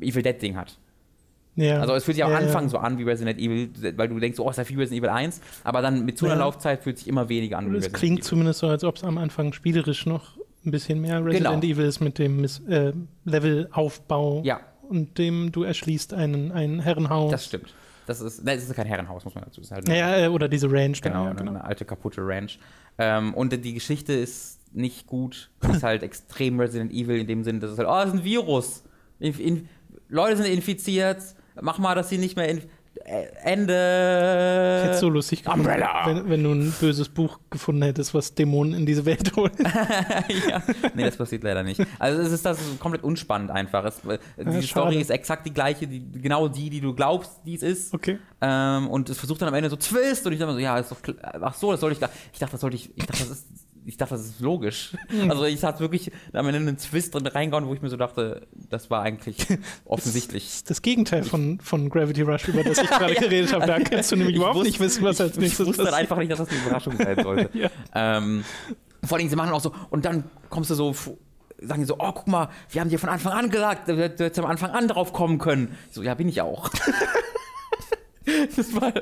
Evil 0.00 0.22
Dead 0.22 0.40
Ding 0.40 0.56
hat. 0.56 0.78
Ja. 1.56 1.80
Also 1.80 1.94
es 1.94 2.04
fühlt 2.04 2.16
sich 2.16 2.24
auch 2.24 2.30
ja, 2.30 2.36
am 2.36 2.44
Anfang 2.44 2.64
ja. 2.64 2.68
so 2.68 2.78
an 2.78 2.98
wie 2.98 3.02
Resident 3.02 3.40
Evil, 3.40 3.70
weil 3.96 4.08
du 4.08 4.18
denkst, 4.18 4.38
oh, 4.38 4.48
ist 4.48 4.56
ja 4.56 4.64
viel 4.64 4.78
Resident 4.78 5.02
Evil 5.02 5.10
1, 5.10 5.40
aber 5.64 5.82
dann 5.82 6.04
mit 6.04 6.18
zu 6.18 6.26
einer. 6.26 6.36
Laufzeit 6.36 6.82
fühlt 6.82 6.98
sich 6.98 7.08
immer 7.08 7.28
weniger 7.28 7.58
an 7.58 7.72
wie 7.72 7.78
Es 7.78 7.92
klingt 7.92 8.18
Evil. 8.18 8.24
zumindest 8.24 8.60
so, 8.60 8.68
als 8.68 8.84
ob 8.84 8.96
es 8.96 9.04
am 9.04 9.18
Anfang 9.18 9.52
spielerisch 9.52 10.06
noch 10.06 10.36
ein 10.64 10.70
bisschen 10.70 11.00
mehr 11.00 11.24
Resident 11.24 11.62
Genau. 11.62 11.74
Evil 11.74 11.86
ist 11.86 12.00
mit 12.00 12.18
dem 12.18 12.44
äh, 12.44 12.92
Levelaufbau 13.24 14.42
und 14.88 15.18
dem 15.18 15.52
du 15.52 15.62
erschließt 15.62 16.14
einen, 16.14 16.52
ein 16.52 16.80
Herrenhaus. 16.80 17.30
Das 17.30 17.46
stimmt. 17.46 17.74
Das 18.06 18.20
ist, 18.20 18.44
nein, 18.44 18.56
das 18.56 18.68
ist 18.68 18.74
kein 18.74 18.86
Herrenhaus, 18.86 19.24
muss 19.24 19.34
man 19.34 19.44
dazu 19.44 19.62
sagen. 19.64 19.84
naja, 19.88 20.26
äh, 20.26 20.28
oder 20.28 20.48
diese 20.48 20.70
Ranch. 20.70 21.00
da, 21.00 21.08
Genau, 21.08 21.24
ja, 21.24 21.30
eine, 21.32 21.40
eine 21.40 21.64
alte 21.64 21.84
kaputte 21.84 22.20
Ranch. 22.24 22.58
Ähm, 22.98 23.34
und 23.34 23.52
die 23.52 23.74
Geschichte 23.74 24.12
ist 24.12 24.60
nicht 24.72 25.06
gut. 25.06 25.50
ist 25.68 25.82
halt 25.82 26.02
extrem 26.02 26.60
Resident 26.60 26.92
Evil 26.92 27.18
in 27.18 27.26
dem 27.26 27.42
Sinne, 27.42 27.58
dass 27.60 27.72
es 27.72 27.78
halt, 27.78 27.88
oh, 27.88 27.92
das 27.92 28.08
ist 28.08 28.14
ein 28.14 28.24
Virus. 28.24 28.84
Inf 29.18 29.40
in 29.40 29.68
Leute 30.08 30.36
sind 30.36 30.46
infiziert. 30.46 31.18
Mach 31.60 31.78
mal, 31.78 31.94
dass 31.94 32.08
sie 32.08 32.18
nicht 32.18 32.36
mehr. 32.36 32.48
Inf 32.48 32.66
äh, 33.04 33.26
Ende. 33.44 34.80
Ich 34.82 34.88
hätte 34.88 34.98
so 34.98 35.08
lustig 35.08 35.42
gefunden, 35.42 35.60
Umbrella. 35.60 36.06
wenn, 36.06 36.28
wenn 36.28 36.42
du 36.42 36.52
ein 36.52 36.74
böses 36.80 37.08
Buch 37.08 37.38
gefunden 37.50 37.82
hättest, 37.82 38.14
was 38.14 38.34
Dämonen 38.34 38.74
in 38.74 38.86
diese 38.86 39.04
Welt 39.04 39.36
holt. 39.36 39.52
ja. 40.48 40.62
Nee, 40.94 41.04
das 41.04 41.16
passiert 41.16 41.44
leider 41.44 41.62
nicht. 41.62 41.80
Also 41.98 42.22
es 42.22 42.32
ist 42.32 42.44
das 42.44 42.60
ist 42.60 42.80
komplett 42.80 43.04
unspannend 43.04 43.50
einfach. 43.50 43.84
Es, 43.84 43.98
äh, 44.04 44.18
die 44.38 44.44
schade. 44.44 44.66
Story 44.66 45.00
ist 45.00 45.10
exakt 45.10 45.46
die 45.46 45.52
gleiche, 45.52 45.86
die, 45.86 46.10
genau 46.10 46.48
die, 46.48 46.70
die 46.70 46.80
du 46.80 46.94
glaubst, 46.94 47.40
die 47.44 47.54
es 47.54 47.62
ist. 47.62 47.94
Okay. 47.94 48.18
Ähm, 48.40 48.88
und 48.88 49.08
es 49.10 49.18
versucht 49.18 49.42
dann 49.42 49.48
am 49.48 49.54
Ende 49.54 49.70
so 49.70 49.76
Twist 49.76 50.26
und 50.26 50.32
ich 50.32 50.38
dachte 50.38 50.52
mir 50.52 50.58
so, 50.58 50.64
ja, 50.64 50.78
ist 50.78 50.90
doch 50.90 50.98
ach 51.42 51.54
so, 51.54 51.72
das 51.72 51.80
soll 51.80 51.92
ich 51.92 51.98
da. 51.98 52.08
Ich 52.32 52.38
dachte, 52.38 52.52
das 52.52 52.60
sollte 52.60 52.76
ich. 52.76 52.90
Ich 52.96 53.06
dachte, 53.06 53.24
das 53.24 53.30
ist. 53.30 53.65
Ich 53.88 53.96
dachte, 53.96 54.14
das 54.16 54.26
ist 54.26 54.40
logisch. 54.40 54.96
Hm. 55.08 55.30
Also 55.30 55.44
ich 55.44 55.62
hatte 55.62 55.78
wirklich 55.80 56.10
am 56.32 56.46
Ende 56.48 56.58
einen 56.58 56.76
Twist 56.76 57.14
drin 57.14 57.24
reingehauen, 57.26 57.68
wo 57.68 57.72
ich 57.74 57.80
mir 57.82 57.88
so 57.88 57.96
dachte, 57.96 58.46
das 58.68 58.90
war 58.90 59.02
eigentlich 59.02 59.46
offensichtlich. 59.84 60.42
Das 60.44 60.54
ist 60.56 60.70
das 60.70 60.82
Gegenteil 60.82 61.22
von, 61.22 61.60
von 61.60 61.88
Gravity 61.88 62.22
Rush, 62.22 62.48
über 62.48 62.64
das 62.64 62.78
ich 62.78 62.88
gerade 62.90 63.14
geredet 63.14 63.52
habe. 63.52 63.64
Da 63.66 63.78
kannst 63.78 64.10
du 64.10 64.16
nämlich 64.16 64.34
Ich 64.34 64.40
überhaupt 64.40 64.56
wusste- 64.56 64.68
nicht 64.70 64.80
wissen, 64.80 65.04
was 65.04 65.20
als 65.20 65.36
nächstes 65.38 65.60
Ich 65.60 65.66
wusste 65.68 65.84
dann 65.84 65.92
passiert. 65.92 66.00
einfach 66.10 66.18
nicht, 66.18 66.32
dass 66.32 66.38
das 66.40 66.48
eine 66.48 66.58
Überraschung 66.60 66.96
sein 66.96 67.22
sollte. 67.22 67.50
Ja. 67.58 67.70
ähm, 67.94 68.44
vor 69.04 69.18
allem, 69.18 69.28
sie 69.28 69.36
machen 69.36 69.52
auch 69.52 69.60
so, 69.60 69.72
und 69.90 70.04
dann 70.04 70.24
kommst 70.50 70.70
du 70.70 70.74
so, 70.74 70.92
sagen 71.60 71.80
die 71.80 71.86
so, 71.86 71.94
oh, 71.98 72.10
guck 72.12 72.26
mal, 72.26 72.48
wir 72.70 72.80
haben 72.80 72.90
dir 72.90 72.98
von 72.98 73.08
Anfang 73.08 73.32
an 73.34 73.50
gesagt, 73.50 73.88
du 73.88 73.96
hättest 73.96 74.38
am 74.40 74.46
Anfang 74.46 74.70
an 74.72 74.88
drauf 74.88 75.12
kommen 75.12 75.38
können. 75.38 75.76
Ich 75.90 75.94
so, 75.94 76.02
ja, 76.02 76.14
bin 76.14 76.28
ich 76.28 76.40
auch. 76.40 76.70
das 78.56 78.74
war, 78.74 78.92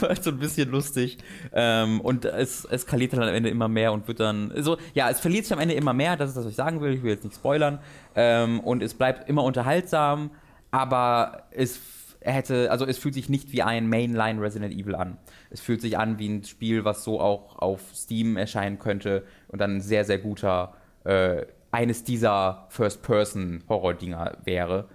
war 0.00 0.16
so 0.16 0.30
ein 0.30 0.38
bisschen 0.38 0.70
lustig. 0.70 1.18
Ähm, 1.52 2.00
und 2.00 2.24
es 2.24 2.64
eskaliert 2.64 3.12
dann 3.12 3.22
am 3.22 3.28
Ende 3.34 3.48
immer 3.48 3.68
mehr 3.68 3.92
und 3.92 4.06
wird 4.08 4.20
dann, 4.20 4.52
so, 4.56 4.76
ja, 4.94 5.10
es 5.10 5.20
verliert 5.20 5.44
sich 5.44 5.52
am 5.52 5.60
Ende 5.60 5.74
immer 5.74 5.92
mehr, 5.92 6.16
das 6.16 6.30
ist 6.30 6.36
das, 6.36 6.44
was 6.44 6.50
ich 6.50 6.56
sagen 6.56 6.80
will, 6.80 6.92
ich 6.92 7.02
will 7.02 7.10
jetzt 7.10 7.24
nicht 7.24 7.36
spoilern. 7.36 7.78
Ähm, 8.14 8.60
und 8.60 8.82
es 8.82 8.94
bleibt 8.94 9.28
immer 9.28 9.44
unterhaltsam, 9.44 10.30
aber 10.70 11.44
es 11.50 11.80
hätte, 12.20 12.70
also 12.70 12.86
es 12.86 12.98
fühlt 12.98 13.14
sich 13.14 13.28
nicht 13.28 13.52
wie 13.52 13.62
ein 13.62 13.88
Mainline 13.88 14.40
Resident 14.40 14.74
Evil 14.74 14.94
an. 14.94 15.18
Es 15.50 15.60
fühlt 15.60 15.80
sich 15.80 15.98
an 15.98 16.18
wie 16.18 16.28
ein 16.28 16.44
Spiel, 16.44 16.84
was 16.84 17.04
so 17.04 17.20
auch 17.20 17.58
auf 17.58 17.80
Steam 17.94 18.36
erscheinen 18.36 18.78
könnte 18.78 19.24
und 19.48 19.60
dann 19.60 19.76
ein 19.76 19.80
sehr, 19.80 20.04
sehr 20.04 20.18
guter, 20.18 20.74
äh, 21.04 21.46
eines 21.70 22.04
dieser 22.04 22.66
First-Person-Horror-Dinger 22.70 24.38
wäre. 24.44 24.88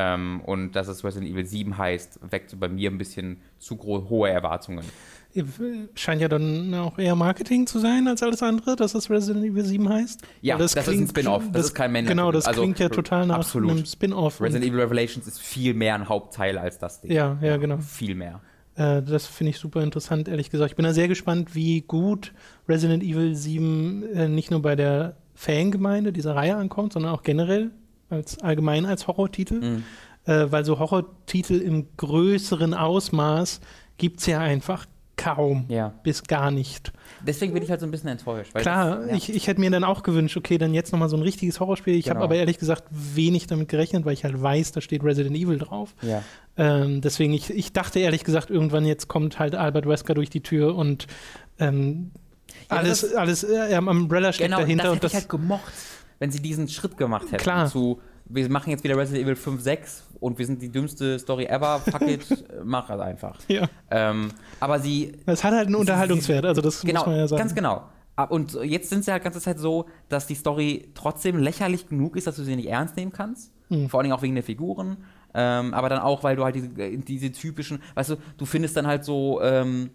Ähm, 0.00 0.40
und 0.46 0.72
dass 0.72 0.88
es 0.88 1.04
Resident 1.04 1.30
Evil 1.30 1.44
7 1.44 1.76
heißt, 1.76 2.20
weckt 2.30 2.58
bei 2.58 2.68
mir 2.68 2.90
ein 2.90 2.96
bisschen 2.96 3.42
zu 3.58 3.78
hohe 3.78 4.30
Erwartungen. 4.30 4.84
Scheint 5.94 6.22
ja 6.22 6.28
dann 6.28 6.74
auch 6.74 6.98
eher 6.98 7.14
Marketing 7.14 7.66
zu 7.66 7.78
sein 7.78 8.08
als 8.08 8.22
alles 8.22 8.42
andere, 8.42 8.76
dass 8.76 8.94
es 8.94 9.10
Resident 9.10 9.44
Evil 9.44 9.64
7 9.64 9.88
heißt. 9.88 10.22
Ja, 10.40 10.56
das, 10.56 10.72
das 10.72 10.84
klingt, 10.86 11.02
ist 11.02 11.08
ein 11.08 11.10
Spin-off. 11.10 11.42
Das, 11.44 11.52
das, 11.52 11.64
ist 11.66 11.74
kein 11.74 11.92
Mainline. 11.92 12.16
Genau, 12.16 12.32
das 12.32 12.46
also, 12.46 12.62
klingt 12.62 12.78
ja 12.78 12.88
total 12.88 13.26
nach 13.26 13.36
absolut. 13.36 13.70
einem 13.70 13.86
Spin-off. 13.86 14.40
Resident 14.40 14.64
Evil 14.64 14.80
Revelations 14.80 15.26
ist 15.26 15.40
viel 15.40 15.74
mehr 15.74 15.94
ein 15.94 16.08
Hauptteil 16.08 16.56
als 16.56 16.78
das 16.78 17.02
Ding. 17.02 17.12
Ja, 17.12 17.38
ja, 17.42 17.58
genau. 17.58 17.78
Viel 17.78 18.14
mehr. 18.14 18.40
Äh, 18.74 19.02
das 19.02 19.26
finde 19.26 19.50
ich 19.50 19.58
super 19.58 19.82
interessant, 19.82 20.28
ehrlich 20.28 20.50
gesagt. 20.50 20.70
Ich 20.70 20.76
bin 20.76 20.84
da 20.84 20.94
sehr 20.94 21.08
gespannt, 21.08 21.54
wie 21.54 21.82
gut 21.82 22.32
Resident 22.68 23.02
Evil 23.02 23.34
7 23.34 24.02
äh, 24.14 24.28
nicht 24.28 24.50
nur 24.50 24.62
bei 24.62 24.74
der 24.74 25.16
Fangemeinde 25.34 26.12
dieser 26.12 26.34
Reihe 26.34 26.56
ankommt, 26.56 26.94
sondern 26.94 27.12
auch 27.12 27.22
generell 27.22 27.70
als 28.10 28.38
allgemein 28.40 28.86
als 28.86 29.06
Horrortitel. 29.06 29.60
Mhm. 29.60 29.84
Äh, 30.26 30.52
weil 30.52 30.64
so 30.64 30.78
Horrortitel 30.78 31.54
im 31.54 31.86
größeren 31.96 32.74
Ausmaß 32.74 33.60
gibt 33.96 34.20
es 34.20 34.26
ja 34.26 34.38
einfach 34.40 34.86
kaum 35.20 35.66
ja. 35.68 35.92
bis 36.02 36.24
gar 36.24 36.50
nicht. 36.50 36.92
Deswegen 37.26 37.52
bin 37.52 37.62
ich 37.62 37.70
halt 37.70 37.80
so 37.80 37.86
ein 37.86 37.90
bisschen 37.90 38.08
enttäuscht. 38.08 38.54
Klar, 38.54 39.00
das, 39.00 39.10
ja. 39.10 39.16
ich, 39.16 39.34
ich 39.34 39.46
hätte 39.46 39.60
mir 39.60 39.70
dann 39.70 39.84
auch 39.84 40.02
gewünscht, 40.02 40.36
okay, 40.36 40.56
dann 40.56 40.72
jetzt 40.72 40.92
nochmal 40.92 41.10
so 41.10 41.16
ein 41.16 41.22
richtiges 41.22 41.60
Horrorspiel. 41.60 41.94
Ich 41.94 42.04
genau. 42.04 42.16
habe 42.16 42.24
aber 42.24 42.36
ehrlich 42.36 42.58
gesagt 42.58 42.84
wenig 42.90 43.46
damit 43.46 43.68
gerechnet, 43.68 44.06
weil 44.06 44.14
ich 44.14 44.24
halt 44.24 44.40
weiß, 44.40 44.72
da 44.72 44.80
steht 44.80 45.04
Resident 45.04 45.36
Evil 45.36 45.58
drauf. 45.58 45.94
Ja. 46.00 46.22
Ähm, 46.56 47.02
deswegen, 47.02 47.34
ich, 47.34 47.50
ich 47.50 47.72
dachte 47.74 47.98
ehrlich 48.00 48.24
gesagt, 48.24 48.48
irgendwann 48.48 48.86
jetzt 48.86 49.08
kommt 49.08 49.38
halt 49.38 49.54
Albert 49.54 49.86
Wesker 49.86 50.14
durch 50.14 50.30
die 50.30 50.40
Tür 50.40 50.74
und 50.74 51.06
ähm, 51.58 52.12
alles, 52.68 53.14
alles 53.14 53.44
äh, 53.44 53.78
Umbrella 53.78 54.32
steckt 54.32 54.48
genau, 54.48 54.60
dahinter. 54.60 54.84
Das 54.84 54.92
hätte 54.92 54.92
und 54.92 55.04
das 55.04 55.12
ich 55.12 55.18
halt 55.18 55.28
gemocht, 55.28 55.72
wenn 56.20 56.30
sie 56.30 56.40
diesen 56.40 56.68
Schritt 56.68 56.96
gemacht 56.96 57.26
hätten. 57.32 57.42
Klar. 57.42 57.66
Zu, 57.66 58.00
wir 58.26 58.48
machen 58.48 58.70
jetzt 58.70 58.84
wieder 58.84 58.96
Resident 58.96 59.24
Evil 59.24 59.34
5, 59.34 59.60
6 59.60 60.06
und 60.20 60.38
wir 60.38 60.46
sind 60.46 60.62
die 60.62 60.70
dümmste 60.70 61.18
Story 61.18 61.46
ever. 61.46 61.80
Fuck 61.80 62.02
it, 62.02 62.44
mach 62.64 62.86
das 62.86 63.00
einfach. 63.00 63.38
Ja. 63.48 63.68
Ähm, 63.90 64.30
aber 64.60 64.78
sie. 64.78 65.12
Es 65.26 65.42
hat 65.42 65.52
halt 65.52 65.66
einen 65.66 65.74
Unterhaltungswert, 65.74 66.44
also 66.44 66.60
das 66.60 66.82
genau, 66.82 67.00
muss 67.00 67.06
man 67.06 67.16
ja 67.16 67.26
sagen. 67.26 67.40
Ganz 67.40 67.54
genau. 67.54 67.82
Ah, 68.14 68.24
und 68.24 68.54
jetzt 68.62 68.90
sind 68.90 69.04
sie 69.04 69.10
halt 69.10 69.22
die 69.22 69.24
ganze 69.24 69.40
Zeit 69.40 69.58
so, 69.58 69.86
dass 70.08 70.26
die 70.26 70.34
Story 70.34 70.90
trotzdem 70.94 71.38
lächerlich 71.38 71.88
genug 71.88 72.16
ist, 72.16 72.26
dass 72.26 72.36
du 72.36 72.44
sie 72.44 72.54
nicht 72.54 72.68
ernst 72.68 72.96
nehmen 72.96 73.12
kannst. 73.12 73.52
Mhm. 73.70 73.88
Vor 73.88 73.98
allen 73.98 74.04
Dingen 74.04 74.16
auch 74.16 74.22
wegen 74.22 74.34
der 74.34 74.44
Figuren. 74.44 74.98
Ähm, 75.32 75.72
aber 75.72 75.88
dann 75.88 76.00
auch, 76.00 76.22
weil 76.22 76.36
du 76.36 76.44
halt 76.44 76.54
diese, 76.54 76.68
diese 76.68 77.32
typischen, 77.32 77.80
weißt 77.94 78.10
du, 78.10 78.16
du 78.36 78.44
findest 78.44 78.76
dann 78.76 78.86
halt 78.86 79.04
so, 79.04 79.40
ähm, 79.40 79.90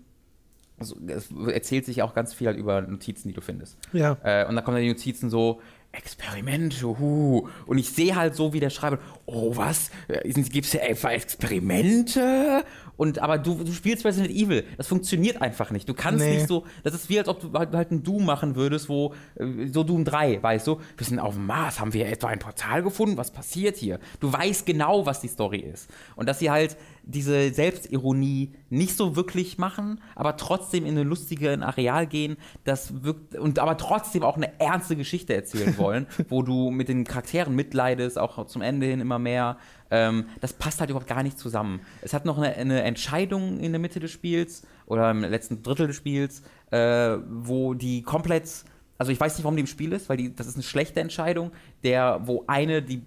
also 0.78 0.96
es 1.08 1.30
erzählt 1.32 1.86
sich 1.86 2.02
auch 2.02 2.14
ganz 2.14 2.34
viel 2.34 2.48
halt 2.48 2.58
über 2.58 2.82
Notizen, 2.82 3.28
die 3.28 3.34
du 3.34 3.42
findest. 3.42 3.78
Ja. 3.94 4.18
Äh, 4.24 4.46
und 4.48 4.56
dann 4.56 4.64
kommen 4.64 4.76
dann 4.76 4.84
die 4.84 4.90
Notizen 4.90 5.30
so, 5.30 5.62
Experimente, 5.96 6.86
huh. 6.86 7.48
Und 7.66 7.78
ich 7.78 7.90
sehe 7.90 8.16
halt 8.16 8.36
so, 8.36 8.54
wie 8.54 8.60
der 8.60 8.70
schreibt, 8.70 9.02
oh 9.26 9.56
was, 9.56 9.92
gibt 10.24 10.68
es 10.68 10.74
ja 10.74 10.82
etwa 10.82 11.12
Experimente? 11.12 12.64
Und 12.98 13.20
aber 13.20 13.38
du, 13.38 13.64
du 13.64 13.72
spielst 13.72 14.06
Resident 14.06 14.34
Evil, 14.34 14.64
das 14.78 14.88
funktioniert 14.88 15.42
einfach 15.42 15.72
nicht. 15.72 15.88
Du 15.90 15.94
kannst 15.94 16.24
nee. 16.24 16.36
nicht 16.36 16.48
so, 16.48 16.66
das 16.84 16.94
ist 16.94 17.10
wie 17.10 17.20
als 17.20 17.28
ob 17.28 17.42
du 17.42 17.52
halt, 17.54 17.74
halt 17.74 17.92
einen 17.92 18.04
Doom 18.04 18.26
machen 18.26 18.56
würdest, 18.56 18.90
wo, 18.90 19.14
äh, 19.36 19.68
so 19.68 19.84
Doom 19.84 20.06
3, 20.06 20.42
weißt 20.42 20.68
du, 20.68 20.80
wir 20.98 21.06
sind 21.06 21.20
auf 21.20 21.34
dem 21.34 21.46
Mars, 21.46 21.80
haben 21.80 21.94
wir 21.94 22.08
etwa 22.08 22.28
ein 22.28 22.40
Portal 22.40 22.84
gefunden? 22.84 23.18
Was 23.18 23.32
passiert 23.32 23.78
hier? 23.78 24.00
Du 24.20 24.32
weißt 24.32 24.66
genau, 24.66 25.06
was 25.06 25.22
die 25.22 25.28
Story 25.28 25.60
ist. 25.60 25.90
Und 26.16 26.28
dass 26.30 26.40
sie 26.40 26.50
halt 26.50 26.78
diese 27.06 27.54
Selbstironie 27.54 28.54
nicht 28.70 28.98
so 28.98 29.16
wirklich 29.16 29.58
machen, 29.58 30.02
aber 30.16 30.38
trotzdem 30.38 30.86
in 30.86 30.92
eine 30.92 31.04
lustige 31.04 31.52
ein 31.52 31.64
Areal 31.64 32.08
gehen, 32.08 32.38
das 32.64 33.04
wirkt 33.04 33.36
und 33.36 33.60
aber 33.60 33.78
trotzdem 33.78 34.24
auch 34.24 34.38
eine 34.38 34.60
ernste 34.60 34.96
Geschichte 34.96 35.34
erzählen 35.36 35.78
wollen, 35.78 36.08
wo 36.30 36.42
du 36.42 36.72
mit 36.72 36.90
den 36.90 37.04
Charakteren 37.04 37.56
mitleidest, 37.56 38.18
auch 38.18 38.48
zum 38.48 38.62
Ende 38.62 38.88
hin 38.88 39.00
immer 39.00 39.20
mehr. 39.20 39.58
Ähm, 39.92 40.26
das 40.42 40.54
passt 40.54 40.80
halt 40.80 40.90
überhaupt 40.90 41.08
gar 41.08 41.22
nicht 41.22 41.38
zusammen. 41.38 41.82
Es 42.02 42.14
hat 42.14 42.26
noch 42.26 42.38
eine, 42.38 42.56
eine, 42.56 42.82
Entscheidung 42.82 43.60
in 43.60 43.72
der 43.72 43.80
Mitte 43.80 44.00
des 44.00 44.12
Spiels 44.12 44.64
oder 44.88 45.12
im 45.12 45.22
letzten 45.22 45.62
Drittel 45.62 45.88
des 45.88 45.96
Spiels, 45.96 46.42
äh, 46.72 47.18
wo 47.30 47.76
die 47.76 48.02
komplett 48.02 48.66
also 48.98 49.12
ich 49.12 49.20
weiß 49.20 49.36
nicht, 49.36 49.44
warum 49.44 49.58
die 49.58 49.62
im 49.62 49.68
Spiel 49.68 49.92
ist, 49.92 50.08
weil 50.08 50.16
die, 50.16 50.34
das 50.34 50.48
ist 50.48 50.56
eine 50.56 50.64
schlechte 50.64 51.02
Entscheidung, 51.02 51.52
der, 51.84 52.22
wo 52.24 52.46
eine, 52.48 52.82
die 52.82 53.02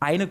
eine 0.00 0.28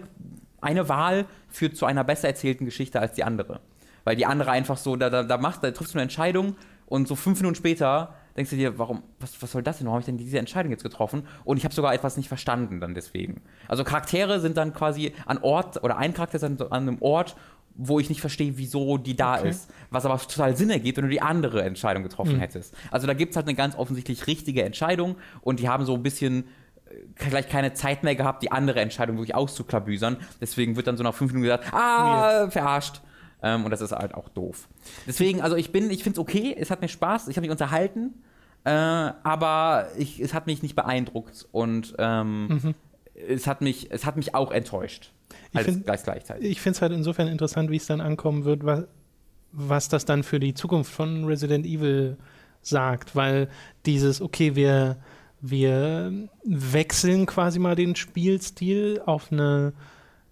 eine 0.62 0.90
Wahl 0.90 1.26
führt 1.50 1.76
zu 1.76 1.86
einer 1.86 2.04
besser 2.04 2.28
erzählten 2.28 2.66
Geschichte 2.66 3.00
als 3.00 3.14
die 3.14 3.24
andere. 3.24 3.60
Weil 4.04 4.16
die 4.16 4.26
andere 4.26 4.52
einfach 4.52 4.78
so, 4.78 4.96
da, 4.96 5.10
da, 5.10 5.24
da 5.24 5.38
machst, 5.38 5.64
da 5.64 5.72
triffst 5.72 5.94
du 5.94 5.98
eine 5.98 6.04
Entscheidung 6.04 6.56
und 6.86 7.08
so 7.08 7.16
fünf 7.16 7.40
Minuten 7.40 7.56
später 7.56 8.16
denkst 8.38 8.52
du 8.52 8.56
dir, 8.56 8.78
warum, 8.78 9.04
was, 9.20 9.42
was 9.42 9.52
soll 9.52 9.64
das 9.64 9.80
denn? 9.80 9.88
Warum 9.88 9.96
habe 9.96 10.02
ich 10.02 10.06
denn 10.06 10.18
diese 10.18 10.38
Entscheidung 10.38 10.72
jetzt 10.72 10.84
getroffen? 10.84 11.24
Und 11.44 11.58
ich 11.58 11.66
habe 11.66 11.74
sogar 11.74 11.94
etwas 11.94 12.18
nicht 12.18 12.28
verstanden 12.28 12.80
dann 12.80 12.94
deswegen. 12.94 13.42
Also 13.68 13.84
Charaktere 13.84 14.40
sind 14.40 14.58
dann 14.58 14.74
quasi 14.74 15.14
an 15.26 15.40
Ort, 15.40 15.84
oder 15.84 15.98
ein 15.98 16.14
Charakter 16.14 16.36
ist 16.36 16.44
an, 16.44 16.58
an 16.70 16.88
einem 16.88 17.02
Ort, 17.02 17.36
wo 17.78 18.00
ich 18.00 18.10
nicht 18.10 18.22
verstehe, 18.22 18.58
wieso 18.58 18.98
die 18.98 19.16
da 19.16 19.40
okay. 19.40 19.50
ist. 19.50 19.72
Was 19.90 20.06
aber 20.06 20.18
total 20.20 20.56
Sinn 20.56 20.70
ergibt, 20.70 20.98
wenn 20.98 21.06
du 21.06 21.12
die 21.12 21.22
andere 21.22 21.64
Entscheidung 21.64 22.04
getroffen 22.04 22.36
mhm. 22.36 22.40
hättest. 22.40 22.76
Also 22.92 23.06
da 23.08 23.14
gibt 23.14 23.32
es 23.32 23.36
halt 23.36 23.48
eine 23.48 23.56
ganz 23.56 23.76
offensichtlich 23.76 24.28
richtige 24.28 24.64
Entscheidung 24.64 25.16
und 25.42 25.60
die 25.60 25.70
haben 25.70 25.86
so 25.86 25.96
ein 25.96 26.04
bisschen 26.04 26.46
vielleicht 27.16 27.50
keine 27.50 27.74
Zeit 27.74 28.04
mehr 28.04 28.16
gehabt, 28.16 28.44
die 28.44 28.52
andere 28.52 28.82
Entscheidung 28.82 29.18
wirklich 29.18 29.36
auszuklabüsern. 29.36 30.18
Deswegen 30.42 30.76
wird 30.76 30.88
dann 30.88 30.98
so 30.98 31.04
nach 31.04 31.14
fünf 31.14 31.34
Minuten 31.34 31.50
gesagt, 31.50 31.74
ah, 31.74 32.50
verarscht. 32.50 33.02
Ähm, 33.42 33.66
und 33.66 33.72
das 33.72 33.82
ist 33.82 33.92
halt 33.92 34.14
auch 34.14 34.30
doof. 34.30 34.68
Deswegen, 35.06 35.42
also 35.42 35.56
ich 35.56 35.72
bin, 35.72 35.90
ich 35.92 36.04
finde 36.04 36.20
es 36.20 36.20
okay, 36.20 36.56
es 36.58 36.72
hat 36.72 36.82
mir 36.82 36.88
Spaß, 36.88 37.28
ich 37.28 37.38
habe 37.38 37.42
mich 37.46 37.52
unterhalten, 37.52 38.16
äh, 38.64 38.70
aber 38.72 39.90
ich, 39.98 40.20
es 40.20 40.34
hat 40.34 40.48
mich 40.48 40.64
nicht 40.64 40.76
beeindruckt 40.76 41.48
und 41.52 41.94
ähm, 42.00 42.48
mhm. 42.48 42.76
es, 43.28 43.46
hat 43.46 43.62
mich, 43.62 43.92
es 43.92 44.06
hat 44.06 44.18
mich 44.18 44.34
auch 44.34 44.52
enttäuscht. 44.52 45.12
Ich 46.42 46.62
finde 46.62 46.78
es 46.78 46.82
halt 46.82 46.94
insofern 46.94 47.28
interessant, 47.28 47.70
wie 47.70 47.78
es 47.78 47.86
dann 47.86 48.02
ankommen 48.02 48.44
wird, 48.44 48.66
was, 48.66 48.86
was 49.52 49.90
das 49.90 50.06
dann 50.06 50.24
für 50.24 50.40
die 50.40 50.54
Zukunft 50.54 50.92
von 50.92 51.26
Resident 51.26 51.66
Evil 51.66 52.18
sagt, 52.62 53.16
weil 53.16 53.50
dieses, 53.86 54.22
okay, 54.22 54.56
wir 54.56 54.98
wir 55.50 56.12
wechseln 56.44 57.26
quasi 57.26 57.60
mal 57.60 57.76
den 57.76 57.96
Spielstil 57.96 59.02
auf 59.06 59.32
eine 59.32 59.74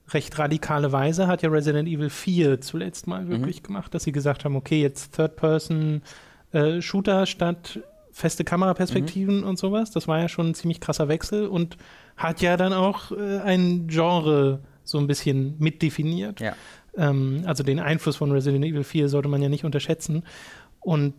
recht 0.10 0.38
radikale 0.38 0.92
Weise. 0.92 1.28
Hat 1.28 1.42
ja 1.42 1.50
Resident 1.50 1.90
Evil 1.90 2.10
4 2.10 2.60
zuletzt 2.62 3.08
mal 3.08 3.28
wirklich 3.28 3.62
mhm. 3.62 3.68
gemacht, 3.68 3.94
dass 3.94 4.04
sie 4.04 4.12
gesagt 4.12 4.46
haben, 4.46 4.56
okay, 4.56 4.82
jetzt 4.82 5.16
Third-Person-Shooter 5.16 7.22
äh, 7.24 7.26
statt 7.26 7.80
feste 8.12 8.46
Kameraperspektiven 8.46 9.42
mhm. 9.42 9.48
und 9.48 9.60
sowas. 9.60 9.92
Das 9.92 10.08
war 10.08 10.20
ja 10.20 10.30
schon 10.30 10.50
ein 10.50 10.54
ziemlich 10.54 10.80
krasser 10.80 11.10
Wechsel 11.10 11.48
und 11.48 11.78
hat 12.16 12.42
ja 12.42 12.56
dann 12.56 12.72
auch 12.72 13.12
äh, 13.12 13.40
ein 13.40 13.88
Genre 13.88 14.60
so 14.84 15.00
ein 15.00 15.08
bisschen 15.08 15.56
mitdefiniert. 15.60 16.40
Ja. 16.40 16.56
Ähm, 16.96 17.44
also 17.46 17.64
den 17.64 17.80
Einfluss 17.80 18.16
von 18.16 18.32
Resident 18.32 18.64
Evil 18.64 18.84
4 18.84 19.10
sollte 19.10 19.28
man 19.28 19.42
ja 19.42 19.50
nicht 19.50 19.66
unterschätzen. 19.66 20.24
Und 20.80 21.16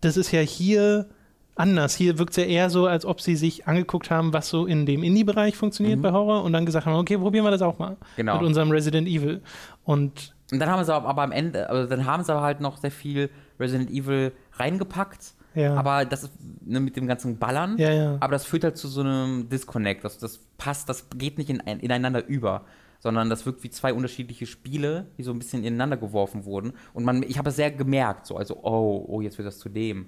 das 0.00 0.16
ist 0.16 0.32
ja 0.32 0.40
hier 0.40 1.10
anders. 1.56 1.94
Hier 1.94 2.18
wirkt 2.18 2.30
es 2.30 2.36
ja 2.36 2.44
eher 2.44 2.70
so, 2.70 2.86
als 2.86 3.04
ob 3.04 3.20
sie 3.20 3.34
sich 3.36 3.66
angeguckt 3.66 4.10
haben, 4.10 4.32
was 4.32 4.48
so 4.48 4.66
in 4.66 4.86
dem 4.86 5.02
Indie-Bereich 5.02 5.56
funktioniert 5.56 5.98
mhm. 5.98 6.02
bei 6.02 6.12
Horror 6.12 6.44
und 6.44 6.52
dann 6.52 6.66
gesagt 6.66 6.86
haben, 6.86 6.96
okay, 6.96 7.18
probieren 7.18 7.44
wir 7.44 7.50
das 7.50 7.62
auch 7.62 7.78
mal 7.78 7.96
genau. 8.16 8.38
mit 8.38 8.46
unserem 8.46 8.70
Resident 8.70 9.08
Evil. 9.08 9.42
Und, 9.84 10.34
und 10.52 10.58
dann 10.60 10.68
haben 10.68 10.84
sie 10.84 10.94
aber, 10.94 11.08
aber 11.08 11.22
am 11.22 11.32
Ende, 11.32 11.68
also 11.68 11.88
dann 11.88 12.06
haben 12.06 12.22
sie 12.22 12.32
aber 12.32 12.42
halt 12.42 12.60
noch 12.60 12.76
sehr 12.76 12.90
viel 12.90 13.30
Resident 13.58 13.90
Evil 13.90 14.32
reingepackt. 14.52 15.34
Ja. 15.54 15.74
Aber 15.74 16.04
das 16.04 16.24
ist 16.24 16.32
ne, 16.66 16.80
mit 16.80 16.96
dem 16.96 17.06
ganzen 17.06 17.38
Ballern. 17.38 17.78
Ja, 17.78 17.90
ja. 17.90 18.16
Aber 18.20 18.32
das 18.32 18.44
führt 18.44 18.62
halt 18.62 18.76
zu 18.76 18.88
so 18.88 19.00
einem 19.00 19.48
Disconnect. 19.48 20.04
Das, 20.04 20.18
das 20.18 20.38
passt, 20.58 20.88
das 20.90 21.08
geht 21.16 21.38
nicht 21.38 21.48
in, 21.48 21.60
ineinander 21.60 22.26
über 22.26 22.64
sondern 22.98 23.30
das 23.30 23.46
wirkt 23.46 23.62
wie 23.62 23.70
zwei 23.70 23.92
unterschiedliche 23.92 24.46
Spiele, 24.46 25.06
die 25.16 25.22
so 25.22 25.30
ein 25.30 25.38
bisschen 25.38 25.62
ineinander 25.62 25.96
geworfen 25.96 26.44
wurden. 26.44 26.72
Und 26.92 27.04
man, 27.04 27.22
ich 27.22 27.38
habe 27.38 27.50
es 27.50 27.56
sehr 27.56 27.70
gemerkt, 27.70 28.26
so, 28.26 28.36
also, 28.36 28.56
oh, 28.62 29.04
oh, 29.06 29.20
jetzt 29.20 29.38
wird 29.38 29.46
das 29.46 29.58
zu 29.58 29.68
dem. 29.68 30.06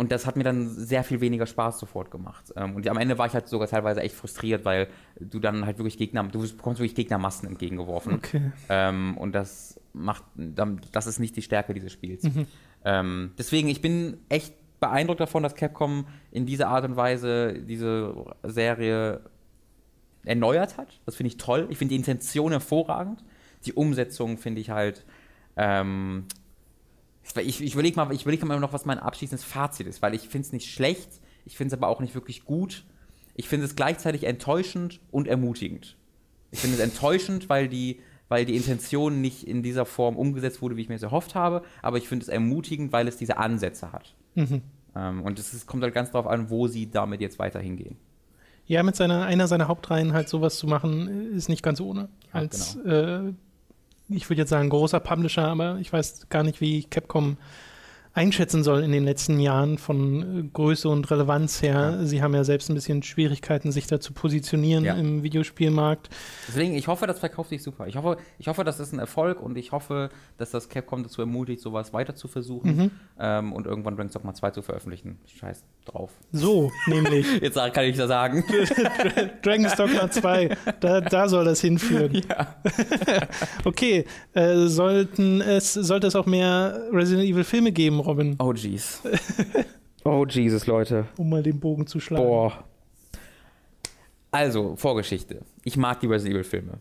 Und 0.00 0.12
das 0.12 0.24
hat 0.24 0.34
mir 0.34 0.44
dann 0.44 0.66
sehr 0.66 1.04
viel 1.04 1.20
weniger 1.20 1.44
Spaß 1.44 1.78
sofort 1.78 2.10
gemacht. 2.10 2.54
Ähm, 2.56 2.74
und 2.74 2.88
am 2.88 2.96
Ende 2.96 3.18
war 3.18 3.26
ich 3.26 3.34
halt 3.34 3.48
sogar 3.48 3.68
teilweise 3.68 4.00
echt 4.00 4.14
frustriert, 4.14 4.64
weil 4.64 4.88
du 5.20 5.40
dann 5.40 5.66
halt 5.66 5.76
wirklich 5.76 5.98
Gegner, 5.98 6.22
du 6.22 6.40
bekommst 6.40 6.80
wirklich 6.80 6.94
Gegnermassen 6.94 7.46
entgegengeworfen. 7.46 8.14
Okay. 8.14 8.50
Ähm, 8.70 9.18
und 9.18 9.34
das 9.34 9.78
macht, 9.92 10.24
das 10.34 11.06
ist 11.06 11.18
nicht 11.18 11.36
die 11.36 11.42
Stärke 11.42 11.74
dieses 11.74 11.92
Spiels. 11.92 12.22
Mhm. 12.22 12.46
Ähm, 12.82 13.32
deswegen, 13.36 13.68
ich 13.68 13.82
bin 13.82 14.16
echt 14.30 14.54
beeindruckt 14.80 15.20
davon, 15.20 15.42
dass 15.42 15.54
Capcom 15.54 16.06
in 16.30 16.46
dieser 16.46 16.68
Art 16.68 16.86
und 16.86 16.96
Weise 16.96 17.52
diese 17.60 18.14
Serie 18.42 19.20
erneuert 20.24 20.78
hat. 20.78 20.98
Das 21.04 21.16
finde 21.16 21.28
ich 21.28 21.36
toll. 21.36 21.66
Ich 21.68 21.76
finde 21.76 21.90
die 21.90 21.98
Intention 21.98 22.52
hervorragend. 22.52 23.22
Die 23.66 23.74
Umsetzung 23.74 24.38
finde 24.38 24.62
ich 24.62 24.70
halt. 24.70 25.04
Ähm, 25.58 26.24
ich, 27.36 27.60
ich 27.60 27.74
überlege 27.74 27.96
mal, 27.96 28.12
überleg 28.12 28.44
mal 28.44 28.60
noch, 28.60 28.72
was 28.72 28.84
mein 28.84 28.98
abschließendes 28.98 29.44
Fazit 29.44 29.86
ist, 29.86 30.02
weil 30.02 30.14
ich 30.14 30.22
finde 30.22 30.46
es 30.46 30.52
nicht 30.52 30.70
schlecht, 30.70 31.20
ich 31.44 31.56
finde 31.56 31.74
es 31.74 31.78
aber 31.78 31.88
auch 31.88 32.00
nicht 32.00 32.14
wirklich 32.14 32.44
gut. 32.44 32.84
Ich 33.34 33.48
finde 33.48 33.66
es 33.66 33.76
gleichzeitig 33.76 34.24
enttäuschend 34.24 35.00
und 35.10 35.28
ermutigend. 35.28 35.96
Ich 36.50 36.60
finde 36.60 36.76
es 36.76 36.82
enttäuschend, 36.82 37.48
weil 37.48 37.68
die, 37.68 38.00
weil 38.28 38.44
die 38.44 38.56
Intention 38.56 39.20
nicht 39.20 39.46
in 39.46 39.62
dieser 39.62 39.86
Form 39.86 40.16
umgesetzt 40.16 40.60
wurde, 40.62 40.76
wie 40.76 40.82
ich 40.82 40.88
mir 40.88 40.96
es 40.96 41.02
erhofft 41.02 41.34
habe, 41.34 41.62
aber 41.80 41.96
ich 41.96 42.08
finde 42.08 42.24
es 42.24 42.28
ermutigend, 42.28 42.92
weil 42.92 43.08
es 43.08 43.16
diese 43.16 43.38
Ansätze 43.38 43.92
hat. 43.92 44.14
Mhm. 44.34 44.62
Ähm, 44.94 45.22
und 45.22 45.38
es 45.38 45.66
kommt 45.66 45.82
halt 45.82 45.94
ganz 45.94 46.10
darauf 46.10 46.26
an, 46.26 46.50
wo 46.50 46.66
sie 46.66 46.90
damit 46.90 47.20
jetzt 47.20 47.38
weiter 47.38 47.60
hingehen. 47.60 47.96
Ja, 48.66 48.82
mit 48.82 48.94
seiner, 48.94 49.24
einer 49.24 49.48
seiner 49.48 49.68
Hauptreihen 49.68 50.12
halt 50.12 50.28
sowas 50.28 50.58
zu 50.58 50.66
machen, 50.66 51.32
ist 51.34 51.48
nicht 51.48 51.62
ganz 51.62 51.80
ohne. 51.80 52.08
Als, 52.30 52.78
genau. 52.82 53.28
äh, 53.28 53.32
ich 54.10 54.28
würde 54.28 54.42
jetzt 54.42 54.50
sagen, 54.50 54.68
großer 54.68 55.00
Publisher, 55.00 55.48
aber 55.48 55.78
ich 55.80 55.92
weiß 55.92 56.28
gar 56.28 56.42
nicht, 56.42 56.60
wie 56.60 56.84
Capcom 56.84 57.36
einschätzen 58.12 58.64
soll 58.64 58.82
in 58.82 58.92
den 58.92 59.04
letzten 59.04 59.38
Jahren 59.38 59.78
von 59.78 60.40
äh, 60.40 60.42
Größe 60.52 60.88
und 60.88 61.10
Relevanz 61.10 61.62
her. 61.62 61.98
Ja. 61.98 62.04
Sie 62.04 62.22
haben 62.22 62.34
ja 62.34 62.44
selbst 62.44 62.68
ein 62.68 62.74
bisschen 62.74 63.02
Schwierigkeiten, 63.02 63.70
sich 63.70 63.86
da 63.86 64.00
zu 64.00 64.12
positionieren 64.12 64.84
ja. 64.84 64.94
im 64.94 65.22
Videospielmarkt. 65.22 66.08
Deswegen, 66.48 66.74
ich 66.74 66.88
hoffe, 66.88 67.06
das 67.06 67.20
verkauft 67.20 67.50
sich 67.50 67.62
super. 67.62 67.86
Ich 67.86 67.96
hoffe, 67.96 68.16
ich 68.38 68.48
hoffe, 68.48 68.64
das 68.64 68.80
ist 68.80 68.92
ein 68.92 68.98
Erfolg 68.98 69.40
und 69.40 69.56
ich 69.56 69.72
hoffe, 69.72 70.10
dass 70.38 70.50
das 70.50 70.68
Capcom 70.68 71.04
dazu 71.04 71.20
ermutigt, 71.20 71.60
sowas 71.60 71.92
weiter 71.92 72.14
zu 72.14 72.26
versuchen 72.26 72.76
mhm. 72.76 72.90
ähm, 73.18 73.52
und 73.52 73.66
irgendwann 73.66 73.96
Dragon's 73.96 74.12
Dogma 74.12 74.34
2 74.34 74.50
zu 74.50 74.62
veröffentlichen. 74.62 75.18
Scheiß 75.26 75.64
drauf. 75.84 76.10
So, 76.32 76.70
nämlich. 76.86 77.26
Jetzt 77.40 77.54
kann 77.54 77.84
ich 77.84 77.96
das 77.96 78.08
sagen. 78.08 78.44
Dragon's 79.42 79.76
Dogma 79.76 80.10
2, 80.10 80.56
da, 80.80 81.00
da 81.00 81.28
soll 81.28 81.44
das 81.44 81.60
hinführen. 81.60 82.20
Ja. 82.28 82.56
okay, 83.64 84.04
äh, 84.34 84.66
sollten 84.66 85.40
es, 85.40 85.74
sollte 85.74 86.08
es 86.08 86.16
auch 86.16 86.26
mehr 86.26 86.88
Resident 86.92 87.28
Evil 87.28 87.44
Filme 87.44 87.72
geben, 87.72 87.99
Robin. 88.00 88.36
Oh, 88.38 88.52
jeez. 88.52 89.02
oh, 90.04 90.26
Jesus, 90.28 90.66
Leute. 90.66 91.06
Um 91.16 91.30
mal 91.30 91.42
den 91.42 91.60
Bogen 91.60 91.86
zu 91.86 92.00
schlagen. 92.00 92.24
Boah. 92.24 92.64
Also, 94.30 94.76
Vorgeschichte. 94.76 95.42
Ich 95.64 95.76
mag 95.76 96.00
die 96.00 96.06
Resident 96.06 96.34
Evil-Filme. 96.36 96.78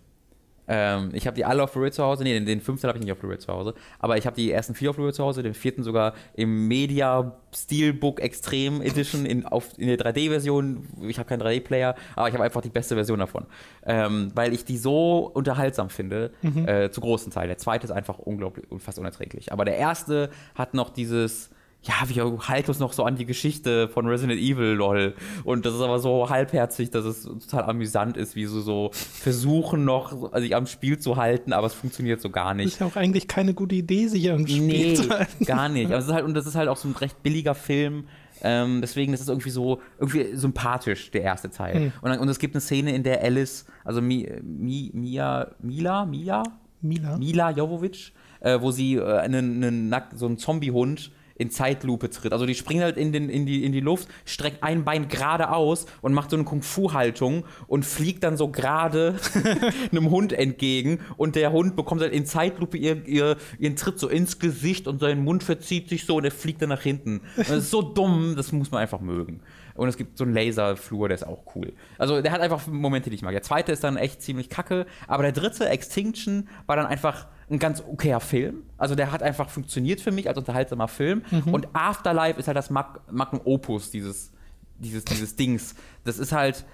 Ähm, 0.70 1.10
ich 1.14 1.26
habe 1.26 1.36
die 1.36 1.44
alle 1.44 1.64
auf 1.64 1.74
Blu-ray 1.74 1.92
zu 1.92 2.04
Hause. 2.04 2.24
Nee, 2.24 2.34
den, 2.34 2.46
den 2.46 2.62
fünften 2.62 2.88
habe 2.88 2.98
ich 2.98 3.04
nicht 3.04 3.12
auf 3.12 3.18
Blu-ray 3.18 3.40
zu 3.40 3.52
Hause. 3.52 3.74
Aber 3.98 4.18
ich 4.18 4.26
habe 4.28 4.36
die 4.36 4.52
ersten 4.52 4.76
vier 4.76 4.92
auf 4.92 4.96
Blu-ray 4.96 5.14
zu 5.14 5.24
Hause, 5.24 5.42
den 5.42 5.56
vierten 5.56 5.82
sogar 5.82 6.14
im 6.36 6.68
Media 6.68 7.36
Steelbook 7.54 8.22
Extreme 8.22 8.86
Edition 8.86 9.26
in, 9.26 9.46
auf, 9.46 9.78
in 9.78 9.88
der 9.88 9.98
3D-Version. 9.98 10.88
Ich 11.02 11.18
habe 11.18 11.28
keinen 11.28 11.42
3D-Player, 11.42 11.96
aber 12.16 12.28
ich 12.28 12.34
habe 12.36 12.44
einfach 12.44 12.62
die 12.62 12.70
beste 12.70 12.94
Version 12.94 13.18
davon. 13.18 13.48
Ähm, 13.84 14.32
weil 14.36 14.54
ich 14.54 14.64
die 14.64 14.78
so 14.78 15.32
unterhaltsam 15.34 15.90
finde, 15.90 16.32
mhm. 16.44 16.68
äh, 16.68 16.92
zu 16.92 17.02
großen 17.02 17.32
Teil. 17.32 17.48
Der 17.48 17.58
zweite 17.58 17.86
ist 17.86 17.92
einfach 17.92 18.20
unglaublich 18.20 18.72
und 18.72 18.82
fast 18.82 19.00
unerträglich. 19.00 19.52
Aber 19.52 19.66
der 19.66 19.78
erste 19.78 20.30
hat 20.54 20.76
noch 20.76 20.92
dieses 20.92 21.50
ja, 21.82 21.94
wir 22.08 22.48
halten 22.48 22.72
uns 22.72 22.80
noch 22.80 22.92
so 22.92 23.04
an 23.04 23.16
die 23.16 23.26
Geschichte 23.26 23.88
von 23.88 24.06
Resident 24.06 24.40
Evil, 24.40 24.74
lol. 24.74 25.16
Und 25.46 25.66
das 25.66 25.76
ist 25.76 25.82
aber 25.82 26.00
so 26.00 26.30
halbherzig, 26.30 26.90
dass 26.90 27.06
es 27.06 27.24
total 27.24 27.64
amüsant 27.70 28.18
ist, 28.18 28.36
wie 28.36 28.46
sie 28.46 28.62
so 28.62 28.90
versuchen 28.94 29.86
noch, 29.86 30.34
sich 30.40 30.56
am 30.56 30.68
Spiel 30.68 31.00
zu 31.00 31.16
halten, 31.16 31.54
aber 31.54 31.68
es 31.68 31.74
funktioniert 31.74 32.20
so 32.20 32.30
gar 32.30 32.54
nicht. 32.54 32.68
Das 32.68 32.74
ist 32.74 32.80
ja 32.82 32.88
auch 32.88 32.98
eigentlich 32.98 33.30
keine 33.30 33.54
gute 33.54 33.76
Idee, 33.76 34.08
sich 34.08 34.30
am 34.30 34.46
Spiel 34.46 34.62
nee, 34.62 34.94
zu 34.94 35.10
halten. 35.10 35.46
gar 35.46 35.70
nicht. 35.70 35.86
Aber 35.86 36.00
es 36.00 36.08
ist 36.08 36.14
halt, 36.14 36.26
und 36.26 36.34
das 36.34 36.46
ist 36.46 36.56
halt 36.56 36.68
auch 36.68 36.78
so 36.78 36.90
ein 36.90 36.96
recht 36.96 37.24
billiger 37.24 37.56
Film. 37.56 38.06
Ähm, 38.42 38.82
deswegen 38.82 39.14
ist 39.14 39.22
es 39.22 39.30
irgendwie 39.30 39.50
so 39.50 39.82
irgendwie 40.00 40.36
sympathisch, 40.36 41.12
der 41.12 41.22
erste 41.22 41.50
Teil. 41.50 41.76
Hm. 41.76 41.92
Und, 42.02 42.20
und 42.20 42.28
es 42.28 42.40
gibt 42.40 42.56
eine 42.56 42.62
Szene, 42.62 42.94
in 42.94 43.04
der 43.04 43.24
Alice, 43.24 43.66
also 43.86 44.02
Mi, 44.02 44.30
Mi, 44.44 44.92
Mia, 44.94 45.52
Mila, 45.62 46.06
Mila? 46.06 46.44
Mila. 46.82 47.18
Mila 47.18 47.52
Jovovic, 47.52 48.12
äh, 48.42 48.60
wo 48.60 48.72
sie 48.72 48.96
äh, 48.96 49.18
einen, 49.20 49.64
einen, 49.64 49.96
so 50.16 50.26
einen 50.26 50.38
Zombie-Hund 50.38 51.12
in 51.40 51.50
Zeitlupe 51.50 52.10
tritt. 52.10 52.34
Also 52.34 52.46
die 52.46 52.54
springt 52.54 52.84
halt 52.84 52.98
in, 52.98 53.12
den, 53.12 53.30
in, 53.30 53.46
die, 53.46 53.64
in 53.66 53.72
die 53.72 53.80
Luft, 53.80 54.10
streckt 54.26 54.62
ein 54.62 54.84
Bein 54.84 55.08
geradeaus 55.08 55.88
und 56.02 56.14
macht 56.14 56.30
so 56.30 56.36
eine 56.36 56.44
Kung-Fu-Haltung 56.44 57.46
und 57.68 57.86
fliegt 57.86 58.24
dann 58.24 58.38
so 58.38 58.50
gerade 58.50 59.16
einem 59.92 60.10
Hund 60.12 60.34
entgegen 60.34 61.00
und 61.16 61.36
der 61.36 61.52
Hund 61.52 61.78
bekommt 61.78 62.02
halt 62.02 62.14
in 62.14 62.26
Zeitlupe 62.26 62.78
ihr, 62.78 63.08
ihr, 63.08 63.38
ihren 63.58 63.78
Tritt 63.78 64.00
so 64.00 64.10
ins 64.10 64.38
Gesicht 64.38 64.88
und 64.88 65.00
sein 65.00 65.24
Mund 65.24 65.44
verzieht 65.44 65.88
sich 65.88 66.06
so 66.06 66.18
und 66.18 66.26
er 66.26 66.32
fliegt 66.32 66.62
dann 66.62 66.70
nach 66.70 66.82
hinten. 66.82 67.22
Und 67.38 67.50
das 67.50 67.64
ist 67.64 67.72
so 67.72 67.82
dumm, 67.82 68.36
das 68.36 68.52
muss 68.52 68.70
man 68.70 68.82
einfach 68.82 69.00
mögen. 69.00 69.40
Und 69.76 69.88
es 69.88 69.96
gibt 69.96 70.18
so 70.18 70.26
einen 70.26 70.34
Laserflur, 70.34 71.08
der 71.08 71.16
ist 71.16 71.26
auch 71.26 71.56
cool. 71.56 71.72
Also 71.98 72.22
der 72.22 72.34
hat 72.34 72.42
einfach 72.42 72.68
Momente, 72.68 73.10
die 73.10 73.16
ich 73.16 73.22
mag. 73.22 73.32
Der 73.32 73.44
zweite 73.44 73.72
ist 73.72 73.82
dann 73.82 73.96
echt 73.96 74.22
ziemlich 74.22 74.50
kacke, 74.50 74.86
aber 75.08 75.24
der 75.24 75.32
dritte, 75.32 75.70
Extinction, 75.70 76.50
war 76.66 76.76
dann 76.76 76.86
einfach 76.86 77.28
ein 77.50 77.60
ganz 77.60 77.82
okayer 77.82 78.20
Film. 78.20 78.64
Also 78.78 78.96
der 78.96 79.12
hat 79.12 79.24
einfach 79.24 79.50
funktioniert 79.50 80.02
für 80.02 80.12
mich 80.12 80.28
als 80.28 80.38
unterhaltsamer 80.38 80.88
Film. 80.88 81.24
Mhm. 81.32 81.54
Und 81.54 81.68
Afterlife 81.74 82.40
ist 82.40 82.48
halt 82.48 82.58
das 82.58 82.70
Mag 82.70 83.02
Magnum 83.12 83.42
Opus 83.46 83.92
dieses, 83.92 84.32
dieses, 84.78 85.06
dieses 85.06 85.36
Dings. 85.36 85.76
Das 86.04 86.20
ist 86.20 86.32
halt. 86.32 86.66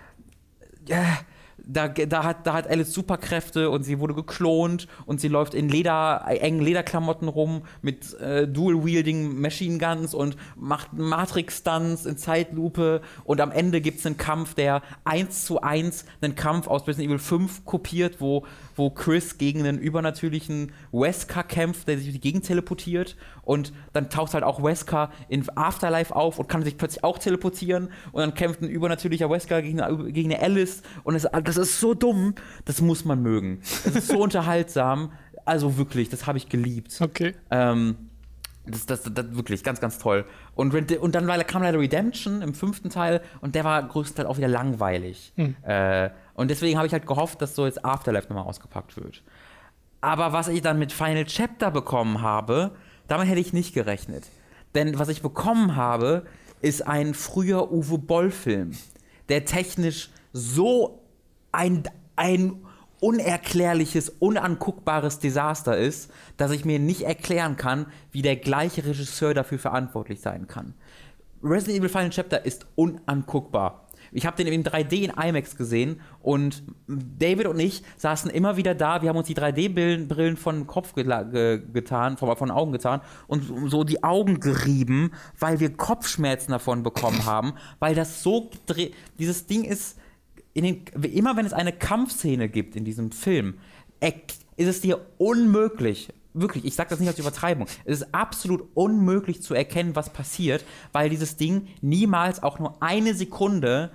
Ja, 0.87 1.19
da, 1.57 1.87
da, 1.87 2.23
hat, 2.23 2.45
da 2.45 2.53
hat 2.53 2.67
Alice 2.67 2.93
Superkräfte 2.93 3.69
und 3.69 3.83
sie 3.83 3.99
wurde 3.99 4.13
geklont 4.13 4.87
und 5.05 5.21
sie 5.21 5.27
läuft 5.27 5.53
in 5.53 5.69
Leder, 5.69 6.23
engen 6.27 6.61
Lederklamotten 6.61 7.27
rum 7.27 7.63
mit 7.81 8.13
äh, 8.19 8.47
Dual-Wielding 8.47 9.39
Machine 9.39 9.77
Guns 9.77 10.13
und 10.13 10.35
macht 10.55 10.93
Matrix-Stunts 10.93 12.05
in 12.05 12.17
Zeitlupe 12.17 13.01
und 13.23 13.41
am 13.41 13.51
Ende 13.51 13.81
gibt 13.81 13.99
es 13.99 14.05
einen 14.05 14.17
Kampf, 14.17 14.53
der 14.53 14.81
eins 15.05 15.45
zu 15.45 15.61
eins 15.61 16.05
einen 16.21 16.35
Kampf 16.35 16.67
aus 16.67 16.87
Resident 16.87 17.09
Evil 17.09 17.19
5 17.19 17.65
kopiert, 17.65 18.19
wo, 18.19 18.45
wo 18.75 18.89
Chris 18.89 19.37
gegen 19.37 19.61
einen 19.61 19.77
übernatürlichen 19.77 20.71
Wesker 20.91 21.43
kämpft, 21.43 21.87
der 21.87 21.97
sich 21.97 22.05
durch 22.07 22.15
die 22.15 22.21
Gegend 22.21 22.45
teleportiert 22.45 23.15
und 23.43 23.73
dann 23.93 24.09
taucht 24.09 24.33
halt 24.33 24.43
auch 24.43 24.63
Wesker 24.63 25.11
in 25.29 25.45
Afterlife 25.55 26.15
auf 26.15 26.39
und 26.39 26.47
kann 26.47 26.63
sich 26.63 26.77
plötzlich 26.77 27.03
auch 27.03 27.17
teleportieren 27.17 27.89
und 28.11 28.21
dann 28.21 28.33
kämpft 28.33 28.61
ein 28.61 28.69
übernatürlicher 28.69 29.29
Wesker 29.29 29.61
gegen, 29.61 30.13
gegen 30.13 30.33
eine 30.33 30.41
Alice 30.41 30.83
und 31.03 31.15
es, 31.15 31.27
das 31.43 31.57
ist 31.57 31.79
so 31.79 31.93
dumm, 31.93 32.35
das 32.65 32.81
muss 32.81 33.05
man 33.05 33.21
mögen. 33.21 33.61
Das 33.83 33.95
ist 33.95 34.07
so 34.07 34.19
unterhaltsam, 34.23 35.11
also 35.45 35.77
wirklich, 35.77 36.09
das 36.09 36.27
habe 36.27 36.37
ich 36.37 36.49
geliebt. 36.49 36.99
Okay. 36.99 37.35
Ähm, 37.51 37.95
das, 38.67 38.85
das, 38.85 39.03
das, 39.03 39.35
wirklich 39.35 39.63
ganz, 39.63 39.79
ganz 39.79 39.99
toll. 39.99 40.25
Und, 40.55 40.73
und 40.73 41.15
dann 41.15 41.27
kam 41.45 41.61
leider 41.61 41.79
Redemption 41.79 42.41
im 42.41 42.53
fünften 42.53 42.89
Teil 42.89 43.21
und 43.41 43.55
der 43.55 43.63
war 43.63 43.87
größtenteils 43.87 44.27
auch 44.27 44.37
wieder 44.37 44.47
langweilig. 44.47 45.33
Hm. 45.35 45.55
Äh, 45.63 46.09
und 46.35 46.51
deswegen 46.51 46.77
habe 46.77 46.85
ich 46.85 46.93
halt 46.93 47.07
gehofft, 47.07 47.41
dass 47.41 47.55
so 47.55 47.65
jetzt 47.65 47.83
Afterlife 47.83 48.27
nochmal 48.29 48.45
ausgepackt 48.45 48.95
wird. 48.97 49.23
Aber 50.01 50.33
was 50.33 50.49
ich 50.49 50.61
dann 50.61 50.77
mit 50.77 50.91
Final 50.91 51.25
Chapter 51.25 51.71
bekommen 51.71 52.21
habe, 52.21 52.71
damit 53.07 53.27
hätte 53.27 53.39
ich 53.39 53.53
nicht 53.53 53.73
gerechnet. 53.73 54.25
Denn 54.75 54.99
was 54.99 55.09
ich 55.09 55.21
bekommen 55.21 55.75
habe, 55.75 56.25
ist 56.61 56.85
ein 56.85 57.13
früher 57.13 57.71
Uwe 57.71 57.97
Boll-Film, 57.97 58.71
der 59.29 59.45
technisch 59.45 60.09
so 60.33 61.01
ein, 61.51 61.83
ein 62.15 62.65
unerklärliches, 62.99 64.09
unanguckbares 64.19 65.19
Desaster 65.19 65.77
ist, 65.77 66.11
dass 66.37 66.51
ich 66.51 66.65
mir 66.65 66.79
nicht 66.79 67.03
erklären 67.03 67.55
kann, 67.55 67.87
wie 68.11 68.21
der 68.21 68.35
gleiche 68.35 68.85
Regisseur 68.85 69.33
dafür 69.33 69.59
verantwortlich 69.59 70.21
sein 70.21 70.47
kann. 70.47 70.73
Resident 71.43 71.79
Evil 71.79 71.89
Final 71.89 72.09
Chapter 72.09 72.45
ist 72.45 72.65
unanguckbar. 72.75 73.84
Ich 74.11 74.25
habe 74.25 74.37
den 74.37 74.51
in 74.51 74.63
3D 74.63 75.03
in 75.03 75.11
IMAX 75.11 75.55
gesehen 75.55 76.01
und 76.21 76.63
David 76.87 77.47
und 77.47 77.59
ich 77.59 77.83
saßen 77.97 78.29
immer 78.31 78.57
wieder 78.57 78.75
da. 78.75 79.01
Wir 79.01 79.09
haben 79.09 79.17
uns 79.17 79.27
die 79.27 79.35
3D-Brillen 79.35 80.37
von 80.37 80.67
Kopf 80.67 80.93
ge 80.93 81.05
getan, 81.73 82.17
von, 82.17 82.35
von 82.35 82.51
Augen 82.51 82.71
getan 82.71 83.01
und 83.27 83.69
so 83.69 83.83
die 83.83 84.03
Augen 84.03 84.39
gerieben, 84.39 85.11
weil 85.39 85.59
wir 85.59 85.75
Kopfschmerzen 85.75 86.51
davon 86.51 86.83
bekommen 86.83 87.25
haben, 87.25 87.53
weil 87.79 87.95
das 87.95 88.23
so 88.23 88.49
dieses 89.17 89.47
Ding 89.47 89.63
ist 89.63 89.97
den, 90.55 90.85
immer 91.11 91.35
wenn 91.35 91.45
es 91.45 91.53
eine 91.53 91.73
Kampfszene 91.73 92.49
gibt 92.49 92.75
in 92.75 92.85
diesem 92.85 93.11
Film, 93.11 93.55
ist 94.57 94.67
es 94.67 94.81
dir 94.81 95.05
unmöglich, 95.17 96.09
wirklich, 96.35 96.65
ich 96.65 96.75
sage 96.75 96.89
das 96.89 96.99
nicht 96.99 97.09
als 97.09 97.19
Übertreibung, 97.19 97.67
es 97.85 98.01
ist 98.01 98.13
absolut 98.13 98.67
unmöglich 98.73 99.41
zu 99.41 99.53
erkennen, 99.53 99.95
was 99.95 100.11
passiert, 100.11 100.63
weil 100.91 101.09
dieses 101.09 101.37
Ding 101.37 101.67
niemals 101.81 102.43
auch 102.43 102.59
nur 102.59 102.81
eine 102.81 103.13
Sekunde, 103.13 103.91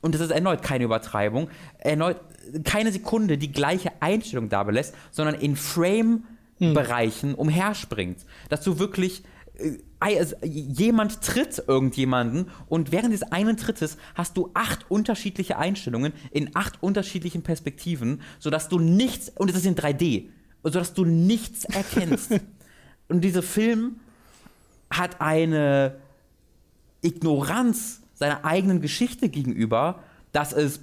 und 0.00 0.14
das 0.14 0.20
ist 0.20 0.30
erneut 0.30 0.62
keine 0.62 0.84
Übertreibung, 0.84 1.48
erneut 1.78 2.20
keine 2.64 2.92
Sekunde 2.92 3.38
die 3.38 3.52
gleiche 3.52 3.92
Einstellung 4.00 4.48
da 4.48 4.64
belässt, 4.64 4.94
sondern 5.10 5.34
in 5.36 5.56
Frame-Bereichen 5.56 7.30
hm. 7.30 7.38
umherspringt. 7.38 8.24
Dass 8.48 8.62
du 8.62 8.78
wirklich 8.78 9.22
äh, 9.58 9.78
also, 10.00 10.36
jemand 10.44 11.22
tritt 11.22 11.62
irgendjemanden 11.66 12.50
und 12.68 12.92
während 12.92 13.12
des 13.12 13.24
einen 13.24 13.56
Trittes 13.56 13.98
hast 14.14 14.36
du 14.36 14.50
acht 14.54 14.88
unterschiedliche 14.88 15.58
Einstellungen 15.58 16.12
in 16.30 16.54
acht 16.54 16.82
unterschiedlichen 16.82 17.42
Perspektiven, 17.42 18.22
sodass 18.38 18.68
du 18.68 18.78
nichts, 18.78 19.30
und 19.30 19.50
es 19.50 19.56
ist 19.56 19.66
in 19.66 19.74
3D, 19.74 20.28
sodass 20.70 20.94
du 20.94 21.04
nichts 21.04 21.64
erkennst. 21.64 22.32
und 23.08 23.22
dieser 23.22 23.42
Film 23.42 24.00
hat 24.90 25.20
eine 25.20 25.96
Ignoranz 27.02 28.02
seiner 28.14 28.44
eigenen 28.44 28.80
Geschichte 28.80 29.28
gegenüber, 29.28 30.00
dass 30.32 30.52
es 30.52 30.80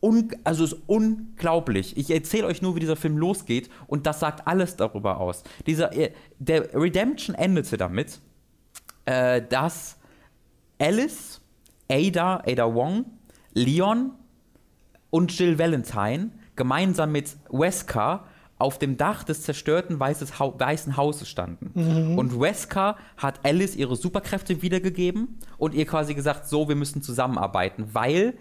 un 0.00 0.30
also 0.44 0.64
ist 0.64 0.76
unglaublich. 0.86 1.96
Ich 1.96 2.10
erzähle 2.10 2.46
euch 2.46 2.62
nur, 2.62 2.74
wie 2.74 2.80
dieser 2.80 2.96
Film 2.96 3.18
losgeht 3.18 3.70
und 3.86 4.06
das 4.06 4.20
sagt 4.20 4.46
alles 4.46 4.76
darüber 4.76 5.18
aus. 5.20 5.42
Dieser, 5.66 5.94
äh, 5.94 6.12
der 6.38 6.74
Redemption 6.74 7.36
endete 7.36 7.76
damit, 7.76 8.18
äh, 9.04 9.42
dass 9.42 9.98
Alice, 10.78 11.40
Ada, 11.90 12.42
Ada 12.46 12.74
Wong, 12.74 13.04
Leon 13.52 14.12
und 15.10 15.38
Jill 15.38 15.58
Valentine 15.58 16.30
gemeinsam 16.56 17.12
mit 17.12 17.36
Wesker 17.50 18.24
auf 18.60 18.78
dem 18.78 18.96
Dach 18.96 19.24
des 19.24 19.42
zerstörten 19.42 19.98
ha 20.00 20.54
Weißen 20.58 20.96
Hauses 20.96 21.28
standen. 21.28 21.70
Mhm. 21.74 22.18
Und 22.18 22.40
Wesker 22.40 22.96
hat 23.16 23.40
Alice 23.44 23.76
ihre 23.76 23.96
Superkräfte 23.96 24.62
wiedergegeben 24.62 25.38
und 25.58 25.74
ihr 25.74 25.86
quasi 25.86 26.14
gesagt, 26.14 26.48
so, 26.48 26.68
wir 26.68 26.76
müssen 26.76 27.02
zusammenarbeiten, 27.02 27.86
weil 27.92 28.34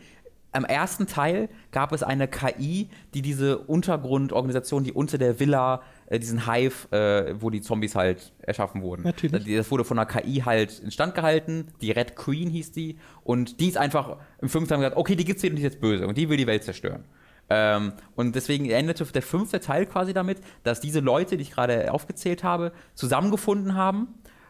im 0.52 0.66
ersten 0.66 1.06
Teil 1.06 1.48
gab 1.72 1.92
es 1.92 2.02
eine 2.02 2.28
KI, 2.28 2.90
die 3.14 3.22
diese 3.22 3.60
Untergrundorganisation, 3.60 4.84
die 4.84 4.92
unter 4.92 5.18
der 5.18 5.40
Villa, 5.40 5.84
äh, 6.08 6.20
diesen 6.20 6.52
Hive, 6.52 6.92
äh, 6.92 7.36
wo 7.40 7.52
die 7.52 7.62
Zombies 7.62 7.96
halt 7.96 8.34
erschaffen 8.42 8.82
wurden. 8.82 9.04
Natürlich. 9.04 9.46
Das 9.58 9.70
wurde 9.70 9.84
von 9.84 10.00
einer 10.00 10.08
KI 10.08 10.42
halt 10.46 10.80
instand 10.80 11.14
gehalten. 11.14 11.68
Die 11.82 11.92
Red 11.92 12.16
Queen 12.16 12.50
hieß 12.50 12.72
die. 12.72 12.98
Und 13.24 13.60
die 13.60 13.68
ist 13.68 13.78
einfach 13.78 14.18
im 14.42 14.50
fünften 14.50 14.70
Teil 14.70 14.80
gesagt, 14.80 14.98
okay, 14.98 15.16
die 15.16 15.26
gibt's 15.26 15.42
hier 15.42 15.52
und 15.52 15.58
die 15.58 15.62
ist 15.62 15.74
jetzt 15.74 15.82
böse. 15.82 16.08
Und 16.08 16.18
die 16.18 16.30
will 16.30 16.38
die 16.38 16.48
Welt 16.48 16.64
zerstören. 16.64 17.06
Ähm, 17.50 17.94
und 18.16 18.36
deswegen 18.36 18.70
endete 18.70 19.06
der 19.06 19.22
fünfte 19.22 19.60
Teil 19.60 19.86
quasi 19.86 20.14
damit, 20.14 20.40
dass 20.64 20.80
diese 20.80 21.00
Leute, 21.00 21.38
die 21.38 21.44
ich 21.44 21.52
gerade 21.52 21.92
aufgezählt 21.92 22.44
habe, 22.44 22.72
zusammengefunden 22.94 23.76
haben 23.76 24.08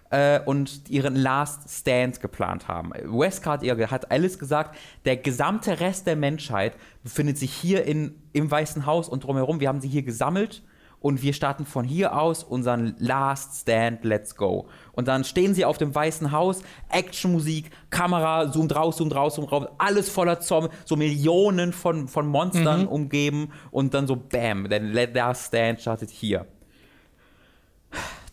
äh, 0.10 0.40
und 0.42 0.90
ihren 0.90 1.16
Last 1.16 1.70
Stand 1.70 2.20
geplant 2.20 2.68
haben. 2.68 2.92
Westcard 3.06 3.64
hat 3.64 4.12
Alice 4.12 4.38
gesagt, 4.38 4.78
der 5.06 5.18
gesamte 5.18 5.80
Rest 5.80 6.08
der 6.08 6.16
Menschheit 6.16 6.74
befindet 7.04 7.38
sich 7.38 7.54
hier 7.54 7.86
in, 7.86 8.22
im 8.34 8.52
Weißen 8.52 8.86
Haus 8.86 9.08
und 9.08 9.24
drumherum. 9.24 9.60
Wir 9.60 9.70
haben 9.70 9.82
sie 9.82 9.88
hier 9.88 10.04
gesammelt 10.04 10.62
und 11.00 11.22
wir 11.22 11.34
starten 11.34 11.66
von 11.66 11.86
hier 11.86 12.18
aus 12.18 12.44
unseren 12.44 12.96
Last 13.00 13.62
Stand, 13.62 14.04
let's 14.04 14.36
go. 14.36 14.68
Und 14.94 15.08
dann 15.08 15.24
stehen 15.24 15.54
sie 15.54 15.66
auf 15.66 15.78
dem 15.78 15.96
Weißen 15.96 16.32
Haus, 16.32 16.62
Actionmusik, 16.90 17.72
Kamera, 17.90 18.52
zoomt 18.52 18.76
raus, 18.76 18.98
zoomt 18.98 19.16
raus, 19.16 19.36
zoomt 19.36 19.52
raus, 19.52 19.68
alles 19.78 20.10
voller 20.10 20.40
Zombies, 20.40 20.72
so 20.86 20.96
Millionen 20.96 21.74
von, 21.74 22.08
von 22.08 22.28
Monstern 22.28 22.82
mhm. 22.82 22.88
umgeben 22.88 23.52
und 23.72 23.94
dann 23.94 24.08
so 24.08 24.16
bam, 24.16 24.70
der 24.70 24.82
Last 24.82 25.48
Stand 25.48 25.82
startet 25.82 26.10
hier. 26.10 26.46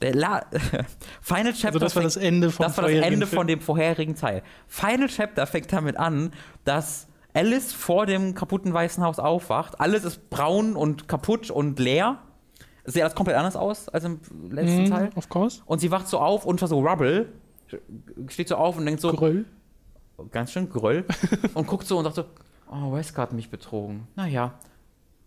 Der 0.01 0.15
La 0.15 0.45
Final 1.23 1.53
Chapter. 1.53 1.69
Also 1.69 1.79
das 1.79 1.97
war 1.97 2.03
das 2.03 2.17
Ende, 2.17 2.51
vom 2.51 2.67
das 2.67 2.77
war 2.77 2.89
das 2.89 2.93
Ende 2.93 3.27
von 3.27 3.47
dem 3.47 3.61
vorherigen 3.61 4.15
Teil. 4.15 4.43
Final 4.67 5.09
Chapter 5.09 5.47
fängt 5.47 5.73
damit 5.73 5.97
an, 5.97 6.33
dass 6.65 7.09
Alice 7.33 7.73
vor 7.73 8.07
dem 8.07 8.35
kaputten 8.35 8.73
Weißen 8.73 9.03
Haus 9.05 9.19
aufwacht. 9.19 9.81
Alles 9.81 10.05
ist 10.05 10.31
braun 10.31 10.75
und 10.75 11.09
kaputt 11.09 11.51
und 11.51 11.79
leer. 11.79 12.19
Sieht 12.87 13.03
alles 13.03 13.15
komplett 13.15 13.37
anders 13.37 13.57
aus 13.57 13.89
als 13.89 14.05
im 14.05 14.21
letzten 14.51 14.85
mm, 14.85 14.91
Teil. 14.91 15.11
Of 15.17 15.29
course. 15.29 15.61
Und 15.67 15.81
sie 15.81 15.91
wacht 15.91 16.07
so 16.09 16.19
auf 16.19 16.47
unter 16.47 16.69
so 16.69 16.81
Rubble, 16.81 17.27
steht 18.29 18.49
so 18.49 18.57
auf 18.57 18.79
und 18.79 18.87
denkt 18.87 19.01
so. 19.01 19.13
Gröll. 19.13 19.45
Ganz 20.31 20.53
schön 20.53 20.71
Gröll. 20.71 21.05
und 21.55 21.67
guckt 21.67 21.87
so 21.87 21.99
und 21.99 22.05
sagt 22.05 22.17
so: 22.17 22.25
Oh, 22.71 22.93
Wesker 22.93 23.23
hat 23.23 23.33
mich 23.33 23.51
betrogen. 23.51 24.07
Naja. 24.15 24.55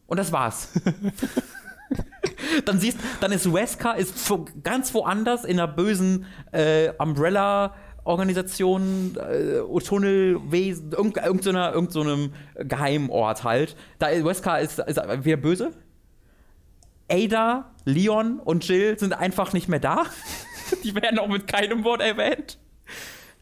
Und 0.07 0.17
das 0.17 0.31
war's. 0.31 0.69
dann 2.65 2.79
siehst, 2.79 2.97
dann 3.19 3.31
ist 3.31 3.51
Wesker 3.51 3.95
ist 3.95 4.31
ganz 4.63 4.93
woanders 4.93 5.43
in 5.43 5.59
einer 5.59 5.67
bösen 5.67 6.25
äh, 6.51 6.91
Umbrella. 6.97 7.75
Organisation, 8.05 9.15
äh, 9.17 9.79
Tunnelwesen, 9.81 10.93
irgendeinem 10.93 11.25
irgend 11.25 11.43
so 11.43 11.51
irgend 11.51 11.91
so 11.91 12.63
Geheimort 12.63 13.43
halt. 13.43 13.75
Da 13.99 14.07
ist 14.07 14.25
Wesker 14.25 14.59
ist, 14.61 14.79
ist 14.79 14.97
wieder 15.25 15.37
böse, 15.37 15.73
Ada, 17.09 17.71
Leon 17.85 18.39
und 18.39 18.67
Jill 18.67 18.97
sind 18.99 19.13
einfach 19.13 19.53
nicht 19.53 19.67
mehr 19.67 19.79
da. 19.79 20.05
die 20.83 20.93
werden 20.95 21.19
auch 21.19 21.27
mit 21.27 21.47
keinem 21.47 21.83
Wort 21.83 22.01
erwähnt. 22.01 22.57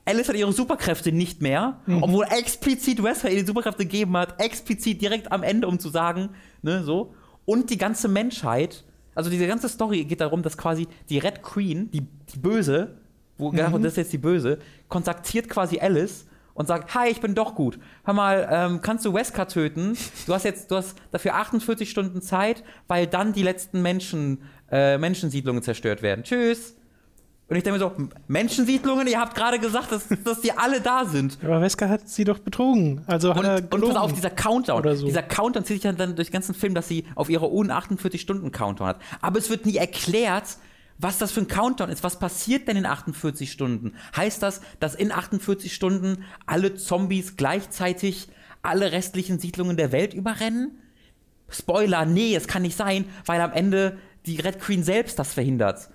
Alice 0.05 0.29
hat 0.29 0.37
ihre 0.37 0.53
Superkräfte 0.53 1.11
nicht 1.11 1.41
mehr, 1.41 1.81
mhm. 1.85 2.01
obwohl 2.01 2.25
explizit 2.29 3.03
Wesker 3.03 3.29
ihr 3.29 3.41
die 3.41 3.45
Superkräfte 3.45 3.83
gegeben 3.83 4.15
hat, 4.15 4.39
explizit 4.41 5.01
direkt 5.01 5.31
am 5.33 5.43
Ende, 5.43 5.67
um 5.67 5.79
zu 5.79 5.89
sagen, 5.89 6.29
ne, 6.61 6.81
so. 6.83 7.13
Und 7.43 7.69
die 7.69 7.77
ganze 7.77 8.07
Menschheit, 8.07 8.85
also 9.15 9.29
diese 9.29 9.47
ganze 9.47 9.67
Story 9.67 10.05
geht 10.05 10.21
darum, 10.21 10.43
dass 10.43 10.57
quasi 10.57 10.87
die 11.09 11.17
Red 11.17 11.43
Queen, 11.43 11.91
die, 11.91 12.01
die 12.01 12.39
Böse, 12.39 12.97
wo 13.37 13.51
mhm. 13.51 13.83
das 13.83 13.93
ist 13.93 13.97
jetzt 13.97 14.13
die 14.13 14.17
Böse, 14.17 14.59
kontaktiert 14.87 15.49
quasi 15.49 15.79
Alice 15.79 16.26
und 16.57 16.67
sagt, 16.67 16.95
hi, 16.95 17.07
ich 17.07 17.21
bin 17.21 17.35
doch 17.35 17.53
gut. 17.53 17.77
Hör 18.03 18.15
mal, 18.15 18.47
ähm, 18.51 18.81
kannst 18.81 19.05
du 19.05 19.13
Wesker 19.13 19.47
töten? 19.47 19.95
Du 20.25 20.33
hast 20.33 20.43
jetzt, 20.43 20.71
du 20.71 20.75
hast 20.75 20.97
dafür 21.11 21.35
48 21.35 21.87
Stunden 21.87 22.19
Zeit, 22.21 22.63
weil 22.87 23.05
dann 23.05 23.31
die 23.31 23.43
letzten 23.43 23.83
Menschen, 23.83 24.41
äh, 24.71 24.97
Menschensiedlungen 24.97 25.61
zerstört 25.61 26.01
werden. 26.01 26.23
Tschüss. 26.23 26.75
Und 27.47 27.55
ich 27.55 27.63
denke 27.63 27.79
mir 27.79 27.85
so, 27.85 28.09
Menschensiedlungen, 28.27 29.07
ihr 29.07 29.19
habt 29.19 29.35
gerade 29.35 29.59
gesagt, 29.59 29.91
dass, 29.91 30.07
dass 30.25 30.41
die 30.41 30.51
alle 30.51 30.81
da 30.81 31.05
sind. 31.05 31.37
Aber 31.43 31.61
Wesker 31.61 31.87
hat 31.87 32.09
sie 32.09 32.23
doch 32.23 32.39
betrogen. 32.39 33.03
Also 33.05 33.29
hat 33.29 33.37
und, 33.37 33.45
er 33.45 33.57
und 33.71 33.81
pass 33.87 33.95
auf, 33.95 34.11
dieser 34.11 34.31
Countdown. 34.31 34.79
Oder 34.79 34.95
so. 34.95 35.05
Dieser 35.05 35.21
Countdown 35.21 35.63
zieht 35.63 35.81
sich 35.81 35.95
dann 35.95 36.15
durch 36.15 36.29
den 36.29 36.33
ganzen 36.33 36.55
Film, 36.55 36.73
dass 36.73 36.87
sie 36.87 37.05
auf 37.13 37.29
ihre 37.29 37.49
un 37.49 37.69
48 37.69 38.19
Stunden 38.19 38.51
Countdown 38.51 38.87
hat. 38.87 38.97
Aber 39.21 39.37
es 39.37 39.51
wird 39.51 39.67
nie 39.67 39.77
erklärt, 39.77 40.57
was 40.99 41.17
das 41.17 41.31
für 41.31 41.41
ein 41.41 41.47
Countdown 41.47 41.89
ist. 41.89 42.03
Was 42.03 42.19
passiert 42.19 42.67
denn 42.67 42.77
in 42.77 42.85
48 42.85 43.51
Stunden? 43.51 43.93
Heißt 44.15 44.41
das, 44.41 44.61
dass 44.79 44.95
in 44.95 45.11
48 45.11 45.73
Stunden 45.73 46.23
alle 46.45 46.75
Zombies 46.75 47.37
gleichzeitig 47.37 48.29
alle 48.61 48.91
restlichen 48.91 49.39
Siedlungen 49.39 49.77
der 49.77 49.91
Welt 49.91 50.13
überrennen? 50.13 50.79
Spoiler, 51.49 52.05
nee, 52.05 52.35
es 52.35 52.47
kann 52.47 52.63
nicht 52.63 52.75
sein, 52.75 53.05
weil 53.25 53.39
am 53.41 53.53
Ende 53.53 53.97
die 54.25 54.39
Red 54.39 54.59
Queen 54.59 54.83
selbst 54.83 55.17
das 55.19 55.33
verhindert. 55.33 55.89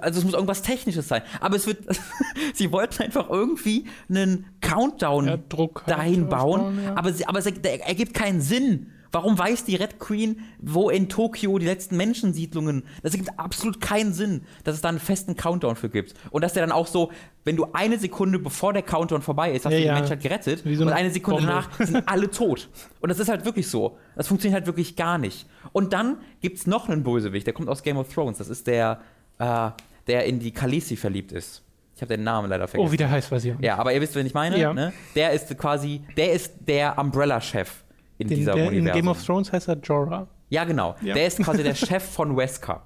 Also 0.00 0.20
es 0.20 0.24
muss 0.24 0.32
irgendwas 0.32 0.62
Technisches 0.62 1.08
sein. 1.08 1.22
Aber 1.40 1.56
es 1.56 1.66
wird, 1.66 1.84
sie 2.54 2.72
wollten 2.72 3.02
einfach 3.02 3.28
irgendwie 3.28 3.86
einen 4.08 4.46
Countdown 4.62 5.26
ja, 5.26 5.38
dahin 5.86 6.28
bauen, 6.28 6.82
ja. 6.82 6.96
aber, 6.96 7.12
sie, 7.12 7.26
aber 7.26 7.40
es 7.40 7.46
ergibt 7.46 8.14
keinen 8.14 8.40
Sinn. 8.40 8.92
Warum 9.12 9.36
weiß 9.36 9.64
die 9.64 9.74
Red 9.74 9.98
Queen, 9.98 10.40
wo 10.60 10.88
in 10.88 11.08
Tokio 11.08 11.58
die 11.58 11.66
letzten 11.66 11.96
Menschensiedlungen? 11.96 12.84
Das 13.02 13.12
ergibt 13.12 13.38
absolut 13.38 13.80
keinen 13.80 14.12
Sinn, 14.12 14.42
dass 14.62 14.76
es 14.76 14.82
da 14.82 14.88
einen 14.88 15.00
festen 15.00 15.36
Countdown 15.36 15.74
für 15.74 15.88
gibt. 15.88 16.14
Und 16.30 16.42
dass 16.42 16.52
der 16.52 16.62
dann 16.64 16.72
auch 16.72 16.86
so, 16.86 17.10
wenn 17.44 17.56
du 17.56 17.66
eine 17.72 17.98
Sekunde 17.98 18.38
bevor 18.38 18.72
der 18.72 18.82
Countdown 18.82 19.22
vorbei 19.22 19.52
ist, 19.52 19.64
hast 19.64 19.72
ja, 19.72 19.78
du 19.78 19.82
die 19.82 19.88
ja. 19.88 19.94
Menschheit 19.94 20.20
gerettet 20.20 20.62
so 20.64 20.82
und 20.84 20.90
eine 20.90 21.10
Sekunde 21.10 21.40
Bombe. 21.40 21.52
danach 21.52 21.86
sind 21.86 22.08
alle 22.08 22.30
tot. 22.30 22.68
Und 23.00 23.08
das 23.08 23.18
ist 23.18 23.28
halt 23.28 23.44
wirklich 23.44 23.68
so. 23.68 23.98
Das 24.14 24.28
funktioniert 24.28 24.60
halt 24.60 24.66
wirklich 24.66 24.94
gar 24.94 25.18
nicht. 25.18 25.46
Und 25.72 25.92
dann 25.92 26.18
gibt 26.40 26.58
es 26.58 26.66
noch 26.66 26.88
einen 26.88 27.02
Bösewicht, 27.02 27.46
der 27.46 27.54
kommt 27.54 27.68
aus 27.68 27.82
Game 27.82 27.96
of 27.96 28.12
Thrones. 28.12 28.38
Das 28.38 28.48
ist 28.48 28.66
der, 28.68 29.00
äh, 29.38 29.70
der 30.06 30.24
in 30.26 30.38
die 30.38 30.52
Khaleesi 30.52 30.96
verliebt 30.96 31.32
ist. 31.32 31.62
Ich 31.96 32.02
habe 32.02 32.16
den 32.16 32.24
Namen 32.24 32.48
leider 32.48 32.68
vergessen. 32.68 32.88
Oh, 32.88 32.92
wie 32.92 32.96
der 32.96 33.10
heißt, 33.10 33.30
weiß 33.30 33.44
ich 33.44 33.52
auch 33.52 33.58
nicht. 33.58 33.66
Ja, 33.66 33.76
aber 33.76 33.92
ihr 33.92 34.00
wisst, 34.00 34.14
wen 34.14 34.24
ich 34.24 34.34
meine. 34.34 34.56
Ja. 34.56 34.72
Ne? 34.72 34.92
Der 35.16 35.32
ist 35.32 35.56
quasi, 35.58 36.02
der 36.16 36.32
ist 36.32 36.54
der 36.66 36.96
Umbrella-Chef 36.96 37.79
in 38.20 38.28
Den, 38.28 38.38
dieser 38.38 38.52
der, 38.52 38.68
Universum. 38.68 38.86
In 38.86 38.92
Game 38.92 39.08
of 39.08 39.24
Thrones 39.24 39.52
heißt 39.52 39.68
er 39.68 39.78
Jorah. 39.78 40.28
Ja, 40.50 40.64
genau. 40.64 40.94
Ja. 41.00 41.14
Der 41.14 41.26
ist 41.26 41.38
quasi 41.38 41.62
der 41.62 41.74
Chef 41.86 42.04
von 42.04 42.36
Wesker. 42.36 42.82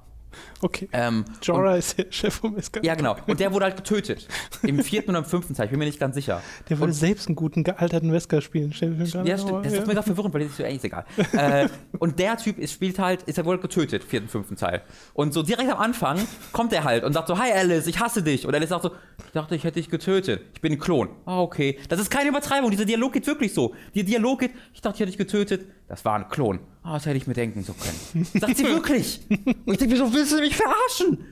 Okay. 0.65 0.89
Ähm, 0.93 1.27
Jorah 1.43 1.77
ist 1.77 1.99
der 1.99 2.07
Chef 2.09 2.37
von 2.37 2.57
Wesker. 2.57 2.83
Ja, 2.83 2.95
genau. 2.95 3.17
Und 3.27 3.39
der 3.39 3.53
wurde 3.53 3.67
halt 3.67 3.77
getötet. 3.77 4.27
Im 4.63 4.83
vierten 4.83 5.11
oder 5.11 5.19
im 5.19 5.27
fünften 5.27 5.53
Teil. 5.55 5.67
Ich 5.67 5.71
bin 5.71 5.79
mir 5.79 5.85
nicht 5.85 6.01
ganz 6.01 6.15
sicher. 6.15 6.41
Der 6.71 6.79
würde 6.79 6.93
und, 6.93 6.95
selbst 6.95 7.27
einen 7.27 7.37
guten, 7.37 7.65
gealterten 7.65 8.11
Wesker 8.11 8.41
spielen. 8.41 8.73
Stell 8.73 8.89
mir 8.93 9.05
ja, 9.05 9.37
stimmt. 9.37 9.67
Das 9.67 9.75
ist 9.75 9.87
mir 9.87 9.93
gerade 9.93 10.07
verwirrend, 10.07 10.33
weil 10.33 10.45
das 10.45 10.53
ist 10.53 10.59
ja 10.61 10.67
eigentlich 10.67 10.85
egal. 10.85 11.05
äh, 11.33 11.69
und 11.99 12.19
der 12.19 12.39
Typ 12.39 12.59
ist, 12.59 12.73
spielt 12.73 12.99
halt, 12.99 13.25
ist 13.25 13.37
er 13.37 13.45
wohl 13.45 13.59
getötet, 13.59 14.05
vierten, 14.05 14.29
fünften 14.29 14.57
Teil. 14.57 14.81
Und 15.13 15.35
so 15.35 15.43
direkt 15.43 15.71
am 15.71 15.79
Anfang 15.79 16.19
kommt 16.53 16.73
er 16.73 16.85
halt 16.85 17.05
und 17.05 17.13
sagt 17.13 17.29
so, 17.29 17.39
hi 17.39 17.53
Alice, 17.53 17.87
ich 17.87 18.01
hasse 18.01 18.23
dich. 18.23 18.47
Und 18.47 18.55
Alice 18.55 18.71
sagt 18.71 18.85
so, 18.85 18.93
ich 19.19 19.33
dachte, 19.33 19.55
ich 19.57 19.65
hätte 19.65 19.79
dich 19.79 19.91
getötet. 19.91 20.41
Ich 20.55 20.63
bin 20.63 20.73
ein 20.73 20.79
Klon. 20.79 21.11
Ah, 21.27 21.43
okay. 21.43 21.79
Das 21.91 22.01
ist 22.01 22.11
keine 22.11 22.31
Übertreibung. 22.31 22.71
Dieser 22.71 22.87
Dialog 22.87 23.13
geht 23.13 23.27
wirklich 23.27 23.53
so. 23.53 23.75
Der 23.95 24.05
Dialog 24.05 24.41
geht, 24.41 24.53
ich 24.73 24.81
dachte, 24.81 24.95
ich 24.95 25.01
hätte 25.01 25.11
dich 25.11 25.19
getötet. 25.19 25.67
Das 25.89 26.07
war 26.07 26.15
ein 26.15 26.29
Klon. 26.31 26.61
Ah, 26.83 26.95
das 26.95 27.07
hätte 27.07 27.17
ich 27.17 27.27
mir 27.27 27.35
denken 27.35 27.65
können. 27.65 28.27
Sagt 28.35 28.57
sie 28.59 28.65
wirklich. 28.65 29.21
Und 29.31 29.73
ich 29.73 29.79
denke 29.79 29.95
mir 29.95 29.97
so, 29.97 30.13
willst 30.13 30.33
du 30.33 30.41
mich 30.41 30.54
verarschen? 30.55 31.27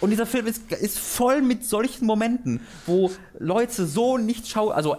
Und 0.00 0.10
dieser 0.10 0.26
Film 0.26 0.46
ist, 0.46 0.70
ist 0.72 0.98
voll 0.98 1.42
mit 1.42 1.64
solchen 1.64 2.06
Momenten, 2.06 2.60
wo 2.86 3.10
Leute 3.38 3.86
so 3.86 4.18
nicht 4.18 4.46
schauen, 4.46 4.72
also 4.72 4.96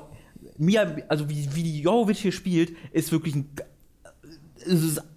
mir, 0.58 1.06
also 1.08 1.30
wie, 1.30 1.48
wie 1.54 1.64
die 1.64 1.82
Jovic 1.82 2.18
hier 2.18 2.32
spielt, 2.32 2.76
ist 2.92 3.12
wirklich 3.12 3.36
ein 3.36 3.50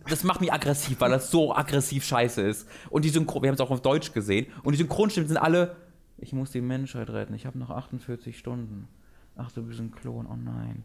das 0.08 0.24
macht 0.24 0.40
mich 0.40 0.52
aggressiv, 0.52 1.00
weil 1.00 1.10
das 1.10 1.30
so 1.30 1.54
aggressiv 1.54 2.04
scheiße 2.04 2.42
ist. 2.42 2.68
Und 2.90 3.04
die 3.04 3.08
Synchron, 3.08 3.42
wir 3.42 3.48
haben 3.48 3.54
es 3.54 3.60
auch 3.60 3.70
auf 3.70 3.82
Deutsch 3.82 4.12
gesehen, 4.12 4.46
und 4.62 4.72
die 4.72 4.78
Synchronstimmen 4.78 5.28
sind 5.28 5.36
alle, 5.36 5.76
ich 6.18 6.32
muss 6.32 6.50
die 6.50 6.60
Menschheit 6.60 7.10
retten, 7.10 7.34
ich 7.34 7.46
habe 7.46 7.58
noch 7.58 7.70
48 7.70 8.36
Stunden. 8.38 8.88
Ach, 9.36 9.52
du 9.52 9.62
bist 9.62 9.78
ein 9.78 9.92
Klon, 9.92 10.26
oh 10.26 10.36
nein. 10.36 10.84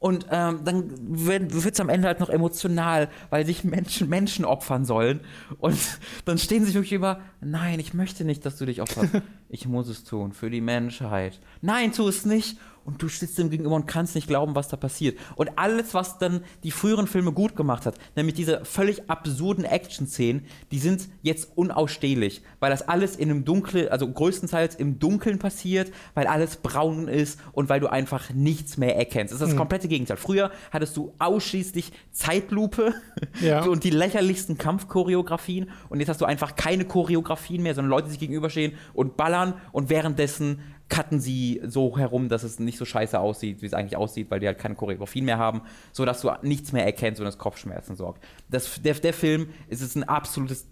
Und 0.00 0.26
ähm, 0.30 0.60
dann 0.64 0.92
wird 1.26 1.52
es 1.52 1.80
am 1.80 1.88
Ende 1.88 2.06
halt 2.06 2.20
noch 2.20 2.28
emotional, 2.28 3.08
weil 3.30 3.44
sich 3.44 3.64
Menschen 3.64 4.08
Menschen 4.08 4.44
opfern 4.44 4.84
sollen. 4.84 5.20
Und 5.58 5.78
dann 6.24 6.38
stehen 6.38 6.64
sie 6.64 6.74
wirklich 6.74 6.92
über, 6.92 7.20
nein, 7.40 7.80
ich 7.80 7.94
möchte 7.94 8.24
nicht, 8.24 8.46
dass 8.46 8.56
du 8.56 8.66
dich 8.66 8.80
opferst. 8.80 9.20
ich 9.48 9.66
muss 9.66 9.88
es 9.88 10.04
tun, 10.04 10.32
für 10.32 10.50
die 10.50 10.60
Menschheit. 10.60 11.40
Nein, 11.62 11.92
tu 11.92 12.06
es 12.06 12.24
nicht 12.24 12.58
und 12.84 13.02
du 13.02 13.08
sitzt 13.08 13.38
dem 13.38 13.50
gegenüber 13.50 13.74
und 13.76 13.86
kannst 13.86 14.14
nicht 14.14 14.26
glauben, 14.28 14.54
was 14.54 14.68
da 14.68 14.76
passiert. 14.76 15.18
Und 15.36 15.50
alles, 15.56 15.94
was 15.94 16.18
dann 16.18 16.42
die 16.64 16.70
früheren 16.70 17.06
Filme 17.06 17.32
gut 17.32 17.56
gemacht 17.56 17.86
hat, 17.86 17.96
nämlich 18.16 18.34
diese 18.34 18.64
völlig 18.64 19.08
absurden 19.10 19.64
Action-Szenen, 19.64 20.44
die 20.70 20.78
sind 20.78 21.08
jetzt 21.22 21.50
unausstehlich, 21.56 22.42
weil 22.60 22.70
das 22.70 22.88
alles 22.88 23.16
in 23.16 23.30
einem 23.30 23.44
dunklen, 23.44 23.88
also 23.88 24.08
größtenteils 24.10 24.74
im 24.76 24.98
Dunkeln 24.98 25.38
passiert, 25.38 25.92
weil 26.14 26.26
alles 26.26 26.56
braun 26.56 27.08
ist 27.08 27.38
und 27.52 27.68
weil 27.68 27.80
du 27.80 27.88
einfach 27.88 28.30
nichts 28.30 28.76
mehr 28.76 28.96
erkennst. 28.96 29.32
Das 29.32 29.40
ist 29.40 29.46
das 29.46 29.54
Mhm. 29.54 29.58
komplette 29.58 29.88
Gegenteil. 29.88 30.16
Früher 30.16 30.50
hattest 30.70 30.96
du 30.96 31.12
ausschließlich 31.18 31.92
Zeitlupe 32.12 32.94
Ja. 33.40 33.64
und 33.66 33.84
die 33.84 33.90
lächerlichsten 33.90 34.58
Kampfchoreografien 34.58 35.70
und 35.88 36.00
jetzt 36.00 36.08
hast 36.08 36.20
du 36.20 36.24
einfach 36.24 36.56
keine 36.56 36.84
Choreografien 36.84 37.62
mehr, 37.62 37.74
sondern 37.74 37.90
Leute, 37.90 38.06
die 38.06 38.10
sich 38.12 38.20
gegenüberstehen 38.20 38.72
und 38.94 39.16
ballern 39.16 39.54
und 39.72 39.90
währenddessen 39.90 40.60
cutten 40.88 41.20
sie 41.20 41.60
so 41.66 41.96
herum, 41.98 42.28
dass 42.28 42.42
es 42.42 42.58
nicht 42.58 42.78
so 42.78 42.84
scheiße 42.84 43.18
aussieht, 43.18 43.62
wie 43.62 43.66
es 43.66 43.74
eigentlich 43.74 43.96
aussieht, 43.96 44.30
weil 44.30 44.40
die 44.40 44.46
halt 44.46 44.58
keine 44.58 44.74
Choreografien 44.74 45.24
mehr 45.24 45.38
haben, 45.38 45.62
sodass 45.92 46.20
du 46.20 46.30
nichts 46.42 46.72
mehr 46.72 46.84
erkennst 46.84 47.20
und 47.20 47.26
es 47.26 47.38
Kopfschmerzen 47.38 47.96
sorgt. 47.96 48.24
Das, 48.48 48.80
der, 48.82 48.94
der 48.94 49.12
Film 49.12 49.48
ist 49.68 49.82
es 49.82 49.94
ein 49.94 50.04
absolutes 50.04 50.66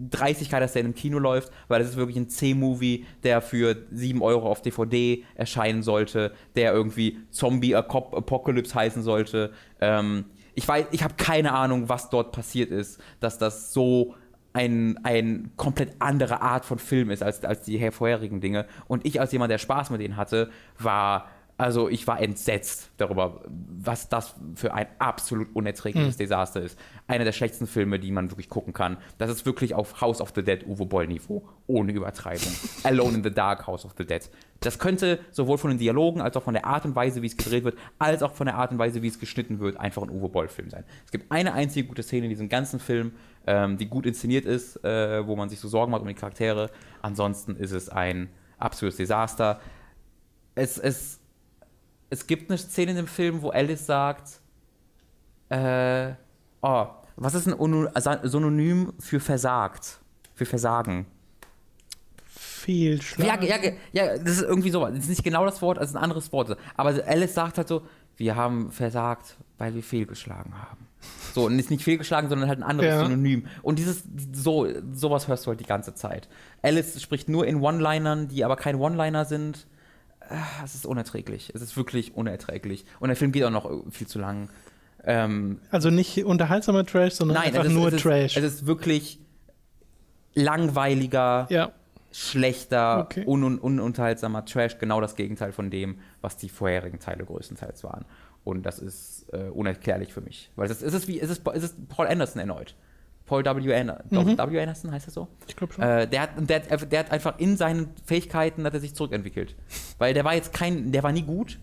Dreistigkeit, 0.00 0.62
dass 0.62 0.72
der 0.72 0.80
einem 0.80 0.94
Kino 0.94 1.18
läuft, 1.18 1.52
weil 1.68 1.82
es 1.82 1.90
ist 1.90 1.96
wirklich 1.96 2.16
ein 2.16 2.28
C-Movie, 2.28 3.06
der 3.22 3.42
für 3.42 3.76
7 3.92 4.22
Euro 4.22 4.50
auf 4.50 4.62
DVD 4.62 5.22
erscheinen 5.34 5.82
sollte, 5.82 6.32
der 6.56 6.72
irgendwie 6.72 7.18
Zombie 7.30 7.76
Apocalypse 7.76 8.74
heißen 8.74 9.02
sollte. 9.02 9.52
Ähm, 9.80 10.24
ich 10.54 10.66
weiß, 10.66 10.86
ich 10.90 11.04
habe 11.04 11.14
keine 11.16 11.52
Ahnung, 11.52 11.88
was 11.88 12.10
dort 12.10 12.32
passiert 12.32 12.70
ist, 12.70 13.00
dass 13.20 13.38
das 13.38 13.72
so 13.72 14.14
ein, 14.52 14.98
ein 15.04 15.52
komplett 15.56 15.94
andere 16.00 16.40
Art 16.40 16.64
von 16.64 16.78
Film 16.78 17.10
ist 17.10 17.22
als, 17.22 17.44
als 17.44 17.62
die 17.62 17.78
vorherigen 17.92 18.40
Dinge. 18.40 18.66
Und 18.88 19.06
ich 19.06 19.20
als 19.20 19.32
jemand, 19.32 19.50
der 19.50 19.58
Spaß 19.58 19.90
mit 19.90 20.00
denen 20.00 20.16
hatte, 20.16 20.50
war, 20.78 21.28
also 21.60 21.90
ich 21.90 22.06
war 22.06 22.22
entsetzt 22.22 22.90
darüber, 22.96 23.42
was 23.46 24.08
das 24.08 24.34
für 24.54 24.72
ein 24.72 24.86
absolut 24.98 25.54
unerträgliches 25.54 26.16
Desaster 26.16 26.62
ist. 26.62 26.78
Einer 27.06 27.24
der 27.24 27.32
schlechtesten 27.32 27.66
Filme, 27.66 27.98
die 27.98 28.10
man 28.12 28.30
wirklich 28.30 28.48
gucken 28.48 28.72
kann. 28.72 28.96
Das 29.18 29.30
ist 29.30 29.44
wirklich 29.44 29.74
auf 29.74 30.00
House 30.00 30.22
of 30.22 30.32
the 30.34 30.42
Dead 30.42 30.66
Uwe 30.66 30.86
Boll 30.86 31.06
Niveau, 31.06 31.46
ohne 31.66 31.92
Übertreibung. 31.92 32.50
Alone 32.82 33.18
in 33.18 33.22
the 33.22 33.30
Dark 33.30 33.66
House 33.66 33.84
of 33.84 33.92
the 33.98 34.06
Dead. 34.06 34.22
Das 34.60 34.78
könnte 34.78 35.20
sowohl 35.32 35.58
von 35.58 35.68
den 35.68 35.78
Dialogen 35.78 36.22
als 36.22 36.34
auch 36.38 36.42
von 36.42 36.54
der 36.54 36.64
Art 36.64 36.86
und 36.86 36.96
Weise, 36.96 37.20
wie 37.20 37.26
es 37.26 37.36
gedreht 37.36 37.64
wird, 37.64 37.76
als 37.98 38.22
auch 38.22 38.32
von 38.32 38.46
der 38.46 38.56
Art 38.56 38.72
und 38.72 38.78
Weise, 38.78 39.02
wie 39.02 39.08
es 39.08 39.18
geschnitten 39.18 39.60
wird, 39.60 39.78
einfach 39.78 40.02
ein 40.02 40.08
Uwe 40.10 40.30
Boll 40.30 40.48
Film 40.48 40.70
sein. 40.70 40.84
Es 41.04 41.10
gibt 41.10 41.30
eine 41.30 41.52
einzige 41.52 41.86
gute 41.86 42.02
Szene 42.02 42.24
in 42.24 42.30
diesem 42.30 42.48
ganzen 42.48 42.80
Film, 42.80 43.12
ähm, 43.46 43.76
die 43.76 43.86
gut 43.86 44.06
inszeniert 44.06 44.46
ist, 44.46 44.82
äh, 44.82 45.26
wo 45.26 45.36
man 45.36 45.50
sich 45.50 45.60
so 45.60 45.68
Sorgen 45.68 45.92
macht 45.92 46.00
um 46.00 46.08
die 46.08 46.14
Charaktere. 46.14 46.70
Ansonsten 47.02 47.54
ist 47.56 47.72
es 47.72 47.90
ein 47.90 48.30
absolutes 48.56 48.96
Desaster. 48.96 49.60
Es, 50.54 50.78
es, 50.78 51.19
es 52.10 52.26
gibt 52.26 52.50
eine 52.50 52.58
Szene 52.58 52.90
in 52.92 52.96
dem 52.98 53.06
Film, 53.06 53.42
wo 53.42 53.50
Alice 53.50 53.86
sagt, 53.86 54.40
äh, 55.48 56.12
oh, 56.62 56.86
was 57.16 57.34
ist 57.34 57.46
ein 57.46 57.54
Ono- 57.54 57.88
Synonym 58.28 58.92
für 58.98 59.20
versagt? 59.20 60.00
Für 60.34 60.46
Versagen? 60.46 61.06
Fehlschlag. 62.26 63.42
Ja, 63.42 63.56
ja, 63.56 63.72
ja, 63.92 64.18
das 64.18 64.36
ist 64.36 64.42
irgendwie 64.42 64.70
so. 64.70 64.84
Das 64.86 64.98
ist 64.98 65.08
nicht 65.08 65.24
genau 65.24 65.44
das 65.44 65.60
Wort, 65.62 65.78
es 65.78 65.90
ist 65.90 65.96
ein 65.96 66.02
anderes 66.02 66.32
Wort. 66.32 66.56
Aber 66.76 66.90
Alice 67.06 67.34
sagt 67.34 67.58
halt 67.58 67.68
so, 67.68 67.82
wir 68.16 68.36
haben 68.36 68.70
versagt, 68.70 69.36
weil 69.58 69.74
wir 69.74 69.82
fehlgeschlagen 69.82 70.54
haben. 70.60 70.86
So, 71.34 71.46
und 71.46 71.58
ist 71.58 71.70
nicht 71.70 71.82
fehlgeschlagen, 71.82 72.28
sondern 72.28 72.48
halt 72.48 72.58
ein 72.58 72.62
anderes 72.64 72.90
Ja. 72.90 73.04
Synonym. 73.04 73.46
Und 73.62 73.78
dieses, 73.78 74.02
so, 74.32 74.66
sowas 74.92 75.28
hörst 75.28 75.46
du 75.46 75.50
halt 75.50 75.60
die 75.60 75.64
ganze 75.64 75.94
Zeit. 75.94 76.28
Alice 76.62 77.00
spricht 77.00 77.28
nur 77.28 77.46
in 77.46 77.60
One-Linern, 77.60 78.28
die 78.28 78.44
aber 78.44 78.56
keine 78.56 78.78
One-Liner 78.78 79.24
sind. 79.24 79.66
Ah, 80.30 80.64
Es 80.64 80.74
ist 80.74 80.86
unerträglich. 80.86 81.50
Es 81.54 81.60
ist 81.62 81.76
wirklich 81.76 82.14
unerträglich. 82.14 82.84
Und 83.00 83.08
der 83.08 83.16
Film 83.16 83.32
geht 83.32 83.44
auch 83.44 83.50
noch 83.50 83.68
viel 83.90 84.06
zu 84.06 84.18
lang. 84.18 84.48
Ähm, 85.04 85.60
Also 85.70 85.90
nicht 85.90 86.24
unterhaltsamer 86.24 86.86
Trash, 86.86 87.14
sondern 87.14 87.36
nein, 87.38 87.48
einfach 87.48 87.64
ist, 87.64 87.72
nur 87.72 87.88
es 87.88 87.94
ist, 87.94 88.02
Trash. 88.02 88.36
Es 88.36 88.44
ist 88.44 88.66
wirklich 88.66 89.18
langweiliger, 90.34 91.46
ja, 91.50 91.72
schlechter, 92.12 93.00
Okay. 93.00 93.24
un 93.26 93.42
un 93.44 93.58
ununterhaltsamer 93.58 94.44
Trash, 94.44 94.78
genau 94.78 95.00
das 95.00 95.16
Gegenteil 95.16 95.52
von 95.52 95.70
dem, 95.70 95.98
was 96.20 96.36
die 96.36 96.48
vorherigen 96.48 96.98
Teile 96.98 97.24
größtenteils 97.24 97.84
waren. 97.84 98.04
Und 98.44 98.64
das 98.64 98.78
ist 98.78 99.26
äh, 99.32 99.48
unerklärlich 99.50 100.12
für 100.12 100.20
mich. 100.20 100.50
Weil 100.56 100.66
es 100.70 100.78
ist, 100.78 100.82
es 100.82 100.94
ist 100.94 101.08
wie, 101.08 101.20
es 101.20 101.30
ist, 101.30 101.42
es 101.54 101.62
ist 101.62 101.88
Paul 101.88 102.06
Anderson 102.06 102.40
erneut. 102.40 102.74
Paul 103.30 103.44
W. 103.44 103.72
Ander 103.74 104.02
Mhm. 104.10 104.36
W. 104.36 104.60
Anderson 104.60 104.90
heißt 104.90 105.06
er 105.08 105.12
so? 105.12 105.28
ich 105.46 105.54
glaube 105.54 105.72
schon. 105.72 105.84
Äh, 105.84 106.08
der, 106.08 106.22
hat, 106.22 106.30
der, 106.36 106.62
hat, 106.68 106.90
der 106.92 106.98
hat 106.98 107.12
einfach 107.12 107.38
in 107.38 107.56
seinen 107.56 107.90
Fähigkeiten 108.04 108.64
hat 108.64 108.74
er 108.74 108.80
sich 108.80 108.94
zurückentwickelt. 108.94 109.54
Weil 109.98 110.14
der 110.14 110.24
war 110.24 110.34
jetzt 110.34 110.52
kein, 110.52 110.90
der 110.90 111.02
war 111.04 111.12
nie 111.12 111.22
gut, 111.22 111.58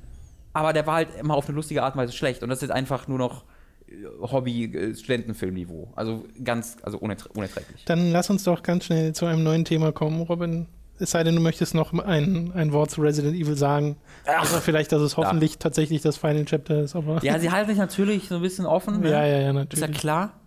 aber 0.53 0.71
der 0.71 0.87
war 0.87 0.95
halt 0.95 1.09
immer 1.19 1.35
auf 1.35 1.47
eine 1.47 1.55
lustige 1.55 1.83
Art 1.83 1.95
und 1.95 2.01
Weise 2.01 2.13
schlecht. 2.13 2.41
Und 2.41 2.47
das 2.49 2.63
ist 2.63 2.71
einfach 2.71 3.09
nur 3.09 3.17
noch 3.17 3.43
äh, 3.89 3.93
Hobby-Studentenfilmniveau. 4.21 5.89
Also 5.95 6.25
ganz, 6.43 6.77
also 6.83 6.97
unerträ 6.97 7.29
unerträglich. 7.33 7.83
Dann 7.85 8.11
lass 8.11 8.29
uns 8.29 8.43
doch 8.43 8.63
ganz 8.63 8.85
schnell 8.85 9.13
zu 9.13 9.25
einem 9.25 9.43
neuen 9.43 9.65
Thema 9.65 9.91
kommen, 9.91 10.21
Robin. 10.21 10.67
Es 10.99 11.11
sei 11.11 11.23
denn, 11.23 11.35
du 11.35 11.41
möchtest 11.41 11.75
noch 11.75 11.93
ein, 11.93 12.51
ein 12.55 12.71
Wort 12.73 12.89
zu 12.89 13.01
Resident 13.01 13.35
Evil 13.35 13.55
sagen. 13.55 13.97
Also 14.25 14.57
vielleicht, 14.61 14.91
dass 14.91 15.01
es 15.01 15.15
hoffentlich 15.15 15.59
tatsächlich 15.59 16.01
das 16.01 16.17
Final 16.17 16.45
Chapter 16.45 16.81
ist, 16.81 16.95
aber. 16.95 17.23
Ja, 17.23 17.37
sie 17.39 17.51
halten 17.51 17.69
sich 17.69 17.77
natürlich 17.77 18.27
so 18.29 18.35
ein 18.37 18.41
bisschen 18.41 18.65
offen. 18.65 19.01
ne? 19.01 19.11
ja, 19.11 19.23
ja, 19.25 19.37
ja, 19.37 19.37
Ist 19.39 19.45
ja 19.45 19.53
natürlich. 19.53 19.97
klar. 19.99 20.39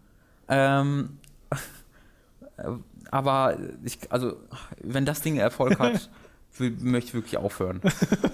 Ähm, 0.50 1.18
äh, 1.50 2.64
aber 3.10 3.56
ich, 3.84 3.98
also, 4.10 4.36
wenn 4.82 5.06
das 5.06 5.22
Ding 5.22 5.36
Erfolg 5.36 5.78
hat, 5.78 6.10
möchte 6.58 7.08
ich 7.08 7.14
wirklich 7.14 7.36
aufhören 7.36 7.80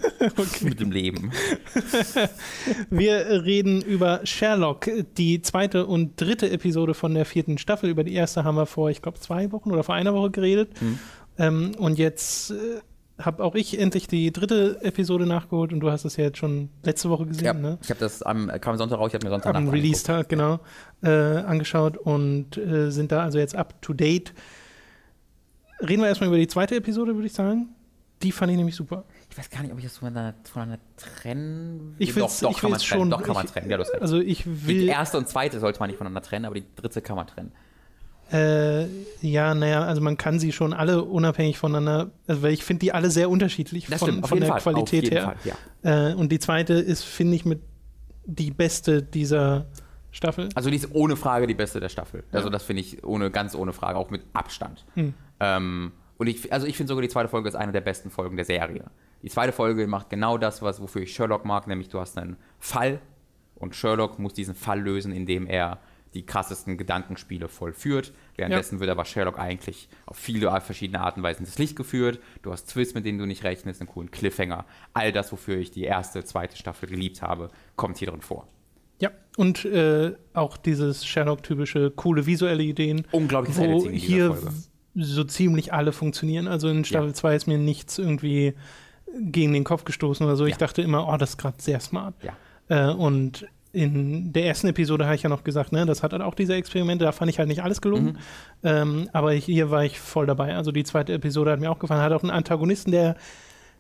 mit 0.63 0.81
dem 0.81 0.91
Leben. 0.91 1.31
Wir 2.91 3.45
reden 3.45 3.83
über 3.83 4.21
Sherlock, 4.25 4.89
die 5.17 5.43
zweite 5.43 5.87
und 5.87 6.21
dritte 6.21 6.51
Episode 6.51 6.95
von 6.95 7.15
der 7.15 7.27
vierten 7.27 7.59
Staffel. 7.59 7.91
Über 7.91 8.05
die 8.05 8.15
erste 8.15 8.43
haben 8.43 8.57
wir 8.57 8.67
vor, 8.67 8.91
ich 8.91 9.03
glaube, 9.03 9.21
zwei 9.21 9.53
Wochen 9.53 9.71
oder 9.71 9.85
vor 9.85 9.95
einer 9.95 10.15
Woche 10.15 10.31
geredet. 10.31 10.81
Mhm. 10.81 10.99
Ähm, 11.39 11.73
und 11.79 11.99
jetzt 11.99 12.51
äh, 12.51 12.81
habe 13.19 13.43
auch 13.43 13.55
ich 13.55 13.79
endlich 13.79 14.07
die 14.09 14.31
dritte 14.33 14.79
Episode 14.83 15.25
nachgeholt 15.27 15.73
und 15.73 15.81
du 15.81 15.91
hast 15.91 16.05
es 16.05 16.17
ja 16.17 16.25
jetzt 16.25 16.39
schon 16.39 16.69
letzte 16.83 17.09
Woche 17.09 17.25
gesehen, 17.27 17.45
Ja, 17.47 17.53
ne? 17.55 17.79
ich 17.83 17.89
habe 17.91 18.01
das 18.01 18.23
am 18.23 18.51
kam 18.61 18.77
Sonntag 18.77 18.99
raus, 18.99 19.09
ich 19.09 19.15
habe 19.15 19.25
mir 19.25 19.31
Sonntag 19.31 19.55
Am 19.55 19.65
Nacht 19.65 19.75
Release-Tag, 19.75 20.29
genau, 20.29 20.61
äh, 21.03 21.09
angeschaut 21.11 21.97
und 21.97 22.59
äh, 22.59 22.91
sind 22.91 23.13
da 23.13 23.23
also 23.23 23.39
jetzt 23.39 23.57
up 23.57 23.81
to 23.81 23.95
date. 23.95 24.35
Reden 25.81 26.03
wir 26.03 26.09
erstmal 26.09 26.29
über 26.29 26.39
die 26.39 26.47
zweite 26.49 26.77
Episode, 26.77 27.15
würde 27.15 27.27
ich 27.27 27.33
sagen. 27.35 27.69
Die 28.23 28.33
fand 28.33 28.51
ich 28.51 28.57
nämlich 28.57 28.75
super. 28.75 29.05
Ich 29.31 29.37
weiß 29.37 29.51
gar 29.51 29.61
nicht, 29.63 29.73
ob 29.73 29.79
ich 29.79 29.85
das 29.85 29.99
voneinander, 29.99 30.35
voneinander 30.51 30.81
trennen 30.97 31.81
will. 31.99 32.09
Ich 32.09 32.15
doch, 32.15 32.31
doch, 32.41 32.51
ich 32.51 32.57
kann 32.59 32.71
man 32.71 32.81
trennen. 32.81 33.01
schon- 33.03 33.11
Doch, 33.11 33.23
kann 33.23 33.35
man 33.35 33.45
ich- 33.45 33.51
trennen. 33.51 33.69
Ja, 33.71 33.77
du 33.77 33.83
hast 33.83 33.93
recht. 33.93 34.01
Also 34.03 34.19
ich 34.19 34.45
die 34.45 34.67
will. 34.69 34.89
erste 34.89 35.19
und 35.19 35.29
zweite 35.29 35.61
sollte 35.61 35.79
man 35.81 35.89
nicht 35.91 35.99
voneinander 35.99 36.23
trennen, 36.27 36.47
aber 36.47 36.55
die 36.55 36.65
dritte 36.77 37.03
kann 37.03 37.17
man 37.17 37.27
trennen. 37.27 37.53
Äh, 38.33 38.87
ja, 39.21 39.55
naja, 39.55 39.85
also 39.85 40.01
man 40.01 40.17
kann 40.17 40.41
sie 40.41 40.53
schon 40.53 40.73
alle 40.73 41.05
unabhängig 41.05 41.59
voneinander, 41.59 42.11
also 42.27 42.43
weil 42.43 42.53
ich 42.53 42.65
finde 42.65 42.81
die 42.81 42.93
alle 42.93 43.11
sehr 43.11 43.31
unterschiedlich 43.31 43.87
Das 43.87 44.01
von, 44.01 44.09
stimmt, 44.09 44.29
von 44.29 44.41
der 44.41 44.49
Fall. 44.49 44.61
Qualität 44.61 45.11
her. 45.11 45.23
Fall, 45.23 45.37
ja. 45.45 46.11
Äh, 46.11 46.15
und 46.15 46.33
die 46.33 46.41
zweite 46.41 46.75
ist, 46.75 47.05
finde 47.05 47.37
ich, 47.37 47.45
mit 47.45 47.61
die 48.25 48.51
beste 48.51 49.03
dieser 49.03 49.67
Staffel. 50.11 50.49
Also 50.55 50.71
die 50.71 50.77
ist 50.77 50.89
ohne 50.93 51.15
Frage 51.15 51.47
die 51.47 51.55
beste 51.55 51.79
der 51.79 51.89
Staffel. 51.89 52.25
Also 52.33 52.51
das 52.51 52.65
finde 52.65 52.81
ich 52.81 53.05
ohne, 53.05 53.31
ganz 53.31 53.55
ohne 53.55 53.73
Frage, 53.73 53.99
auch 53.99 54.11
mit 54.11 54.23
Abstand. 54.33 54.85
Hm. 54.95 55.15
Ähm, 55.39 55.93
und 56.19 56.27
ich, 56.27 56.53
also 56.53 56.67
ich 56.67 56.77
finde 56.77 56.89
sogar 56.89 57.03
die 57.03 57.09
zweite 57.09 57.29
Folge 57.29 57.49
ist 57.49 57.55
eine 57.55 57.73
der 57.73 57.83
besten 57.83 58.11
Folgen 58.11 58.37
der 58.37 58.45
Serie. 58.45 58.85
Die 59.23 59.29
zweite 59.29 59.53
Folge 59.53 59.87
macht 59.87 60.11
genau 60.11 60.39
das, 60.39 60.63
was, 60.63 60.81
wofür 60.81 61.03
ich 61.03 61.13
Sherlock 61.13 61.45
mag, 61.45 61.67
nämlich 61.67 61.89
du 61.89 62.01
hast 62.01 62.19
einen 62.19 62.37
Fall 62.59 63.01
und 63.55 63.75
Sherlock 63.75 64.19
muss 64.19 64.33
diesen 64.33 64.55
Fall 64.55 64.81
lösen, 64.81 65.13
indem 65.13 65.47
er 65.47 65.79
die 66.17 66.27
krassesten 66.27 66.77
Gedankenspiele 66.79 67.49
vollführt. 67.49 68.13
Währenddessen 68.37 68.81
wird 68.81 68.91
aber 68.91 69.05
Sherlock 69.05 69.39
eigentlich 69.39 69.89
auf 70.07 70.17
viele 70.17 70.59
verschiedene 70.61 71.01
Arten 71.01 71.21
und 71.21 71.25
Weisen 71.25 71.45
ins 71.45 71.59
Licht 71.59 71.77
geführt. 71.77 72.19
Du 72.43 72.51
hast 72.53 72.67
Twists, 72.71 72.95
mit 72.95 73.05
denen 73.05 73.19
du 73.19 73.27
nicht 73.27 73.45
rechnest, 73.45 73.81
einen 73.81 73.89
coolen 73.89 74.11
Cliffhanger. 74.11 74.65
All 74.95 75.13
das, 75.13 75.31
wofür 75.33 75.59
ich 75.59 75.71
die 75.71 75.85
erste, 75.85 76.25
zweite 76.25 76.57
Staffel 76.57 76.89
geliebt 76.89 77.23
habe, 77.23 77.51
kommt 77.77 77.99
hier 77.99 78.09
drin 78.09 78.23
vor. 78.23 78.49
Ja, 78.99 79.11
und 79.37 79.65
äh, 79.67 80.15
auch 80.33 80.57
dieses 80.57 81.05
Sherlock-typische 81.05 81.91
coole 81.91 82.25
visuelle 82.25 82.63
Ideen, 82.63 83.07
Unglaubliches 83.13 83.59
wo 83.61 83.89
hier 83.91 84.33
Folge. 84.35 84.53
so 84.95 85.25
ziemlich 85.25 85.75
alle 85.75 85.93
funktionieren. 85.93 86.49
Also 86.49 86.69
in 86.69 86.85
Staffel 86.87 87.09
Ja. 87.09 87.15
2 87.15 87.37
ist 87.37 87.47
mir 87.47 87.59
nichts 87.59 87.99
irgendwie 87.99 88.55
gegen 89.21 89.53
den 89.53 89.65
Kopf 89.65 89.85
gestoßen 89.85 90.25
oder 90.25 90.37
so. 90.37 90.47
Ich 90.47 90.53
Ja. 90.53 90.59
dachte 90.59 90.81
immer, 90.81 91.07
oh, 91.09 91.17
das 91.19 91.31
ist 91.31 91.37
gerade 91.37 91.61
sehr 91.61 91.81
smart. 91.81 92.15
Ja. 92.23 92.37
Äh, 92.69 92.95
und 92.95 93.47
in 93.77 94.33
der 94.33 94.47
ersten 94.47 94.69
Episode 94.69 95.05
habe 95.05 95.17
ich 95.17 95.23
ja 95.23 95.29
noch 95.29 95.45
gesagt, 95.45 95.71
ne, 95.71 95.85
das 95.85 96.03
hat 96.03 96.13
halt 96.13 96.23
auch 96.23 96.35
diese 96.35 96.55
Experimente, 96.55 97.05
da 97.05 97.13
fand 97.13 97.31
ich 97.31 97.39
halt 97.39 97.49
nicht 97.49 97.63
alles 97.63 97.83
gelungen. 97.83 98.15
Mhm. 98.15 98.19
Ähm, 98.63 99.09
aber 99.13 99.33
hier 99.33 99.71
war 99.71 99.85
ich 99.85 100.01
voll 100.01 100.25
dabei. 100.27 100.57
Also 100.57 100.73
die 100.73 100.83
zweite 100.83 101.13
Episode 101.13 101.51
hat 101.51 101.61
mir 101.61 101.71
auch 101.71 101.79
gefallen. 101.79 102.01
Hat 102.01 102.13
auch 102.13 102.23
einen 102.23 102.31
Antagonisten, 102.31 102.91
der 102.91 103.17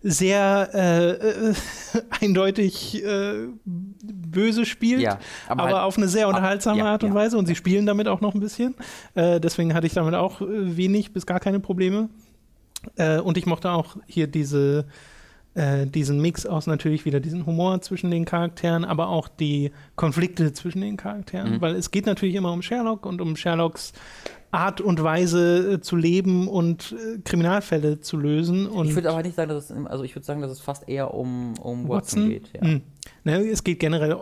sehr 0.02 0.68
äh, 0.74 1.10
äh, 1.12 1.54
eindeutig 2.20 3.02
äh, 3.02 3.48
böse 3.64 4.66
spielt, 4.66 5.00
Ja, 5.00 5.18
aber, 5.48 5.62
aber 5.62 5.72
halt- 5.76 5.84
auf 5.86 5.96
eine 5.96 6.08
sehr 6.08 6.28
unterhaltsame 6.28 6.80
ja, 6.80 6.84
Art 6.92 7.02
und 7.02 7.10
ja. 7.10 7.14
Weise. 7.14 7.38
Und 7.38 7.46
sie 7.46 7.54
spielen 7.54 7.86
damit 7.86 8.06
auch 8.06 8.20
noch 8.20 8.34
ein 8.34 8.40
bisschen. 8.40 8.74
Äh, 9.14 9.40
deswegen 9.40 9.72
hatte 9.72 9.86
ich 9.86 9.94
damit 9.94 10.14
auch 10.14 10.42
äh, 10.42 10.76
wenig 10.76 11.14
bis 11.14 11.24
gar 11.24 11.40
keine 11.40 11.58
Probleme. 11.58 12.10
Äh, 12.96 13.18
und 13.20 13.38
ich 13.38 13.46
mochte 13.46 13.70
auch 13.70 13.96
hier 14.06 14.26
diese, 14.26 14.84
äh, 15.56 15.86
diesen 15.86 16.20
Mix 16.20 16.44
aus 16.46 16.66
natürlich 16.66 17.04
wieder 17.04 17.18
diesen 17.18 17.46
Humor 17.46 17.80
zwischen 17.80 18.10
den 18.10 18.24
Charakteren, 18.24 18.84
aber 18.84 19.08
auch 19.08 19.26
die 19.26 19.72
Konflikte 19.96 20.52
zwischen 20.52 20.82
den 20.82 20.96
Charakteren. 20.96 21.54
Mhm. 21.54 21.60
Weil 21.60 21.74
es 21.74 21.90
geht 21.90 22.06
natürlich 22.06 22.34
immer 22.34 22.52
um 22.52 22.62
Sherlock 22.62 23.06
und 23.06 23.20
um 23.20 23.36
Sherlocks 23.36 23.92
Art 24.50 24.80
und 24.80 25.02
Weise 25.02 25.74
äh, 25.74 25.80
zu 25.80 25.96
leben 25.96 26.46
und 26.48 26.92
äh, 26.92 27.18
Kriminalfälle 27.24 28.00
zu 28.00 28.16
lösen. 28.16 28.68
Ich 28.84 28.94
würde 28.94 29.10
aber 29.10 29.22
nicht 29.22 29.34
sagen, 29.34 29.48
dass 29.48 29.70
es, 29.70 29.86
also 29.86 30.04
ich 30.04 30.14
würde 30.14 30.24
sagen, 30.24 30.40
dass 30.40 30.50
es 30.50 30.60
fast 30.60 30.88
eher 30.88 31.14
um, 31.14 31.54
um 31.58 31.88
Watson, 31.88 32.24
Watson 32.24 32.28
geht. 32.28 32.50
Ja. 32.54 32.60
Hm. 32.60 32.82
Ne, 33.24 33.38
es 33.48 33.64
geht 33.64 33.80
generell 33.80 34.20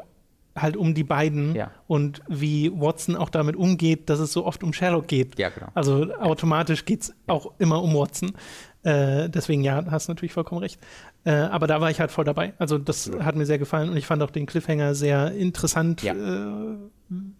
halt 0.56 0.76
um 0.76 0.94
die 0.94 1.04
beiden 1.04 1.54
Ja. 1.54 1.70
und 1.86 2.22
wie 2.28 2.70
Watson 2.72 3.16
auch 3.16 3.28
damit 3.28 3.56
umgeht, 3.56 4.08
dass 4.08 4.20
es 4.20 4.32
so 4.32 4.46
oft 4.46 4.62
um 4.62 4.72
Sherlock 4.72 5.08
geht. 5.08 5.38
Ja, 5.38 5.48
genau. 5.48 5.66
Also 5.74 6.12
automatisch 6.14 6.84
geht 6.84 7.02
es 7.02 7.14
auch 7.26 7.52
immer 7.58 7.82
um 7.82 7.94
Watson. 7.94 8.32
Äh, 8.84 9.30
deswegen 9.30 9.64
ja, 9.64 9.84
hast 9.90 10.08
natürlich 10.08 10.32
vollkommen 10.32 10.60
recht. 10.60 10.78
Äh, 11.24 11.32
aber 11.32 11.66
da 11.66 11.80
war 11.80 11.90
ich 11.90 12.00
halt 12.00 12.10
voll 12.10 12.24
dabei. 12.24 12.52
Also 12.58 12.76
das 12.78 13.10
hat 13.20 13.34
mir 13.36 13.46
sehr 13.46 13.58
gefallen 13.58 13.88
und 13.90 13.96
ich 13.96 14.06
fand 14.06 14.22
auch 14.22 14.30
den 14.30 14.46
Cliffhanger 14.46 14.94
sehr 14.94 15.32
interessant, 15.32 16.02
Ja. 16.02 16.12
äh, 16.14 16.76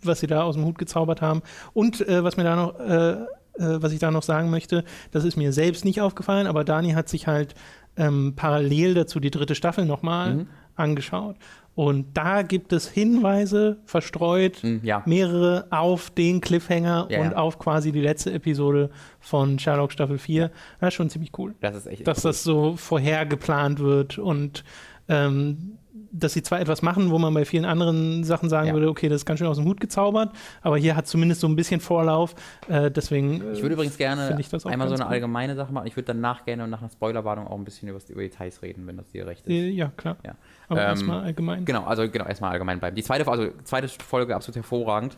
was 0.02 0.20
sie 0.20 0.26
da 0.26 0.42
aus 0.42 0.54
dem 0.56 0.64
Hut 0.64 0.78
gezaubert 0.78 1.20
haben. 1.22 1.42
Und 1.72 2.06
äh, 2.08 2.24
was 2.24 2.36
mir 2.36 2.44
da 2.44 2.56
noch, 2.56 2.78
äh, 2.80 3.12
äh, 3.12 3.82
was 3.82 3.92
ich 3.92 3.98
da 3.98 4.10
noch 4.10 4.22
sagen 4.22 4.50
möchte, 4.50 4.84
das 5.10 5.24
ist 5.24 5.36
mir 5.36 5.52
selbst 5.52 5.84
nicht 5.84 6.00
aufgefallen, 6.00 6.46
aber 6.46 6.64
Dani 6.64 6.92
hat 6.92 7.08
sich 7.08 7.26
halt 7.26 7.54
ähm, 7.96 8.32
parallel 8.36 8.94
dazu 8.94 9.20
die 9.20 9.30
dritte 9.30 9.54
Staffel 9.54 9.84
nochmal 9.86 10.34
Mhm. 10.34 10.46
angeschaut. 10.76 11.36
Und 11.74 12.16
da 12.16 12.42
gibt 12.42 12.72
es 12.72 12.88
Hinweise 12.88 13.78
verstreut, 13.84 14.62
Mhm, 14.62 14.80
ja. 14.84 15.02
mehrere 15.06 15.66
auf 15.70 16.10
den 16.10 16.40
Cliffhanger 16.40 17.08
Ja, 17.10 17.20
und 17.20 17.30
ja. 17.32 17.36
auf 17.36 17.58
quasi 17.58 17.90
die 17.90 18.00
letzte 18.00 18.32
Episode 18.32 18.90
von 19.18 19.58
Sherlock 19.58 19.90
Staffel 19.90 20.18
4. 20.18 20.50
Das 20.80 20.88
ist 20.88 20.94
schon 20.94 21.10
ziemlich 21.10 21.32
cool, 21.38 21.54
Das 21.60 21.74
ist 21.74 21.86
echt. 21.86 22.06
dass 22.06 22.22
das 22.22 22.44
so 22.44 22.76
vorher 22.76 23.26
geplant 23.26 23.80
wird 23.80 24.18
und 24.18 24.62
ähm, 25.08 25.78
dass 26.10 26.32
sie 26.32 26.42
zwar 26.42 26.60
etwas 26.60 26.82
machen, 26.82 27.10
wo 27.12 27.18
man 27.18 27.32
bei 27.32 27.44
vielen 27.44 27.64
anderen 27.64 28.24
Sachen 28.24 28.48
sagen 28.48 28.68
Ja. 28.68 28.74
würde, 28.74 28.88
okay, 28.88 29.08
das 29.08 29.20
ist 29.22 29.26
ganz 29.26 29.38
schön 29.38 29.46
aus 29.46 29.58
dem 29.58 29.66
Hut 29.66 29.80
gezaubert, 29.80 30.34
aber 30.62 30.76
hier 30.76 30.96
hat 30.96 31.06
zumindest 31.06 31.40
so 31.40 31.46
ein 31.46 31.54
bisschen 31.54 31.80
Vorlauf. 31.80 32.34
Äh, 32.68 32.90
deswegen. 32.90 33.40
äh, 33.40 33.52
Ich 33.52 33.62
würde 33.62 33.74
übrigens 33.74 33.96
gerne 33.96 34.36
einmal 34.64 34.88
so 34.88 34.94
eine 34.94 35.04
cool. 35.04 35.10
allgemeine 35.12 35.54
Sache 35.54 35.72
machen. 35.72 35.86
Ich 35.86 35.94
würde 35.96 36.06
danach 36.08 36.44
gerne 36.44 36.66
nach 36.66 36.80
einer 36.80 36.90
Spoilerwarnung 36.90 37.46
auch 37.46 37.56
ein 37.56 37.64
bisschen 37.64 37.88
über, 37.88 38.00
über 38.08 38.22
Details 38.22 38.60
reden, 38.62 38.86
wenn 38.88 38.96
das 38.96 39.08
dir 39.12 39.24
recht 39.26 39.46
ist. 39.46 39.52
äh, 39.52 39.68
ja, 39.68 39.92
klar. 39.96 40.16
Ja. 40.24 40.34
Aber 40.68 40.80
Ähm, 40.82 40.88
erstmal 40.88 41.20
allgemein. 41.24 41.64
Genau, 41.64 41.84
also 41.84 42.08
genau, 42.10 42.26
erstmal 42.26 42.50
allgemein 42.52 42.80
bleiben. 42.80 42.96
Die 42.96 43.02
zweite, 43.04 43.28
also 43.28 43.48
zweite 43.62 43.86
Folge 43.88 44.34
absolut 44.34 44.56
hervorragend. 44.56 45.16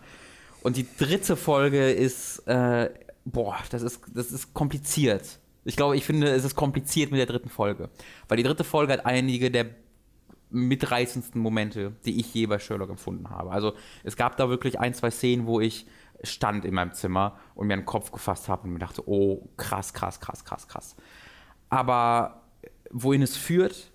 Und 0.63 0.77
die 0.77 0.87
dritte 0.99 1.37
Folge 1.37 1.91
ist, 1.91 2.41
äh, 2.49 2.91
boah, 3.25 3.57
das 3.71 3.83
ist, 3.83 4.01
das 4.15 4.31
ist 4.33 4.53
kompliziert. 4.53 5.39
Ich 5.65 5.77
glaube, 5.77 5.97
ich 5.97 6.05
finde, 6.05 6.29
es 6.29 6.45
ist 6.45 6.55
kompliziert 6.55 7.11
mit 7.13 7.19
der 7.19 7.27
dritten 7.27 7.49
Folge. 7.49 7.89
Weil 8.29 8.37
die 8.37 8.43
dritte 8.43 8.63
Folge 8.65 8.93
hat 8.93 9.07
einige 9.07 9.51
der 9.51 9.67
mitreißendsten 10.51 11.41
Momente, 11.41 11.93
die 12.05 12.21
ich 12.21 12.33
je 12.35 12.47
bei 12.47 12.59
Sherlock 12.59 12.91
empfunden 12.91 13.31
habe. 13.31 13.51
Also 13.51 13.75
es 14.05 14.17
gab 14.17 14.37
da 14.37 14.49
wirklich 14.49 14.79
ein, 14.79 14.95
zwei 14.95 15.11
Szenen, 15.11 15.47
wo 15.47 15.61
ich 15.61 15.87
stand 16.23 16.65
in 16.65 16.75
meinem 16.75 16.93
Zimmer 16.93 17.37
und 17.55 17.67
mir 17.67 17.75
einen 17.75 17.85
Kopf 17.85 18.11
gefasst 18.13 18.49
habe 18.49 18.65
und 18.65 18.73
mir 18.73 18.79
dachte, 18.79 19.03
oh, 19.07 19.49
krass, 19.57 19.93
krass, 19.93 20.21
krass, 20.21 20.45
krass, 20.45 20.67
krass. 20.69 20.97
Aber 21.69 22.43
wohin 22.91 23.23
es 23.23 23.37
führt 23.37 23.91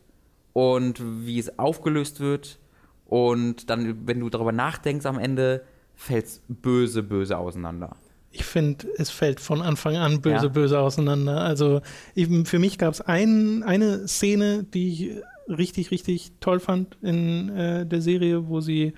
und 0.54 1.02
wie 1.26 1.40
es 1.40 1.58
aufgelöst 1.58 2.20
wird 2.20 2.60
und 3.06 3.70
dann, 3.70 4.08
wenn 4.08 4.20
du 4.20 4.30
darüber 4.30 4.52
nachdenkst 4.52 5.06
am 5.06 5.18
Ende, 5.18 5.64
fällt 5.96 6.26
es 6.26 6.42
böse, 6.48 7.04
böse 7.04 7.38
auseinander. 7.38 7.96
Ich 8.34 8.46
finde, 8.46 8.88
es 8.98 9.10
fällt 9.10 9.40
von 9.42 9.62
Anfang 9.62 9.98
an 9.98 10.22
böse, 10.22 10.46
Ja. 10.46 10.52
böse 10.52 10.80
auseinander. 10.80 11.42
Also 11.42 11.82
eben 12.16 12.46
für 12.46 12.60
mich 12.60 12.78
gab 12.78 12.94
es 12.94 13.02
ein, 13.02 13.62
eine 13.64 14.08
Szene, 14.08 14.64
die 14.64 14.88
ich 14.88 15.22
richtig, 15.52 15.92
richtig 15.92 16.34
toll 16.40 16.60
fand 16.60 16.98
in 17.02 17.50
äh, 17.50 17.86
der 17.86 18.02
Serie, 18.02 18.48
wo 18.48 18.62
sie 18.62 18.94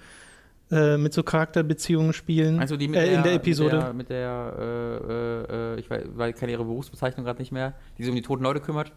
äh, 0.71 0.97
mit 0.97 1.13
so 1.13 1.23
Charakterbeziehungen 1.23 2.13
spielen. 2.13 2.59
Also 2.59 2.77
die 2.77 2.87
mit 2.87 2.99
äh, 2.99 3.05
der, 3.05 3.17
in 3.17 3.23
der 3.23 3.33
Episode. 3.33 3.93
Mit 3.93 4.09
der, 4.09 4.53
mit 4.53 4.57
der 4.57 5.47
äh, 5.49 5.73
äh, 5.73 5.73
äh, 5.75 5.79
ich 5.79 5.89
weiß, 5.89 6.03
weil 6.15 6.31
ich 6.31 6.35
kenne 6.35 6.51
ihre 6.51 6.63
Berufsbezeichnung 6.65 7.25
gerade 7.25 7.39
nicht 7.39 7.51
mehr, 7.51 7.73
die 7.97 8.03
sich 8.03 8.09
um 8.09 8.15
die 8.15 8.21
toten 8.21 8.43
Leute 8.43 8.59
kümmert. 8.59 8.91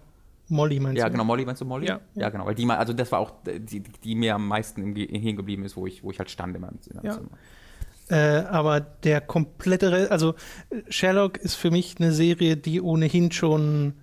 Molly 0.48 0.78
meinst 0.78 0.98
Ja, 0.98 1.06
du? 1.06 1.12
genau, 1.12 1.24
Molly, 1.24 1.44
meinst 1.44 1.60
du 1.60 1.64
Molly? 1.64 1.88
Ja. 1.88 2.00
ja 2.14 2.30
genau, 2.30 2.46
weil 2.46 2.54
die 2.54 2.64
mal, 2.64 2.76
also 2.76 2.92
das 2.92 3.10
war 3.10 3.18
auch 3.18 3.32
die, 3.44 3.80
die, 3.80 4.14
mir 4.14 4.36
am 4.36 4.46
meisten 4.46 4.82
im 4.82 4.94
hängen 4.94 5.36
geblieben 5.36 5.64
ist, 5.64 5.76
wo 5.76 5.86
ich, 5.86 6.04
wo 6.04 6.10
ich 6.10 6.18
halt 6.18 6.30
stand 6.30 6.54
in 6.54 6.62
meinem, 6.62 6.78
in 6.88 6.96
meinem 6.96 7.06
Ja. 7.06 7.12
Zimmer. 7.12 7.28
Äh, 8.08 8.44
aber 8.46 8.78
der 8.80 9.20
komplette, 9.20 10.08
also 10.12 10.36
Sherlock 10.88 11.38
ist 11.38 11.56
für 11.56 11.72
mich 11.72 11.96
eine 11.98 12.12
Serie, 12.12 12.56
die 12.56 12.80
ohnehin 12.80 13.32
schon 13.32 13.94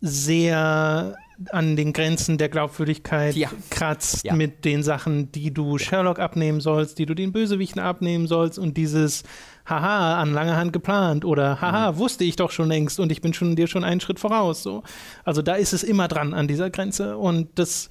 sehr 0.00 1.14
an 1.50 1.76
den 1.76 1.92
Grenzen 1.92 2.38
der 2.38 2.48
Glaubwürdigkeit 2.48 3.34
Ja. 3.34 3.48
kratzt 3.70 4.24
Ja. 4.24 4.34
mit 4.34 4.64
den 4.64 4.82
Sachen, 4.82 5.32
die 5.32 5.52
du 5.52 5.78
Sherlock 5.78 6.18
abnehmen 6.20 6.60
sollst, 6.60 6.98
die 6.98 7.06
du 7.06 7.14
den 7.14 7.32
Bösewichten 7.32 7.80
abnehmen 7.80 8.26
sollst 8.26 8.58
und 8.58 8.76
dieses 8.76 9.24
Haha, 9.66 10.20
an 10.20 10.32
langer 10.32 10.56
Hand 10.56 10.72
geplant 10.72 11.24
oder 11.24 11.60
Haha, 11.60 11.92
Mhm. 11.92 11.98
wusste 11.98 12.24
ich 12.24 12.36
doch 12.36 12.50
schon 12.50 12.68
längst 12.68 13.00
und 13.00 13.10
ich 13.10 13.20
bin 13.20 13.34
schon 13.34 13.56
dir 13.56 13.66
schon 13.66 13.82
einen 13.82 14.00
Schritt 14.00 14.20
voraus. 14.20 14.62
So. 14.62 14.82
Also 15.24 15.42
da 15.42 15.54
ist 15.54 15.72
es 15.72 15.82
immer 15.82 16.06
dran 16.06 16.34
an 16.34 16.46
dieser 16.48 16.70
Grenze 16.70 17.16
und 17.16 17.48
das 17.58 17.88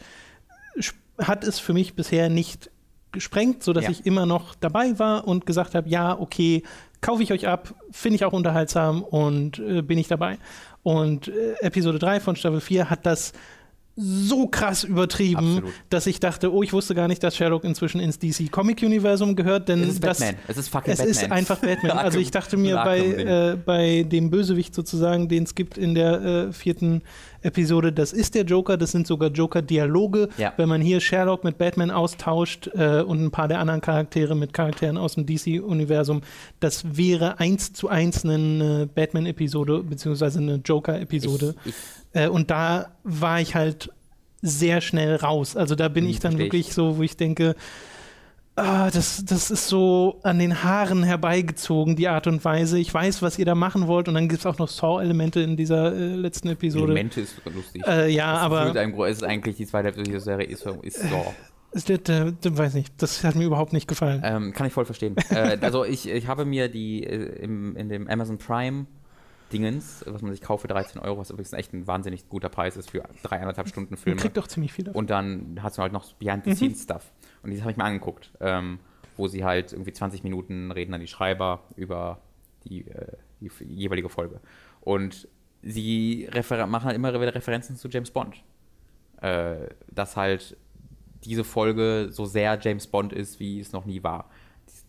hat 1.20 1.44
es 1.44 1.60
für 1.60 1.74
mich 1.74 1.94
bisher 1.96 2.30
nicht 2.30 2.70
gesprengt, 3.12 3.62
sodass 3.64 3.84
Ja. 3.86 3.92
ich 3.92 4.06
immer 4.06 4.26
noch 4.26 4.56
dabei 4.56 4.98
war 4.98 5.28
und 5.28 5.46
gesagt 5.46 5.76
habe, 5.76 5.88
ja, 5.88 6.18
okay, 6.20 6.64
kaufe 7.02 7.22
ich 7.22 7.32
euch 7.32 7.48
ab, 7.48 7.74
finde 7.92 8.16
ich 8.16 8.26
auch 8.26 8.34
unterhaltsam 8.34 9.04
und 9.04 9.60
äh, 9.60 9.82
bin 9.82 9.98
ich 10.00 10.08
dabei. 10.08 10.38
Und 10.84 11.30
äh, 11.30 11.54
Episode 11.62 11.98
3 12.00 12.20
von 12.20 12.36
Staffel 12.36 12.62
4 12.62 12.90
hat 12.90 13.06
das 13.06 13.34
so 13.96 14.48
krass 14.48 14.84
übertrieben, 14.84 15.58
Absolut. 15.58 15.74
dass 15.90 16.08
ich 16.08 16.20
dachte, 16.20 16.52
oh, 16.52 16.64
ich 16.64 16.74
wusste 16.74 16.96
gar 16.96 17.08
nicht, 17.08 17.22
dass 17.22 17.38
Sherlock 17.38 17.64
inzwischen 17.64 18.00
ins 18.00 18.18
DC 18.18 18.52
Comic 18.52 18.82
Universum 18.82 19.36
gehört, 19.36 19.70
denn 19.70 19.84
Es 19.84 19.90
ist 19.90 20.04
das 20.04 20.20
Batman. 20.20 20.42
Es 20.48 20.58
ist 20.58 20.70
fucking 20.70 20.94
es 20.94 21.00
Batman. 21.00 21.16
ist 21.16 21.32
einfach 21.32 21.60
Batman. 21.60 21.98
Also 22.04 22.18
ich 22.18 22.32
dachte 22.32 22.58
mir 22.58 22.78
bei, 22.78 23.00
äh, 23.00 23.56
bei 23.56 24.04
dem 24.04 24.32
Bösewicht 24.32 24.74
sozusagen, 24.74 25.30
den 25.30 25.44
es 25.44 25.54
gibt 25.54 25.78
in 25.78 25.94
der 25.94 26.22
äh, 26.22 26.54
vierten 26.54 27.04
Episode, 27.44 27.92
das 27.92 28.14
ist 28.14 28.36
der 28.36 28.44
Joker, 28.44 28.78
das 28.78 28.92
sind 28.92 29.06
sogar 29.08 29.30
Joker-Dialoge. 29.30 30.30
Ja. 30.38 30.54
Wenn 30.58 30.70
man 30.70 30.82
hier 30.82 31.00
Sherlock 31.00 31.44
mit 31.44 31.58
Batman 31.58 31.92
austauscht 31.92 32.68
äh, 32.74 33.02
und 33.02 33.24
ein 33.24 33.32
paar 33.32 33.48
der 33.48 33.60
anderen 33.60 33.82
Charaktere 33.82 34.36
mit 34.36 34.54
Charakteren 34.54 34.98
aus 34.98 35.16
dem 35.16 35.26
DC-Universum, 35.26 36.22
das 36.60 36.98
wäre 36.98 37.40
eins 37.40 37.74
zu 37.74 37.90
eins 37.90 38.24
eine 38.26 38.88
Batman-Episode 38.94 39.84
beziehungsweise 39.84 40.40
eine 40.40 40.56
Joker-Episode. 40.56 41.56
Äh, 42.14 42.28
und 42.28 42.52
da 42.52 42.92
war 43.04 43.42
ich 43.42 43.56
halt 43.56 43.90
sehr 44.42 44.82
schnell 44.82 45.16
raus. 45.16 45.56
Also 45.56 45.76
da 45.76 45.88
bin 45.88 46.04
Hm, 46.06 46.12
ich 46.12 46.20
dann 46.20 46.32
versteh 46.34 46.48
ich. 46.48 46.54
wirklich 46.54 46.74
so, 46.74 46.98
wo 46.98 47.02
ich 47.04 47.16
denke, 47.18 47.56
ah, 48.56 48.90
das, 48.92 49.24
das 49.26 49.52
ist 49.52 49.68
so 49.68 50.20
an 50.24 50.40
den 50.40 50.64
Haaren 50.64 51.04
herbeigezogen, 51.04 51.96
die 51.96 52.08
Art 52.08 52.28
und 52.28 52.44
Weise. 52.46 52.78
Ich 52.80 52.94
weiß, 52.94 53.22
was 53.22 53.40
ihr 53.40 53.46
da 53.46 53.56
machen 53.56 53.88
wollt. 53.88 54.08
Und 54.08 54.14
dann 54.16 54.28
gibt 54.28 54.42
es 54.42 54.46
auch 54.46 54.58
noch 54.58 54.68
Saw-Elemente 54.68 55.42
in 55.42 55.58
dieser 55.58 55.94
äh, 55.94 56.16
letzten 56.16 56.50
Episode. 56.50 56.86
Elemente 56.94 57.22
ist 57.22 57.42
lustig. 57.46 57.84
Äh, 57.88 58.10
ja, 58.10 58.34
Das 58.34 58.42
aber 58.42 58.80
einem 58.80 59.00
es 59.02 59.18
ist 59.18 59.24
eigentlich 59.24 59.58
die 59.58 59.66
zweite 59.66 59.88
Hälfte 59.88 60.04
dieser 60.04 60.20
Serie 60.20 60.48
ist, 60.48 60.66
ist 60.84 61.02
so. 61.10 61.34
das, 61.74 61.86
das, 61.86 62.00
das, 62.04 62.34
das 62.42 62.58
weiß 62.58 62.74
nicht, 62.76 62.94
das 63.02 63.24
hat 63.24 63.36
mir 63.36 63.46
überhaupt 63.46 63.74
nicht 63.74 63.88
gefallen. 63.88 64.22
Ähm, 64.24 64.54
kann 64.54 64.68
ich 64.68 64.74
voll 64.74 64.86
verstehen. 64.86 65.16
äh, 65.30 65.58
also 65.62 65.86
ich, 65.86 66.08
ich 66.08 66.28
habe 66.28 66.46
mir 66.46 66.70
die 66.70 67.04
äh, 67.04 67.44
im, 67.44 67.76
in 67.76 67.90
dem 67.90 68.08
Amazon 68.08 68.38
Prime 68.38 68.86
Dingens, 69.52 70.04
was 70.08 70.22
man 70.22 70.32
sich 70.32 70.42
kauft 70.42 70.64
für 70.64 70.68
13 70.68 71.00
Euro, 71.00 71.20
was 71.20 71.30
übrigens 71.30 71.54
echt 71.54 71.74
ein 71.74 71.86
wahnsinnig 71.86 72.28
guter 72.28 72.50
Preis 72.50 72.76
ist 72.76 72.90
für 72.90 73.04
dreieinhalb 73.22 73.68
Stunden 73.68 73.94
Man 73.94 74.00
Filme. 74.00 74.20
kriegt 74.20 74.36
doch 74.36 74.48
ziemlich 74.48 74.74
viel 74.74 74.86
davon. 74.86 75.00
Und 75.00 75.10
dann 75.12 75.60
hast 75.62 75.78
du 75.78 75.84
halt 75.84 75.94
noch 75.94 76.12
Behind-the-Scenes-Stuff. 76.14 77.12
Und 77.44 77.52
das 77.52 77.62
habe 77.62 77.72
ich 77.72 77.78
mir 77.78 77.84
angeguckt, 77.84 78.32
ähm, 78.40 78.80
wo 79.18 79.28
sie 79.28 79.44
halt 79.44 79.74
irgendwie 79.74 79.94
20 79.94 80.24
Minuten 80.24 80.72
reden 80.72 80.92
dann 80.92 81.02
die 81.02 81.08
Schreiber 81.08 81.64
über 81.76 82.20
die, 82.66 82.88
äh, 82.88 83.18
die 83.40 83.52
jeweilige 83.66 84.10
Folge. 84.10 84.40
Und 84.82 85.28
sie 85.62 86.30
machen 86.50 86.84
halt 86.86 86.96
immer 86.96 87.14
wieder 87.14 87.36
Referenzen 87.36 87.76
zu 87.76 87.90
James 87.90 88.12
Bond. 88.12 88.44
Äh, 89.22 89.70
dass 89.90 90.18
halt 90.18 90.58
diese 91.24 91.44
Folge 91.44 92.10
so 92.12 92.26
sehr 92.26 92.60
James 92.62 92.88
Bond 92.88 93.14
ist, 93.14 93.40
wie 93.40 93.60
es 93.60 93.72
noch 93.72 93.86
nie 93.86 94.04
war. 94.04 94.30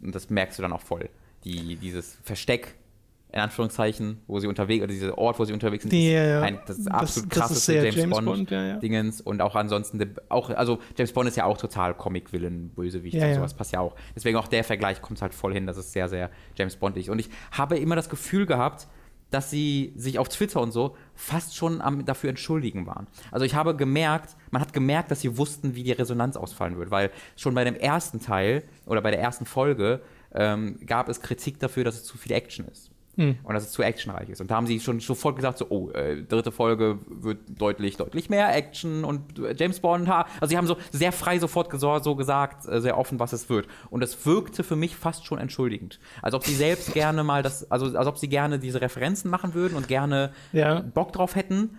Und 0.03 0.15
das 0.15 0.31
merkst 0.31 0.59
du 0.59 0.63
dann 0.63 0.73
auch 0.73 0.81
voll. 0.81 1.09
Die, 1.45 1.77
dieses 1.77 2.17
Versteck, 2.23 2.75
in 3.35 3.41
Anführungszeichen, 3.41 4.21
wo 4.29 4.39
sie 4.39 4.47
unterwegs, 4.47 4.85
oder 4.85 4.93
dieser 4.93 5.19
Ort, 5.19 5.41
wo 5.41 5.45
sie 5.45 5.53
unterwegs 5.53 5.83
sind, 5.83 5.93
Ja, 5.93 6.25
ja. 6.25 6.43
ein, 6.43 6.61
das 6.67 6.77
Das- 6.79 6.87
absolut 6.87 7.31
das 7.33 7.37
ist 7.37 7.41
krasseste 7.41 7.73
sehr 7.73 7.83
James, 7.83 7.97
James 7.97 8.15
Bond, 8.15 8.27
Bond, 8.27 8.51
ja. 8.53 8.77
Dingens 8.77 9.21
und 9.21 9.43
auch 9.43 9.57
ansonsten 9.57 10.15
auch 10.29 10.51
also 10.51 10.79
James 10.97 11.13
Bond 11.13 11.29
ist 11.29 11.37
ja 11.37 11.45
auch 11.45 11.59
total 11.59 11.95
Comic-Villain, 11.95 12.69
Bösewicht 12.71 13.17
und 13.17 13.35
sowas 13.35 13.53
passt 13.55 13.73
ja 13.73 13.81
auch. 13.81 13.97
Deswegen 14.15 14.37
auch 14.37 14.47
der 14.47 14.63
Vergleich 14.63 15.03
kommt 15.03 15.21
halt 15.21 15.35
voll 15.35 15.53
hin, 15.53 15.67
dass 15.67 15.77
es 15.77 15.93
sehr 15.93 16.09
sehr 16.09 16.31
James 16.57 16.77
Bond 16.77 16.97
ist 16.97 17.09
und 17.09 17.19
ich 17.19 17.29
habe 17.51 17.77
immer 17.77 17.97
das 17.97 18.09
Gefühl 18.09 18.47
gehabt, 18.47 18.87
dass 19.31 19.51
sie 19.51 19.93
sich 19.97 20.21
auf 20.21 20.29
Twitter 20.29 20.61
und 20.61 20.71
so 20.71 20.97
fast 21.17 21.57
schon 21.57 21.81
am, 21.81 22.05
dafür 22.05 22.31
entschuldigen 22.31 22.87
waren. 22.87 23.09
Also 23.33 23.45
ich 23.45 23.57
habe 23.57 23.75
gemerkt, 23.75 24.37
man 24.53 24.63
hat 24.63 24.73
gemerkt, 24.73 25.11
dass 25.11 25.23
sie 25.23 25.37
wussten, 25.37 25.75
wie 25.75 25.83
die 25.83 25.91
Resonanz 25.91 26.37
ausfallen 26.37 26.79
wird, 26.79 26.93
weil 26.93 27.11
schon 27.35 27.53
bei 27.53 27.65
dem 27.65 27.75
ersten 27.75 28.21
Teil 28.21 28.63
oder 28.87 29.01
bei 29.01 29.11
der 29.11 29.19
ersten 29.21 29.45
Folge 29.45 30.03
ähm, 30.37 30.79
gab 30.87 31.09
es 31.09 31.21
Kritik 31.21 31.59
dafür, 31.59 31.83
dass 31.83 31.97
es 31.97 32.05
zu 32.05 32.17
viel 32.17 32.31
Action 32.31 32.67
ist. 32.69 32.91
Mhm. 33.17 33.39
Und 33.43 33.55
dass 33.55 33.65
es 33.65 33.73
zu 33.73 33.83
actionreich 33.83 34.29
ist. 34.29 34.41
Und 34.41 34.51
da 34.51 34.57
haben 34.57 34.67
sie 34.67 34.81
schon 34.81 35.01
sofort 35.01 35.37
gesagt, 35.37 35.59
so, 35.59 35.67
oh, 35.69 35.91
äh, 35.91 36.23
dritte 36.23 36.53
Folge 36.53 36.99
wird 37.07 37.39
deutlich, 37.49 37.97
deutlich 37.97 38.29
mehr 38.31 38.55
Action 38.55 39.05
und 39.05 39.39
äh, 39.39 39.55
James 39.57 39.81
Bond, 39.81 40.09
ha. 40.09 40.27
Also 40.41 40.51
sie 40.51 40.57
haben 40.57 40.67
so 40.67 40.77
sehr 40.91 41.13
frei 41.13 41.39
sofort 41.39 41.71
so 41.81 42.15
gesagt, 42.17 42.69
äh, 42.69 42.81
sehr 42.81 42.99
offen, 42.99 43.19
was 43.19 43.33
es 43.33 43.49
wird. 43.49 43.69
Und 43.91 44.01
das 44.01 44.27
wirkte 44.27 44.65
für 44.65 44.77
mich 44.77 44.97
fast 44.97 45.27
schon 45.27 45.39
entschuldigend. 45.39 46.01
Als 46.23 46.35
ob 46.35 46.45
sie 46.45 46.55
selbst 46.55 46.93
gerne 46.93 47.25
mal 47.25 47.43
das, 47.43 47.71
also 47.71 47.97
als 47.97 48.07
ob 48.07 48.19
sie 48.19 48.29
gerne 48.29 48.59
diese 48.59 48.81
Referenzen 48.81 49.31
machen 49.31 49.55
würden 49.55 49.77
und 49.77 49.89
gerne 49.89 50.33
ja. 50.53 50.81
Bock 50.81 51.13
drauf 51.13 51.37
hätten. 51.37 51.79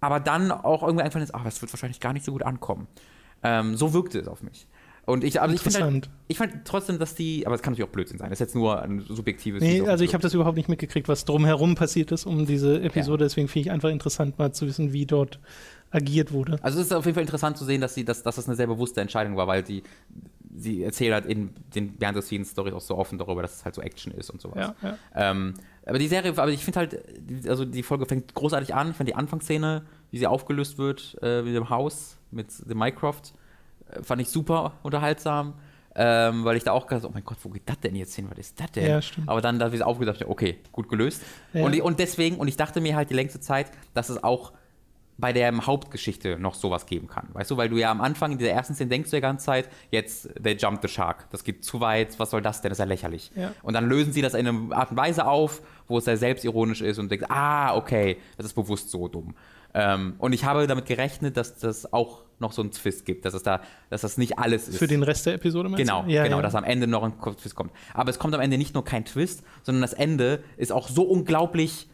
Aber 0.00 0.18
dann 0.18 0.50
auch 0.50 0.82
irgendwie 0.82 1.04
einfach 1.04 1.20
ach, 1.32 1.44
das 1.44 1.60
wird 1.60 1.72
wahrscheinlich 1.72 2.00
gar 2.00 2.12
nicht 2.12 2.24
so 2.24 2.32
gut 2.32 2.42
ankommen. 2.42 2.86
Ähm, 3.42 3.76
so 3.76 3.92
wirkte 3.92 4.18
es 4.18 4.28
auf 4.28 4.42
mich. 4.42 4.66
Und 5.06 5.24
ich, 5.24 5.40
aber 5.40 5.52
ich 5.52 5.60
finde 5.60 5.82
halt, 5.82 6.10
ich 6.28 6.38
fand 6.38 6.64
trotzdem, 6.64 6.98
dass 6.98 7.14
die, 7.14 7.46
aber 7.46 7.54
es 7.54 7.62
kann 7.62 7.72
natürlich 7.72 7.88
auch 7.88 7.92
Blödsinn 7.92 8.18
sein. 8.18 8.30
Das 8.30 8.36
ist 8.36 8.46
jetzt 8.46 8.54
nur 8.54 8.80
ein 8.80 9.00
subjektives. 9.00 9.62
Nee, 9.62 9.80
also 9.82 10.04
ich 10.04 10.14
habe 10.14 10.22
das 10.22 10.34
überhaupt 10.34 10.56
nicht 10.56 10.68
mitgekriegt, 10.68 11.08
was 11.08 11.24
drumherum 11.24 11.74
passiert 11.74 12.12
ist 12.12 12.26
um 12.26 12.46
diese 12.46 12.80
Episode. 12.82 13.24
Ja. 13.24 13.26
Deswegen 13.26 13.48
finde 13.48 13.68
ich 13.68 13.70
einfach 13.72 13.88
interessant, 13.88 14.38
mal 14.38 14.52
zu 14.52 14.66
wissen, 14.66 14.92
wie 14.92 15.06
dort 15.06 15.40
agiert 15.90 16.32
wurde. 16.32 16.58
Also 16.62 16.80
es 16.80 16.86
ist 16.86 16.92
auf 16.92 17.04
jeden 17.04 17.14
Fall 17.14 17.22
interessant 17.22 17.56
zu 17.56 17.64
sehen, 17.64 17.80
dass 17.80 17.94
sie, 17.94 18.04
dass, 18.04 18.22
dass 18.22 18.36
das 18.36 18.46
eine 18.46 18.56
sehr 18.56 18.66
bewusste 18.66 19.00
Entscheidung 19.00 19.36
war, 19.36 19.46
weil 19.46 19.66
sie, 19.66 19.82
sie 20.54 20.82
erzählt 20.82 21.12
halt 21.12 21.26
in 21.26 21.50
den 21.74 21.96
Behind 21.96 22.16
the 22.16 22.22
Scenes 22.22 22.50
Stories 22.50 22.74
auch 22.74 22.80
so 22.80 22.96
offen 22.96 23.18
darüber, 23.18 23.42
dass 23.42 23.56
es 23.56 23.64
halt 23.64 23.74
so 23.74 23.82
Action 23.82 24.12
ist 24.12 24.30
und 24.30 24.40
sowas. 24.40 24.58
Ja, 24.58 24.74
ja. 24.82 24.98
Ähm, 25.14 25.54
aber 25.84 25.98
die 25.98 26.08
Serie, 26.08 26.30
aber 26.30 26.50
ich 26.50 26.64
finde 26.64 26.78
halt, 26.78 27.48
also 27.48 27.64
die 27.64 27.82
Folge 27.82 28.06
fängt 28.06 28.34
großartig 28.34 28.74
an. 28.74 28.90
Ich 28.90 28.96
fand 28.96 29.08
die 29.08 29.14
Anfangsszene, 29.14 29.82
wie 30.10 30.18
sie 30.18 30.26
aufgelöst 30.26 30.78
wird, 30.78 31.16
äh, 31.22 31.42
mit 31.42 31.54
dem 31.54 31.70
Haus, 31.70 32.18
mit 32.30 32.48
dem 32.68 32.78
Minecraft 32.78 33.22
fand 34.02 34.22
ich 34.22 34.28
super 34.28 34.72
unterhaltsam. 34.82 35.54
Ähm, 35.96 36.44
weil 36.44 36.56
ich 36.56 36.62
da 36.62 36.70
auch 36.70 36.86
gedacht 36.86 37.04
oh 37.04 37.10
mein 37.12 37.24
Gott, 37.24 37.38
wo 37.42 37.48
geht 37.48 37.68
das 37.68 37.80
denn 37.80 37.96
jetzt 37.96 38.14
hin? 38.14 38.26
Was 38.30 38.38
ist 38.38 38.60
das 38.60 38.70
denn? 38.70 38.88
Ja, 38.88 39.02
stimmt. 39.02 39.28
Aber 39.28 39.40
dann, 39.40 39.58
da 39.58 39.72
wir 39.72 39.76
es 39.76 39.84
aufgedacht, 39.84 40.24
okay, 40.24 40.58
gut 40.70 40.88
gelöst. 40.88 41.20
Ja. 41.52 41.64
Und, 41.64 41.78
und 41.80 41.98
deswegen, 41.98 42.36
und 42.36 42.46
ich 42.46 42.56
dachte 42.56 42.80
mir 42.80 42.94
halt 42.94 43.10
die 43.10 43.14
längste 43.14 43.40
Zeit, 43.40 43.72
dass 43.92 44.08
es 44.08 44.22
auch 44.22 44.52
bei 45.20 45.32
der 45.32 45.54
Hauptgeschichte 45.66 46.38
noch 46.38 46.54
sowas 46.54 46.86
geben 46.86 47.06
kann. 47.06 47.28
Weißt 47.32 47.50
du, 47.50 47.56
weil 47.56 47.68
du 47.68 47.76
ja 47.76 47.90
am 47.90 48.00
Anfang 48.00 48.32
in 48.32 48.38
dieser 48.38 48.52
ersten 48.52 48.74
Szene 48.74 48.88
denkst 48.90 49.10
du 49.10 49.16
die 49.16 49.20
ganze 49.20 49.46
Zeit, 49.46 49.68
jetzt, 49.90 50.30
they 50.42 50.54
jumped 50.54 50.82
the 50.82 50.88
shark. 50.88 51.28
Das 51.30 51.44
geht 51.44 51.64
zu 51.64 51.80
weit, 51.80 52.18
was 52.18 52.30
soll 52.30 52.40
das 52.40 52.62
denn? 52.62 52.70
Das 52.70 52.78
ist 52.78 52.80
ja 52.80 52.86
lächerlich. 52.86 53.30
Ja. 53.36 53.52
Und 53.62 53.74
dann 53.74 53.88
lösen 53.88 54.12
sie 54.12 54.22
das 54.22 54.34
in 54.34 54.46
einer 54.46 54.74
Art 54.74 54.90
und 54.90 54.96
Weise 54.96 55.26
auf, 55.26 55.62
wo 55.88 55.98
es 55.98 56.06
sehr 56.06 56.16
selbstironisch 56.16 56.80
ist 56.80 56.98
und 56.98 57.10
denkst, 57.10 57.26
ah, 57.28 57.76
okay, 57.76 58.16
das 58.36 58.46
ist 58.46 58.54
bewusst 58.54 58.90
so 58.90 59.08
dumm. 59.08 59.34
Ähm, 59.74 60.14
und 60.18 60.32
ich 60.32 60.44
habe 60.44 60.66
damit 60.66 60.86
gerechnet, 60.86 61.36
dass 61.36 61.58
das 61.58 61.92
auch 61.92 62.22
noch 62.40 62.52
so 62.52 62.62
einen 62.62 62.70
Twist 62.70 63.04
gibt, 63.04 63.24
dass 63.24 63.34
es 63.34 63.42
da, 63.42 63.62
dass 63.88 64.00
das 64.02 64.18
nicht 64.18 64.38
alles 64.38 64.68
ist. 64.68 64.78
Für 64.78 64.86
den 64.86 65.02
Rest 65.02 65.26
der 65.26 65.34
Episode 65.34 65.68
meinst 65.68 65.80
Genau, 65.80 66.04
ja, 66.06 66.24
genau, 66.24 66.36
ja. 66.36 66.42
dass 66.42 66.54
am 66.54 66.64
Ende 66.64 66.86
noch 66.86 67.02
ein 67.02 67.14
Twist 67.36 67.54
kommt. 67.54 67.72
Aber 67.94 68.10
es 68.10 68.18
kommt 68.18 68.34
am 68.34 68.40
Ende 68.40 68.58
nicht 68.58 68.74
nur 68.74 68.84
kein 68.84 69.04
Twist, 69.04 69.42
sondern 69.62 69.82
das 69.82 69.92
Ende 69.92 70.42
ist 70.56 70.72
auch 70.72 70.88
so 70.88 71.02
unglaublich 71.02 71.88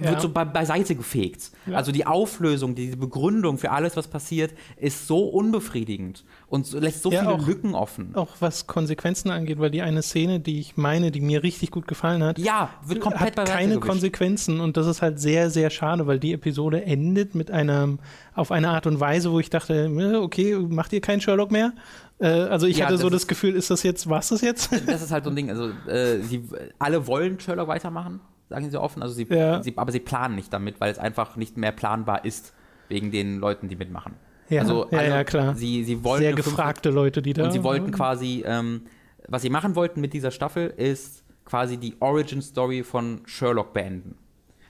ja. 0.00 0.10
wird 0.10 0.20
so 0.20 0.28
be 0.28 0.44
beiseite 0.44 0.94
gefegt. 0.94 1.50
Ja. 1.66 1.76
Also 1.76 1.92
die 1.92 2.06
Auflösung, 2.06 2.74
die 2.74 2.96
Begründung 2.96 3.58
für 3.58 3.70
alles, 3.70 3.96
was 3.96 4.08
passiert, 4.08 4.52
ist 4.76 5.06
so 5.06 5.24
unbefriedigend 5.28 6.24
und 6.48 6.70
lässt 6.72 7.02
so 7.02 7.10
ja, 7.10 7.20
viele 7.20 7.32
auch, 7.32 7.46
Lücken 7.46 7.74
offen. 7.74 8.14
Auch 8.14 8.30
was 8.40 8.66
Konsequenzen 8.66 9.30
angeht, 9.30 9.58
weil 9.58 9.70
die 9.70 9.82
eine 9.82 10.02
Szene, 10.02 10.40
die 10.40 10.60
ich 10.60 10.76
meine, 10.76 11.10
die 11.10 11.20
mir 11.20 11.42
richtig 11.42 11.70
gut 11.70 11.88
gefallen 11.88 12.22
hat, 12.22 12.38
ja, 12.38 12.70
wird 12.84 13.00
komplett 13.00 13.38
hat 13.38 13.48
keine 13.48 13.74
gewischt. 13.74 13.88
Konsequenzen 13.88 14.60
und 14.60 14.76
das 14.76 14.86
ist 14.86 15.02
halt 15.02 15.18
sehr, 15.18 15.50
sehr 15.50 15.70
schade, 15.70 16.06
weil 16.06 16.18
die 16.18 16.32
Episode 16.32 16.84
endet 16.84 17.34
mit 17.34 17.50
einem 17.50 17.98
auf 18.34 18.50
eine 18.50 18.70
Art 18.70 18.86
und 18.86 19.00
Weise, 19.00 19.32
wo 19.32 19.40
ich 19.40 19.50
dachte, 19.50 19.90
okay, 20.20 20.56
macht 20.56 20.92
ihr 20.92 21.00
keinen 21.00 21.20
Sherlock 21.20 21.50
mehr? 21.50 21.72
Äh, 22.18 22.26
also 22.26 22.66
ich 22.66 22.78
ja, 22.78 22.86
hatte 22.86 22.98
so 22.98 23.10
das 23.10 23.26
Gefühl, 23.26 23.54
ist 23.54 23.70
das 23.70 23.82
jetzt, 23.82 24.08
was 24.08 24.30
ist 24.30 24.42
jetzt? 24.42 24.70
Das 24.86 25.02
ist 25.02 25.10
halt 25.10 25.24
so 25.24 25.30
ein 25.30 25.36
Ding, 25.36 25.50
also 25.50 25.70
äh, 25.88 26.18
die, 26.18 26.42
alle 26.78 27.06
wollen 27.06 27.40
Sherlock 27.40 27.68
weitermachen 27.68 28.20
sagen 28.48 28.70
sie 28.70 28.80
offen. 28.80 29.02
Also 29.02 29.14
sie, 29.14 29.26
ja. 29.28 29.62
sie, 29.62 29.76
aber 29.76 29.92
sie 29.92 30.00
planen 30.00 30.34
nicht 30.34 30.52
damit, 30.52 30.80
weil 30.80 30.90
es 30.90 30.98
einfach 30.98 31.36
nicht 31.36 31.56
mehr 31.56 31.72
planbar 31.72 32.24
ist, 32.24 32.52
wegen 32.88 33.10
den 33.10 33.38
Leuten, 33.38 33.68
die 33.68 33.76
mitmachen. 33.76 34.14
Ja, 34.48 34.60
also 34.60 34.88
ja, 34.90 34.98
alle, 34.98 35.08
ja 35.08 35.24
klar. 35.24 35.54
Sie, 35.54 35.84
sie 35.84 36.04
wollten 36.04 36.24
Sehr 36.24 36.34
gefragte 36.34 36.90
Leute, 36.90 37.22
die 37.22 37.32
da. 37.32 37.44
Und 37.44 37.52
sie 37.52 37.62
wollten 37.62 37.90
quasi, 37.90 38.44
ähm, 38.46 38.82
was 39.26 39.42
sie 39.42 39.50
machen 39.50 39.74
wollten 39.74 40.00
mit 40.00 40.12
dieser 40.12 40.30
Staffel, 40.30 40.68
ist 40.68 41.24
quasi 41.44 41.76
die 41.76 41.96
Origin 42.00 42.42
Story 42.42 42.82
von 42.82 43.22
Sherlock 43.26 43.72
beenden. 43.72 44.16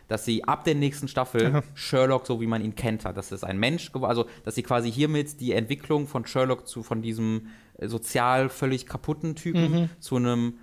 Dass 0.06 0.24
sie 0.24 0.44
ab 0.44 0.64
der 0.64 0.74
nächsten 0.74 1.08
Staffel 1.08 1.46
Aha. 1.46 1.62
Sherlock, 1.74 2.26
so 2.26 2.40
wie 2.40 2.46
man 2.46 2.62
ihn 2.62 2.74
kennt, 2.74 3.04
hat. 3.04 3.16
Das 3.16 3.32
ist 3.32 3.42
ein 3.42 3.58
Mensch, 3.58 3.90
also 3.94 4.26
dass 4.44 4.54
sie 4.54 4.62
quasi 4.62 4.92
hiermit 4.92 5.40
die 5.40 5.52
Entwicklung 5.52 6.06
von 6.06 6.26
Sherlock 6.26 6.68
zu 6.68 6.82
von 6.82 7.02
diesem 7.02 7.48
äh, 7.78 7.88
sozial 7.88 8.48
völlig 8.48 8.86
kaputten 8.86 9.34
Typen 9.34 9.72
mhm. 9.72 9.88
zu 9.98 10.16
einem 10.16 10.54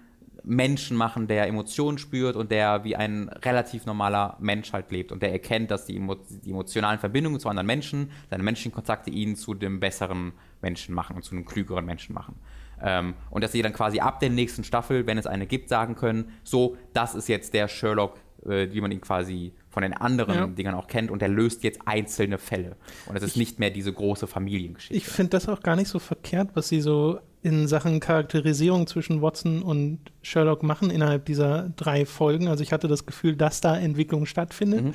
Menschen 0.43 0.97
machen, 0.97 1.27
der 1.27 1.47
Emotionen 1.47 1.97
spürt 1.97 2.35
und 2.35 2.51
der 2.51 2.83
wie 2.83 2.95
ein 2.95 3.29
relativ 3.29 3.85
normaler 3.85 4.37
Mensch 4.39 4.73
halt 4.73 4.91
lebt 4.91 5.11
und 5.11 5.21
der 5.21 5.31
erkennt, 5.31 5.71
dass 5.71 5.85
die, 5.85 5.97
emo 5.97 6.15
die 6.15 6.51
emotionalen 6.51 6.99
Verbindungen 6.99 7.39
zu 7.39 7.49
anderen 7.49 7.67
Menschen, 7.67 8.11
seine 8.29 8.43
menschlichen 8.43 8.71
Kontakte 8.71 9.09
ihn 9.09 9.35
zu 9.35 9.53
dem 9.53 9.79
besseren 9.79 10.33
Menschen 10.61 10.95
machen 10.95 11.15
und 11.15 11.23
zu 11.23 11.35
einem 11.35 11.45
klügeren 11.45 11.85
Menschen 11.85 12.13
machen. 12.13 12.35
Ähm, 12.83 13.13
und 13.29 13.43
dass 13.43 13.51
sie 13.51 13.61
dann 13.61 13.73
quasi 13.73 13.99
ab 13.99 14.19
der 14.19 14.29
nächsten 14.29 14.63
Staffel, 14.63 15.05
wenn 15.05 15.17
es 15.17 15.27
eine 15.27 15.45
gibt, 15.45 15.69
sagen 15.69 15.95
können, 15.95 16.31
so, 16.43 16.77
das 16.93 17.13
ist 17.15 17.27
jetzt 17.29 17.53
der 17.53 17.67
Sherlock, 17.67 18.17
äh, 18.45 18.69
wie 18.71 18.81
man 18.81 18.91
ihn 18.91 19.01
quasi 19.01 19.53
von 19.69 19.83
den 19.83 19.93
anderen 19.93 20.35
ja. 20.35 20.47
Dingern 20.47 20.75
auch 20.75 20.87
kennt 20.87 21.11
und 21.11 21.21
der 21.21 21.29
löst 21.29 21.63
jetzt 21.63 21.81
einzelne 21.85 22.37
Fälle. 22.37 22.75
Und 23.05 23.15
es 23.15 23.23
ist 23.23 23.31
ich, 23.31 23.37
nicht 23.37 23.59
mehr 23.59 23.69
diese 23.69 23.93
große 23.93 24.27
Familiengeschichte. 24.27 24.95
Ich 24.95 25.05
finde 25.05 25.31
das 25.31 25.47
auch 25.47 25.61
gar 25.61 25.75
nicht 25.75 25.87
so 25.87 25.99
verkehrt, 25.99 26.49
was 26.55 26.67
sie 26.67 26.81
so 26.81 27.19
in 27.43 27.67
Sachen 27.67 27.99
Charakterisierung 27.99 28.85
zwischen 28.87 29.21
Watson 29.21 29.63
und 29.63 29.99
Sherlock 30.21 30.63
machen 30.63 30.89
innerhalb 30.91 31.25
dieser 31.25 31.69
drei 31.75 32.05
Folgen. 32.05 32.47
Also 32.47 32.63
ich 32.63 32.71
hatte 32.71 32.87
das 32.87 33.05
Gefühl, 33.05 33.35
dass 33.35 33.61
da 33.61 33.77
Entwicklung 33.77 34.25
stattfindet. 34.25 34.85
Mhm. 34.85 34.93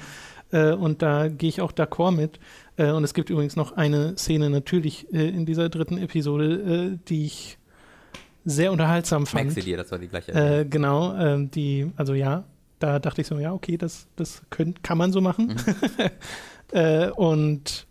Äh, 0.52 0.72
und 0.72 1.02
da 1.02 1.28
gehe 1.28 1.48
ich 1.48 1.60
auch 1.60 1.72
d'accord 1.72 2.12
mit. 2.12 2.38
Äh, 2.76 2.90
und 2.90 3.04
es 3.04 3.14
gibt 3.14 3.30
übrigens 3.30 3.56
noch 3.56 3.76
eine 3.76 4.16
Szene 4.16 4.50
natürlich 4.50 5.12
äh, 5.12 5.28
in 5.28 5.46
dieser 5.46 5.68
dritten 5.68 5.98
Episode, 5.98 6.98
die 7.08 7.26
ich 7.26 7.58
sehr 8.44 8.70
unterhaltsam 8.70 9.26
fand. 9.26 9.46
Maxilier, 9.46 9.76
das 9.76 9.90
war 9.90 9.98
die 9.98 10.06
gleiche. 10.06 10.66
Genau, 10.70 11.16
ähm, 11.16 11.50
die, 11.50 11.90
also 11.96 12.14
ja, 12.14 12.44
da 12.78 13.00
dachte 13.00 13.22
ich 13.22 13.26
so, 13.26 13.38
ja, 13.38 13.52
okay, 13.52 13.76
das, 13.76 14.06
das 14.14 14.42
könnt, 14.50 14.84
kann 14.84 14.98
man 14.98 15.10
so 15.10 15.20
machen. 15.20 15.56
Mhm. 16.72 17.12
Und 17.16 17.85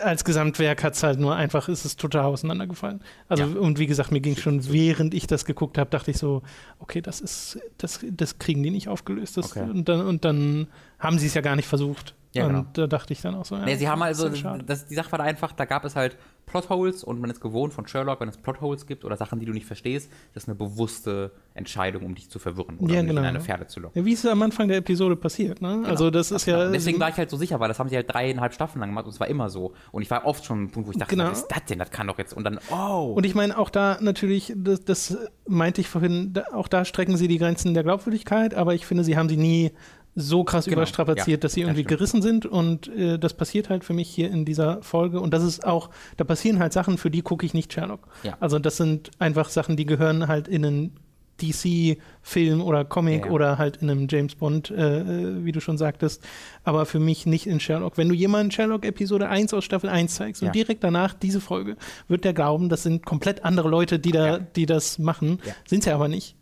als 0.00 0.24
Gesamtwerk 0.24 0.82
hat 0.82 0.94
es 0.94 1.02
halt 1.02 1.18
nur 1.18 1.36
einfach, 1.36 1.68
ist 1.68 1.84
es 1.84 1.96
total 1.96 2.24
auseinandergefallen. 2.24 3.00
Also, 3.28 3.44
ja. 3.44 3.58
und 3.58 3.78
wie 3.78 3.86
gesagt, 3.86 4.10
mir 4.10 4.20
ging 4.20 4.36
schon, 4.36 4.72
während 4.72 5.14
ich 5.14 5.26
das 5.26 5.44
geguckt 5.44 5.78
habe, 5.78 5.90
dachte 5.90 6.10
ich 6.10 6.18
so, 6.18 6.42
okay, 6.78 7.00
das 7.00 7.20
ist, 7.20 7.58
das, 7.78 8.00
das 8.10 8.38
kriegen 8.38 8.62
die 8.62 8.70
nicht 8.70 8.88
aufgelöst. 8.88 9.36
Das, 9.36 9.56
okay. 9.56 9.68
und, 9.68 9.88
dann, 9.88 10.06
und 10.06 10.24
dann 10.24 10.68
haben 10.98 11.18
sie 11.18 11.26
es 11.26 11.34
ja 11.34 11.40
gar 11.40 11.56
nicht 11.56 11.68
versucht. 11.68 12.14
Ja, 12.34 12.46
genau. 12.46 12.60
Und 12.60 12.78
da 12.78 12.86
dachte 12.86 13.12
ich 13.12 13.20
dann 13.20 13.34
auch 13.34 13.44
so, 13.44 13.56
ja, 13.56 13.64
nee, 13.64 13.76
sie 13.76 13.88
haben 13.88 14.02
also, 14.02 14.28
das, 14.28 14.86
die 14.86 14.94
Sache 14.94 15.12
war 15.12 15.18
da 15.18 15.24
einfach, 15.24 15.52
da 15.52 15.66
gab 15.66 15.84
es 15.84 15.96
halt 15.96 16.16
Plotholes 16.46 17.04
und 17.04 17.20
man 17.20 17.30
ist 17.30 17.40
gewohnt 17.40 17.72
von 17.72 17.86
Sherlock, 17.86 18.20
wenn 18.20 18.28
es 18.28 18.36
Plotholes 18.36 18.86
gibt 18.86 19.04
oder 19.04 19.16
Sachen, 19.16 19.38
die 19.38 19.46
du 19.46 19.52
nicht 19.52 19.66
verstehst, 19.66 20.10
das 20.34 20.44
ist 20.44 20.48
eine 20.48 20.56
bewusste 20.56 21.32
Entscheidung, 21.54 22.04
um 22.04 22.14
dich 22.14 22.30
zu 22.30 22.38
verwirren 22.38 22.78
oder 22.78 22.94
ja, 22.94 23.00
um 23.00 23.06
genau. 23.06 23.20
in 23.20 23.26
eine 23.26 23.40
Pferde 23.40 23.66
zu 23.66 23.80
locken. 23.80 24.00
Ja, 24.00 24.06
wie 24.06 24.14
es 24.14 24.24
am 24.26 24.40
Anfang 24.42 24.68
der 24.68 24.78
Episode 24.78 25.16
passiert, 25.16 25.60
ne? 25.60 25.76
Genau. 25.76 25.88
Also 25.88 26.10
das 26.10 26.30
ist 26.30 26.46
ja. 26.46 26.58
Genau. 26.58 26.72
Deswegen 26.72 27.00
war 27.00 27.10
ich 27.10 27.16
halt 27.16 27.30
so 27.30 27.36
sicher, 27.36 27.60
weil 27.60 27.68
das 27.68 27.78
haben 27.78 27.88
sie 27.88 27.96
halt 27.96 28.12
dreieinhalb 28.12 28.54
Staffeln 28.54 28.80
lang 28.80 28.90
gemacht 28.90 29.04
und 29.04 29.12
es 29.12 29.20
war 29.20 29.28
immer 29.28 29.50
so. 29.50 29.72
Und 29.92 30.02
ich 30.02 30.10
war 30.10 30.24
oft 30.24 30.44
schon 30.44 30.64
ein 30.64 30.70
Punkt, 30.70 30.88
wo 30.88 30.92
ich 30.92 30.98
dachte, 30.98 31.16
genau. 31.16 31.30
was 31.30 31.40
ist 31.40 31.48
das 31.48 31.64
denn? 31.66 31.78
Das 31.78 31.90
kann 31.90 32.06
doch 32.06 32.18
jetzt. 32.18 32.34
Und 32.34 32.44
dann, 32.44 32.58
oh. 32.70 33.12
Und 33.14 33.24
ich 33.24 33.34
meine, 33.34 33.58
auch 33.58 33.70
da 33.70 33.98
natürlich, 34.00 34.52
das, 34.56 34.84
das 34.84 35.18
meinte 35.46 35.80
ich 35.80 35.88
vorhin, 35.88 36.34
auch 36.52 36.68
da 36.68 36.84
strecken 36.84 37.16
sie 37.16 37.28
die 37.28 37.38
Grenzen 37.38 37.74
der 37.74 37.82
Glaubwürdigkeit, 37.82 38.54
aber 38.54 38.74
ich 38.74 38.86
finde, 38.86 39.04
sie 39.04 39.16
haben 39.16 39.28
sie 39.28 39.36
nie 39.36 39.72
so 40.14 40.44
krass 40.44 40.66
genau. 40.66 40.78
überstrapaziert, 40.78 41.28
ja, 41.28 41.36
dass 41.38 41.54
sie 41.54 41.62
irgendwie 41.62 41.84
gerissen 41.84 42.20
sind 42.20 42.44
und 42.44 42.88
äh, 42.88 43.18
das 43.18 43.34
passiert 43.34 43.70
halt 43.70 43.84
für 43.84 43.94
mich 43.94 44.08
hier 44.08 44.30
in 44.30 44.44
dieser 44.44 44.82
Folge 44.82 45.20
und 45.20 45.32
das 45.32 45.42
ist 45.42 45.64
auch, 45.64 45.90
da 46.16 46.24
passieren 46.24 46.58
halt 46.58 46.72
Sachen, 46.72 46.98
für 46.98 47.10
die 47.10 47.22
gucke 47.22 47.46
ich 47.46 47.54
nicht 47.54 47.72
Sherlock. 47.72 48.08
Ja. 48.22 48.36
Also 48.40 48.58
das 48.58 48.76
sind 48.76 49.10
einfach 49.18 49.48
Sachen, 49.48 49.76
die 49.76 49.86
gehören 49.86 50.28
halt 50.28 50.48
in 50.48 50.64
einen 50.64 50.96
DC-Film 51.40 52.62
oder 52.62 52.84
Comic 52.84 53.26
ja, 53.26 53.32
oder 53.32 53.58
halt 53.58 53.78
in 53.78 53.90
einem 53.90 54.06
James 54.08 54.34
Bond, 54.34 54.70
äh, 54.70 55.00
äh, 55.00 55.44
wie 55.44 55.52
du 55.52 55.60
schon 55.60 55.78
sagtest, 55.78 56.22
aber 56.62 56.86
für 56.86 57.00
mich 57.00 57.26
nicht 57.26 57.46
in 57.46 57.58
Sherlock. 57.58 57.96
Wenn 57.96 58.08
du 58.08 58.14
jemanden 58.14 58.50
Sherlock 58.50 58.84
Episode 58.84 59.28
1 59.28 59.52
aus 59.54 59.64
Staffel 59.64 59.88
1 59.90 60.14
zeigst 60.14 60.42
und 60.42 60.54
direkt 60.54 60.84
danach 60.84 61.14
diese 61.14 61.40
Folge, 61.40 61.76
wird 62.06 62.24
der 62.24 62.34
glauben, 62.34 62.68
das 62.68 62.82
sind 62.82 63.04
komplett 63.04 63.44
andere 63.44 63.68
Leute, 63.68 63.98
die 63.98 64.12
da, 64.12 64.38
die 64.38 64.66
das 64.66 64.98
machen, 64.98 65.40
sind 65.66 65.84
sie 65.84 65.90
aber 65.90 66.08
nicht. 66.08 66.36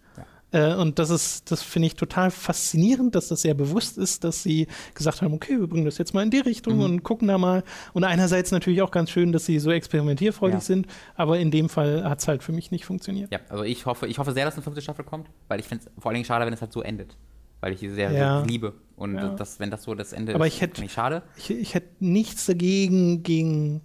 Äh, 0.52 0.74
und 0.74 0.98
das 0.98 1.10
ist, 1.10 1.51
das 1.51 1.62
finde 1.62 1.86
ich 1.86 1.94
total 1.94 2.31
faszinierend, 2.31 3.14
dass 3.14 3.28
das 3.28 3.43
sehr 3.43 3.55
bewusst 3.55 3.98
ist, 3.98 4.24
dass 4.24 4.43
sie 4.43 4.66
gesagt 4.94 5.22
haben, 5.22 5.32
okay, 5.35 5.59
wir 5.60 5.66
bringen 5.66 5.85
das 5.85 5.98
jetzt 5.98 6.14
mal 6.14 6.22
in 6.22 6.31
die 6.31 6.39
Richtung 6.39 6.77
mhm. 6.77 6.82
und 6.82 7.02
gucken 7.02 7.28
da 7.28 7.39
mal. 7.39 7.62
Und 7.93 8.05
einerseits 8.05 8.51
natürlich 8.51 8.82
auch 8.82 8.90
ganz 8.90 9.10
schön, 9.10 9.32
dass 9.32 9.47
sie 9.47 9.59
so 9.59 9.70
experimentierfreudig 9.70 10.55
ja. 10.55 10.60
sind, 10.60 10.86
aber 11.14 11.39
in 11.39 11.51
dem 11.51 11.68
Fall 11.68 12.05
hat 12.09 12.20
es 12.20 12.28
halt 12.28 12.43
für 12.43 12.52
mich 12.52 12.70
nicht 12.70 12.85
funktioniert. 12.85 13.32
Ja, 13.32 13.40
also 13.48 13.64
ich 13.64 13.86
hoffe, 13.86 14.06
ich 14.06 14.18
hoffe 14.18 14.32
sehr, 14.32 14.44
dass 14.44 14.55
eine 14.55 14.62
fünfte 14.62 14.82
Staffel 14.82 15.05
kommt, 15.05 15.28
weil 15.48 15.60
ich 15.60 15.66
finde 15.66 15.85
es 15.85 16.02
vor 16.02 16.10
allen 16.10 16.14
Dingen 16.14 16.27
schade, 16.27 16.47
wenn 16.47 16.52
es 16.52 16.60
halt 16.60 16.72
so 16.72 16.82
endet. 16.82 17.16
Weil 17.60 17.74
ich 17.74 17.81
sie 17.81 17.90
sehr, 17.90 18.10
ja. 18.10 18.40
liebe. 18.43 18.72
Und 18.97 19.16
ja. 19.16 19.35
das, 19.35 19.60
wenn 19.60 19.70
das 19.70 19.82
so 19.82 19.94
das 19.94 20.14
Ende 20.14 20.35
aber 20.35 20.47
ist, 20.47 20.55
ich 20.55 20.60
hätte, 20.62 20.82
ich 20.82 20.93
schade. 20.93 21.22
Ich, 21.36 21.51
ich 21.51 21.74
hätte 21.74 21.89
nichts 22.01 22.47
dagegen, 22.47 23.22
gegen 23.22 23.82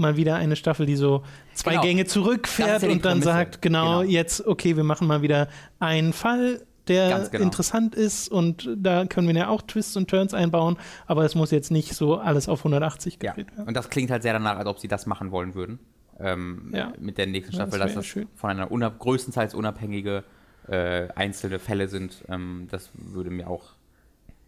mal 0.00 0.16
wieder 0.16 0.36
eine 0.36 0.56
Staffel, 0.56 0.86
die 0.86 0.96
so 0.96 1.22
zwei 1.54 1.72
genau. 1.72 1.82
Gänge 1.82 2.04
zurückfährt 2.06 2.82
und 2.84 3.04
dann 3.04 3.22
sagt, 3.22 3.62
genau, 3.62 4.00
genau, 4.00 4.10
jetzt, 4.10 4.46
okay, 4.46 4.76
wir 4.76 4.84
machen 4.84 5.06
mal 5.06 5.22
wieder 5.22 5.48
einen 5.78 6.12
Fall 6.12 6.62
der 6.88 7.28
genau. 7.30 7.44
interessant 7.44 7.94
ist 7.94 8.28
und 8.28 8.68
da 8.76 9.04
können 9.04 9.28
wir 9.28 9.34
ja 9.36 9.48
auch 9.48 9.62
Twists 9.62 9.96
und 9.96 10.10
Turns 10.10 10.34
einbauen, 10.34 10.76
aber 11.06 11.24
es 11.24 11.36
muss 11.36 11.52
jetzt 11.52 11.70
nicht 11.70 11.94
so 11.94 12.16
alles 12.16 12.48
auf 12.48 12.60
180 12.60 13.18
Ja. 13.22 13.30
gedreht 13.32 13.52
werden. 13.56 13.68
Und 13.68 13.76
das 13.76 13.90
klingt 13.90 14.10
halt 14.10 14.22
sehr 14.24 14.32
danach, 14.32 14.56
als 14.58 14.66
ob 14.66 14.80
sie 14.80 14.88
das 14.88 15.06
machen 15.06 15.30
wollen 15.30 15.54
würden. 15.54 15.78
Ähm, 16.18 16.72
Ja. 16.74 16.92
Mit 16.98 17.16
der 17.18 17.26
nächsten 17.28 17.52
Ja, 17.54 17.62
Staffel, 17.62 17.78
das 17.78 17.88
dass 17.90 17.94
das 17.96 18.06
schön. 18.06 18.26
von 18.34 18.50
einer 18.50 18.72
unab 18.72 18.98
größtenteils 18.98 19.54
unabhängige 19.54 20.24
äh, 20.68 21.06
einzelne 21.14 21.60
Fälle 21.60 21.86
sind. 21.86 22.24
Ähm, 22.28 22.66
das 22.72 22.90
würde 22.94 23.30
mir 23.30 23.48
auch. 23.48 23.70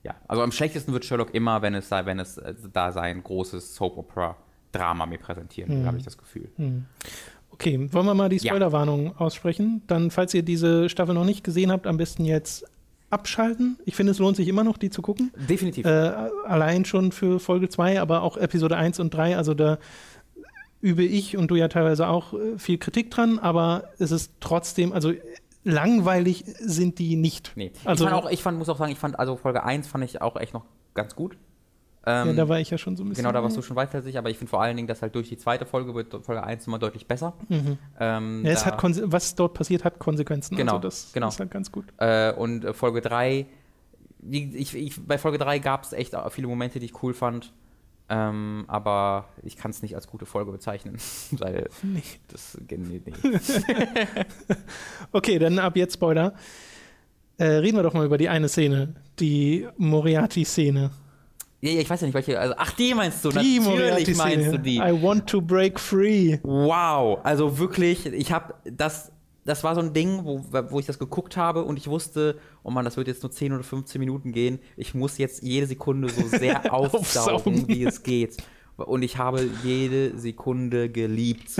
Ja, 0.03 0.15
also 0.27 0.43
am 0.43 0.51
schlechtesten 0.51 0.93
wird 0.93 1.05
Sherlock 1.05 1.33
immer, 1.35 1.63
wenn 1.63 1.75
es, 1.75 1.89
sei- 1.89 2.07
wenn 2.07 2.19
es 2.19 2.39
äh, 2.39 2.55
da 2.73 2.91
sein 2.91 3.23
großes 3.23 3.75
Soap-Opera-Drama 4.73 5.07
mir 5.07 5.19
präsentieren 5.19 5.83
Mhm. 5.83 5.87
habe 5.87 5.99
ich 5.99 6.05
das 6.05 6.17
Gefühl. 6.19 6.49
Okay, 7.51 7.89
wollen 7.93 8.07
wir 8.07 8.15
mal 8.15 8.29
die 8.29 8.37
Ja. 8.37 8.53
Spoilerwarnung 8.53 9.17
aussprechen? 9.17 9.83
Dann, 9.87 10.11
falls 10.11 10.33
ihr 10.35 10.43
diese 10.43 10.89
Staffel 10.89 11.15
noch 11.15 11.25
nicht 11.25 11.45
gesehen 11.45 11.71
habt, 11.71 11.87
am 11.87 11.97
besten 11.97 12.25
jetzt 12.25 12.65
abschalten. 13.11 13.79
Ich 13.85 13.95
finde, 13.95 14.13
es 14.13 14.19
lohnt 14.19 14.37
sich 14.37 14.49
immer 14.49 14.65
noch, 14.65 14.79
die 14.79 14.89
zu 14.89 15.03
gucken. 15.03 15.31
Definitiv. 15.49 15.85
Äh, 15.85 16.13
allein 16.47 16.87
schon 16.87 17.13
für 17.13 17.39
Folge 17.41 17.69
2, 17.69 18.01
aber 18.01 18.23
auch 18.23 18.39
Episode 18.39 18.77
1 18.79 19.01
und 19.01 19.13
3. 19.13 19.37
Also 19.37 19.53
da 19.53 19.79
übe 20.81 21.05
ich 21.05 21.37
und 21.37 21.51
du 21.51 21.55
ja 21.57 21.69
teilweise 21.69 22.09
auch 22.09 22.33
äh, 22.33 22.59
viel 22.59 22.79
Kritik 22.79 23.11
dran, 23.11 23.39
aber 23.39 23.85
es 23.99 24.11
ist 24.13 24.33
trotzdem, 24.41 24.93
also 24.95 25.13
langweilig 25.63 26.45
sind 26.59 26.99
die 26.99 27.17
nicht. 27.17 27.53
nee. 27.55 27.71
Also 27.85 28.05
ich 28.05 28.11
fand 28.11 28.25
auch, 28.25 28.31
ich 28.31 28.43
fand, 28.43 28.59
muss 28.59 28.69
auch 28.71 28.79
sagen, 28.79 28.91
ich 28.93 28.99
fand, 28.99 29.19
also 29.19 29.37
Folge 29.37 29.63
1 29.63 29.87
fand 29.87 30.03
ich 30.05 30.23
auch 30.23 30.37
echt 30.37 30.55
noch 30.55 30.65
ganz 30.95 31.15
gut. 31.15 31.37
Ähm, 32.05 32.29
ja, 32.29 32.33
da 32.33 32.49
war 32.49 32.59
ich 32.59 32.69
ja 32.71 32.79
schon 32.79 32.97
so 32.97 33.05
ein 33.05 33.09
bisschen. 33.09 33.23
Genau, 33.23 33.33
da 33.33 33.43
warst 33.43 33.57
du 33.57 33.63
schon 33.63 33.77
weiter 33.77 34.03
sich, 34.03 34.19
aber 34.19 34.29
ich 34.29 34.39
finde 34.39 34.51
vor 34.51 34.61
allen 34.61 34.77
Dingen, 34.77 34.89
dass 34.89 35.03
halt 35.03 35.15
durch 35.15 35.29
die 35.29 35.37
zweite 35.37 35.67
Folge 35.67 35.95
wird 35.95 36.13
Folge 36.25 36.43
1 36.43 36.67
nochmal 36.67 36.81
deutlich 36.81 37.07
besser. 37.07 37.35
Mhm. 37.49 37.79
Ähm, 38.01 38.45
Ja, 38.45 38.51
es 38.51 38.67
hat 38.67 38.83
was 39.13 39.35
dort 39.37 39.55
passiert, 39.55 39.85
hat 39.85 39.99
Konsequenzen. 39.99 40.57
Genau, 40.57 40.73
also 40.77 40.83
das 40.83 41.11
genau. 41.13 41.29
ist 41.29 41.39
halt 41.39 41.51
ganz 41.53 41.71
gut. 41.71 41.85
Äh, 41.99 42.33
und 42.33 42.65
äh, 42.65 42.73
Folge 42.73 43.03
3, 43.03 43.47
wie, 44.19 44.57
ich, 44.57 44.75
ich, 44.75 45.07
bei 45.07 45.17
Folge 45.19 45.39
3 45.39 45.61
gab 45.61 45.85
es 45.85 45.93
echt 45.93 46.17
viele 46.31 46.49
Momente, 46.49 46.81
die 46.81 46.87
ich 46.87 47.03
cool 47.03 47.15
fand. 47.15 47.53
Ähm, 48.09 48.65
aber 48.67 49.27
ich 49.43 49.57
kann 49.57 49.71
es 49.71 49.81
nicht 49.81 49.95
als 49.95 50.07
gute 50.09 50.27
Folge 50.27 50.51
bezeichnen. 50.51 50.97
weil 51.31 51.69
Nee. 51.83 52.03
das 52.29 52.59
nee, 52.69 53.01
nee. 53.05 53.13
Okay, 55.13 55.39
dann 55.39 55.59
ab 55.59 55.77
jetzt 55.77 55.95
Spoiler. 55.95 56.35
Äh, 57.39 57.45
reden 57.45 57.77
wir 57.77 57.83
doch 57.83 57.95
mal 57.95 58.05
über 58.05 58.19
die 58.19 58.29
eine 58.29 58.49
Szene, 58.49 58.95
die 59.19 59.67
Moriarty-Szene. 59.79 60.91
Ja, 61.63 61.71
ja, 61.71 61.81
ich 61.81 61.89
weiß 61.89 62.01
ja 62.01 62.07
nicht, 62.09 62.15
welche. 62.15 62.39
Also, 62.41 62.55
ach, 62.59 62.73
die 62.73 62.93
meinst 62.93 63.25
du? 63.25 63.31
Die 63.31 63.61
Natürlich 63.61 64.17
meinst 64.17 64.53
du 64.53 64.59
die. 64.59 64.79
I 64.79 65.01
want 65.01 65.29
to 65.29 65.41
break 65.41 65.79
free. 65.79 66.39
Wow, 66.43 67.21
also 67.23 67.57
wirklich, 67.57 68.05
ich 68.07 68.33
habe 68.33 68.55
das, 68.65 69.13
das 69.45 69.63
war 69.63 69.77
so 69.77 69.81
ein 69.81 69.93
Ding, 69.93 70.25
wo, 70.25 70.45
wo 70.71 70.81
ich 70.81 70.87
das 70.87 70.99
geguckt 70.99 71.37
habe 71.37 71.63
und 71.63 71.77
ich 71.77 71.87
wusste, 71.87 72.37
oh 72.65 72.71
Mann, 72.71 72.85
das 72.85 72.97
wird 72.97 73.07
jetzt 73.07 73.23
nur 73.23 73.31
10 73.31 73.53
oder 73.53 73.63
15 73.63 74.01
Minuten 74.01 74.33
gehen. 74.33 74.59
Ich 74.77 74.93
muss 74.93 75.19
jetzt 75.19 75.45
jede 75.45 75.69
Sekunde 75.69 76.09
so 76.09 76.27
sehr 76.27 76.75
Aufsaugen. 76.75 77.69
wie 77.69 77.85
es 77.85 78.03
geht. 78.03 78.39
Und 78.77 79.03
ich 79.03 79.19
habe 79.19 79.49
jede 79.63 80.19
Sekunde 80.19 80.89
geliebt, 80.91 81.51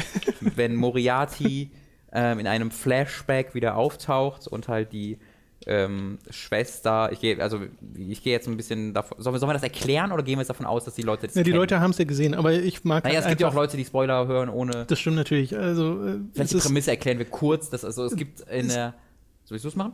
wenn 0.57 0.75
Moriarty 0.75 1.71
ähm, 2.13 2.41
in 2.41 2.49
einem 2.49 2.73
Flashback 2.73 3.55
wieder 3.55 3.77
auftaucht 3.77 4.49
und 4.49 4.67
halt 4.67 4.93
die 4.93 5.19
ähm, 5.67 6.19
Schwester, 6.31 7.11
ich 7.13 7.21
gehe, 7.21 7.41
also 7.43 7.61
ich 7.97 8.23
gehe 8.23 8.33
jetzt 8.33 8.49
ein 8.49 8.57
bisschen 8.57 8.95
davon, 8.95 9.23
sollen 9.23 9.35
wir, 9.35 9.39
sollen 9.41 9.51
wir 9.51 9.55
das 9.55 9.63
erklären 9.63 10.13
oder 10.13 10.23
gehen 10.23 10.37
wir 10.37 10.41
jetzt 10.41 10.51
davon 10.51 10.67
aus, 10.67 10.85
dass 10.85 10.95
die 10.95 11.03
Leute 11.03 11.27
das 11.27 11.37
Ja, 11.37 11.43
die 11.43 11.51
kennen? 11.51 11.61
Leute 11.61 11.81
haben 11.81 11.91
es 11.93 11.99
ja 11.99 12.05
gesehen, 12.05 12.35
aber 12.35 12.53
ich 12.53 12.85
mag 12.85 13.05
Naja, 13.05 13.21
es 13.21 13.27
gibt 13.29 13.41
ja 13.41 13.49
auch 13.49 13.55
Leute, 13.55 13.77
die 13.77 13.85
Spoiler 13.85 14.27
hören 14.27 14.49
ohne. 14.49 14.85
Das 14.87 14.99
stimmt 14.99 15.17
natürlich. 15.17 15.57
Also, 15.57 16.05
äh, 16.07 16.19
Vielleicht 16.33 16.55
es 16.55 16.63
die 16.63 16.69
Prämisse 16.69 16.91
erklären 16.91 17.19
wir 17.19 17.27
kurz. 17.27 17.71
Dass, 17.71 17.85
also 17.85 18.05
es 18.05 18.17
gibt 18.17 18.41
in 18.41 18.69
der. 18.69 18.95
Soll 19.45 19.57
ich 19.59 19.65
es 19.65 19.77
machen? 19.77 19.93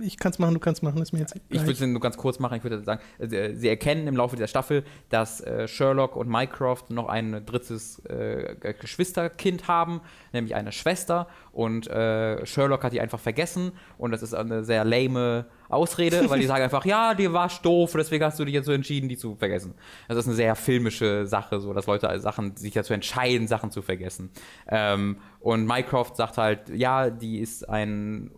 Ich 0.00 0.18
kann 0.18 0.32
es 0.32 0.38
machen, 0.38 0.54
du 0.54 0.60
kannst 0.60 0.82
machen, 0.82 1.00
ist 1.00 1.12
mir 1.12 1.20
jetzt 1.20 1.34
Ich 1.36 1.42
gleich. 1.48 1.62
würde 1.62 1.72
es 1.72 1.80
nur 1.80 2.00
ganz 2.00 2.16
kurz 2.16 2.38
machen. 2.38 2.56
Ich 2.56 2.64
würde 2.64 2.82
sagen, 2.82 3.00
äh, 3.18 3.54
sie 3.54 3.68
erkennen 3.68 4.06
im 4.06 4.16
Laufe 4.16 4.36
der 4.36 4.46
Staffel, 4.46 4.84
dass 5.08 5.40
äh, 5.40 5.68
Sherlock 5.68 6.16
und 6.16 6.28
Mycroft 6.28 6.90
noch 6.90 7.08
ein 7.08 7.44
drittes 7.46 7.98
äh, 8.06 8.56
Geschwisterkind 8.78 9.68
haben, 9.68 10.00
nämlich 10.32 10.54
eine 10.54 10.72
Schwester. 10.72 11.28
Und 11.52 11.88
äh, 11.88 12.44
Sherlock 12.46 12.84
hat 12.84 12.92
die 12.92 13.00
einfach 13.00 13.20
vergessen. 13.20 13.72
Und 13.96 14.12
das 14.12 14.22
ist 14.22 14.34
eine 14.34 14.64
sehr 14.64 14.84
lame 14.84 15.46
Ausrede, 15.68 16.28
weil 16.30 16.40
die 16.40 16.46
sagen 16.46 16.64
einfach, 16.64 16.84
ja, 16.84 17.14
die 17.14 17.32
war 17.32 17.50
doof, 17.62 17.92
deswegen 17.96 18.24
hast 18.24 18.38
du 18.38 18.44
dich 18.44 18.54
jetzt 18.54 18.66
so 18.66 18.72
entschieden, 18.72 19.08
die 19.08 19.16
zu 19.16 19.36
vergessen. 19.36 19.74
Das 20.08 20.18
ist 20.18 20.26
eine 20.26 20.34
sehr 20.34 20.54
filmische 20.54 21.26
Sache, 21.26 21.60
so 21.60 21.72
dass 21.72 21.86
Leute 21.86 22.18
Sachen 22.20 22.56
sich 22.56 22.72
dazu 22.72 22.94
entscheiden, 22.94 23.46
Sachen 23.48 23.70
zu 23.70 23.82
vergessen. 23.82 24.30
Ähm, 24.68 25.18
und 25.40 25.66
Mycroft 25.66 26.16
sagt 26.16 26.38
halt, 26.38 26.68
ja, 26.70 27.10
die 27.10 27.38
ist 27.38 27.68
ein 27.68 28.30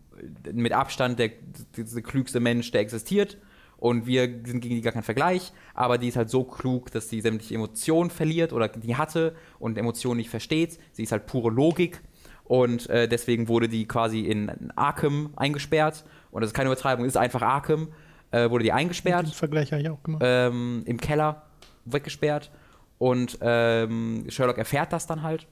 mit 0.53 0.73
Abstand 0.73 1.19
der, 1.19 1.31
der, 1.77 1.85
der 1.85 2.03
klügste 2.03 2.41
Mensch, 2.41 2.71
der 2.71 2.81
existiert. 2.81 3.39
Und 3.79 4.07
wir 4.07 4.25
sind 4.45 4.61
gegen 4.61 4.75
die 4.75 4.83
gar 4.83 4.93
kein 4.93 5.03
Vergleich, 5.03 5.53
aber 5.75 5.97
die 5.97 6.09
ist 6.09 6.17
halt 6.17 6.29
so 6.29 6.45
klug, 6.45 6.91
dass 6.91 7.09
sie 7.09 7.23
sämtliche 7.23 7.55
Emotionen 7.55 8.11
verliert 8.11 8.53
oder 8.53 8.69
die 8.69 8.97
hatte 8.97 9.35
und 9.59 9.79
Emotionen 9.79 10.19
nicht 10.19 10.29
versteht. 10.29 10.79
Sie 10.93 11.03
ist 11.03 11.13
halt 11.13 11.27
pure 11.27 11.51
Logik 11.51 12.03
und 12.45 12.91
äh, 12.91 13.09
deswegen 13.09 13.49
wurde 13.49 13.69
die 13.69 13.87
quasi 13.87 14.21
in 14.21 14.71
Arkham 14.77 15.33
eingesperrt. 15.37 16.05
Und 16.31 16.43
das 16.43 16.51
ist 16.51 16.55
keine 16.55 16.69
Übertreibung, 16.69 17.07
ist 17.07 17.17
einfach 17.17 17.41
Arkham, 17.41 17.89
äh, 18.33 18.51
wurde 18.51 18.65
die 18.65 18.71
Den 18.71 18.77
eingesperrt 18.77 19.29
Vergleich 19.29 19.73
habe 19.73 19.81
ich 19.81 19.89
auch 19.89 20.03
gemacht. 20.03 20.23
ähm, 20.27 20.83
im 20.85 21.01
Keller 21.01 21.47
weggesperrt. 21.87 22.51
Und 22.99 23.39
ähm, 23.41 24.27
Sherlock 24.29 24.59
erfährt 24.59 24.93
das 24.93 25.07
dann 25.07 25.23
halt. 25.23 25.47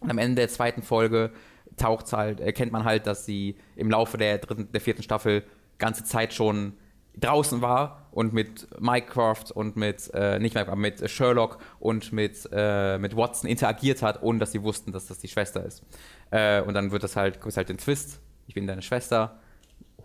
Und 0.00 0.10
am 0.10 0.18
Ende 0.18 0.42
der 0.42 0.48
zweiten 0.48 0.82
Folge 0.82 1.30
taucht 1.76 2.12
halt, 2.12 2.40
erkennt 2.40 2.72
man 2.72 2.84
halt, 2.84 3.06
dass 3.06 3.26
sie 3.26 3.56
im 3.76 3.90
Laufe 3.90 4.16
der 4.16 4.38
dritten, 4.38 4.70
der 4.72 4.80
vierten 4.80 5.02
Staffel 5.02 5.44
ganze 5.78 6.04
Zeit 6.04 6.32
schon 6.32 6.74
draußen 7.16 7.60
war 7.62 8.08
und 8.10 8.32
mit 8.32 8.68
Mycroft 8.80 9.50
und 9.52 9.76
mit, 9.76 10.10
äh, 10.14 10.38
nicht 10.38 10.56
aber 10.56 10.76
mit 10.76 11.08
Sherlock 11.08 11.58
und 11.78 12.12
mit, 12.12 12.48
äh, 12.52 12.98
mit 12.98 13.16
Watson 13.16 13.48
interagiert 13.48 14.02
hat, 14.02 14.22
ohne 14.22 14.38
dass 14.38 14.52
sie 14.52 14.62
wussten, 14.62 14.92
dass 14.92 15.06
das 15.06 15.18
die 15.18 15.28
Schwester 15.28 15.64
ist. 15.64 15.84
Äh, 16.30 16.62
und 16.62 16.74
dann 16.74 16.90
wird 16.90 17.04
das 17.04 17.16
halt, 17.16 17.40
kommt 17.40 17.56
halt 17.56 17.68
den 17.68 17.78
Twist, 17.78 18.20
ich 18.46 18.54
bin 18.54 18.66
deine 18.66 18.82
Schwester, 18.82 19.40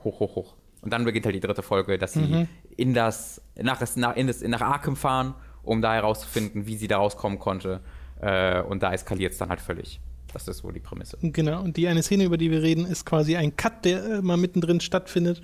hoch, 0.04 0.20
hoch, 0.20 0.36
hoch. 0.36 0.56
Und 0.82 0.94
dann 0.94 1.04
beginnt 1.04 1.26
halt 1.26 1.36
die 1.36 1.42
dritte 1.42 1.62
Folge, 1.62 1.98
dass 1.98 2.14
sie 2.14 2.48
in 2.78 2.94
das, 2.94 3.42
nach, 3.56 3.80
das, 3.80 3.98
nach, 3.98 4.16
in 4.16 4.28
das, 4.28 4.42
nach 4.42 4.62
Arkham 4.62 4.96
fahren, 4.96 5.36
um 5.62 5.82
da 5.82 5.94
herauszufinden, 5.94 6.68
wie 6.68 6.78
sie 6.78 6.88
da 6.88 6.98
rauskommen 6.98 7.38
konnte. 7.38 7.82
Äh, 8.22 8.62
und 8.62 8.82
da 8.82 8.94
eskaliert 8.94 9.34
es 9.34 9.40
dann 9.40 9.50
halt 9.50 9.60
völlig. 9.60 10.00
Das 10.34 10.48
ist 10.48 10.64
wohl 10.64 10.74
die 10.74 10.80
Prämisse. 10.80 11.18
Genau, 11.22 11.62
und 11.64 11.78
die 11.78 11.88
eine 11.88 12.04
Szene, 12.04 12.26
über 12.26 12.38
die 12.38 12.52
wir 12.52 12.62
reden, 12.62 12.86
ist 12.86 13.06
quasi 13.06 13.36
ein 13.36 13.56
Cut, 13.56 13.86
der 13.86 14.22
mal 14.22 14.38
mittendrin 14.38 14.80
stattfindet, 14.80 15.42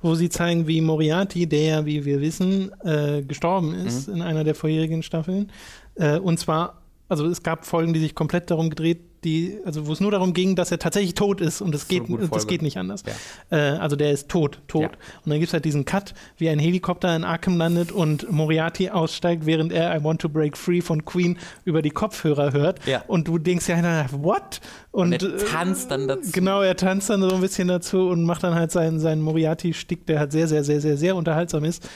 wo 0.00 0.14
sie 0.14 0.28
zeigen, 0.28 0.66
wie 0.66 0.80
Moriarty, 0.80 1.46
der 1.46 1.62
ja, 1.62 1.86
wie 1.86 2.04
wir 2.04 2.20
wissen, 2.20 2.70
äh, 2.84 3.22
gestorben 3.22 3.74
ist 3.74 4.08
in 4.08 4.22
einer 4.22 4.44
der 4.44 4.54
vorherigen 4.54 5.02
Staffeln. 5.02 5.50
Äh, 5.96 6.18
und 6.18 6.38
zwar, 6.38 6.82
also 7.08 7.26
es 7.26 7.42
gab 7.42 7.66
Folgen, 7.66 7.92
die 7.92 8.00
sich 8.00 8.14
komplett 8.14 8.50
darum 8.50 8.70
gedreht, 8.70 9.00
die, 9.24 9.58
also 9.64 9.86
wo 9.86 9.92
es 9.92 10.00
nur 10.00 10.10
darum 10.10 10.32
ging, 10.32 10.56
dass 10.56 10.70
er 10.70 10.78
tatsächlich 10.78 11.14
tot 11.14 11.40
ist 11.40 11.60
und 11.60 11.74
es 11.74 11.88
so 11.88 11.96
eine 11.96 12.06
geht, 12.06 12.32
das 12.32 12.46
geht 12.46 12.62
nicht 12.62 12.76
anders. 12.76 13.02
Ja. 13.50 13.56
Äh, 13.56 13.78
also 13.78 13.96
der 13.96 14.12
ist 14.12 14.28
tot, 14.28 14.60
tot. 14.68 14.82
Ja. 14.82 14.88
Und 15.24 15.30
dann 15.30 15.38
gibt 15.38 15.48
es 15.48 15.52
halt 15.52 15.64
diesen 15.64 15.84
Cut, 15.84 16.14
wie 16.36 16.48
ein 16.48 16.58
Helikopter 16.58 17.14
in 17.14 17.24
Arkham 17.24 17.56
landet 17.56 17.92
und 17.92 18.30
Moriarty 18.30 18.90
aussteigt, 18.90 19.46
während 19.46 19.72
er 19.72 19.96
I 19.96 20.02
Want 20.02 20.20
to 20.20 20.28
Break 20.28 20.56
Free 20.56 20.80
von 20.80 21.04
Queen 21.04 21.38
über 21.64 21.82
die 21.82 21.90
Kopfhörer 21.90 22.52
hört. 22.52 22.86
Ja. 22.86 23.02
Und 23.06 23.28
du 23.28 23.38
denkst 23.38 23.68
ja, 23.68 24.06
what? 24.12 24.60
Und, 24.90 25.22
Und 25.22 25.22
er 25.22 25.38
tanzt 25.38 25.90
dann 25.90 26.08
dazu. 26.08 26.30
Genau, 26.32 26.62
er 26.62 26.76
tanzt 26.76 27.10
dann 27.10 27.20
so 27.22 27.34
ein 27.34 27.40
bisschen 27.40 27.68
dazu 27.68 28.08
und 28.08 28.24
macht 28.24 28.42
dann 28.42 28.54
halt 28.54 28.72
seinen, 28.72 29.00
seinen 29.00 29.22
Moriarty-Stick, 29.22 30.06
der 30.06 30.20
halt 30.20 30.32
sehr, 30.32 30.48
sehr, 30.48 30.64
sehr, 30.64 30.80
sehr, 30.80 30.96
sehr 30.96 31.16
unterhaltsam 31.16 31.64
ist. 31.64 31.88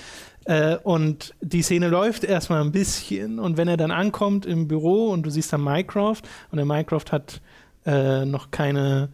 Äh, 0.45 0.77
und 0.83 1.35
die 1.41 1.63
Szene 1.63 1.89
läuft 1.89 2.25
erstmal 2.25 2.61
ein 2.63 2.73
bisschen. 2.73 3.39
Und 3.39 3.57
wenn 3.57 3.69
er 3.69 3.77
dann 3.77 3.91
ankommt 3.91 4.47
im 4.47 4.69
Büro 4.69 5.11
und 5.11 5.25
du 5.25 5.31
siehst 5.31 5.53
dann 5.53 5.63
Mycroft 5.63 6.29
und 6.51 6.57
der 6.57 6.67
Mycroft 6.67 7.13
hat 7.13 7.41
äh, 7.87 8.25
noch 8.25 8.51
keine 8.51 9.11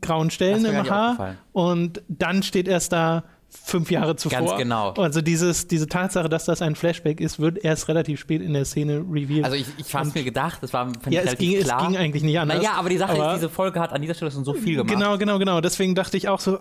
grauen 0.00 0.30
Stellen 0.30 0.64
im 0.64 0.90
Haar. 0.90 1.36
und 1.52 2.02
dann 2.08 2.42
steht 2.42 2.68
erst 2.68 2.92
da 2.92 3.24
fünf 3.64 3.90
Jahre 3.90 4.16
zuvor. 4.16 4.38
Ganz 4.38 4.56
genau. 4.56 4.90
Also 4.92 5.20
dieses, 5.20 5.66
diese 5.66 5.86
Tatsache, 5.86 6.28
dass 6.28 6.44
das 6.44 6.62
ein 6.62 6.76
Flashback 6.76 7.20
ist, 7.20 7.40
wird 7.40 7.58
erst 7.64 7.88
relativ 7.88 8.20
spät 8.20 8.42
in 8.42 8.52
der 8.52 8.64
Szene 8.64 8.98
revealed. 8.98 9.44
Also 9.44 9.56
ich, 9.56 9.66
ich 9.78 9.94
hab's 9.94 10.14
mir 10.14 10.24
gedacht, 10.24 10.62
das 10.62 10.72
war 10.72 10.92
ja, 11.10 11.22
es 11.22 11.36
ging, 11.36 11.60
klar. 11.60 11.80
es 11.82 11.86
ging 11.88 11.96
eigentlich 11.96 12.22
nicht 12.22 12.38
anders. 12.38 12.58
naja, 12.58 12.72
aber 12.76 12.88
die 12.88 12.98
Sache 12.98 13.12
Aber- 13.12 13.32
ist, 13.32 13.36
diese 13.40 13.50
Folge 13.50 13.80
hat 13.80 13.92
an 13.92 14.02
dieser 14.02 14.14
Stelle 14.14 14.30
schon 14.30 14.44
so 14.44 14.54
viel 14.54 14.76
gemacht. 14.76 14.92
Genau, 14.92 15.18
genau, 15.18 15.38
genau. 15.38 15.60
Deswegen 15.60 15.94
dachte 15.94 16.16
ich 16.16 16.28
auch 16.28 16.40
so, 16.40 16.56
äh, 16.56 16.58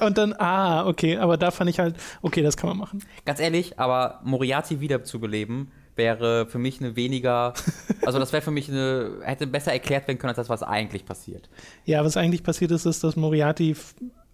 äh, 0.00 0.04
und 0.04 0.18
dann, 0.18 0.32
ah, 0.34 0.86
okay. 0.86 1.18
Aber 1.18 1.36
da 1.36 1.50
fand 1.50 1.70
ich 1.70 1.78
halt, 1.78 1.96
okay, 2.22 2.42
das 2.42 2.56
kann 2.56 2.68
man 2.70 2.78
machen. 2.78 3.04
Ganz 3.24 3.40
ehrlich, 3.40 3.78
aber 3.78 4.20
Moriarty 4.24 4.80
wiederzubeleben 4.80 5.70
wäre 5.96 6.46
für 6.46 6.58
mich 6.58 6.80
eine 6.80 6.96
weniger, 6.96 7.52
also 8.06 8.18
das 8.18 8.32
wäre 8.32 8.42
für 8.42 8.50
mich 8.50 8.68
eine, 8.68 9.18
hätte 9.22 9.46
besser 9.46 9.72
erklärt 9.72 10.08
werden 10.08 10.18
können 10.18 10.30
als 10.30 10.36
das, 10.36 10.48
was 10.48 10.62
eigentlich 10.62 11.04
passiert. 11.04 11.48
Ja, 11.84 12.04
was 12.04 12.16
eigentlich 12.16 12.42
passiert 12.42 12.70
ist, 12.70 12.86
ist, 12.86 13.04
dass 13.04 13.16
Moriarty 13.16 13.76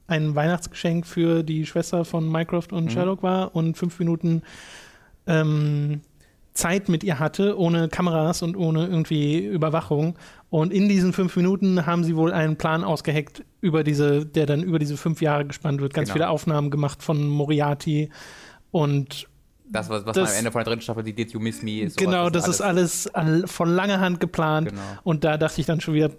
ein 0.08 0.34
Weihnachtsgeschenk 0.34 1.06
für 1.06 1.42
die 1.42 1.66
Schwester 1.66 2.04
von 2.04 2.28
Mycroft 2.30 2.72
Mhm. 2.72 2.78
und 2.78 2.92
Sherlock 2.92 3.22
war 3.22 3.54
und 3.56 3.76
fünf 3.76 3.98
Minuten 3.98 4.42
ähm, 5.26 6.00
Zeit 6.54 6.88
mit 6.88 7.04
ihr 7.04 7.18
hatte, 7.18 7.58
ohne 7.58 7.88
Kameras 7.88 8.42
und 8.42 8.56
ohne 8.56 8.86
irgendwie 8.86 9.44
Überwachung. 9.44 10.16
Und 10.48 10.72
in 10.72 10.88
diesen 10.88 11.12
fünf 11.12 11.36
Minuten 11.36 11.84
haben 11.84 12.02
sie 12.02 12.16
wohl 12.16 12.32
einen 12.32 12.56
Plan 12.56 12.82
ausgeheckt, 12.84 13.44
über 13.60 13.84
diese, 13.84 14.24
der 14.24 14.46
dann 14.46 14.62
über 14.62 14.78
diese 14.78 14.96
fünf 14.96 15.20
Jahre 15.20 15.44
gespannt 15.44 15.80
wird. 15.82 15.92
Ganz 15.92 16.08
Genau. 16.08 16.14
viele 16.14 16.28
Aufnahmen 16.30 16.70
gemacht 16.70 17.02
von 17.02 17.26
Moriarty. 17.28 18.08
Und 18.70 19.26
Das, 19.68 19.90
was, 19.90 20.06
was 20.06 20.14
Das- 20.14 20.30
am 20.32 20.38
Ende 20.38 20.52
von 20.52 20.60
der 20.60 20.66
dritten 20.66 20.82
Staffel, 20.82 21.02
die 21.02 21.12
Did 21.12 21.32
You 21.32 21.40
Miss 21.40 21.62
Me 21.62 21.80
ist. 21.80 21.96
genau, 21.98 22.30
das 22.30 22.46
ist 22.48 22.60
alles 22.60 23.08
all, 23.08 23.46
von 23.48 23.68
langer 23.68 23.98
Hand 24.00 24.20
geplant. 24.20 24.68
Genau. 24.70 24.80
Und 25.02 25.24
da 25.24 25.36
dachte 25.36 25.60
ich 25.60 25.66
dann 25.66 25.80
schon 25.80 25.92
wieder, 25.94 26.10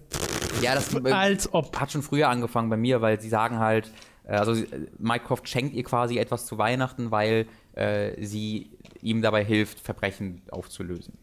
Ja, 0.62 0.76
das 0.76 0.94
als 1.06 1.54
ob. 1.54 1.80
hat 1.80 1.92
schon 1.92 2.02
früher 2.02 2.30
angefangen 2.30 2.70
bei 2.70 2.78
mir, 2.78 3.02
weil 3.02 3.22
sie 3.22 3.30
sagen 3.30 3.60
halt, 3.60 3.92
äh, 4.28 4.34
also 4.34 4.54
äh, 4.54 4.66
Mycroft 4.98 5.48
schenkt 5.48 5.74
ihr 5.74 5.84
quasi 5.84 6.18
etwas 6.18 6.46
zu 6.46 6.58
Weihnachten, 6.58 7.12
weil 7.12 7.48
äh, 7.74 8.24
sie 8.24 8.72
ihm 9.02 9.22
dabei 9.22 9.44
hilft, 9.44 9.80
Verbrechen 9.80 10.42
aufzulösen. 10.52 11.14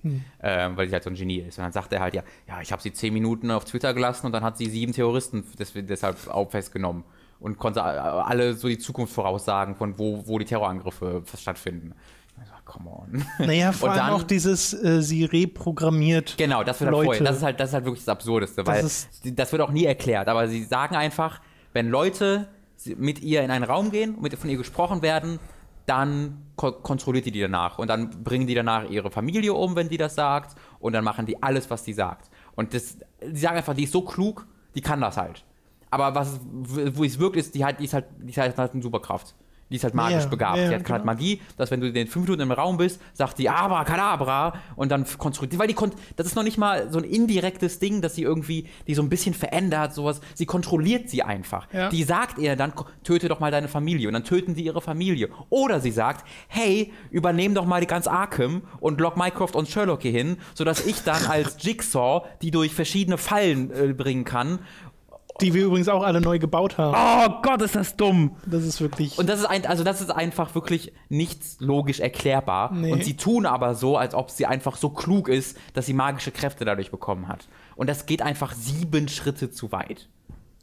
Ähm, 0.42 0.76
weil 0.76 0.88
sie 0.88 0.92
halt 0.92 1.02
so 1.02 1.10
ein 1.10 1.16
Genie 1.16 1.38
ist. 1.40 1.58
Und 1.58 1.64
dann 1.64 1.72
sagt 1.72 1.92
er 1.92 2.00
halt, 2.00 2.14
ja, 2.14 2.22
ja, 2.48 2.60
ich 2.60 2.72
habe 2.72 2.80
sie 2.80 2.92
zehn 2.92 3.12
Minuten 3.12 3.50
auf 3.50 3.64
Twitter 3.64 3.92
gelassen 3.94 4.26
und 4.26 4.32
dann 4.32 4.44
hat 4.44 4.56
sie 4.56 4.66
sieben 4.66 4.92
Terroristen 4.92 5.44
des, 5.58 5.72
deshalb 5.74 6.28
auch 6.28 6.50
festgenommen. 6.50 7.04
Und 7.40 7.58
konnte 7.58 7.80
äh, 7.80 7.82
alle 7.82 8.54
so 8.54 8.68
die 8.68 8.78
Zukunft 8.78 9.12
voraussagen, 9.12 9.74
von 9.74 9.98
wo, 9.98 10.26
wo 10.26 10.38
die 10.38 10.44
Terrorangriffe 10.44 11.22
stattfinden. 11.36 11.94
Come 12.74 12.90
on. 12.90 13.24
Naja, 13.38 13.70
vor 13.72 13.88
Und 13.90 13.94
allem 13.94 14.06
dann- 14.06 14.20
auch 14.20 14.22
dieses, 14.24 14.74
äh, 14.74 15.00
sie 15.00 15.24
reprogrammiert. 15.24 16.36
Genau, 16.36 16.64
das 16.64 16.80
wird 16.80 16.88
halt 16.88 16.96
Leute. 16.96 17.04
vorher. 17.06 17.24
Das 17.24 17.36
ist 17.36 17.42
halt, 17.44 17.60
das 17.60 17.70
ist 17.70 17.74
halt 17.74 17.84
wirklich 17.84 18.04
das 18.04 18.12
Absurdeste, 18.12 18.66
weil 18.66 18.84
die- 19.22 19.34
das 19.34 19.52
wird 19.52 19.62
auch 19.62 19.70
nie 19.70 19.84
erklärt. 19.84 20.28
Aber 20.28 20.48
sie 20.48 20.64
sagen 20.64 20.96
einfach, 20.96 21.40
wenn 21.72 21.88
Leute 21.88 22.48
mit 22.96 23.20
ihr 23.22 23.42
in 23.42 23.50
einen 23.52 23.64
Raum 23.64 23.90
gehen 23.92 24.16
und 24.16 24.22
mit 24.22 24.34
von 24.34 24.50
ihr 24.50 24.56
gesprochen 24.56 25.02
werden, 25.02 25.38
dann 25.86 26.42
ko 26.56 26.72
kontrolliert 26.72 27.26
die 27.26 27.30
die 27.30 27.40
danach 27.40 27.78
und 27.78 27.88
dann 27.88 28.10
bringen 28.24 28.46
die 28.46 28.54
danach 28.54 28.88
ihre 28.90 29.10
Familie 29.10 29.52
um, 29.54 29.76
wenn 29.76 29.88
die 29.88 29.96
das 29.98 30.14
sagt 30.14 30.56
und 30.80 30.92
dann 30.94 31.04
machen 31.04 31.26
die 31.26 31.42
alles, 31.42 31.70
was 31.70 31.82
die 31.84 31.92
sagt. 31.92 32.30
Und 32.56 32.74
das, 32.74 32.98
die 33.22 33.36
sagen 33.38 33.56
einfach, 33.56 33.74
die 33.74 33.84
ist 33.84 33.92
so 33.92 34.02
klug, 34.02 34.46
die 34.74 34.80
kann 34.80 35.00
das 35.00 35.16
halt. 35.16 35.44
Aber 35.90 36.14
was, 36.14 36.40
wo 36.42 37.04
es 37.04 37.18
wirkt, 37.18 37.36
ist, 37.36 37.54
die, 37.54 37.64
hat, 37.64 37.78
die 37.80 37.84
ist 37.84 37.94
halt, 37.94 38.06
die 38.18 38.30
ist 38.30 38.38
halt 38.38 38.58
eine 38.58 38.82
Superkraft. 38.82 39.34
Die 39.74 39.78
ist 39.78 39.82
halt 39.82 39.94
magisch 39.94 40.22
Ja, 40.22 40.28
begabt. 40.28 40.56
ja, 40.56 40.68
die 40.68 40.74
hat 40.76 40.88
halt 40.88 41.02
genau. 41.02 41.04
Magie, 41.04 41.40
dass 41.56 41.72
wenn 41.72 41.80
du 41.80 41.88
in 41.88 41.94
den 41.94 42.06
fünf 42.06 42.26
Minuten 42.26 42.42
im 42.42 42.52
Raum 42.52 42.76
bist, 42.76 43.00
sagt 43.12 43.40
die 43.40 43.48
Abracadabra 43.50 44.54
und 44.76 44.92
dann 44.92 45.04
kontrolliert, 45.18 45.58
weil 45.58 45.66
die 45.66 45.74
kon 45.74 45.90
das 46.14 46.28
ist 46.28 46.36
noch 46.36 46.44
nicht 46.44 46.58
mal 46.58 46.92
so 46.92 46.98
ein 46.98 47.04
indirektes 47.04 47.80
Ding, 47.80 48.00
dass 48.00 48.14
sie 48.14 48.22
irgendwie 48.22 48.68
die 48.86 48.94
so 48.94 49.02
ein 49.02 49.08
bisschen 49.08 49.34
verändert, 49.34 49.92
sowas. 49.92 50.20
Sie 50.34 50.46
kontrolliert 50.46 51.10
sie 51.10 51.24
einfach. 51.24 51.66
Ja. 51.72 51.88
Die 51.88 52.04
sagt 52.04 52.38
ihr 52.38 52.54
dann, 52.54 52.72
töte 53.02 53.26
doch 53.28 53.40
mal 53.40 53.50
deine 53.50 53.66
Familie 53.66 54.06
und 54.06 54.14
dann 54.14 54.22
töten 54.22 54.54
sie 54.54 54.62
ihre 54.64 54.80
Familie. 54.80 55.28
Oder 55.50 55.80
sie 55.80 55.90
sagt, 55.90 56.24
hey, 56.46 56.92
übernehm 57.10 57.52
doch 57.56 57.66
mal 57.66 57.80
die 57.80 57.88
ganz 57.88 58.06
Arkham 58.06 58.62
und 58.78 59.00
lock 59.00 59.16
Mycroft 59.16 59.56
und 59.56 59.68
Sherlock 59.68 60.02
hier 60.02 60.12
hin, 60.12 60.36
sodass 60.54 60.86
ich 60.86 61.02
dann 61.02 61.26
als 61.26 61.56
Jigsaw 61.58 62.26
die 62.42 62.52
durch 62.52 62.72
verschiedene 62.72 63.18
Fallen 63.18 63.72
äh, 63.72 63.92
bringen 63.92 64.24
kann. 64.24 64.60
Die 65.40 65.52
wir 65.52 65.64
übrigens 65.64 65.88
auch 65.88 66.04
alle 66.04 66.20
neu 66.20 66.38
gebaut 66.38 66.78
haben. 66.78 66.94
Oh 66.96 67.40
Gott, 67.42 67.60
ist 67.62 67.74
das 67.74 67.96
dumm! 67.96 68.36
Das 68.46 68.62
ist 68.62 68.80
wirklich. 68.80 69.18
Und 69.18 69.28
das 69.28 69.40
ist 69.40 69.46
ein, 69.46 69.66
also 69.66 69.82
das 69.82 70.00
ist 70.00 70.10
einfach 70.10 70.54
wirklich 70.54 70.92
nichts 71.08 71.56
logisch 71.58 71.98
erklärbar. 71.98 72.72
Nee. 72.72 72.92
Und 72.92 73.02
sie 73.04 73.16
tun 73.16 73.44
aber 73.44 73.74
so, 73.74 73.96
als 73.96 74.14
ob 74.14 74.30
sie 74.30 74.46
einfach 74.46 74.76
so 74.76 74.90
klug 74.90 75.28
ist, 75.28 75.56
dass 75.72 75.86
sie 75.86 75.92
magische 75.92 76.30
Kräfte 76.30 76.64
dadurch 76.64 76.92
bekommen 76.92 77.26
hat. 77.26 77.48
Und 77.74 77.88
das 77.88 78.06
geht 78.06 78.22
einfach 78.22 78.52
sieben 78.54 79.08
Schritte 79.08 79.50
zu 79.50 79.72
weit. 79.72 80.08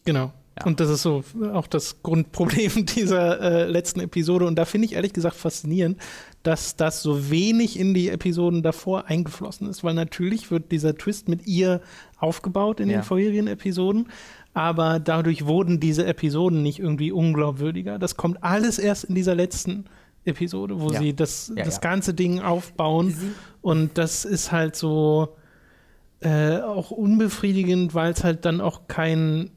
Genau. 0.06 0.32
Ja. 0.60 0.66
Und 0.66 0.80
das 0.82 0.90
ist 0.90 1.02
so 1.02 1.24
auch 1.54 1.68
das 1.68 2.02
Grundproblem 2.04 2.86
dieser 2.96 3.40
äh, 3.40 3.66
letzten 3.66 4.00
Episode. 4.02 4.46
Und 4.46 4.56
da 4.56 4.66
finde 4.66 4.86
ich 4.86 4.94
ehrlich 4.94 5.14
gesagt 5.14 5.36
faszinierend, 5.36 5.98
dass 6.44 6.76
das 6.76 7.02
so 7.02 7.30
wenig 7.30 7.80
in 7.80 7.94
die 7.94 8.10
Episoden 8.10 8.64
davor 8.64 9.06
eingeflossen 9.06 9.70
ist, 9.70 9.84
weil 9.84 9.94
natürlich 9.94 10.50
wird 10.52 10.72
dieser 10.72 10.96
Twist 10.98 11.30
mit 11.30 11.46
ihr 11.48 11.82
aufgebaut 12.20 12.80
in 12.80 12.90
Ja. 12.90 12.98
den 13.00 13.04
vorherigen 13.04 13.48
Episoden. 13.48 14.10
Aber 14.54 15.00
dadurch 15.00 15.46
wurden 15.46 15.80
diese 15.80 16.06
Episoden 16.06 16.62
nicht 16.62 16.80
irgendwie 16.80 17.12
unglaubwürdiger. 17.12 17.98
Das 18.00 18.18
kommt 18.18 18.44
alles 18.44 18.80
erst 18.80 19.06
in 19.06 19.16
dieser 19.16 19.34
letzten 19.36 19.86
Episode, 20.26 20.80
wo 20.82 20.92
Ja. 20.92 21.00
sie 21.00 21.16
das, 21.16 21.52
Ja, 21.56 21.64
das 21.64 21.76
ja. 21.76 21.82
ganze 21.82 22.14
Ding 22.14 22.42
aufbauen. 22.42 23.16
Und 23.62 23.98
das 23.98 24.26
ist 24.26 24.52
halt 24.52 24.76
so 24.76 25.36
äh, 26.20 26.60
auch 26.60 26.92
unbefriedigend, 26.92 27.94
weil 27.96 28.12
es 28.12 28.24
halt 28.24 28.46
dann 28.46 28.62
auch 28.62 28.88
kein 28.88 29.52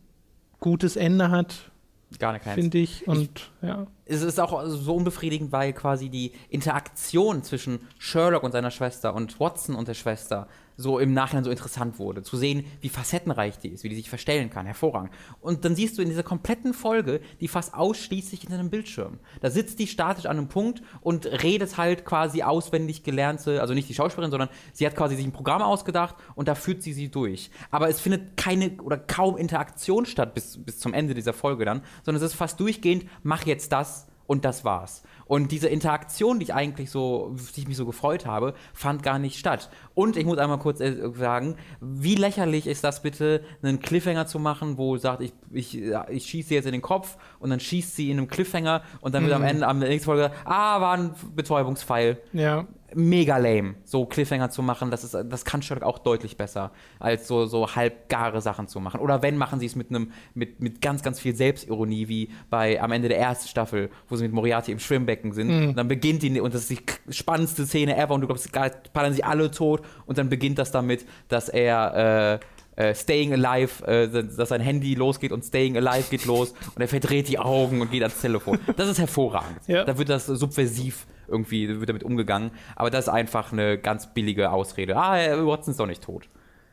gutes 0.61 0.97
Ende 0.97 1.31
hat, 1.31 1.71
Gar 2.19 2.35
nicht 2.35 2.45
finde 2.45 2.79
ich. 2.79 3.09
Und 3.09 3.51
ja. 3.61 3.87
es 4.07 4.23
ist 4.23 4.39
auch 4.39 4.65
so 4.67 4.95
unbefriedigend, 4.95 5.51
weil 5.53 5.73
quasi 5.73 6.09
die 6.09 6.33
Interaktion 6.49 7.43
zwischen 7.43 7.81
Sherlock 7.99 8.45
und 8.45 8.53
seiner 8.53 8.71
Schwester 8.71 9.15
und 9.15 9.41
Watson 9.41 9.75
und 9.75 9.89
der 9.89 9.95
Schwester 9.95 10.47
so 10.77 10.99
im 10.99 11.13
Nachhinein 11.13 11.45
so 11.45 11.51
interessant 11.51 11.99
wurde. 11.99 12.23
Zu 12.23 12.37
sehen, 12.37 12.65
wie 12.81 12.89
facettenreich 12.89 13.59
die 13.59 13.69
ist, 13.69 13.85
wie 13.85 13.89
die 13.89 13.95
sich 13.95 14.09
verstellen 14.09 14.51
kann. 14.51 14.67
Hervorragend. 14.67 15.13
Und 15.41 15.65
dann 15.65 15.77
siehst 15.77 15.99
du 15.99 16.03
in 16.03 16.09
dieser 16.09 16.23
kompletten 16.23 16.75
Folge 16.75 17.21
die 17.41 17.49
fast 17.49 17.75
ausschließlich 17.75 18.41
hinter 18.41 18.59
einem 18.59 18.71
Bildschirm. 18.71 19.19
Da 19.41 19.51
sitzt 19.51 19.79
die 19.79 19.87
statisch 19.87 20.27
an 20.27 20.39
einem 20.39 20.49
Punkt 20.49 20.83
und 21.01 21.27
redet 21.27 21.77
halt 21.77 22.05
quasi 22.05 22.43
auswendig 22.43 23.03
gelernte, 23.03 23.61
also 23.61 23.75
nicht 23.75 23.89
die 23.89 23.95
Schauspielerin, 23.95 24.31
sondern 24.31 24.49
sie 24.73 24.87
hat 24.87 24.97
quasi 24.97 25.17
sich 25.17 25.25
ein 25.25 25.33
Programm 25.33 25.63
ausgedacht 25.63 26.17
und 26.35 26.49
da 26.49 26.55
führt 26.55 26.83
sie 26.83 26.93
sie 26.93 27.11
durch. 27.11 27.51
Aber 27.71 27.89
es 27.89 28.01
findet 28.01 28.37
keine 28.37 28.71
oder 28.83 28.99
kaum 28.99 29.37
Interaktion 29.37 30.07
statt 30.07 30.35
bis, 30.35 30.59
bis 30.63 30.79
zum 30.79 30.95
Ende 30.95 31.15
dieser 31.15 31.33
Folge 31.33 31.65
dann, 31.65 31.83
sondern 32.03 32.23
es 32.23 32.33
ist 32.33 32.37
fast 32.37 32.59
durchgehend, 32.61 33.07
mach 33.23 33.47
jetzt 33.47 33.73
das 33.73 34.07
und 34.27 34.45
das 34.45 34.65
war's. 34.65 35.03
Und 35.27 35.53
diese 35.53 35.69
Interaktion, 35.69 36.39
die 36.39 36.45
ich 36.45 36.55
eigentlich 36.55 36.91
so, 36.91 37.35
die 37.57 37.61
ich 37.61 37.69
mich 37.69 37.77
so 37.77 37.87
gefreut 37.87 38.27
habe, 38.27 38.55
fand 38.73 39.03
gar 39.03 39.19
nicht 39.19 39.39
statt. 39.39 39.71
Und 39.95 40.17
ich 40.17 40.25
muss 40.25 40.39
einmal 40.39 40.59
kurz 40.59 40.81
äh, 40.81 41.11
sagen, 41.15 41.57
wie 41.81 42.15
lächerlich 42.15 42.67
ist 42.67 42.85
das 42.85 43.03
bitte, 43.03 43.43
einen 43.63 43.81
Cliffhanger 43.81 44.27
zu 44.27 44.39
machen, 44.39 44.79
wo 44.79 44.97
sagt, 44.97 45.23
ich, 45.23 45.33
ich, 45.53 45.81
ich 46.11 46.27
schieße 46.27 46.49
sie 46.49 46.55
jetzt 46.55 46.67
in 46.67 46.73
den 46.73 46.83
Kopf 46.83 47.17
und 47.39 47.51
dann 47.51 47.61
schießt 47.61 47.97
sie 47.97 48.11
in 48.11 48.19
einem 48.19 48.29
Cliffhanger 48.29 48.83
und 49.01 49.15
dann 49.15 49.25
wird 49.25 49.35
am 49.35 49.43
Ende, 49.43 49.67
am 49.67 49.79
nächsten 49.79 50.07
Folge, 50.07 50.31
ah, 50.45 50.81
war 50.81 50.97
ein 50.97 51.15
Betäubungspfeil 51.35 52.19
Ja, 52.33 52.67
mega 52.97 53.37
lame, 53.37 53.75
so 53.85 54.07
Cliffhanger 54.07 54.51
zu 54.51 54.63
machen. 54.63 54.91
Das, 54.91 55.05
ist, 55.05 55.15
das 55.15 55.45
kann 55.45 55.63
Sherlock 55.63 55.85
auch 55.85 55.99
deutlich 55.99 56.37
besser, 56.37 56.73
als 56.99 57.27
so, 57.27 57.47
so 57.47 57.75
halbgare 57.75 58.41
Sachen 58.41 58.69
zu 58.69 58.81
machen. 58.81 59.01
Oder 59.01 59.23
wenn, 59.23 59.37
machen 59.37 59.61
sie 59.61 59.67
es 59.67 59.77
mit 59.77 59.91
einem, 59.91 60.13
mit, 60.35 60.61
mit 60.61 60.81
ganz, 60.81 61.03
ganz 61.03 61.21
viel 61.21 61.35
Selbstironie, 61.35 62.09
wie 62.09 62.31
bei 62.51 62.81
am 62.81 62.93
Ende 62.93 63.09
der 63.09 63.19
ersten 63.19 63.49
Staffel, 63.49 63.91
wo 64.09 64.17
sie 64.17 64.25
mit 64.25 64.33
Moriarty 64.33 64.73
im 64.73 64.79
Schwimmbecken 64.79 65.33
sind. 65.33 65.51
Und 65.69 65.77
dann 65.77 65.89
beginnt 65.89 66.23
die, 66.23 66.41
und 66.41 66.55
das 66.55 66.69
ist 66.69 66.71
die 66.71 67.13
spannendste 67.13 67.67
Szene 67.67 67.97
ever, 67.97 68.15
und 68.15 68.21
du 68.21 68.27
glaubst, 68.27 68.53
geil, 68.53 68.73
ballern 68.93 69.13
sie 69.13 69.25
alle 69.25 69.51
tot, 69.51 69.83
und 70.07 70.19
dann 70.19 70.29
beginnt 70.29 70.59
das 70.59 70.71
damit, 70.71 71.07
dass 71.29 71.49
er. 71.49 72.41
Äh, 72.41 72.47
äh, 72.77 72.95
Staying 72.95 73.33
Alive, 73.33 73.87
äh, 73.87 74.09
dass 74.09 74.49
sein 74.49 74.61
Handy 74.61 74.95
losgeht 74.95 75.31
und 75.33 75.45
Staying 75.45 75.77
Alive 75.77 76.11
geht 76.11 76.25
los 76.25 76.55
und 76.75 76.83
er 76.83 76.89
verdreht 76.89 77.29
die 77.29 77.39
Augen 77.39 77.81
und 77.81 77.93
geht 77.93 78.03
ans 78.03 78.21
Telefon. 78.21 78.59
Das 78.77 78.89
ist 78.89 78.99
hervorragend. 78.99 79.61
Ja. 79.69 79.85
Da 79.85 79.97
wird 79.97 80.09
das 80.09 80.27
subversiv 80.27 81.07
irgendwie 81.29 81.69
wird 81.81 81.89
damit 81.89 82.03
umgegangen. 82.05 82.51
Aber 82.77 82.91
das 82.91 83.07
ist 83.07 83.13
einfach 83.13 83.53
eine 83.53 83.79
ganz 83.79 84.13
billige 84.15 84.51
Ausrede. 84.51 84.97
Ah, 84.97 85.15
Watson 85.47 85.73
ist 85.73 85.81
doch 85.81 85.87
nicht 85.87 86.03
tot. 86.03 86.29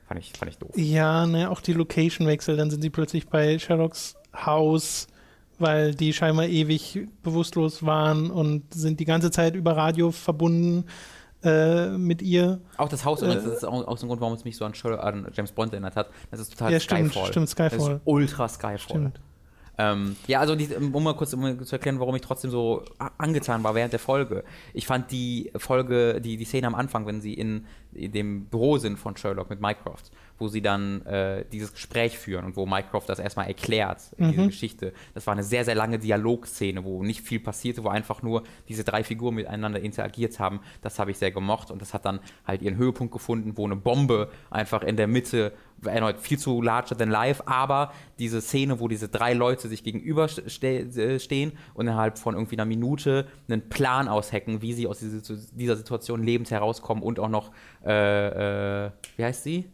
Fand 0.08 0.20
ich, 0.20 0.34
fand 0.38 0.52
ich 0.52 0.58
doof. 0.58 0.72
ja, 0.76 1.26
ne, 1.26 1.50
auch 1.50 1.62
die 1.62 1.74
Location-Wechsel, 1.74 2.58
dann 2.58 2.70
sind 2.70 2.82
sie 2.82 2.90
plötzlich 2.90 3.28
bei 3.30 3.58
Sherlocks 3.60 4.16
Haus, 4.36 5.08
weil 5.60 5.94
die 5.96 6.12
scheinbar 6.12 6.48
ewig 6.48 7.08
bewusstlos 7.24 7.86
waren 7.86 8.30
und 8.30 8.74
sind 8.74 9.00
die 9.00 9.06
ganze 9.06 9.32
Zeit 9.32 9.56
über 9.56 9.78
Radio 9.78 10.12
verbunden 10.12 10.86
äh, 11.44 11.90
mit 11.92 12.22
ihr. 12.22 12.60
Auch 12.78 12.90
das 12.90 13.06
Haus, 13.06 13.22
Äh. 13.22 13.34
das 13.34 13.46
ist 13.46 13.64
auch 13.64 13.88
aus 13.88 14.02
dem 14.02 14.10
Grund, 14.10 14.20
warum 14.22 14.34
es 14.34 14.44
mich 14.44 14.58
so 14.58 14.66
an, 14.66 14.74
Sherlock, 14.74 15.00
an 15.02 15.28
James 15.34 15.52
Bond 15.54 15.72
erinnert 15.72 15.96
hat. 15.96 16.10
Das 16.30 16.40
ist 16.42 16.52
total 16.52 16.74
Ja, 16.74 16.80
stimmt, 16.80 17.12
Skyfall. 17.12 17.28
stimmt, 17.28 17.50
Skyfall. 17.50 17.78
Das 17.80 17.88
ist 17.88 18.02
ultra 18.06 18.48
Skyfall. 18.50 18.80
Stimmt. 18.80 19.22
Ähm, 19.82 20.16
ja, 20.28 20.40
also 20.40 20.56
die, 20.56 20.68
um 20.76 21.04
mal 21.04 21.16
kurz 21.16 21.34
um 21.34 21.66
zu 21.66 21.76
erklären, 21.76 22.00
warum 22.00 22.16
ich 22.16 22.22
trotzdem 22.22 22.52
so 22.52 22.84
angetan 23.18 23.64
war 23.64 23.74
während 23.74 23.94
der 23.94 24.00
Folge. 24.00 24.44
Ich 24.74 24.86
fand 24.86 25.12
die 25.12 25.52
Folge, 25.56 26.22
die, 26.22 26.38
die 26.38 26.46
Szene 26.46 26.68
am 26.68 26.76
Anfang, 26.76 27.08
wenn 27.08 27.20
sie 27.20 27.34
in, 27.34 27.66
in 27.94 28.12
dem 28.12 28.46
Büro 28.46 28.78
sind 28.78 29.00
von 29.00 29.18
Sherlock 29.18 29.50
mit 29.50 29.60
Mycroft, 29.60 30.12
wo 30.42 30.48
sie 30.48 30.62
dann 30.62 31.06
äh, 31.06 31.46
dieses 31.52 31.74
Gespräch 31.74 32.18
führen 32.18 32.46
und 32.46 32.56
wo 32.56 32.66
Mycroft 32.66 33.08
das 33.08 33.20
erstmal 33.20 33.48
erklärt, 33.48 34.02
diese 34.18 34.48
Geschichte. 34.48 34.94
Das 35.14 35.28
war 35.28 35.34
eine 35.34 35.44
sehr, 35.44 35.64
sehr 35.64 35.76
lange 35.76 36.00
Dialogszene, 36.00 36.84
wo 36.84 37.04
nicht 37.04 37.22
viel 37.22 37.40
passierte, 37.40 37.84
wo 37.84 37.90
einfach 37.90 38.24
nur 38.24 38.44
diese 38.68 38.84
drei 38.84 39.04
Figuren 39.04 39.36
miteinander 39.36 39.80
interagiert 39.80 40.40
haben. 40.40 40.60
Das 40.82 41.00
habe 41.00 41.12
ich 41.12 41.18
sehr 41.18 41.32
gemocht 41.32 41.72
und 41.72 41.82
das 41.82 41.94
hat 41.94 42.06
dann 42.06 42.20
halt 42.46 42.62
ihren 42.62 42.78
Höhepunkt 42.78 43.14
gefunden, 43.14 43.54
wo 43.56 43.66
eine 43.66 43.76
Bombe 43.76 44.30
einfach 44.50 44.84
in 44.84 44.98
der 44.98 45.08
Mitte 45.08 45.54
erneut 45.86 46.20
viel 46.20 46.38
zu 46.38 46.62
larger 46.62 46.96
than 46.96 47.10
life, 47.10 47.48
aber 47.48 47.92
diese 48.20 48.42
Szene, 48.42 48.80
wo 48.80 48.88
diese 48.88 49.10
drei 49.10 49.34
Leute 49.34 49.68
sich 49.68 49.84
gegenüber 49.84 50.28
ste 50.28 50.68
äh, 50.68 51.52
und 51.74 51.88
innerhalb 51.88 52.18
von 52.18 52.36
irgendwie 52.36 52.56
einer 52.56 52.66
Minute 52.66 53.28
einen 53.48 53.70
Plan 53.70 54.08
aushacken, 54.08 54.62
wie 54.62 54.74
sie 54.74 54.88
aus 54.88 55.00
dieser, 55.00 55.36
dieser 55.54 55.76
Situation 55.76 56.24
lebend 56.24 56.52
herauskommen 56.52 57.04
und 57.04 57.20
auch 57.20 57.30
noch, 57.30 57.52
äh, 57.84 58.86
äh, 58.86 58.92
wie 59.18 59.24
heißt 59.24 59.44
sie? 59.44 59.72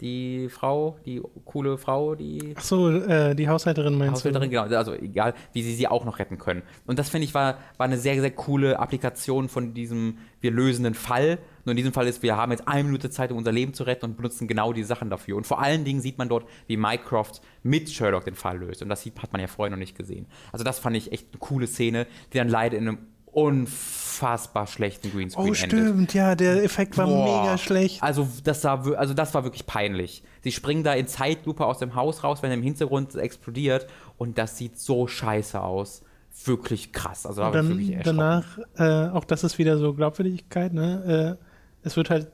Die 0.00 0.48
Frau, 0.48 0.98
die 1.04 1.22
coole 1.44 1.78
Frau, 1.78 2.14
die 2.14 2.54
Ach 2.56 2.62
so, 2.62 2.90
äh, 2.90 3.34
die 3.34 3.48
Haushälterin 3.48 3.96
meinst 3.98 4.16
Haushälterin, 4.16 4.50
genau, 4.50 4.62
also 4.62 4.94
egal, 4.94 5.34
wie 5.52 5.62
sie 5.62 5.74
sie 5.74 5.88
auch 5.88 6.04
noch 6.04 6.18
retten 6.18 6.38
können. 6.38 6.62
Und 6.86 6.98
das 6.98 7.10
finde 7.10 7.26
ich 7.26 7.34
war, 7.34 7.58
war 7.76 7.86
eine 7.86 7.98
sehr, 7.98 8.20
sehr 8.20 8.30
coole 8.30 8.78
Applikation 8.78 9.48
von 9.48 9.74
diesem, 9.74 10.18
wir 10.40 10.50
lösen 10.50 10.86
einen 10.86 10.94
Fall. 10.94 11.38
Nur 11.64 11.72
in 11.72 11.76
diesem 11.76 11.92
Fall 11.92 12.06
ist, 12.06 12.22
wir 12.22 12.36
haben 12.36 12.52
jetzt 12.52 12.66
eine 12.66 12.84
Minute 12.84 13.10
Zeit, 13.10 13.30
um 13.30 13.38
unser 13.38 13.52
Leben 13.52 13.74
zu 13.74 13.84
retten 13.84 14.06
und 14.06 14.16
benutzen 14.16 14.48
genau 14.48 14.72
die 14.72 14.82
Sachen 14.82 15.10
dafür. 15.10 15.36
Und 15.36 15.46
vor 15.46 15.60
allen 15.60 15.84
Dingen 15.84 16.00
sieht 16.00 16.16
man 16.16 16.28
dort, 16.28 16.46
wie 16.66 16.76
Mycroft 16.76 17.42
mit 17.62 17.90
Sherlock 17.90 18.24
den 18.24 18.34
Fall 18.34 18.58
löst. 18.58 18.82
Und 18.82 18.88
das 18.88 19.04
hat 19.04 19.32
man 19.32 19.40
ja 19.40 19.46
vorher 19.46 19.70
noch 19.70 19.78
nicht 19.78 19.96
gesehen. 19.96 20.26
Also 20.52 20.64
das 20.64 20.78
fand 20.78 20.96
ich 20.96 21.12
echt 21.12 21.28
eine 21.32 21.38
coole 21.38 21.66
Szene, 21.66 22.06
die 22.32 22.38
dann 22.38 22.48
leider 22.48 22.78
in 22.78 22.88
einem 22.88 22.98
unfassbar 23.32 24.66
schlechten 24.66 25.10
Greenscreen 25.10 25.44
Oh, 25.44 25.46
endet. 25.48 25.56
stimmt, 25.58 26.14
ja, 26.14 26.34
der 26.34 26.62
Effekt 26.64 26.96
war 26.98 27.06
Boah. 27.06 27.42
mega 27.42 27.58
schlecht. 27.58 28.02
Also 28.02 28.26
das, 28.44 28.62
sah, 28.62 28.82
also 28.96 29.14
das 29.14 29.32
war 29.34 29.44
wirklich 29.44 29.66
peinlich. 29.66 30.22
Sie 30.42 30.52
springen 30.52 30.84
da 30.84 30.94
in 30.94 31.06
Zeitlupe 31.06 31.64
aus 31.64 31.78
dem 31.78 31.94
Haus 31.94 32.24
raus, 32.24 32.42
wenn 32.42 32.50
er 32.50 32.56
im 32.56 32.62
Hintergrund 32.62 33.14
explodiert 33.14 33.86
und 34.18 34.38
das 34.38 34.56
sieht 34.58 34.78
so 34.78 35.06
scheiße 35.06 35.60
aus. 35.60 36.02
Wirklich 36.44 36.92
krass. 36.92 37.26
Also 37.26 37.40
da 37.42 37.48
Und 37.48 37.54
war 37.54 37.62
ich 37.62 37.68
wirklich 37.68 38.02
dann 38.04 38.18
erschrocken. 38.18 38.64
danach, 38.76 39.10
äh, 39.12 39.16
auch 39.16 39.24
das 39.24 39.42
ist 39.44 39.58
wieder 39.58 39.78
so 39.78 39.92
Glaubwürdigkeit, 39.94 40.72
ne? 40.72 41.38
Äh, 41.40 41.86
es 41.86 41.96
wird 41.96 42.08
halt 42.10 42.28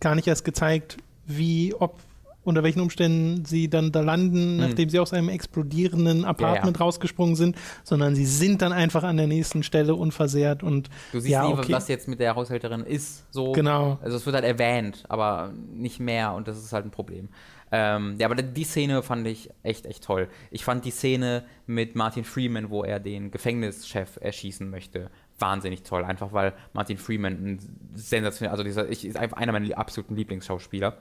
gar 0.00 0.14
nicht 0.14 0.26
erst 0.28 0.44
gezeigt, 0.44 0.98
wie, 1.26 1.74
ob, 1.74 1.98
unter 2.44 2.62
welchen 2.62 2.80
Umständen 2.80 3.44
sie 3.44 3.68
dann 3.68 3.92
da 3.92 4.00
landen, 4.00 4.56
nachdem 4.56 4.88
sie 4.88 4.98
aus 4.98 5.12
einem 5.12 5.28
explodierenden 5.28 6.24
Apartment 6.24 6.80
rausgesprungen 6.80 7.36
sind, 7.36 7.56
sondern 7.84 8.14
sie 8.14 8.26
sind 8.26 8.62
dann 8.62 8.72
einfach 8.72 9.04
an 9.04 9.16
der 9.16 9.26
nächsten 9.26 9.62
Stelle 9.62 9.94
unversehrt 9.94 10.62
und 10.62 10.88
Du 11.12 11.20
siehst 11.20 11.32
ja, 11.32 11.46
nie, 11.46 11.52
okay. 11.54 11.72
was 11.72 11.88
jetzt 11.88 12.08
mit 12.08 12.20
der 12.20 12.34
Haushälterin 12.34 12.82
ist. 12.82 13.32
So. 13.32 13.52
Genau. 13.52 13.98
Also 14.02 14.16
es 14.16 14.26
wird 14.26 14.34
halt 14.34 14.44
erwähnt, 14.44 15.04
aber 15.08 15.52
nicht 15.72 16.00
mehr 16.00 16.32
und 16.34 16.48
das 16.48 16.58
ist 16.58 16.72
halt 16.72 16.84
ein 16.84 16.90
Problem. 16.90 17.28
Ähm, 17.74 18.16
ja, 18.18 18.26
aber 18.26 18.34
die 18.34 18.64
Szene 18.64 19.02
fand 19.02 19.26
ich 19.26 19.48
echt, 19.62 19.86
echt 19.86 20.04
toll. 20.04 20.28
Ich 20.50 20.62
fand 20.62 20.84
die 20.84 20.90
Szene 20.90 21.44
mit 21.66 21.94
Martin 21.94 22.24
Freeman, 22.24 22.68
wo 22.68 22.84
er 22.84 23.00
den 23.00 23.30
Gefängnischef 23.30 24.18
erschießen 24.20 24.68
möchte, 24.68 25.10
wahnsinnig 25.38 25.82
toll. 25.82 26.04
Einfach 26.04 26.34
weil 26.34 26.52
Martin 26.74 26.98
Freeman 26.98 27.32
ein 27.32 27.58
sensationell, 27.94 28.50
also 28.50 28.62
dieser, 28.62 28.90
ich, 28.90 29.06
ist 29.06 29.16
einfach 29.16 29.38
einer 29.38 29.52
meiner 29.52 29.78
absoluten 29.78 30.14
Lieblingsschauspieler. 30.16 30.98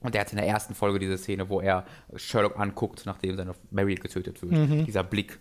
Und 0.00 0.14
der 0.14 0.22
hat 0.22 0.30
in 0.30 0.38
der 0.38 0.46
ersten 0.46 0.74
Folge 0.74 0.98
diese 0.98 1.18
Szene, 1.18 1.48
wo 1.48 1.60
er 1.60 1.84
Sherlock 2.16 2.58
anguckt, 2.58 3.02
nachdem 3.04 3.36
seine 3.36 3.54
Mary 3.70 3.94
getötet 3.96 4.40
wird. 4.42 4.86
Dieser 4.86 5.02
Blick. 5.02 5.38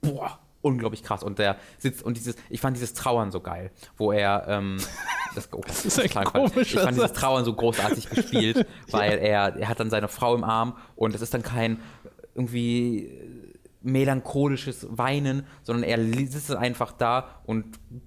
Boah, 0.00 0.40
unglaublich 0.62 1.02
krass. 1.02 1.22
Und 1.22 1.38
der 1.38 1.56
sitzt 1.78 2.02
und 2.02 2.16
dieses, 2.16 2.36
ich 2.48 2.60
fand 2.60 2.76
dieses 2.76 2.94
Trauern 2.94 3.30
so 3.30 3.40
geil, 3.40 3.70
wo 3.96 4.12
er, 4.12 4.44
ähm, 4.48 4.78
das, 5.34 5.52
oh, 5.52 5.60
das 5.66 5.84
ist 5.84 6.16
ein 6.16 6.24
komischer 6.24 6.60
Ich 6.60 6.72
fand 6.74 6.96
dieses. 6.96 7.12
Trauern 7.12 7.44
so 7.44 7.52
großartig 7.52 8.08
gespielt, 8.08 8.66
weil 8.90 9.18
er, 9.18 9.56
er 9.56 9.68
hat 9.68 9.80
dann 9.80 9.90
seine 9.90 10.08
Frau 10.08 10.34
im 10.34 10.44
Arm 10.44 10.76
und 10.96 11.14
es 11.14 11.20
ist 11.20 11.34
dann 11.34 11.42
kein 11.42 11.80
irgendwie 12.34 13.10
melancholisches 13.82 14.86
Weinen, 14.90 15.44
sondern 15.64 15.82
er 15.82 15.98
sitzt 16.28 16.54
einfach 16.54 16.92
da 16.92 17.40
und 17.44 17.66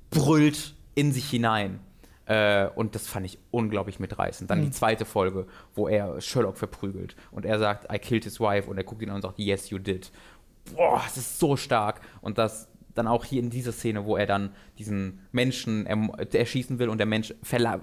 brüllt 0.09 0.75
in 0.95 1.11
sich 1.11 1.29
hinein. 1.29 1.81
Äh, 2.25 2.67
und 2.75 2.95
das 2.95 3.07
fand 3.07 3.25
ich 3.25 3.37
unglaublich 3.51 3.99
mitreißend. 3.99 4.49
Dann 4.49 4.61
die 4.61 4.71
zweite 4.71 5.05
Folge, 5.05 5.45
wo 5.73 5.87
er 5.87 6.19
Sherlock 6.21 6.57
verprügelt 6.57 7.15
und 7.31 7.45
er 7.45 7.59
sagt, 7.59 7.91
I 7.93 7.99
killed 7.99 8.23
his 8.23 8.39
wife 8.39 8.69
und 8.69 8.77
er 8.77 8.83
guckt 8.83 9.01
ihn 9.01 9.09
an 9.09 9.17
und 9.17 9.21
sagt, 9.21 9.39
yes, 9.39 9.69
you 9.69 9.77
did. 9.77 10.11
Boah, 10.75 11.03
es 11.05 11.17
ist 11.17 11.37
so 11.39 11.55
stark. 11.55 12.01
Und 12.21 12.37
das 12.37 12.67
dann 12.95 13.07
auch 13.07 13.25
hier 13.25 13.41
in 13.41 13.49
dieser 13.49 13.73
Szene, 13.73 14.05
wo 14.05 14.15
er 14.15 14.25
dann 14.25 14.55
diesen 14.79 15.19
Menschen 15.33 15.85
erm- 15.85 16.17
erschießen 16.33 16.79
will 16.79 16.87
und 16.87 16.97
der 16.97 17.05
Mensch 17.05 17.33
verla 17.43 17.81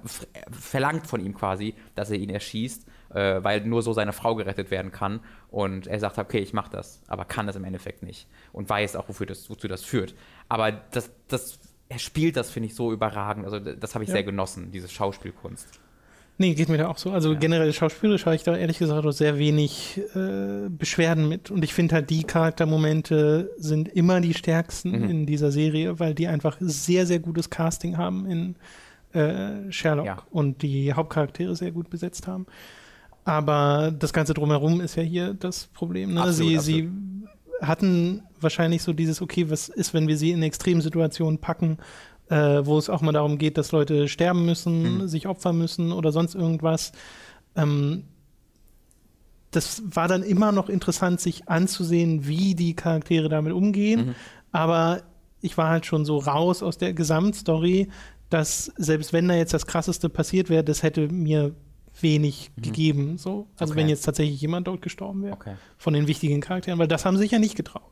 verlangt 0.50 1.06
von 1.06 1.24
ihm 1.24 1.34
quasi, 1.34 1.74
dass 1.94 2.10
er 2.10 2.16
ihn 2.16 2.30
erschießt, 2.30 2.86
äh, 3.10 3.44
weil 3.44 3.60
nur 3.66 3.82
so 3.82 3.92
seine 3.92 4.14
Frau 4.14 4.34
gerettet 4.34 4.70
werden 4.70 4.90
kann. 4.90 5.20
Und 5.50 5.86
er 5.86 6.00
sagt, 6.00 6.18
okay, 6.18 6.38
ich 6.38 6.54
mach 6.54 6.68
das, 6.68 7.02
aber 7.08 7.26
kann 7.26 7.46
das 7.46 7.56
im 7.56 7.64
Endeffekt 7.64 8.02
nicht. 8.02 8.26
Und 8.52 8.70
weiß 8.70 8.96
auch, 8.96 9.06
wofür 9.06 9.26
das, 9.26 9.50
wozu 9.50 9.68
das 9.68 9.84
führt. 9.84 10.14
Aber 10.48 10.72
das, 10.72 11.10
das, 11.28 11.58
er 11.92 11.98
spielt 11.98 12.36
das, 12.36 12.50
finde 12.50 12.68
ich, 12.68 12.74
so 12.74 12.92
überragend. 12.92 13.44
Also 13.44 13.58
das 13.58 13.94
habe 13.94 14.04
ich 14.04 14.08
Ja. 14.08 14.14
sehr 14.14 14.24
genossen, 14.24 14.70
diese 14.72 14.88
Schauspielkunst. 14.88 15.66
Nee, 16.38 16.54
geht 16.54 16.70
mir 16.70 16.78
da 16.78 16.88
auch 16.88 16.96
so. 16.96 17.10
Also 17.12 17.36
generell 17.38 17.72
schauspielerisch 17.72 18.24
habe 18.24 18.34
ich 18.34 18.42
da 18.42 18.56
ehrlich 18.56 18.78
gesagt 18.78 19.04
auch 19.06 19.10
sehr 19.12 19.38
wenig 19.38 20.00
äh, 20.14 20.68
Beschwerden 20.70 21.28
mit. 21.28 21.50
Und 21.50 21.62
ich 21.62 21.74
finde 21.74 21.94
halt, 21.96 22.08
die 22.10 22.24
Charaktermomente 22.24 23.50
sind 23.58 23.88
immer 23.88 24.20
die 24.20 24.32
stärksten 24.34 24.90
Mhm. 24.92 25.10
in 25.10 25.26
dieser 25.26 25.52
Serie, 25.52 26.00
weil 26.00 26.14
die 26.14 26.26
einfach 26.28 26.56
sehr, 26.60 27.06
sehr 27.06 27.18
gutes 27.18 27.50
Casting 27.50 27.98
haben 27.98 28.26
in 28.26 28.56
äh, 29.12 29.70
Sherlock 29.70 30.06
Ja. 30.06 30.22
und 30.30 30.62
die 30.62 30.94
Hauptcharaktere 30.94 31.54
sehr 31.54 31.70
gut 31.70 31.90
besetzt 31.90 32.26
haben. 32.26 32.46
Aber 33.24 33.92
das 33.96 34.12
Ganze 34.14 34.32
drumherum 34.34 34.80
ist 34.80 34.96
ja 34.96 35.02
hier 35.02 35.34
das 35.34 35.66
Problem. 35.66 36.14
Ne? 36.14 36.22
Absolut, 36.22 36.48
sie, 36.50 36.56
absolut. 36.56 36.64
sie 36.64 36.90
hatten 37.62 38.22
wahrscheinlich 38.40 38.82
so 38.82 38.92
dieses, 38.92 39.22
okay, 39.22 39.48
was 39.50 39.68
ist, 39.68 39.94
wenn 39.94 40.08
wir 40.08 40.16
sie 40.16 40.32
in 40.32 40.42
Extremsituationen 40.42 41.38
packen, 41.38 41.78
äh, 42.28 42.64
wo 42.64 42.76
es 42.76 42.90
auch 42.90 43.00
mal 43.00 43.12
darum 43.12 43.38
geht, 43.38 43.56
dass 43.56 43.72
Leute 43.72 44.08
sterben 44.08 44.44
müssen, 44.44 44.98
Mhm. 44.98 45.08
sich 45.08 45.26
opfern 45.26 45.56
müssen 45.56 45.92
oder 45.92 46.12
sonst 46.12 46.34
irgendwas. 46.34 46.92
Ähm, 47.56 48.04
das 49.50 49.82
war 49.84 50.08
dann 50.08 50.22
immer 50.22 50.50
noch 50.50 50.68
interessant, 50.68 51.20
sich 51.20 51.48
anzusehen, 51.48 52.26
wie 52.26 52.54
die 52.54 52.74
Charaktere 52.74 53.28
damit 53.28 53.52
umgehen. 53.52 54.06
Mhm. 54.06 54.14
Aber 54.50 55.02
ich 55.40 55.58
war 55.58 55.68
halt 55.68 55.86
schon 55.86 56.04
so 56.04 56.18
raus 56.18 56.62
aus 56.62 56.78
der 56.78 56.94
Gesamtstory, 56.94 57.88
dass 58.30 58.72
selbst 58.76 59.12
wenn 59.12 59.28
da 59.28 59.34
jetzt 59.34 59.52
das 59.52 59.66
Krasseste 59.66 60.08
passiert 60.08 60.48
wäre, 60.48 60.64
das 60.64 60.82
hätte 60.82 61.08
mir 61.08 61.54
wenig 62.02 62.50
gegeben. 62.56 63.18
So. 63.18 63.46
Also 63.56 63.72
Mhm. 63.72 63.76
Okay. 63.76 63.80
wenn 63.80 63.88
jetzt 63.88 64.02
tatsächlich 64.02 64.40
jemand 64.40 64.66
dort 64.66 64.82
gestorben 64.82 65.22
wäre 65.22 65.34
Okay. 65.34 65.54
von 65.78 65.92
den 65.94 66.06
wichtigen 66.06 66.40
Charakteren, 66.40 66.78
weil 66.78 66.88
das 66.88 67.04
haben 67.04 67.16
sie 67.16 67.22
sich 67.22 67.30
ja 67.32 67.38
nicht 67.38 67.56
getraut. 67.56 67.90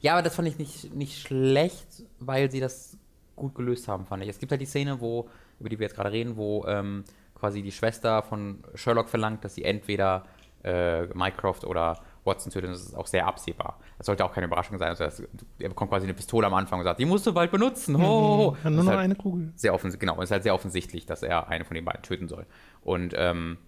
Ja, 0.00 0.12
aber 0.14 0.22
das 0.22 0.34
fand 0.34 0.48
ich 0.48 0.58
nicht, 0.58 0.94
nicht 0.94 1.18
schlecht, 1.20 2.04
weil 2.20 2.50
sie 2.50 2.60
das 2.60 2.96
gut 3.36 3.54
gelöst 3.54 3.86
haben, 3.88 4.06
fand 4.06 4.22
ich. 4.22 4.28
Es 4.28 4.38
gibt 4.38 4.50
halt 4.52 4.60
die 4.60 4.66
Szene, 4.66 5.00
wo, 5.00 5.28
über 5.58 5.68
die 5.68 5.78
wir 5.78 5.86
jetzt 5.86 5.94
gerade 5.96 6.10
reden, 6.12 6.36
wo 6.36 6.64
ähm, 6.66 7.04
quasi 7.34 7.62
die 7.62 7.72
Schwester 7.72 8.22
von 8.22 8.62
Sherlock 8.74 9.08
verlangt, 9.08 9.44
dass 9.44 9.54
sie 9.54 9.64
entweder 9.64 10.24
äh, 10.62 11.06
Mycroft 11.14 11.64
oder 11.64 11.98
Watson 12.24 12.52
tötet. 12.52 12.70
Das 12.72 12.82
ist 12.82 12.94
auch 12.94 13.06
sehr 13.06 13.26
absehbar. 13.26 13.78
Das 13.96 14.06
sollte 14.06 14.26
auch 14.26 14.32
keine 14.34 14.46
Überraschung 14.46 14.78
sein. 14.78 14.88
Also 14.90 15.04
das, 15.04 15.22
er 15.58 15.68
bekommt 15.70 15.90
quasi 15.90 16.04
eine 16.04 16.12
Pistole 16.12 16.46
am 16.46 16.52
Anfang 16.54 16.78
und 16.80 16.84
sagt, 16.84 17.00
die 17.00 17.06
musst 17.06 17.26
du 17.26 17.32
bald 17.32 17.50
benutzen. 17.50 17.94
Hat 17.96 18.02
Das 18.02 18.72
nur 18.72 18.84
noch 18.84 18.86
halt 18.88 18.98
eine 18.98 19.14
Kugel. 19.14 19.52
sehr 19.56 19.72
offensichtlich, 19.72 20.00
genau, 20.06 20.18
es 20.20 20.24
ist 20.28 20.32
halt 20.32 20.42
sehr 20.42 20.54
offensichtlich, 20.54 21.06
dass 21.06 21.22
er 21.22 21.48
eine 21.48 21.64
von 21.64 21.74
den 21.76 21.84
beiden 21.86 22.02
töten 22.02 22.28
soll. 22.28 22.44
Und 22.82 23.14
ähm, 23.16 23.58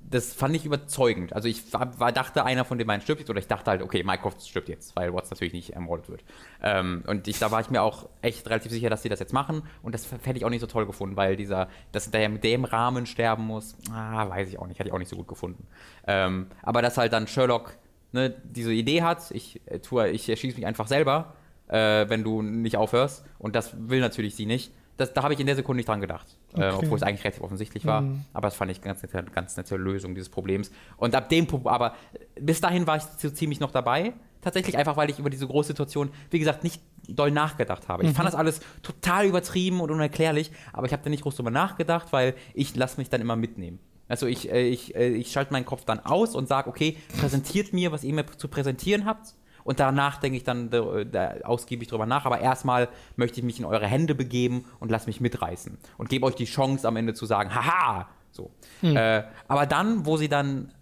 das 0.00 0.32
fand 0.32 0.56
ich 0.56 0.64
überzeugend. 0.64 1.32
Also 1.32 1.48
ich 1.48 1.72
war, 1.72 1.98
war, 1.98 2.12
dachte, 2.12 2.44
einer 2.44 2.64
von 2.64 2.78
den 2.78 2.86
beiden 2.86 3.02
stirbt 3.02 3.20
jetzt, 3.20 3.30
oder 3.30 3.40
ich 3.40 3.46
dachte 3.46 3.70
halt, 3.70 3.82
okay, 3.82 4.02
Mycroft 4.02 4.46
stirbt 4.46 4.68
jetzt, 4.68 4.96
weil 4.96 5.12
Watts 5.12 5.30
natürlich 5.30 5.52
nicht 5.52 5.70
ermordet 5.74 6.08
wird. 6.08 6.24
Ähm, 6.62 7.02
und 7.06 7.28
ich, 7.28 7.38
da 7.38 7.50
war 7.50 7.60
ich 7.60 7.70
mir 7.70 7.82
auch 7.82 8.08
echt 8.22 8.48
relativ 8.48 8.72
sicher, 8.72 8.90
dass 8.90 9.02
sie 9.02 9.08
das 9.08 9.20
jetzt 9.20 9.32
machen. 9.32 9.62
Und 9.82 9.94
das 9.94 10.10
hätte 10.10 10.38
ich 10.38 10.44
auch 10.44 10.50
nicht 10.50 10.60
so 10.60 10.66
toll 10.66 10.86
gefunden, 10.86 11.16
weil 11.16 11.36
dieser, 11.36 11.68
dass 11.92 12.10
der 12.10 12.28
mit 12.28 12.44
dem 12.44 12.64
Rahmen 12.64 13.06
sterben 13.06 13.44
muss, 13.44 13.76
ah, 13.92 14.28
weiß 14.28 14.48
ich 14.48 14.58
auch 14.58 14.66
nicht, 14.66 14.78
hätte 14.78 14.88
ich 14.88 14.94
auch 14.94 14.98
nicht 14.98 15.10
so 15.10 15.16
gut 15.16 15.28
gefunden. 15.28 15.66
Ähm, 16.06 16.46
aber 16.62 16.80
dass 16.80 16.96
halt 16.96 17.12
dann 17.12 17.26
Sherlock 17.26 17.76
ne, 18.12 18.34
diese 18.44 18.72
Idee 18.72 19.02
hat, 19.02 19.30
ich 19.30 19.60
äh, 19.66 19.80
tue, 19.80 20.08
ich 20.08 20.28
erschieße 20.28 20.56
mich 20.56 20.66
einfach 20.66 20.86
selber, 20.86 21.34
äh, 21.68 22.08
wenn 22.08 22.24
du 22.24 22.42
nicht 22.42 22.76
aufhörst. 22.76 23.24
Und 23.38 23.54
das 23.54 23.74
will 23.88 24.00
natürlich 24.00 24.36
sie 24.36 24.46
nicht. 24.46 24.72
Das, 24.98 25.14
da 25.14 25.22
habe 25.22 25.32
ich 25.32 25.40
in 25.40 25.46
der 25.46 25.56
Sekunde 25.56 25.78
nicht 25.78 25.88
dran 25.88 26.00
gedacht. 26.02 26.26
Äh, 26.54 26.64
Okay. 26.68 26.76
obwohl 26.84 26.96
es 26.98 27.02
eigentlich 27.02 27.24
relativ 27.24 27.42
offensichtlich 27.42 27.86
war. 27.86 28.04
Aber 28.34 28.48
das 28.48 28.54
fand 28.56 28.70
ich 28.70 28.82
ganz 28.82 29.00
nette, 29.02 29.24
ganz 29.34 29.56
nette 29.56 29.76
Lösung 29.76 30.14
dieses 30.14 30.28
Problems. 30.28 30.70
Und 30.98 31.14
ab 31.14 31.28
dem 31.30 31.46
Punkt, 31.46 31.66
aber 31.66 31.94
bis 32.38 32.60
dahin 32.60 32.86
war 32.86 32.96
ich 32.98 33.04
so 33.04 33.30
ziemlich 33.30 33.60
noch 33.60 33.70
dabei. 33.70 34.12
Tatsächlich 34.42 34.76
einfach, 34.78 34.96
weil 34.96 35.08
ich 35.10 35.18
über 35.18 35.30
diese 35.30 35.46
große 35.46 35.68
Situation, 35.68 36.10
wie 36.30 36.38
gesagt, 36.38 36.62
nicht 36.62 36.80
doll 37.08 37.30
nachgedacht 37.30 37.88
habe. 37.88 38.04
Ich 38.04 38.12
fand 38.12 38.26
das 38.28 38.34
alles 38.34 38.60
total 38.82 39.24
übertrieben 39.26 39.80
und 39.80 39.90
unerklärlich, 39.90 40.52
aber 40.72 40.86
ich 40.86 40.92
habe 40.92 41.02
da 41.02 41.10
nicht 41.10 41.22
groß 41.22 41.36
drüber 41.36 41.50
nachgedacht, 41.50 42.12
weil 42.12 42.34
ich 42.54 42.76
lasse 42.76 42.98
mich 42.98 43.08
dann 43.08 43.20
immer 43.20 43.34
mitnehmen. 43.34 43.78
Also 44.08 44.26
ich, 44.26 44.50
äh, 44.50 44.66
ich, 44.68 44.94
äh, 44.94 45.08
ich 45.08 45.32
schalte 45.32 45.52
meinen 45.52 45.64
Kopf 45.66 45.84
dann 45.84 46.00
aus 46.00 46.34
und 46.34 46.48
sage, 46.48 46.68
okay, 46.68 46.96
präsentiert 47.20 47.72
mir, 47.72 47.92
was 47.92 48.04
ihr 48.04 48.14
mir 48.14 48.26
zu 48.26 48.48
präsentieren 48.48 49.04
habt. 49.06 49.34
Und 49.68 49.80
danach 49.80 50.16
denke 50.16 50.38
ich 50.38 50.44
dann 50.44 50.70
da, 50.70 51.04
da 51.04 51.34
ausgiebig 51.44 51.88
drüber 51.88 52.06
nach. 52.06 52.24
Aber 52.24 52.40
erstmal 52.40 52.88
möchte 53.16 53.38
ich 53.38 53.44
mich 53.44 53.58
in 53.58 53.66
eure 53.66 53.86
Hände 53.86 54.14
begeben 54.14 54.64
und 54.80 54.90
lass 54.90 55.06
mich 55.06 55.20
mitreißen. 55.20 55.76
Und 55.98 56.08
gebe 56.08 56.24
euch 56.24 56.36
die 56.36 56.46
Chance 56.46 56.88
am 56.88 56.96
Ende 56.96 57.12
zu 57.12 57.26
sagen, 57.26 57.54
haha! 57.54 58.08
So. 58.30 58.50
Äh, 58.80 59.24
aber 59.46 59.66
dann, 59.66 60.06
wo 60.06 60.16
sie 60.16 60.30
dann 60.30 60.72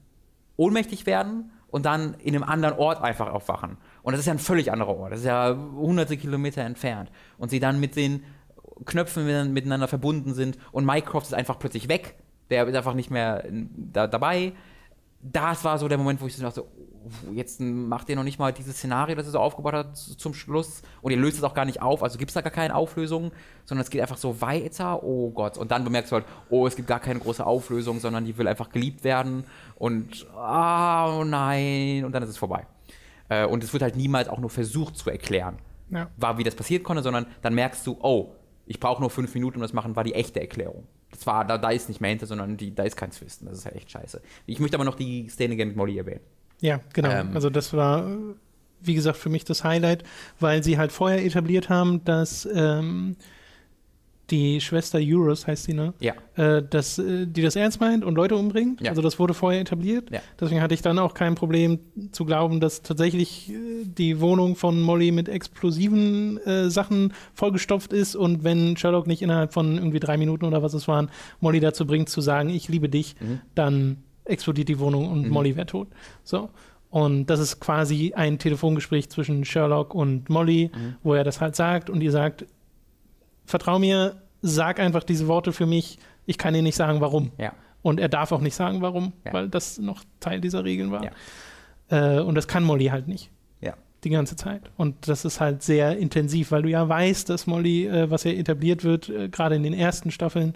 ohnmächtig 0.56 1.04
werden 1.04 1.50
und 1.66 1.84
dann 1.84 2.14
in 2.14 2.36
einem 2.36 2.44
anderen 2.44 2.78
Ort 2.78 3.02
einfach 3.02 3.28
aufwachen. 3.28 3.76
Und 4.04 4.12
das 4.12 4.20
ist 4.20 4.26
ja 4.26 4.32
ein 4.34 4.38
völlig 4.38 4.70
anderer 4.70 4.96
Ort. 4.96 5.10
Das 5.10 5.18
ist 5.18 5.26
ja 5.26 5.56
hunderte 5.74 6.16
Kilometer 6.16 6.62
entfernt. 6.62 7.10
Und 7.38 7.48
sie 7.50 7.58
dann 7.58 7.80
mit 7.80 7.96
den 7.96 8.22
Knöpfen 8.84 9.26
miteinander- 9.26 9.52
miteinander 9.52 9.88
verbunden 9.88 10.32
sind 10.32 10.58
und 10.70 10.84
Mycroft 10.84 11.26
ist 11.26 11.34
einfach 11.34 11.58
plötzlich 11.58 11.88
weg. 11.88 12.14
Der 12.50 12.68
ist 12.68 12.76
einfach 12.76 12.94
nicht 12.94 13.10
mehr 13.10 13.42
da, 13.50 14.06
dabei. 14.06 14.52
Das 15.22 15.64
war 15.64 15.76
so 15.78 15.88
der 15.88 15.98
Moment, 15.98 16.20
wo 16.20 16.28
ich 16.28 16.36
so 16.36 16.42
dachte, 16.44 16.64
jetzt 17.32 17.60
macht 17.60 18.08
ihr 18.08 18.16
noch 18.16 18.22
nicht 18.24 18.38
mal 18.38 18.52
dieses 18.52 18.76
Szenario, 18.76 19.14
das 19.16 19.26
ihr 19.26 19.32
so 19.32 19.38
aufgebaut 19.40 19.74
habt 19.74 19.96
zum 19.96 20.34
Schluss 20.34 20.82
und 21.02 21.10
ihr 21.12 21.16
löst 21.16 21.38
es 21.38 21.44
auch 21.44 21.54
gar 21.54 21.64
nicht 21.64 21.82
auf, 21.82 22.02
also 22.02 22.18
gibt 22.18 22.30
es 22.30 22.34
da 22.34 22.40
gar 22.40 22.52
keine 22.52 22.74
Auflösung, 22.74 23.32
sondern 23.64 23.82
es 23.84 23.90
geht 23.90 24.00
einfach 24.00 24.16
so 24.16 24.40
weiter, 24.40 25.02
oh 25.02 25.30
Gott. 25.30 25.58
Und 25.58 25.70
dann 25.70 25.84
bemerkst 25.84 26.12
du 26.12 26.16
halt, 26.16 26.26
oh, 26.50 26.66
es 26.66 26.76
gibt 26.76 26.88
gar 26.88 27.00
keine 27.00 27.20
große 27.20 27.44
Auflösung, 27.44 28.00
sondern 28.00 28.24
die 28.24 28.36
will 28.38 28.48
einfach 28.48 28.70
geliebt 28.70 29.04
werden 29.04 29.44
und, 29.76 30.26
ah, 30.36 31.18
oh 31.18 31.24
nein, 31.24 32.04
und 32.04 32.12
dann 32.12 32.22
ist 32.22 32.30
es 32.30 32.36
vorbei. 32.36 32.66
Äh, 33.28 33.46
und 33.46 33.64
es 33.64 33.72
wird 33.72 33.82
halt 33.82 33.96
niemals 33.96 34.28
auch 34.28 34.38
nur 34.38 34.50
versucht 34.50 34.96
zu 34.96 35.10
erklären, 35.10 35.58
Ja. 35.90 36.08
war, 36.16 36.38
wie 36.38 36.44
das 36.44 36.54
passieren 36.54 36.82
konnte, 36.82 37.02
sondern 37.02 37.26
dann 37.42 37.54
merkst 37.54 37.86
du, 37.86 37.96
oh, 38.00 38.32
ich 38.66 38.80
brauche 38.80 39.00
nur 39.00 39.10
fünf 39.10 39.32
Minuten, 39.34 39.56
um 39.56 39.62
das 39.62 39.70
zu 39.70 39.76
machen, 39.76 39.94
war 39.96 40.04
die 40.04 40.14
echte 40.14 40.40
Erklärung. 40.40 40.86
Das 41.12 41.24
war, 41.26 41.44
da, 41.44 41.56
da 41.56 41.70
ist 41.70 41.88
nicht 41.88 42.00
mehr 42.00 42.10
hinter, 42.10 42.26
sondern 42.26 42.56
die, 42.56 42.74
da 42.74 42.82
ist 42.82 42.96
kein 42.96 43.10
Twist. 43.10 43.40
Und 43.40 43.48
Das 43.48 43.58
ist 43.58 43.64
halt 43.64 43.76
echt 43.76 43.90
scheiße. 43.90 44.20
Ich 44.44 44.58
möchte 44.58 44.76
aber 44.76 44.84
noch 44.84 44.96
die 44.96 45.28
Szene 45.28 45.54
gerne 45.56 45.68
mit 45.70 45.76
Molly 45.76 45.96
erwähnen. 45.96 46.20
Ja, 46.60 46.80
genau. 46.92 47.10
Ähm. 47.10 47.30
also 47.34 47.50
das 47.50 47.72
war, 47.72 48.06
wie 48.80 48.94
gesagt, 48.94 49.18
für 49.18 49.28
mich 49.28 49.44
das 49.44 49.64
Highlight, 49.64 50.04
weil 50.40 50.62
sie 50.62 50.78
halt 50.78 50.92
vorher 50.92 51.24
etabliert 51.24 51.68
haben, 51.68 52.04
dass 52.04 52.48
ähm, 52.54 53.16
die 54.30 54.60
Schwester 54.60 54.98
Eurus, 55.00 55.46
heißt 55.46 55.64
sie, 55.64 55.72
ne? 55.72 55.94
Ja. 56.00 56.14
Äh, 56.34 56.60
dass 56.68 56.98
äh, 56.98 57.26
die 57.28 57.42
das 57.42 57.54
ernst 57.54 57.80
meint 57.80 58.04
und 58.04 58.16
Leute 58.16 58.34
umbringt. 58.34 58.80
Ja. 58.80 58.90
Also 58.90 59.00
das 59.00 59.20
wurde 59.20 59.34
vorher 59.34 59.60
etabliert. 59.60 60.10
Ja. 60.10 60.20
Deswegen 60.40 60.60
hatte 60.60 60.74
ich 60.74 60.82
dann 60.82 60.98
auch 60.98 61.14
kein 61.14 61.36
Problem 61.36 61.78
zu 62.10 62.24
glauben, 62.24 62.58
dass 62.58 62.82
tatsächlich 62.82 63.50
äh, 63.52 63.84
die 63.84 64.20
Wohnung 64.20 64.56
von 64.56 64.80
Molly 64.80 65.12
mit 65.12 65.28
explosiven 65.28 66.38
äh, 66.38 66.70
Sachen 66.70 67.12
vollgestopft 67.34 67.92
ist 67.92 68.16
und 68.16 68.42
wenn 68.42 68.76
Sherlock 68.76 69.06
nicht 69.06 69.22
innerhalb 69.22 69.52
von 69.52 69.76
irgendwie 69.76 70.00
drei 70.00 70.16
Minuten 70.16 70.44
oder 70.44 70.60
was 70.60 70.74
es 70.74 70.88
waren, 70.88 71.08
Molly 71.38 71.60
dazu 71.60 71.86
bringt 71.86 72.08
zu 72.08 72.20
sagen, 72.20 72.48
ich 72.48 72.66
liebe 72.68 72.88
dich, 72.88 73.14
Mhm. 73.20 73.40
dann 73.54 73.96
explodiert 74.26 74.68
die 74.68 74.78
Wohnung 74.78 75.10
und 75.10 75.28
Molly 75.28 75.56
wäre 75.56 75.66
tot. 75.66 75.88
So. 76.24 76.50
Und 76.90 77.26
das 77.26 77.40
ist 77.40 77.60
quasi 77.60 78.12
ein 78.14 78.38
Telefongespräch 78.38 79.08
zwischen 79.10 79.44
Sherlock 79.44 79.94
und 79.94 80.28
Molly, 80.30 80.70
Mhm. 80.74 80.96
wo 81.02 81.14
er 81.14 81.24
das 81.24 81.40
halt 81.40 81.56
sagt 81.56 81.90
und 81.90 82.00
ihr 82.02 82.12
sagt, 82.12 82.46
vertrau 83.44 83.78
mir, 83.78 84.20
sag 84.42 84.80
einfach 84.80 85.02
diese 85.04 85.26
Worte 85.28 85.52
für 85.52 85.66
mich, 85.66 85.98
ich 86.26 86.38
kann 86.38 86.54
dir 86.54 86.62
nicht 86.62 86.76
sagen, 86.76 87.00
warum. 87.00 87.32
Ja. 87.38 87.52
Und 87.82 88.00
er 88.00 88.08
darf 88.08 88.32
auch 88.32 88.40
nicht 88.40 88.54
sagen, 88.54 88.82
warum, 88.82 89.12
Ja. 89.24 89.32
weil 89.32 89.48
das 89.48 89.78
noch 89.78 90.02
Teil 90.20 90.40
dieser 90.40 90.64
Regeln 90.64 90.90
war. 90.90 91.04
Ja. 91.04 91.10
Äh, 92.18 92.20
und 92.20 92.34
das 92.34 92.48
kann 92.48 92.64
Molly 92.64 92.86
halt 92.86 93.08
nicht. 93.08 93.30
Die 94.04 94.10
ganze 94.10 94.36
Zeit. 94.36 94.60
Und 94.76 95.08
das 95.08 95.24
ist 95.24 95.40
halt 95.40 95.62
sehr 95.64 95.96
intensiv, 95.96 96.52
weil 96.52 96.62
du 96.62 96.68
ja 96.68 96.86
weißt, 96.86 97.28
dass 97.30 97.46
Molly, 97.48 97.86
äh, 97.86 98.08
was 98.08 98.22
ja 98.22 98.30
etabliert 98.30 98.84
wird, 98.84 99.08
äh, 99.08 99.28
gerade 99.30 99.56
in 99.56 99.64
den 99.64 99.72
ersten 99.72 100.10
Staffeln, 100.12 100.54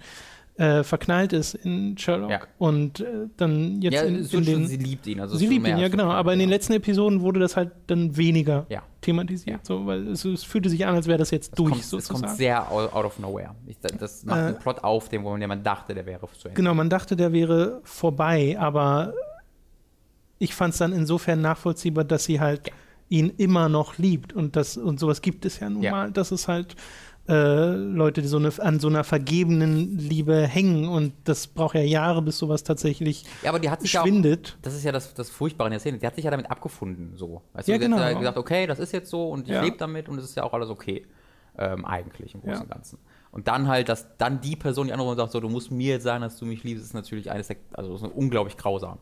äh, 0.60 0.84
verknallt 0.84 1.32
ist 1.32 1.54
in 1.54 1.96
Sherlock. 1.96 2.30
Ja. 2.30 2.40
Und 2.58 3.00
äh, 3.00 3.28
dann 3.38 3.80
jetzt 3.80 3.94
ja, 3.94 4.02
in, 4.02 4.16
es 4.16 4.34
in 4.34 4.44
den. 4.44 4.66
sie 4.66 4.76
liebt 4.76 5.06
ihn. 5.06 5.18
Also 5.18 5.34
es 5.34 5.38
Sie 5.40 5.46
ist 5.46 5.50
liebt 5.52 5.66
ihn, 5.66 5.78
ja 5.78 5.88
genau. 5.88 6.10
Aber 6.10 6.34
in 6.34 6.38
den 6.38 6.50
letzten 6.50 6.74
Episoden 6.74 7.22
wurde 7.22 7.40
das 7.40 7.56
halt 7.56 7.70
dann 7.86 8.14
weniger 8.16 8.66
Ja. 8.68 8.82
thematisiert. 9.00 9.56
Ja. 9.56 9.64
So, 9.64 9.86
weil 9.86 10.08
es, 10.08 10.24
es 10.26 10.44
fühlte 10.44 10.68
sich 10.68 10.84
an, 10.84 10.94
als 10.94 11.06
wäre 11.06 11.16
das 11.18 11.30
jetzt 11.30 11.52
Es 11.52 11.56
durch 11.56 11.70
kommt, 11.70 11.82
es 11.84 11.90
sozusagen. 11.90 12.20
kommt 12.22 12.36
sehr 12.36 12.70
out 12.70 12.92
of 13.06 13.18
nowhere. 13.18 13.54
Ich, 13.66 13.78
das 13.80 14.24
macht 14.24 14.38
Äh, 14.38 14.42
einen 14.42 14.58
Plot 14.58 14.84
auf, 14.84 15.08
den 15.08 15.24
wo 15.24 15.34
man 15.34 15.62
dachte, 15.62 15.94
der 15.94 16.04
wäre 16.04 16.28
zu 16.38 16.48
Ende. 16.48 16.56
Genau, 16.56 16.74
man 16.74 16.90
dachte, 16.90 17.16
der 17.16 17.32
wäre 17.32 17.80
vorbei, 17.84 18.56
aber 18.60 19.14
ich 20.38 20.54
fand 20.54 20.72
es 20.74 20.78
dann 20.78 20.92
insofern 20.92 21.40
nachvollziehbar, 21.40 22.04
dass 22.04 22.24
sie 22.24 22.38
halt 22.40 22.70
ihn 23.08 23.32
immer 23.38 23.68
noch 23.68 23.98
liebt 23.98 24.32
und 24.32 24.56
das 24.56 24.76
und 24.76 25.00
sowas 25.00 25.20
gibt 25.20 25.44
es 25.44 25.58
ja 25.58 25.68
nun 25.68 25.82
mal, 25.82 26.12
dass 26.12 26.30
es 26.30 26.46
halt 26.48 26.76
äh, 27.30 27.70
Leute, 27.76 28.20
die 28.22 28.28
so 28.28 28.36
eine, 28.38 28.50
an 28.58 28.80
so 28.80 28.88
einer 28.88 29.04
vergebenen 29.04 29.96
Liebe 29.98 30.46
hängen 30.46 30.88
und 30.88 31.12
das 31.24 31.46
braucht 31.46 31.74
ja 31.76 31.80
Jahre, 31.82 32.20
bis 32.22 32.36
sowas 32.38 32.64
tatsächlich 32.64 33.24
Ja, 33.42 33.50
aber 33.50 33.58
die 33.60 33.70
hat 33.70 33.80
sich 33.82 33.92
ja 33.92 34.00
auch, 34.00 34.04
schwindet. 34.04 34.58
das 34.62 34.74
ist 34.74 34.84
ja 34.84 34.92
das, 34.92 35.14
das 35.14 35.30
Furchtbare 35.30 35.68
in 35.68 35.72
der 35.72 35.80
Szene, 35.80 35.98
die 35.98 36.06
hat 36.06 36.16
sich 36.16 36.24
ja 36.24 36.30
damit 36.30 36.50
abgefunden, 36.50 37.12
so. 37.16 37.42
Weißt 37.52 37.68
Ja, 37.68 37.76
du, 37.76 37.80
sie 37.82 37.86
genau. 37.88 37.98
hat 38.02 38.12
ja 38.12 38.18
gesagt, 38.18 38.38
okay, 38.38 38.66
das 38.66 38.78
ist 38.80 38.92
jetzt 38.92 39.08
so 39.10 39.28
und 39.30 39.44
ich 39.46 39.54
Ja. 39.54 39.62
lebe 39.62 39.76
damit 39.76 40.08
und 40.08 40.18
es 40.18 40.24
ist 40.24 40.36
ja 40.36 40.42
auch 40.42 40.52
alles 40.52 40.68
okay. 40.68 41.06
Ähm, 41.58 41.84
eigentlich 41.84 42.34
im 42.34 42.40
Großen 42.40 42.54
Ja. 42.56 42.60
und 42.62 42.70
Ganzen. 42.70 42.98
Und 43.32 43.46
dann 43.48 43.68
halt, 43.68 43.88
dass 43.88 44.06
dann 44.18 44.40
die 44.40 44.56
Person, 44.56 44.86
die 44.86 44.92
und 44.92 45.16
sagt, 45.16 45.32
so, 45.32 45.40
du 45.40 45.48
musst 45.48 45.70
mir 45.70 45.94
jetzt 45.94 46.04
sagen, 46.04 46.22
dass 46.22 46.36
du 46.38 46.46
mich 46.46 46.64
liebst, 46.64 46.84
ist 46.84 46.94
natürlich 46.94 47.30
eines 47.30 47.48
der, 47.48 47.56
also 47.74 47.94
ist 47.94 48.02
unglaublich 48.02 48.56
grausam. 48.56 48.98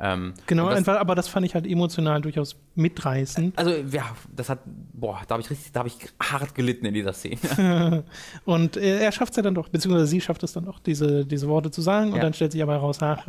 Ähm, 0.00 0.34
Genau, 0.46 0.64
und 0.64 0.70
das, 0.70 0.78
einfach, 0.78 0.98
aber 1.00 1.14
das 1.16 1.26
fand 1.28 1.44
ich 1.44 1.54
halt 1.54 1.66
emotional 1.66 2.20
durchaus 2.20 2.56
mitreißend. 2.76 3.58
Also, 3.58 3.70
ja, 3.90 4.04
das 4.34 4.48
hat, 4.48 4.60
boah, 4.92 5.20
da 5.26 5.34
habe 5.34 5.42
ich 5.42 5.50
richtig, 5.50 5.72
da 5.72 5.80
habe 5.80 5.88
ich 5.88 5.96
hart 6.22 6.54
gelitten 6.54 6.86
in 6.86 6.94
dieser 6.94 7.12
Szene. 7.12 7.38
Und 8.44 8.76
äh, 8.76 9.00
er 9.00 9.10
schafft 9.12 9.32
es 9.32 9.36
ja 9.36 9.42
dann 9.42 9.54
doch, 9.54 9.68
beziehungsweise 9.68 10.06
sie 10.06 10.20
schafft 10.20 10.42
es 10.44 10.52
dann 10.52 10.66
doch, 10.66 10.78
diese, 10.78 11.24
diese 11.26 11.48
Worte 11.48 11.70
zu 11.70 11.80
sagen. 11.82 12.10
Und 12.10 12.16
Ja. 12.18 12.22
dann 12.22 12.32
stellt 12.34 12.52
sich 12.52 12.62
aber 12.62 12.74
heraus, 12.74 12.98
ach, 13.02 13.26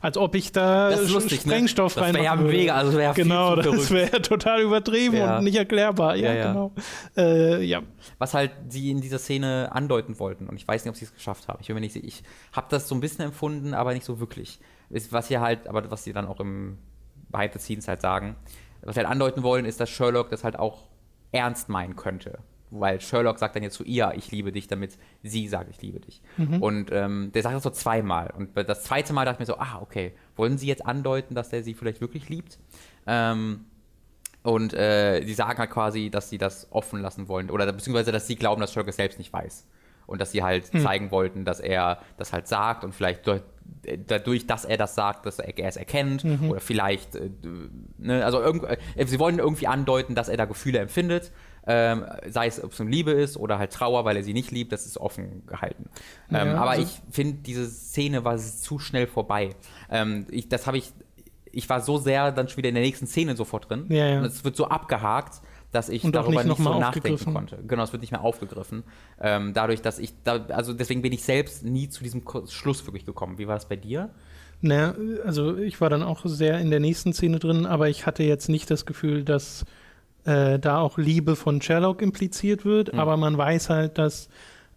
als 0.00 0.16
ob 0.16 0.34
ich 0.36 0.52
da 0.52 0.90
Das 0.90 1.10
lustig, 1.10 1.44
ne? 1.46 1.52
Sprengstoff 1.52 1.94
Das 1.94 2.02
wär 2.04 2.14
reinmachen 2.14 2.24
ja 2.24 2.38
würde. 2.38 2.56
mega, 2.58 2.74
also 2.76 2.96
wär 2.96 3.14
viel 3.14 3.24
Genau, 3.24 3.56
das 3.56 3.90
wäre 3.90 4.22
total 4.22 4.62
übertrieben 4.62 5.16
Ja. 5.16 5.38
und 5.38 5.44
nicht 5.44 5.56
erklärbar. 5.56 6.14
Ja, 6.16 6.32
Ja, 6.32 6.34
ja. 6.38 6.46
genau. 6.52 6.72
Äh, 7.16 7.64
ja. 7.64 7.82
was 8.18 8.34
halt 8.34 8.52
sie 8.68 8.90
in 8.90 9.00
dieser 9.00 9.18
Szene 9.18 9.70
andeuten 9.72 10.18
wollten. 10.18 10.46
Und 10.48 10.56
ich 10.56 10.66
weiß 10.68 10.84
nicht, 10.84 10.90
ob 10.90 10.96
sie 10.96 11.06
es 11.06 11.14
geschafft 11.14 11.48
haben. 11.48 11.58
Ich. 11.60 11.70
Ich 12.04 12.22
habe 12.52 12.66
das 12.70 12.88
so 12.88 12.94
ein 12.94 13.00
bisschen 13.00 13.24
empfunden, 13.24 13.74
aber 13.74 13.92
nicht 13.94 14.04
so 14.04 14.20
wirklich. 14.20 14.60
Ist, 14.90 15.12
was 15.12 15.28
sie 15.28 15.38
halt, 15.38 15.66
aber 15.68 15.90
was 15.90 16.04
sie 16.04 16.12
dann 16.12 16.26
auch 16.26 16.40
im 16.40 16.78
Behind 17.30 17.52
the 17.52 17.58
Scenes 17.58 17.88
halt 17.88 18.00
sagen, 18.00 18.36
was 18.82 18.94
sie 18.94 19.00
halt 19.00 19.10
andeuten 19.10 19.42
wollen, 19.42 19.64
ist, 19.64 19.80
dass 19.80 19.90
Sherlock 19.90 20.30
das 20.30 20.44
halt 20.44 20.58
auch 20.58 20.84
ernst 21.32 21.68
meinen 21.68 21.96
könnte. 21.96 22.38
Weil 22.70 23.00
Sherlock 23.00 23.38
sagt 23.38 23.54
dann 23.54 23.62
jetzt 23.62 23.74
zu 23.74 23.84
ihr, 23.84 24.12
ich 24.16 24.32
liebe 24.32 24.50
dich, 24.50 24.66
damit 24.66 24.98
sie 25.22 25.46
sagt, 25.48 25.70
ich 25.70 25.80
liebe 25.80 26.00
dich. 26.00 26.22
Und 26.60 26.90
ähm, 26.92 27.30
der 27.32 27.42
sagt 27.42 27.54
das 27.54 27.62
so 27.62 27.70
zweimal. 27.70 28.32
Und 28.36 28.56
das 28.56 28.82
zweite 28.82 29.12
Mal 29.12 29.24
dachte 29.24 29.36
ich 29.42 29.48
mir 29.48 29.54
so, 29.54 29.58
ah, 29.60 29.78
okay, 29.80 30.12
wollen 30.36 30.58
sie 30.58 30.66
jetzt 30.66 30.84
andeuten, 30.84 31.34
dass 31.34 31.50
der 31.50 31.62
sie 31.62 31.74
vielleicht 31.74 32.00
wirklich 32.00 32.28
liebt? 32.28 32.58
Ähm, 33.06 33.66
und 34.42 34.74
äh, 34.74 35.24
die 35.24 35.34
sagen 35.34 35.58
halt 35.58 35.70
quasi, 35.70 36.10
dass 36.10 36.30
sie 36.30 36.38
das 36.38 36.66
offen 36.70 37.00
lassen 37.00 37.28
wollen. 37.28 37.48
Oder 37.50 37.70
beziehungsweise, 37.72 38.12
dass 38.12 38.26
sie 38.26 38.36
glauben, 38.36 38.60
dass 38.60 38.72
Sherlock 38.72 38.88
es 38.88 38.96
selbst 38.96 39.18
nicht 39.18 39.32
weiß. 39.32 39.66
Und 40.06 40.20
dass 40.20 40.32
sie 40.32 40.42
halt 40.42 40.66
zeigen 40.66 41.10
wollten, 41.10 41.44
dass 41.44 41.60
er 41.60 41.98
das 42.18 42.32
halt 42.32 42.46
sagt 42.46 42.84
und 42.84 42.94
vielleicht 42.94 43.26
durch, 43.26 43.40
äh, 43.86 43.96
dadurch, 44.06 44.46
dass 44.46 44.64
er 44.64 44.76
das 44.76 44.94
sagt, 44.94 45.24
dass 45.26 45.38
er, 45.38 45.56
er 45.58 45.68
es 45.68 45.76
erkennt. 45.76 46.24
Oder 46.50 46.60
vielleicht, 46.60 47.14
äh, 47.16 47.30
ne, 47.98 48.24
also 48.24 48.40
irgend, 48.40 48.64
äh, 48.64 48.76
sie 49.06 49.18
wollen 49.18 49.38
irgendwie 49.38 49.66
andeuten, 49.66 50.14
dass 50.14 50.28
er 50.28 50.36
da 50.36 50.44
Gefühle 50.44 50.78
empfindet. 50.78 51.32
Ähm, 51.66 52.04
sei 52.28 52.46
es, 52.46 52.62
ob 52.62 52.72
es 52.72 52.78
nun 52.78 52.88
Liebe 52.88 53.12
ist 53.12 53.38
oder 53.38 53.58
halt 53.58 53.72
Trauer, 53.72 54.04
weil 54.04 54.16
er 54.18 54.22
sie 54.22 54.34
nicht 54.34 54.50
liebt, 54.50 54.70
das 54.72 54.84
ist 54.84 54.98
offen 54.98 55.46
gehalten. 55.46 55.88
ähm, 56.30 56.48
Ja, 56.48 56.54
aber 56.56 56.72
also- 56.72 56.82
ich 56.82 57.00
finde, 57.10 57.38
diese 57.38 57.64
Szene 57.64 58.22
war 58.24 58.36
zu 58.36 58.78
schnell 58.78 59.06
vorbei. 59.06 59.50
Ähm, 59.90 60.26
ich, 60.30 60.50
das 60.50 60.66
habe 60.66 60.76
ich, 60.76 60.92
ich 61.52 61.66
war 61.70 61.80
so 61.80 61.96
sehr 61.96 62.32
dann 62.32 62.48
schon 62.48 62.58
wieder 62.58 62.68
in 62.68 62.74
der 62.74 62.84
nächsten 62.84 63.06
Szene 63.06 63.34
sofort 63.34 63.70
drin. 63.70 63.86
Ja, 63.88 64.06
ja. 64.06 64.18
Und 64.18 64.26
es 64.26 64.44
wird 64.44 64.56
so 64.56 64.66
abgehakt, 64.68 65.40
dass 65.74 65.88
ich 65.88 66.04
Und 66.04 66.14
darüber 66.14 66.42
nicht 66.44 66.58
nicht, 66.58 66.62
so 66.62 66.78
nachdenken 66.78 67.32
konnte. 67.34 67.58
Genau, 67.66 67.82
es 67.82 67.92
wird 67.92 68.02
nicht 68.02 68.12
mehr 68.12 68.22
aufgegriffen. 68.22 68.84
Ähm, 69.20 69.52
dadurch, 69.54 69.82
dass 69.82 69.98
ich 69.98 70.12
da, 70.22 70.44
also 70.48 70.72
deswegen 70.72 71.02
bin 71.02 71.12
ich 71.12 71.22
selbst 71.24 71.64
nie 71.64 71.88
zu 71.88 72.02
diesem 72.02 72.22
Schluss 72.48 72.86
wirklich 72.86 73.04
gekommen. 73.04 73.38
Wie 73.38 73.46
war 73.48 73.54
das 73.54 73.68
bei 73.68 73.76
dir? 73.76 74.10
Naja, 74.60 74.94
also 75.24 75.56
ich 75.56 75.80
war 75.80 75.90
dann 75.90 76.02
auch 76.02 76.22
sehr 76.24 76.58
in 76.60 76.70
der 76.70 76.80
nächsten 76.80 77.12
Szene 77.12 77.38
drin, 77.38 77.66
aber 77.66 77.88
ich 77.88 78.06
hatte 78.06 78.22
jetzt 78.22 78.48
nicht 78.48 78.70
das 78.70 78.86
Gefühl, 78.86 79.24
dass 79.24 79.64
äh, 80.24 80.58
da 80.58 80.78
auch 80.78 80.96
Liebe 80.96 81.36
von 81.36 81.60
Sherlock 81.60 82.00
impliziert 82.00 82.64
wird, 82.64 82.92
Hm. 82.92 82.98
aber 82.98 83.16
man 83.16 83.36
weiß 83.36 83.68
halt, 83.68 83.98
dass 83.98 84.28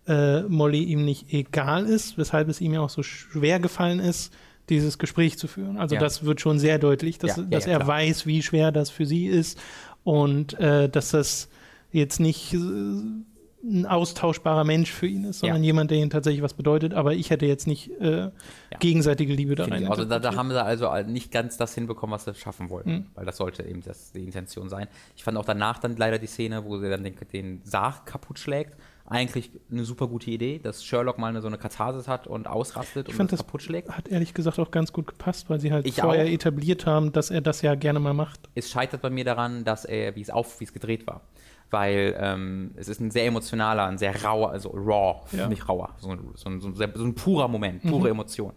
äh, 0.07 0.41
Molly 0.43 0.83
ihm 0.83 1.05
nicht 1.05 1.31
egal 1.33 1.85
ist, 1.85 2.17
weshalb 2.17 2.49
es 2.49 2.59
ihm 2.59 2.73
ja 2.73 2.81
auch 2.81 2.89
so 2.89 3.03
schwer 3.03 3.59
gefallen 3.59 3.99
ist, 3.99 4.33
dieses 4.69 4.97
Gespräch 4.97 5.37
zu 5.37 5.47
führen. 5.47 5.77
Also 5.77 5.95
Ja. 5.95 6.01
das 6.01 6.25
wird 6.25 6.41
schon 6.41 6.59
sehr 6.59 6.77
deutlich, 6.79 7.17
dass, 7.19 7.37
Ja, 7.37 7.43
ja, 7.43 7.49
dass 7.49 7.67
er 7.67 7.77
klar. 7.77 7.87
weiß, 7.87 8.25
wie 8.25 8.41
schwer 8.41 8.73
das 8.73 8.89
für 8.89 9.05
sie 9.05 9.25
ist 9.27 9.57
und 10.07 10.57
äh, 10.57 10.87
dass 10.87 11.11
das 11.11 11.49
jetzt 11.91 12.21
nicht 12.21 12.53
äh, 12.53 12.57
ein 12.57 13.85
austauschbarer 13.85 14.63
Mensch 14.63 14.89
für 14.89 15.05
ihn 15.05 15.25
ist, 15.25 15.39
sondern 15.39 15.61
Ja. 15.61 15.65
jemand, 15.65 15.91
der 15.91 15.97
ihm 15.97 16.09
tatsächlich 16.09 16.41
was 16.41 16.53
bedeutet. 16.53 16.93
Aber 16.93 17.13
ich 17.13 17.29
hätte 17.29 17.45
jetzt 17.45 17.67
nicht 17.67 17.91
äh, 17.99 18.31
gegenseitige 18.79 19.33
Liebe 19.33 19.55
da 19.55 19.65
rein. 19.65 19.85
Also 19.85 20.05
da, 20.05 20.19
da 20.19 20.33
haben 20.33 20.51
sie 20.51 20.63
also 20.63 20.89
nicht 21.11 21.29
ganz 21.33 21.57
das 21.57 21.75
hinbekommen, 21.75 22.13
was 22.13 22.23
sie 22.23 22.33
schaffen 22.35 22.69
wollten. 22.69 22.89
Hm. 22.89 23.05
Weil 23.15 23.25
das 23.25 23.35
sollte 23.35 23.63
eben 23.63 23.81
das, 23.81 24.13
die 24.13 24.23
Intention 24.23 24.69
sein. 24.69 24.87
Ich 25.17 25.25
fand 25.25 25.37
auch 25.37 25.43
danach 25.43 25.77
dann 25.79 25.97
leider 25.97 26.19
die 26.19 26.27
Szene, 26.27 26.63
wo 26.63 26.77
sie 26.77 26.89
dann 26.89 27.03
den, 27.03 27.15
den 27.33 27.59
Sarg 27.65 28.05
kaputt 28.05 28.39
schlägt. 28.39 28.77
Eigentlich 29.09 29.51
eine 29.71 29.85
super 29.85 30.07
gute 30.07 30.29
Idee, 30.31 30.59
dass 30.59 30.83
Sherlock 30.83 31.17
mal 31.17 31.27
eine, 31.29 31.39
so 31.41 31.47
eine 31.47 31.57
Katharsis 31.57 32.09
hat 32.09 32.27
und 32.27 32.45
ausrastet 32.47 33.07
Ich 33.07 33.13
und 33.13 33.17
fand 33.17 33.31
das 33.31 33.39
kaputt 33.39 33.61
schlägt. 33.61 33.89
hat 33.89 34.09
ehrlich 34.09 34.33
gesagt 34.33 34.59
auch 34.59 34.69
ganz 34.69 34.91
gut 34.91 35.07
gepasst, 35.07 35.49
weil 35.49 35.61
sie 35.61 35.71
halt 35.71 35.85
Ich 35.87 36.01
vorher 36.01 36.25
auch. 36.25 36.29
etabliert 36.29 36.85
haben, 36.85 37.13
dass 37.13 37.29
er 37.31 37.39
das 37.39 37.61
ja 37.61 37.75
gerne 37.75 37.99
mal 38.01 38.13
macht. 38.13 38.49
es 38.53 38.69
scheitert 38.69 39.01
bei 39.01 39.09
mir 39.09 39.23
daran, 39.23 39.63
dass 39.63 39.85
er, 39.85 40.15
wie 40.17 40.21
es 40.21 40.29
auf, 40.29 40.59
wie 40.59 40.65
es 40.65 40.73
gedreht 40.73 41.07
war. 41.07 41.21
Weil 41.69 42.15
ähm, 42.19 42.71
es 42.75 42.89
ist 42.89 42.99
ein 42.99 43.11
sehr 43.11 43.25
emotionaler, 43.25 43.85
ein 43.85 43.97
sehr 43.97 44.23
rauer, 44.23 44.51
also 44.51 44.69
raw, 44.71 45.21
Ja. 45.31 45.45
Mhm. 45.45 45.49
nicht 45.51 45.69
rauer, 45.69 45.95
so 45.99 46.09
ein, 46.11 46.19
so 46.35 46.49
ein, 46.49 46.59
so 46.59 46.67
ein, 46.67 46.91
so 46.95 47.03
ein 47.05 47.15
purer 47.15 47.47
Moment, 47.47 47.83
pure 47.83 48.09
Emotion. 48.09 48.51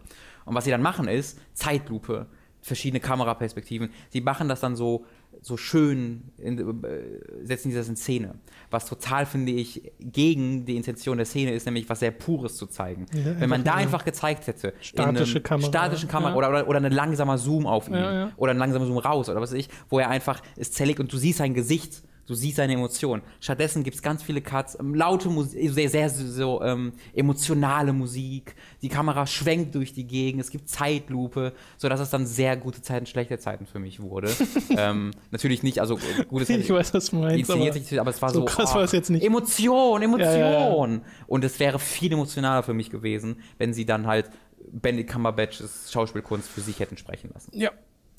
Und 0.44 0.54
was 0.56 0.64
sie 0.64 0.70
dann 0.72 0.82
machen 0.82 1.06
ist, 1.06 1.38
Zeitlupe, 1.54 2.26
verschiedene 2.60 3.00
Kameraperspektiven. 3.00 3.90
Sie 4.10 4.20
machen 4.20 4.48
das 4.48 4.60
dann 4.60 4.74
so, 4.76 5.04
so 5.42 5.56
schön, 5.56 6.22
in, 6.38 6.58
äh, 6.58 7.44
setzen 7.44 7.70
sie 7.70 7.76
das 7.76 7.88
in 7.88 7.96
Szene. 7.96 8.34
Was 8.70 8.86
total, 8.86 9.26
finde 9.26 9.52
ich, 9.52 9.92
gegen 9.98 10.66
die 10.66 10.76
Intention 10.76 11.16
der 11.16 11.26
Szene 11.26 11.52
ist, 11.52 11.64
nämlich 11.66 11.88
was 11.88 12.00
sehr 12.00 12.10
Pures 12.10 12.56
zu 12.56 12.66
zeigen. 12.66 13.06
Ja, 13.12 13.40
Wenn 13.40 13.48
man 13.48 13.64
da 13.64 13.74
einfach 13.74 14.04
gezeigt 14.04 14.46
hätte, 14.46 14.74
Statische 14.80 15.40
Kamera, 15.40 15.68
statischen 15.68 16.08
Kamera 16.08 16.30
ja. 16.32 16.36
oder, 16.36 16.48
oder, 16.48 16.68
oder 16.68 16.80
ein 16.80 16.92
langsamer 16.92 17.38
Zoom 17.38 17.66
auf 17.66 17.88
ihn 17.88 17.94
Ja, 17.94 18.12
ja. 18.12 18.32
oder 18.36 18.52
ein 18.52 18.58
langsamer 18.58 18.86
Zoom 18.86 18.98
raus 18.98 19.28
oder 19.28 19.40
was 19.40 19.50
weiß 19.50 19.58
ich, 19.58 19.68
wo 19.88 19.98
er 19.98 20.08
einfach 20.08 20.42
es 20.56 20.72
zerlegt 20.72 21.00
und 21.00 21.12
du 21.12 21.16
siehst 21.16 21.38
sein 21.38 21.54
Gesicht, 21.54 22.02
du 22.26 22.34
siehst 22.34 22.56
seine 22.56 22.74
Emotionen. 22.74 23.22
Stattdessen 23.40 23.82
gibt 23.82 23.96
es 23.96 24.02
ganz 24.02 24.22
viele 24.22 24.40
Cuts, 24.40 24.76
ähm, 24.78 24.94
laute 24.94 25.28
Musik, 25.28 25.70
sehr, 25.72 25.88
sehr 25.88 26.10
so, 26.10 26.26
so 26.26 26.62
ähm, 26.62 26.92
emotionale 27.14 27.92
Musik. 27.92 28.54
Die 28.82 28.88
Kamera 28.88 29.26
schwenkt 29.26 29.74
durch 29.74 29.92
die 29.92 30.06
Gegend, 30.06 30.40
es 30.40 30.50
gibt 30.50 30.68
Zeitlupe, 30.68 31.52
sodass 31.76 32.00
es 32.00 32.10
dann 32.10 32.26
sehr 32.26 32.56
gute 32.56 32.82
Zeiten, 32.82 33.06
schlechte 33.06 33.38
Zeiten 33.38 33.66
für 33.66 33.78
mich 33.78 34.00
wurde. 34.00 34.30
ähm, 34.76 35.12
natürlich 35.30 35.62
nicht, 35.62 35.80
also 35.80 35.96
äh, 35.96 36.24
gute 36.28 36.46
Zeiten. 36.46 36.60
Ich 36.60 36.70
weiß, 36.70 36.94
was 36.94 37.10
du 37.10 37.16
meinst. 37.16 37.50
aber- 37.50 37.72
sich, 37.72 38.00
aber 38.00 38.10
es 38.10 38.20
war 38.22 38.30
so 38.30 38.40
so, 38.40 38.44
krass 38.46 38.74
war 38.74 38.82
es 38.82 38.92
jetzt 38.92 39.10
nicht. 39.10 39.24
Emotion, 39.24 40.02
Emotion. 40.02 40.38
Ja, 40.38 40.70
ja. 40.70 41.02
Und 41.26 41.44
es 41.44 41.58
wäre 41.60 41.78
viel 41.78 42.12
emotionaler 42.12 42.62
für 42.62 42.74
mich 42.74 42.90
gewesen, 42.90 43.36
wenn 43.58 43.72
sie 43.74 43.84
dann 43.84 44.06
halt 44.06 44.30
Benedict 44.72 45.10
Cumberbatch's 45.10 45.90
Schauspielkunst 45.92 46.48
für 46.48 46.60
sich 46.60 46.78
hätten 46.80 46.96
sprechen 46.96 47.30
lassen. 47.32 47.50
Ja. 47.54 47.70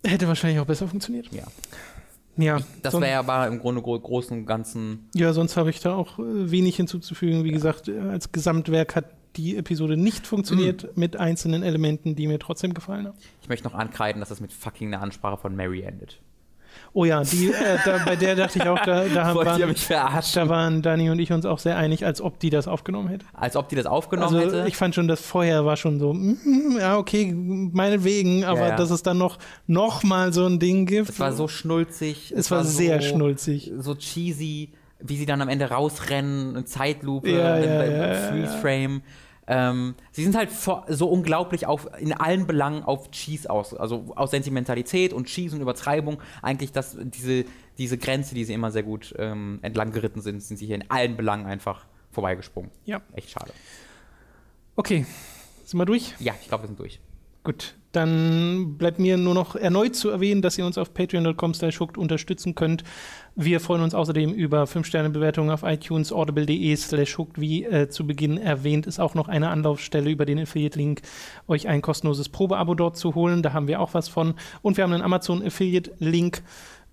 Hätte 0.04 0.28
wahrscheinlich 0.28 0.60
auch 0.60 0.66
besser 0.66 0.88
funktioniert. 0.88 1.28
Ja. 1.32 1.44
Ja. 2.38 2.60
Das 2.82 3.00
wäre 3.00 3.20
aber 3.20 3.48
im 3.48 3.60
Grunde 3.60 3.82
gro 3.82 4.00
großen 4.00 4.40
und 4.40 4.46
ganzen. 4.46 5.10
Ja, 5.16 5.34
sonst 5.34 5.58
habe 5.58 5.70
ich 5.70 5.80
da 5.82 5.94
auch 5.96 6.18
äh, 6.20 6.52
wenig 6.52 6.76
hinzuzufügen. 6.78 7.44
Wie 7.44 7.52
gesagt, 7.52 7.88
äh, 7.88 8.00
als 8.00 8.32
Gesamtwerk 8.32 8.96
hat 8.96 9.06
die 9.36 9.56
Episode 9.58 9.96
nicht 9.98 10.28
funktioniert 10.28 10.84
Mhm. 10.84 10.90
mit 10.96 11.18
einzelnen 11.18 11.64
Elementen, 11.64 12.16
die 12.16 12.28
mir 12.28 12.40
trotzdem 12.40 12.74
gefallen 12.74 13.08
haben. 13.08 13.18
Ich 13.42 13.50
möchte 13.50 13.66
noch 13.68 13.74
ankreiden, 13.76 14.20
dass 14.20 14.30
das 14.30 14.42
mit 14.42 14.52
fucking 14.52 14.88
einer 14.94 15.02
Ansprache 15.02 15.38
von 15.38 15.56
Mary 15.56 15.82
endet. 15.82 16.20
Oh 16.94 17.06
ja, 17.06 17.24
die, 17.24 17.48
äh, 17.48 17.78
da, 17.86 18.00
bei 18.06 18.16
der 18.16 18.36
dachte 18.36 18.60
ich 18.60 18.68
auch, 18.68 18.80
da, 18.80 19.06
da, 19.06 19.26
haben, 19.26 19.36
Wollt 19.36 19.48
waren, 19.48 19.70
mich 19.70 19.86
verarschen? 19.86 20.42
da 20.42 20.50
waren 20.50 20.82
Dani 20.82 21.10
und 21.10 21.20
ich 21.20 21.32
uns 21.32 21.46
auch 21.46 21.60
sehr 21.60 21.78
einig, 21.78 22.06
als 22.06 22.22
ob 22.22 22.40
die 22.40 22.50
das 22.50 22.68
aufgenommen 22.68 23.08
hätte. 23.08 23.26
Als 23.34 23.56
ob 23.56 23.70
die 23.70 23.76
das 23.76 23.86
aufgenommen 23.86 24.36
Also 24.36 24.58
hätte. 24.58 24.68
ich 24.68 24.76
fand 24.76 24.94
schon, 24.96 25.08
das 25.08 25.22
vorher 25.22 25.66
war 25.66 25.78
schon 25.78 26.00
so, 26.00 26.14
mm, 26.14 26.78
ja, 26.80 26.98
okay, 26.98 27.34
meinetwegen, 27.34 28.44
aber 28.44 28.70
ja. 28.70 28.76
dass 28.76 28.92
es 28.92 29.04
dann 29.04 29.18
noch, 29.18 29.38
noch 29.68 30.04
mal 30.04 30.34
so 30.34 30.46
ein 30.46 30.60
Ding 30.60 30.86
gibt. 30.86 31.10
es 31.10 31.20
war 31.20 31.32
so 31.32 31.48
schnulzig. 31.48 32.34
es 32.36 32.52
war 32.52 32.64
sehr 32.64 33.02
so, 33.02 33.08
schnulzig. 33.10 33.72
So 33.78 33.96
cheesy, 33.96 34.74
wie 35.00 35.18
sie 35.18 35.26
dann 35.26 35.42
am 35.42 35.50
Ende 35.50 35.70
rausrennen, 35.70 36.66
Zeitlupe, 36.66 37.32
Ja, 37.32 37.58
ja, 37.58 37.84
in, 37.84 38.42
ja, 38.44 38.48
Ähm, 39.54 39.96
sie 40.14 40.24
sind 40.24 40.34
halt 40.38 40.50
so 40.50 41.10
unglaublich 41.10 41.68
auf, 41.68 41.90
in 42.00 42.14
allen 42.14 42.48
Belangen 42.48 42.84
auf 42.84 43.12
Cheese 43.12 43.50
aus. 43.50 43.74
Also 43.74 44.06
aus 44.16 44.32
Sentimentalität 44.32 45.12
und 45.12 45.28
Cheese 45.28 45.58
und 45.58 45.62
Übertreibung. 45.62 46.22
Eigentlich 46.42 46.72
das, 46.72 46.96
diese, 46.98 47.44
diese 47.78 47.98
Grenze, 47.98 48.34
die 48.34 48.46
sie 48.46 48.54
immer 48.54 48.72
sehr 48.72 48.84
gut 48.84 49.14
ähm, 49.18 49.60
entlang 49.62 49.92
geritten 49.92 50.22
sind, 50.22 50.42
sind 50.42 50.56
sie 50.56 50.68
hier 50.68 50.76
in 50.76 50.90
allen 50.90 51.18
Belangen 51.18 51.46
einfach 51.48 51.86
vorbeigesprungen. 52.12 52.72
Ja. 52.86 53.02
Echt 53.14 53.30
schade. 53.30 53.52
Okay, 54.78 55.06
sind 55.66 55.78
wir 55.78 55.86
durch? 55.86 56.14
Ja, 56.20 56.34
ich 56.42 56.48
glaube, 56.48 56.64
wir 56.64 56.68
sind 56.68 56.80
durch. 56.80 57.02
Gut, 57.44 57.76
dann 57.92 58.78
bleibt 58.78 59.00
mir 59.00 59.18
nur 59.18 59.34
noch 59.34 59.56
erneut 59.56 59.98
zu 59.98 60.10
erwähnen, 60.10 60.42
dass 60.42 60.58
ihr 60.58 60.66
uns 60.66 60.78
auf 60.78 60.94
patreon.com 60.94 61.54
hooked 61.54 61.98
unterstützen 61.98 62.56
könnt. 62.56 62.84
Wir 63.36 63.62
freuen 63.62 63.82
uns 63.82 63.94
außerdem 63.96 64.34
über 64.34 64.64
5-Sterne-Bewertungen 64.66 65.52
auf 65.52 65.64
iTunes, 65.64 66.12
audible.de 66.12 66.76
slash 66.76 67.18
hooked. 67.18 67.40
Wie 67.40 67.64
äh, 67.64 67.88
zu 67.88 68.06
Beginn 68.06 68.38
erwähnt, 68.38 68.86
ist 68.88 69.00
auch 69.00 69.16
noch 69.16 69.30
eine 69.30 69.50
Anlaufstelle 69.50 70.10
über 70.10 70.26
den 70.26 70.38
Affiliate-Link, 70.40 71.02
euch 71.48 71.68
ein 71.68 71.82
kostenloses 71.82 72.28
Probeabo 72.30 72.76
dort 72.76 72.98
zu 72.98 73.16
holen. 73.16 73.42
Da 73.42 73.54
haben 73.54 73.68
wir 73.68 73.80
auch 73.80 73.94
was 73.94 74.10
von. 74.10 74.36
Und 74.62 74.76
wir 74.78 74.84
haben 74.84 74.92
einen 74.92 75.04
Amazon-Affiliate-Link, 75.04 76.42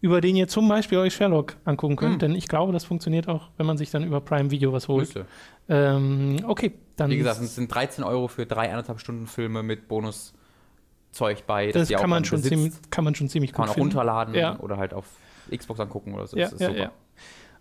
über 0.01 0.21
den 0.21 0.37
ihr 0.37 0.47
zum 0.47 0.69
Beispiel 0.69 0.99
euch 0.99 1.15
Sherlock 1.17 1.57
angucken 1.65 1.97
könnt. 1.97 2.13
Hm. 2.15 2.19
Denn 2.21 2.35
ich 2.37 2.47
glaube, 2.47 2.73
das 2.73 2.85
funktioniert 2.85 3.27
auch, 3.27 3.49
wenn 3.57 3.67
man 3.67 3.77
sich 3.77 3.91
dann 3.91 4.05
über 4.05 4.21
Prime 4.21 4.53
Video 4.53 4.73
was 4.73 4.87
holt. 4.87 5.13
Ähm, 5.69 6.37
okay, 6.47 6.73
dann 6.95 7.11
Wie 7.11 7.17
gesagt, 7.17 7.41
es 7.43 7.57
sind 7.57 7.75
13 7.75 8.05
Euro 8.05 8.29
für 8.29 8.47
drei 8.47 8.71
anderthalb 8.71 9.01
Stunden 9.01 9.27
Filme 9.27 9.65
mit 9.65 9.89
Bonuszeug 9.89 10.33
bei. 11.49 11.73
das 11.73 11.93
auch 11.93 12.01
kann 12.01 12.11
man, 12.11 12.25
schon 12.25 12.39
besitzt. 12.43 12.55
ziemlich, 12.55 12.91
kann 12.91 13.05
man 13.05 13.15
schon 13.17 13.29
ziemlich 13.29 13.53
Kann 13.53 13.63
man 13.63 13.71
auch 13.71 13.75
finden. 13.75 13.89
runterladen 13.89 14.35
Ja. 14.35 14.59
oder 14.61 14.77
halt 14.77 14.95
auf 14.95 15.07
Xbox 15.57 15.81
angucken 15.81 16.15
oder 16.15 16.27
so. 16.27 16.37
Ja, 16.37 16.49
das 16.51 16.61
ja, 16.61 16.69
super. 16.69 16.81
ja. 16.81 16.91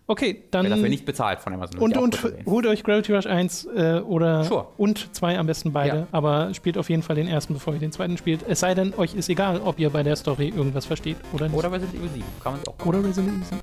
Okay, 0.10 0.44
dann 0.52 0.64
Wer 0.64 0.70
dafür 0.70 0.88
nicht 0.88 1.06
bezahlt 1.06 1.42
von 1.42 1.54
Amazon. 1.54 1.82
und, 1.82 1.98
und 1.98 2.24
holt 2.46 2.66
euch 2.66 2.82
Gravity 2.86 3.14
Rush 3.14 3.26
1 3.28 3.66
äh, 3.76 4.00
oder 4.06 4.46
Sure. 4.46 4.68
und 4.78 5.14
2 5.14 5.38
am 5.38 5.48
besten 5.48 5.74
beide, 5.74 5.98
Ja. 5.98 6.08
aber 6.14 6.54
spielt 6.54 6.78
auf 6.78 6.90
jeden 6.90 7.04
Fall 7.04 7.18
den 7.18 7.28
ersten, 7.28 7.54
bevor 7.56 7.74
ihr 7.74 7.80
den 7.82 7.92
zweiten 7.92 8.16
spielt. 8.18 8.46
Es 8.48 8.62
sei 8.62 8.74
denn, 8.74 8.94
euch 8.96 9.16
ist 9.16 9.28
egal, 9.28 9.60
ob 9.60 9.80
ihr 9.80 9.90
bei 9.90 10.04
der 10.04 10.16
Story 10.16 10.48
irgendwas 10.48 10.86
versteht 10.86 11.18
oder 11.34 11.50
nicht. 11.50 11.58
Oder 11.58 11.74
Resident 11.74 11.96
Evil 11.96 12.10
7. 12.10 12.24
Kann 12.42 12.54
man 12.54 12.62
es 12.62 12.68
auch. 12.70 12.86
Oder 12.86 13.04
Resident 13.04 13.34
Evil 13.36 13.44
7. 13.44 13.60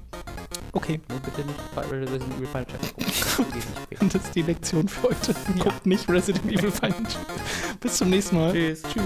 Okay, 0.73 1.01
Nur 1.09 1.21
bitte 1.21 1.41
nicht 1.47 1.75
bei 1.75 1.83
Resident 1.83 2.35
Evil 2.37 2.47
Final 2.47 2.67
Chapter 2.67 3.43
gucken. 3.43 3.63
Das 4.13 4.15
ist 4.17 4.35
die 4.35 4.43
Lektion 4.43 4.87
für 4.89 5.09
heute. 5.09 5.35
Guckt 5.61 5.87
nicht 5.87 6.07
Resident 6.11 6.45
Evil 6.53 6.71
Final. 6.71 6.95
Bis 7.81 7.97
zum 7.97 8.11
nächsten 8.11 8.37
Mal. 8.37 8.53
Tschüss. 8.53 8.83
Tschüss. 8.83 9.03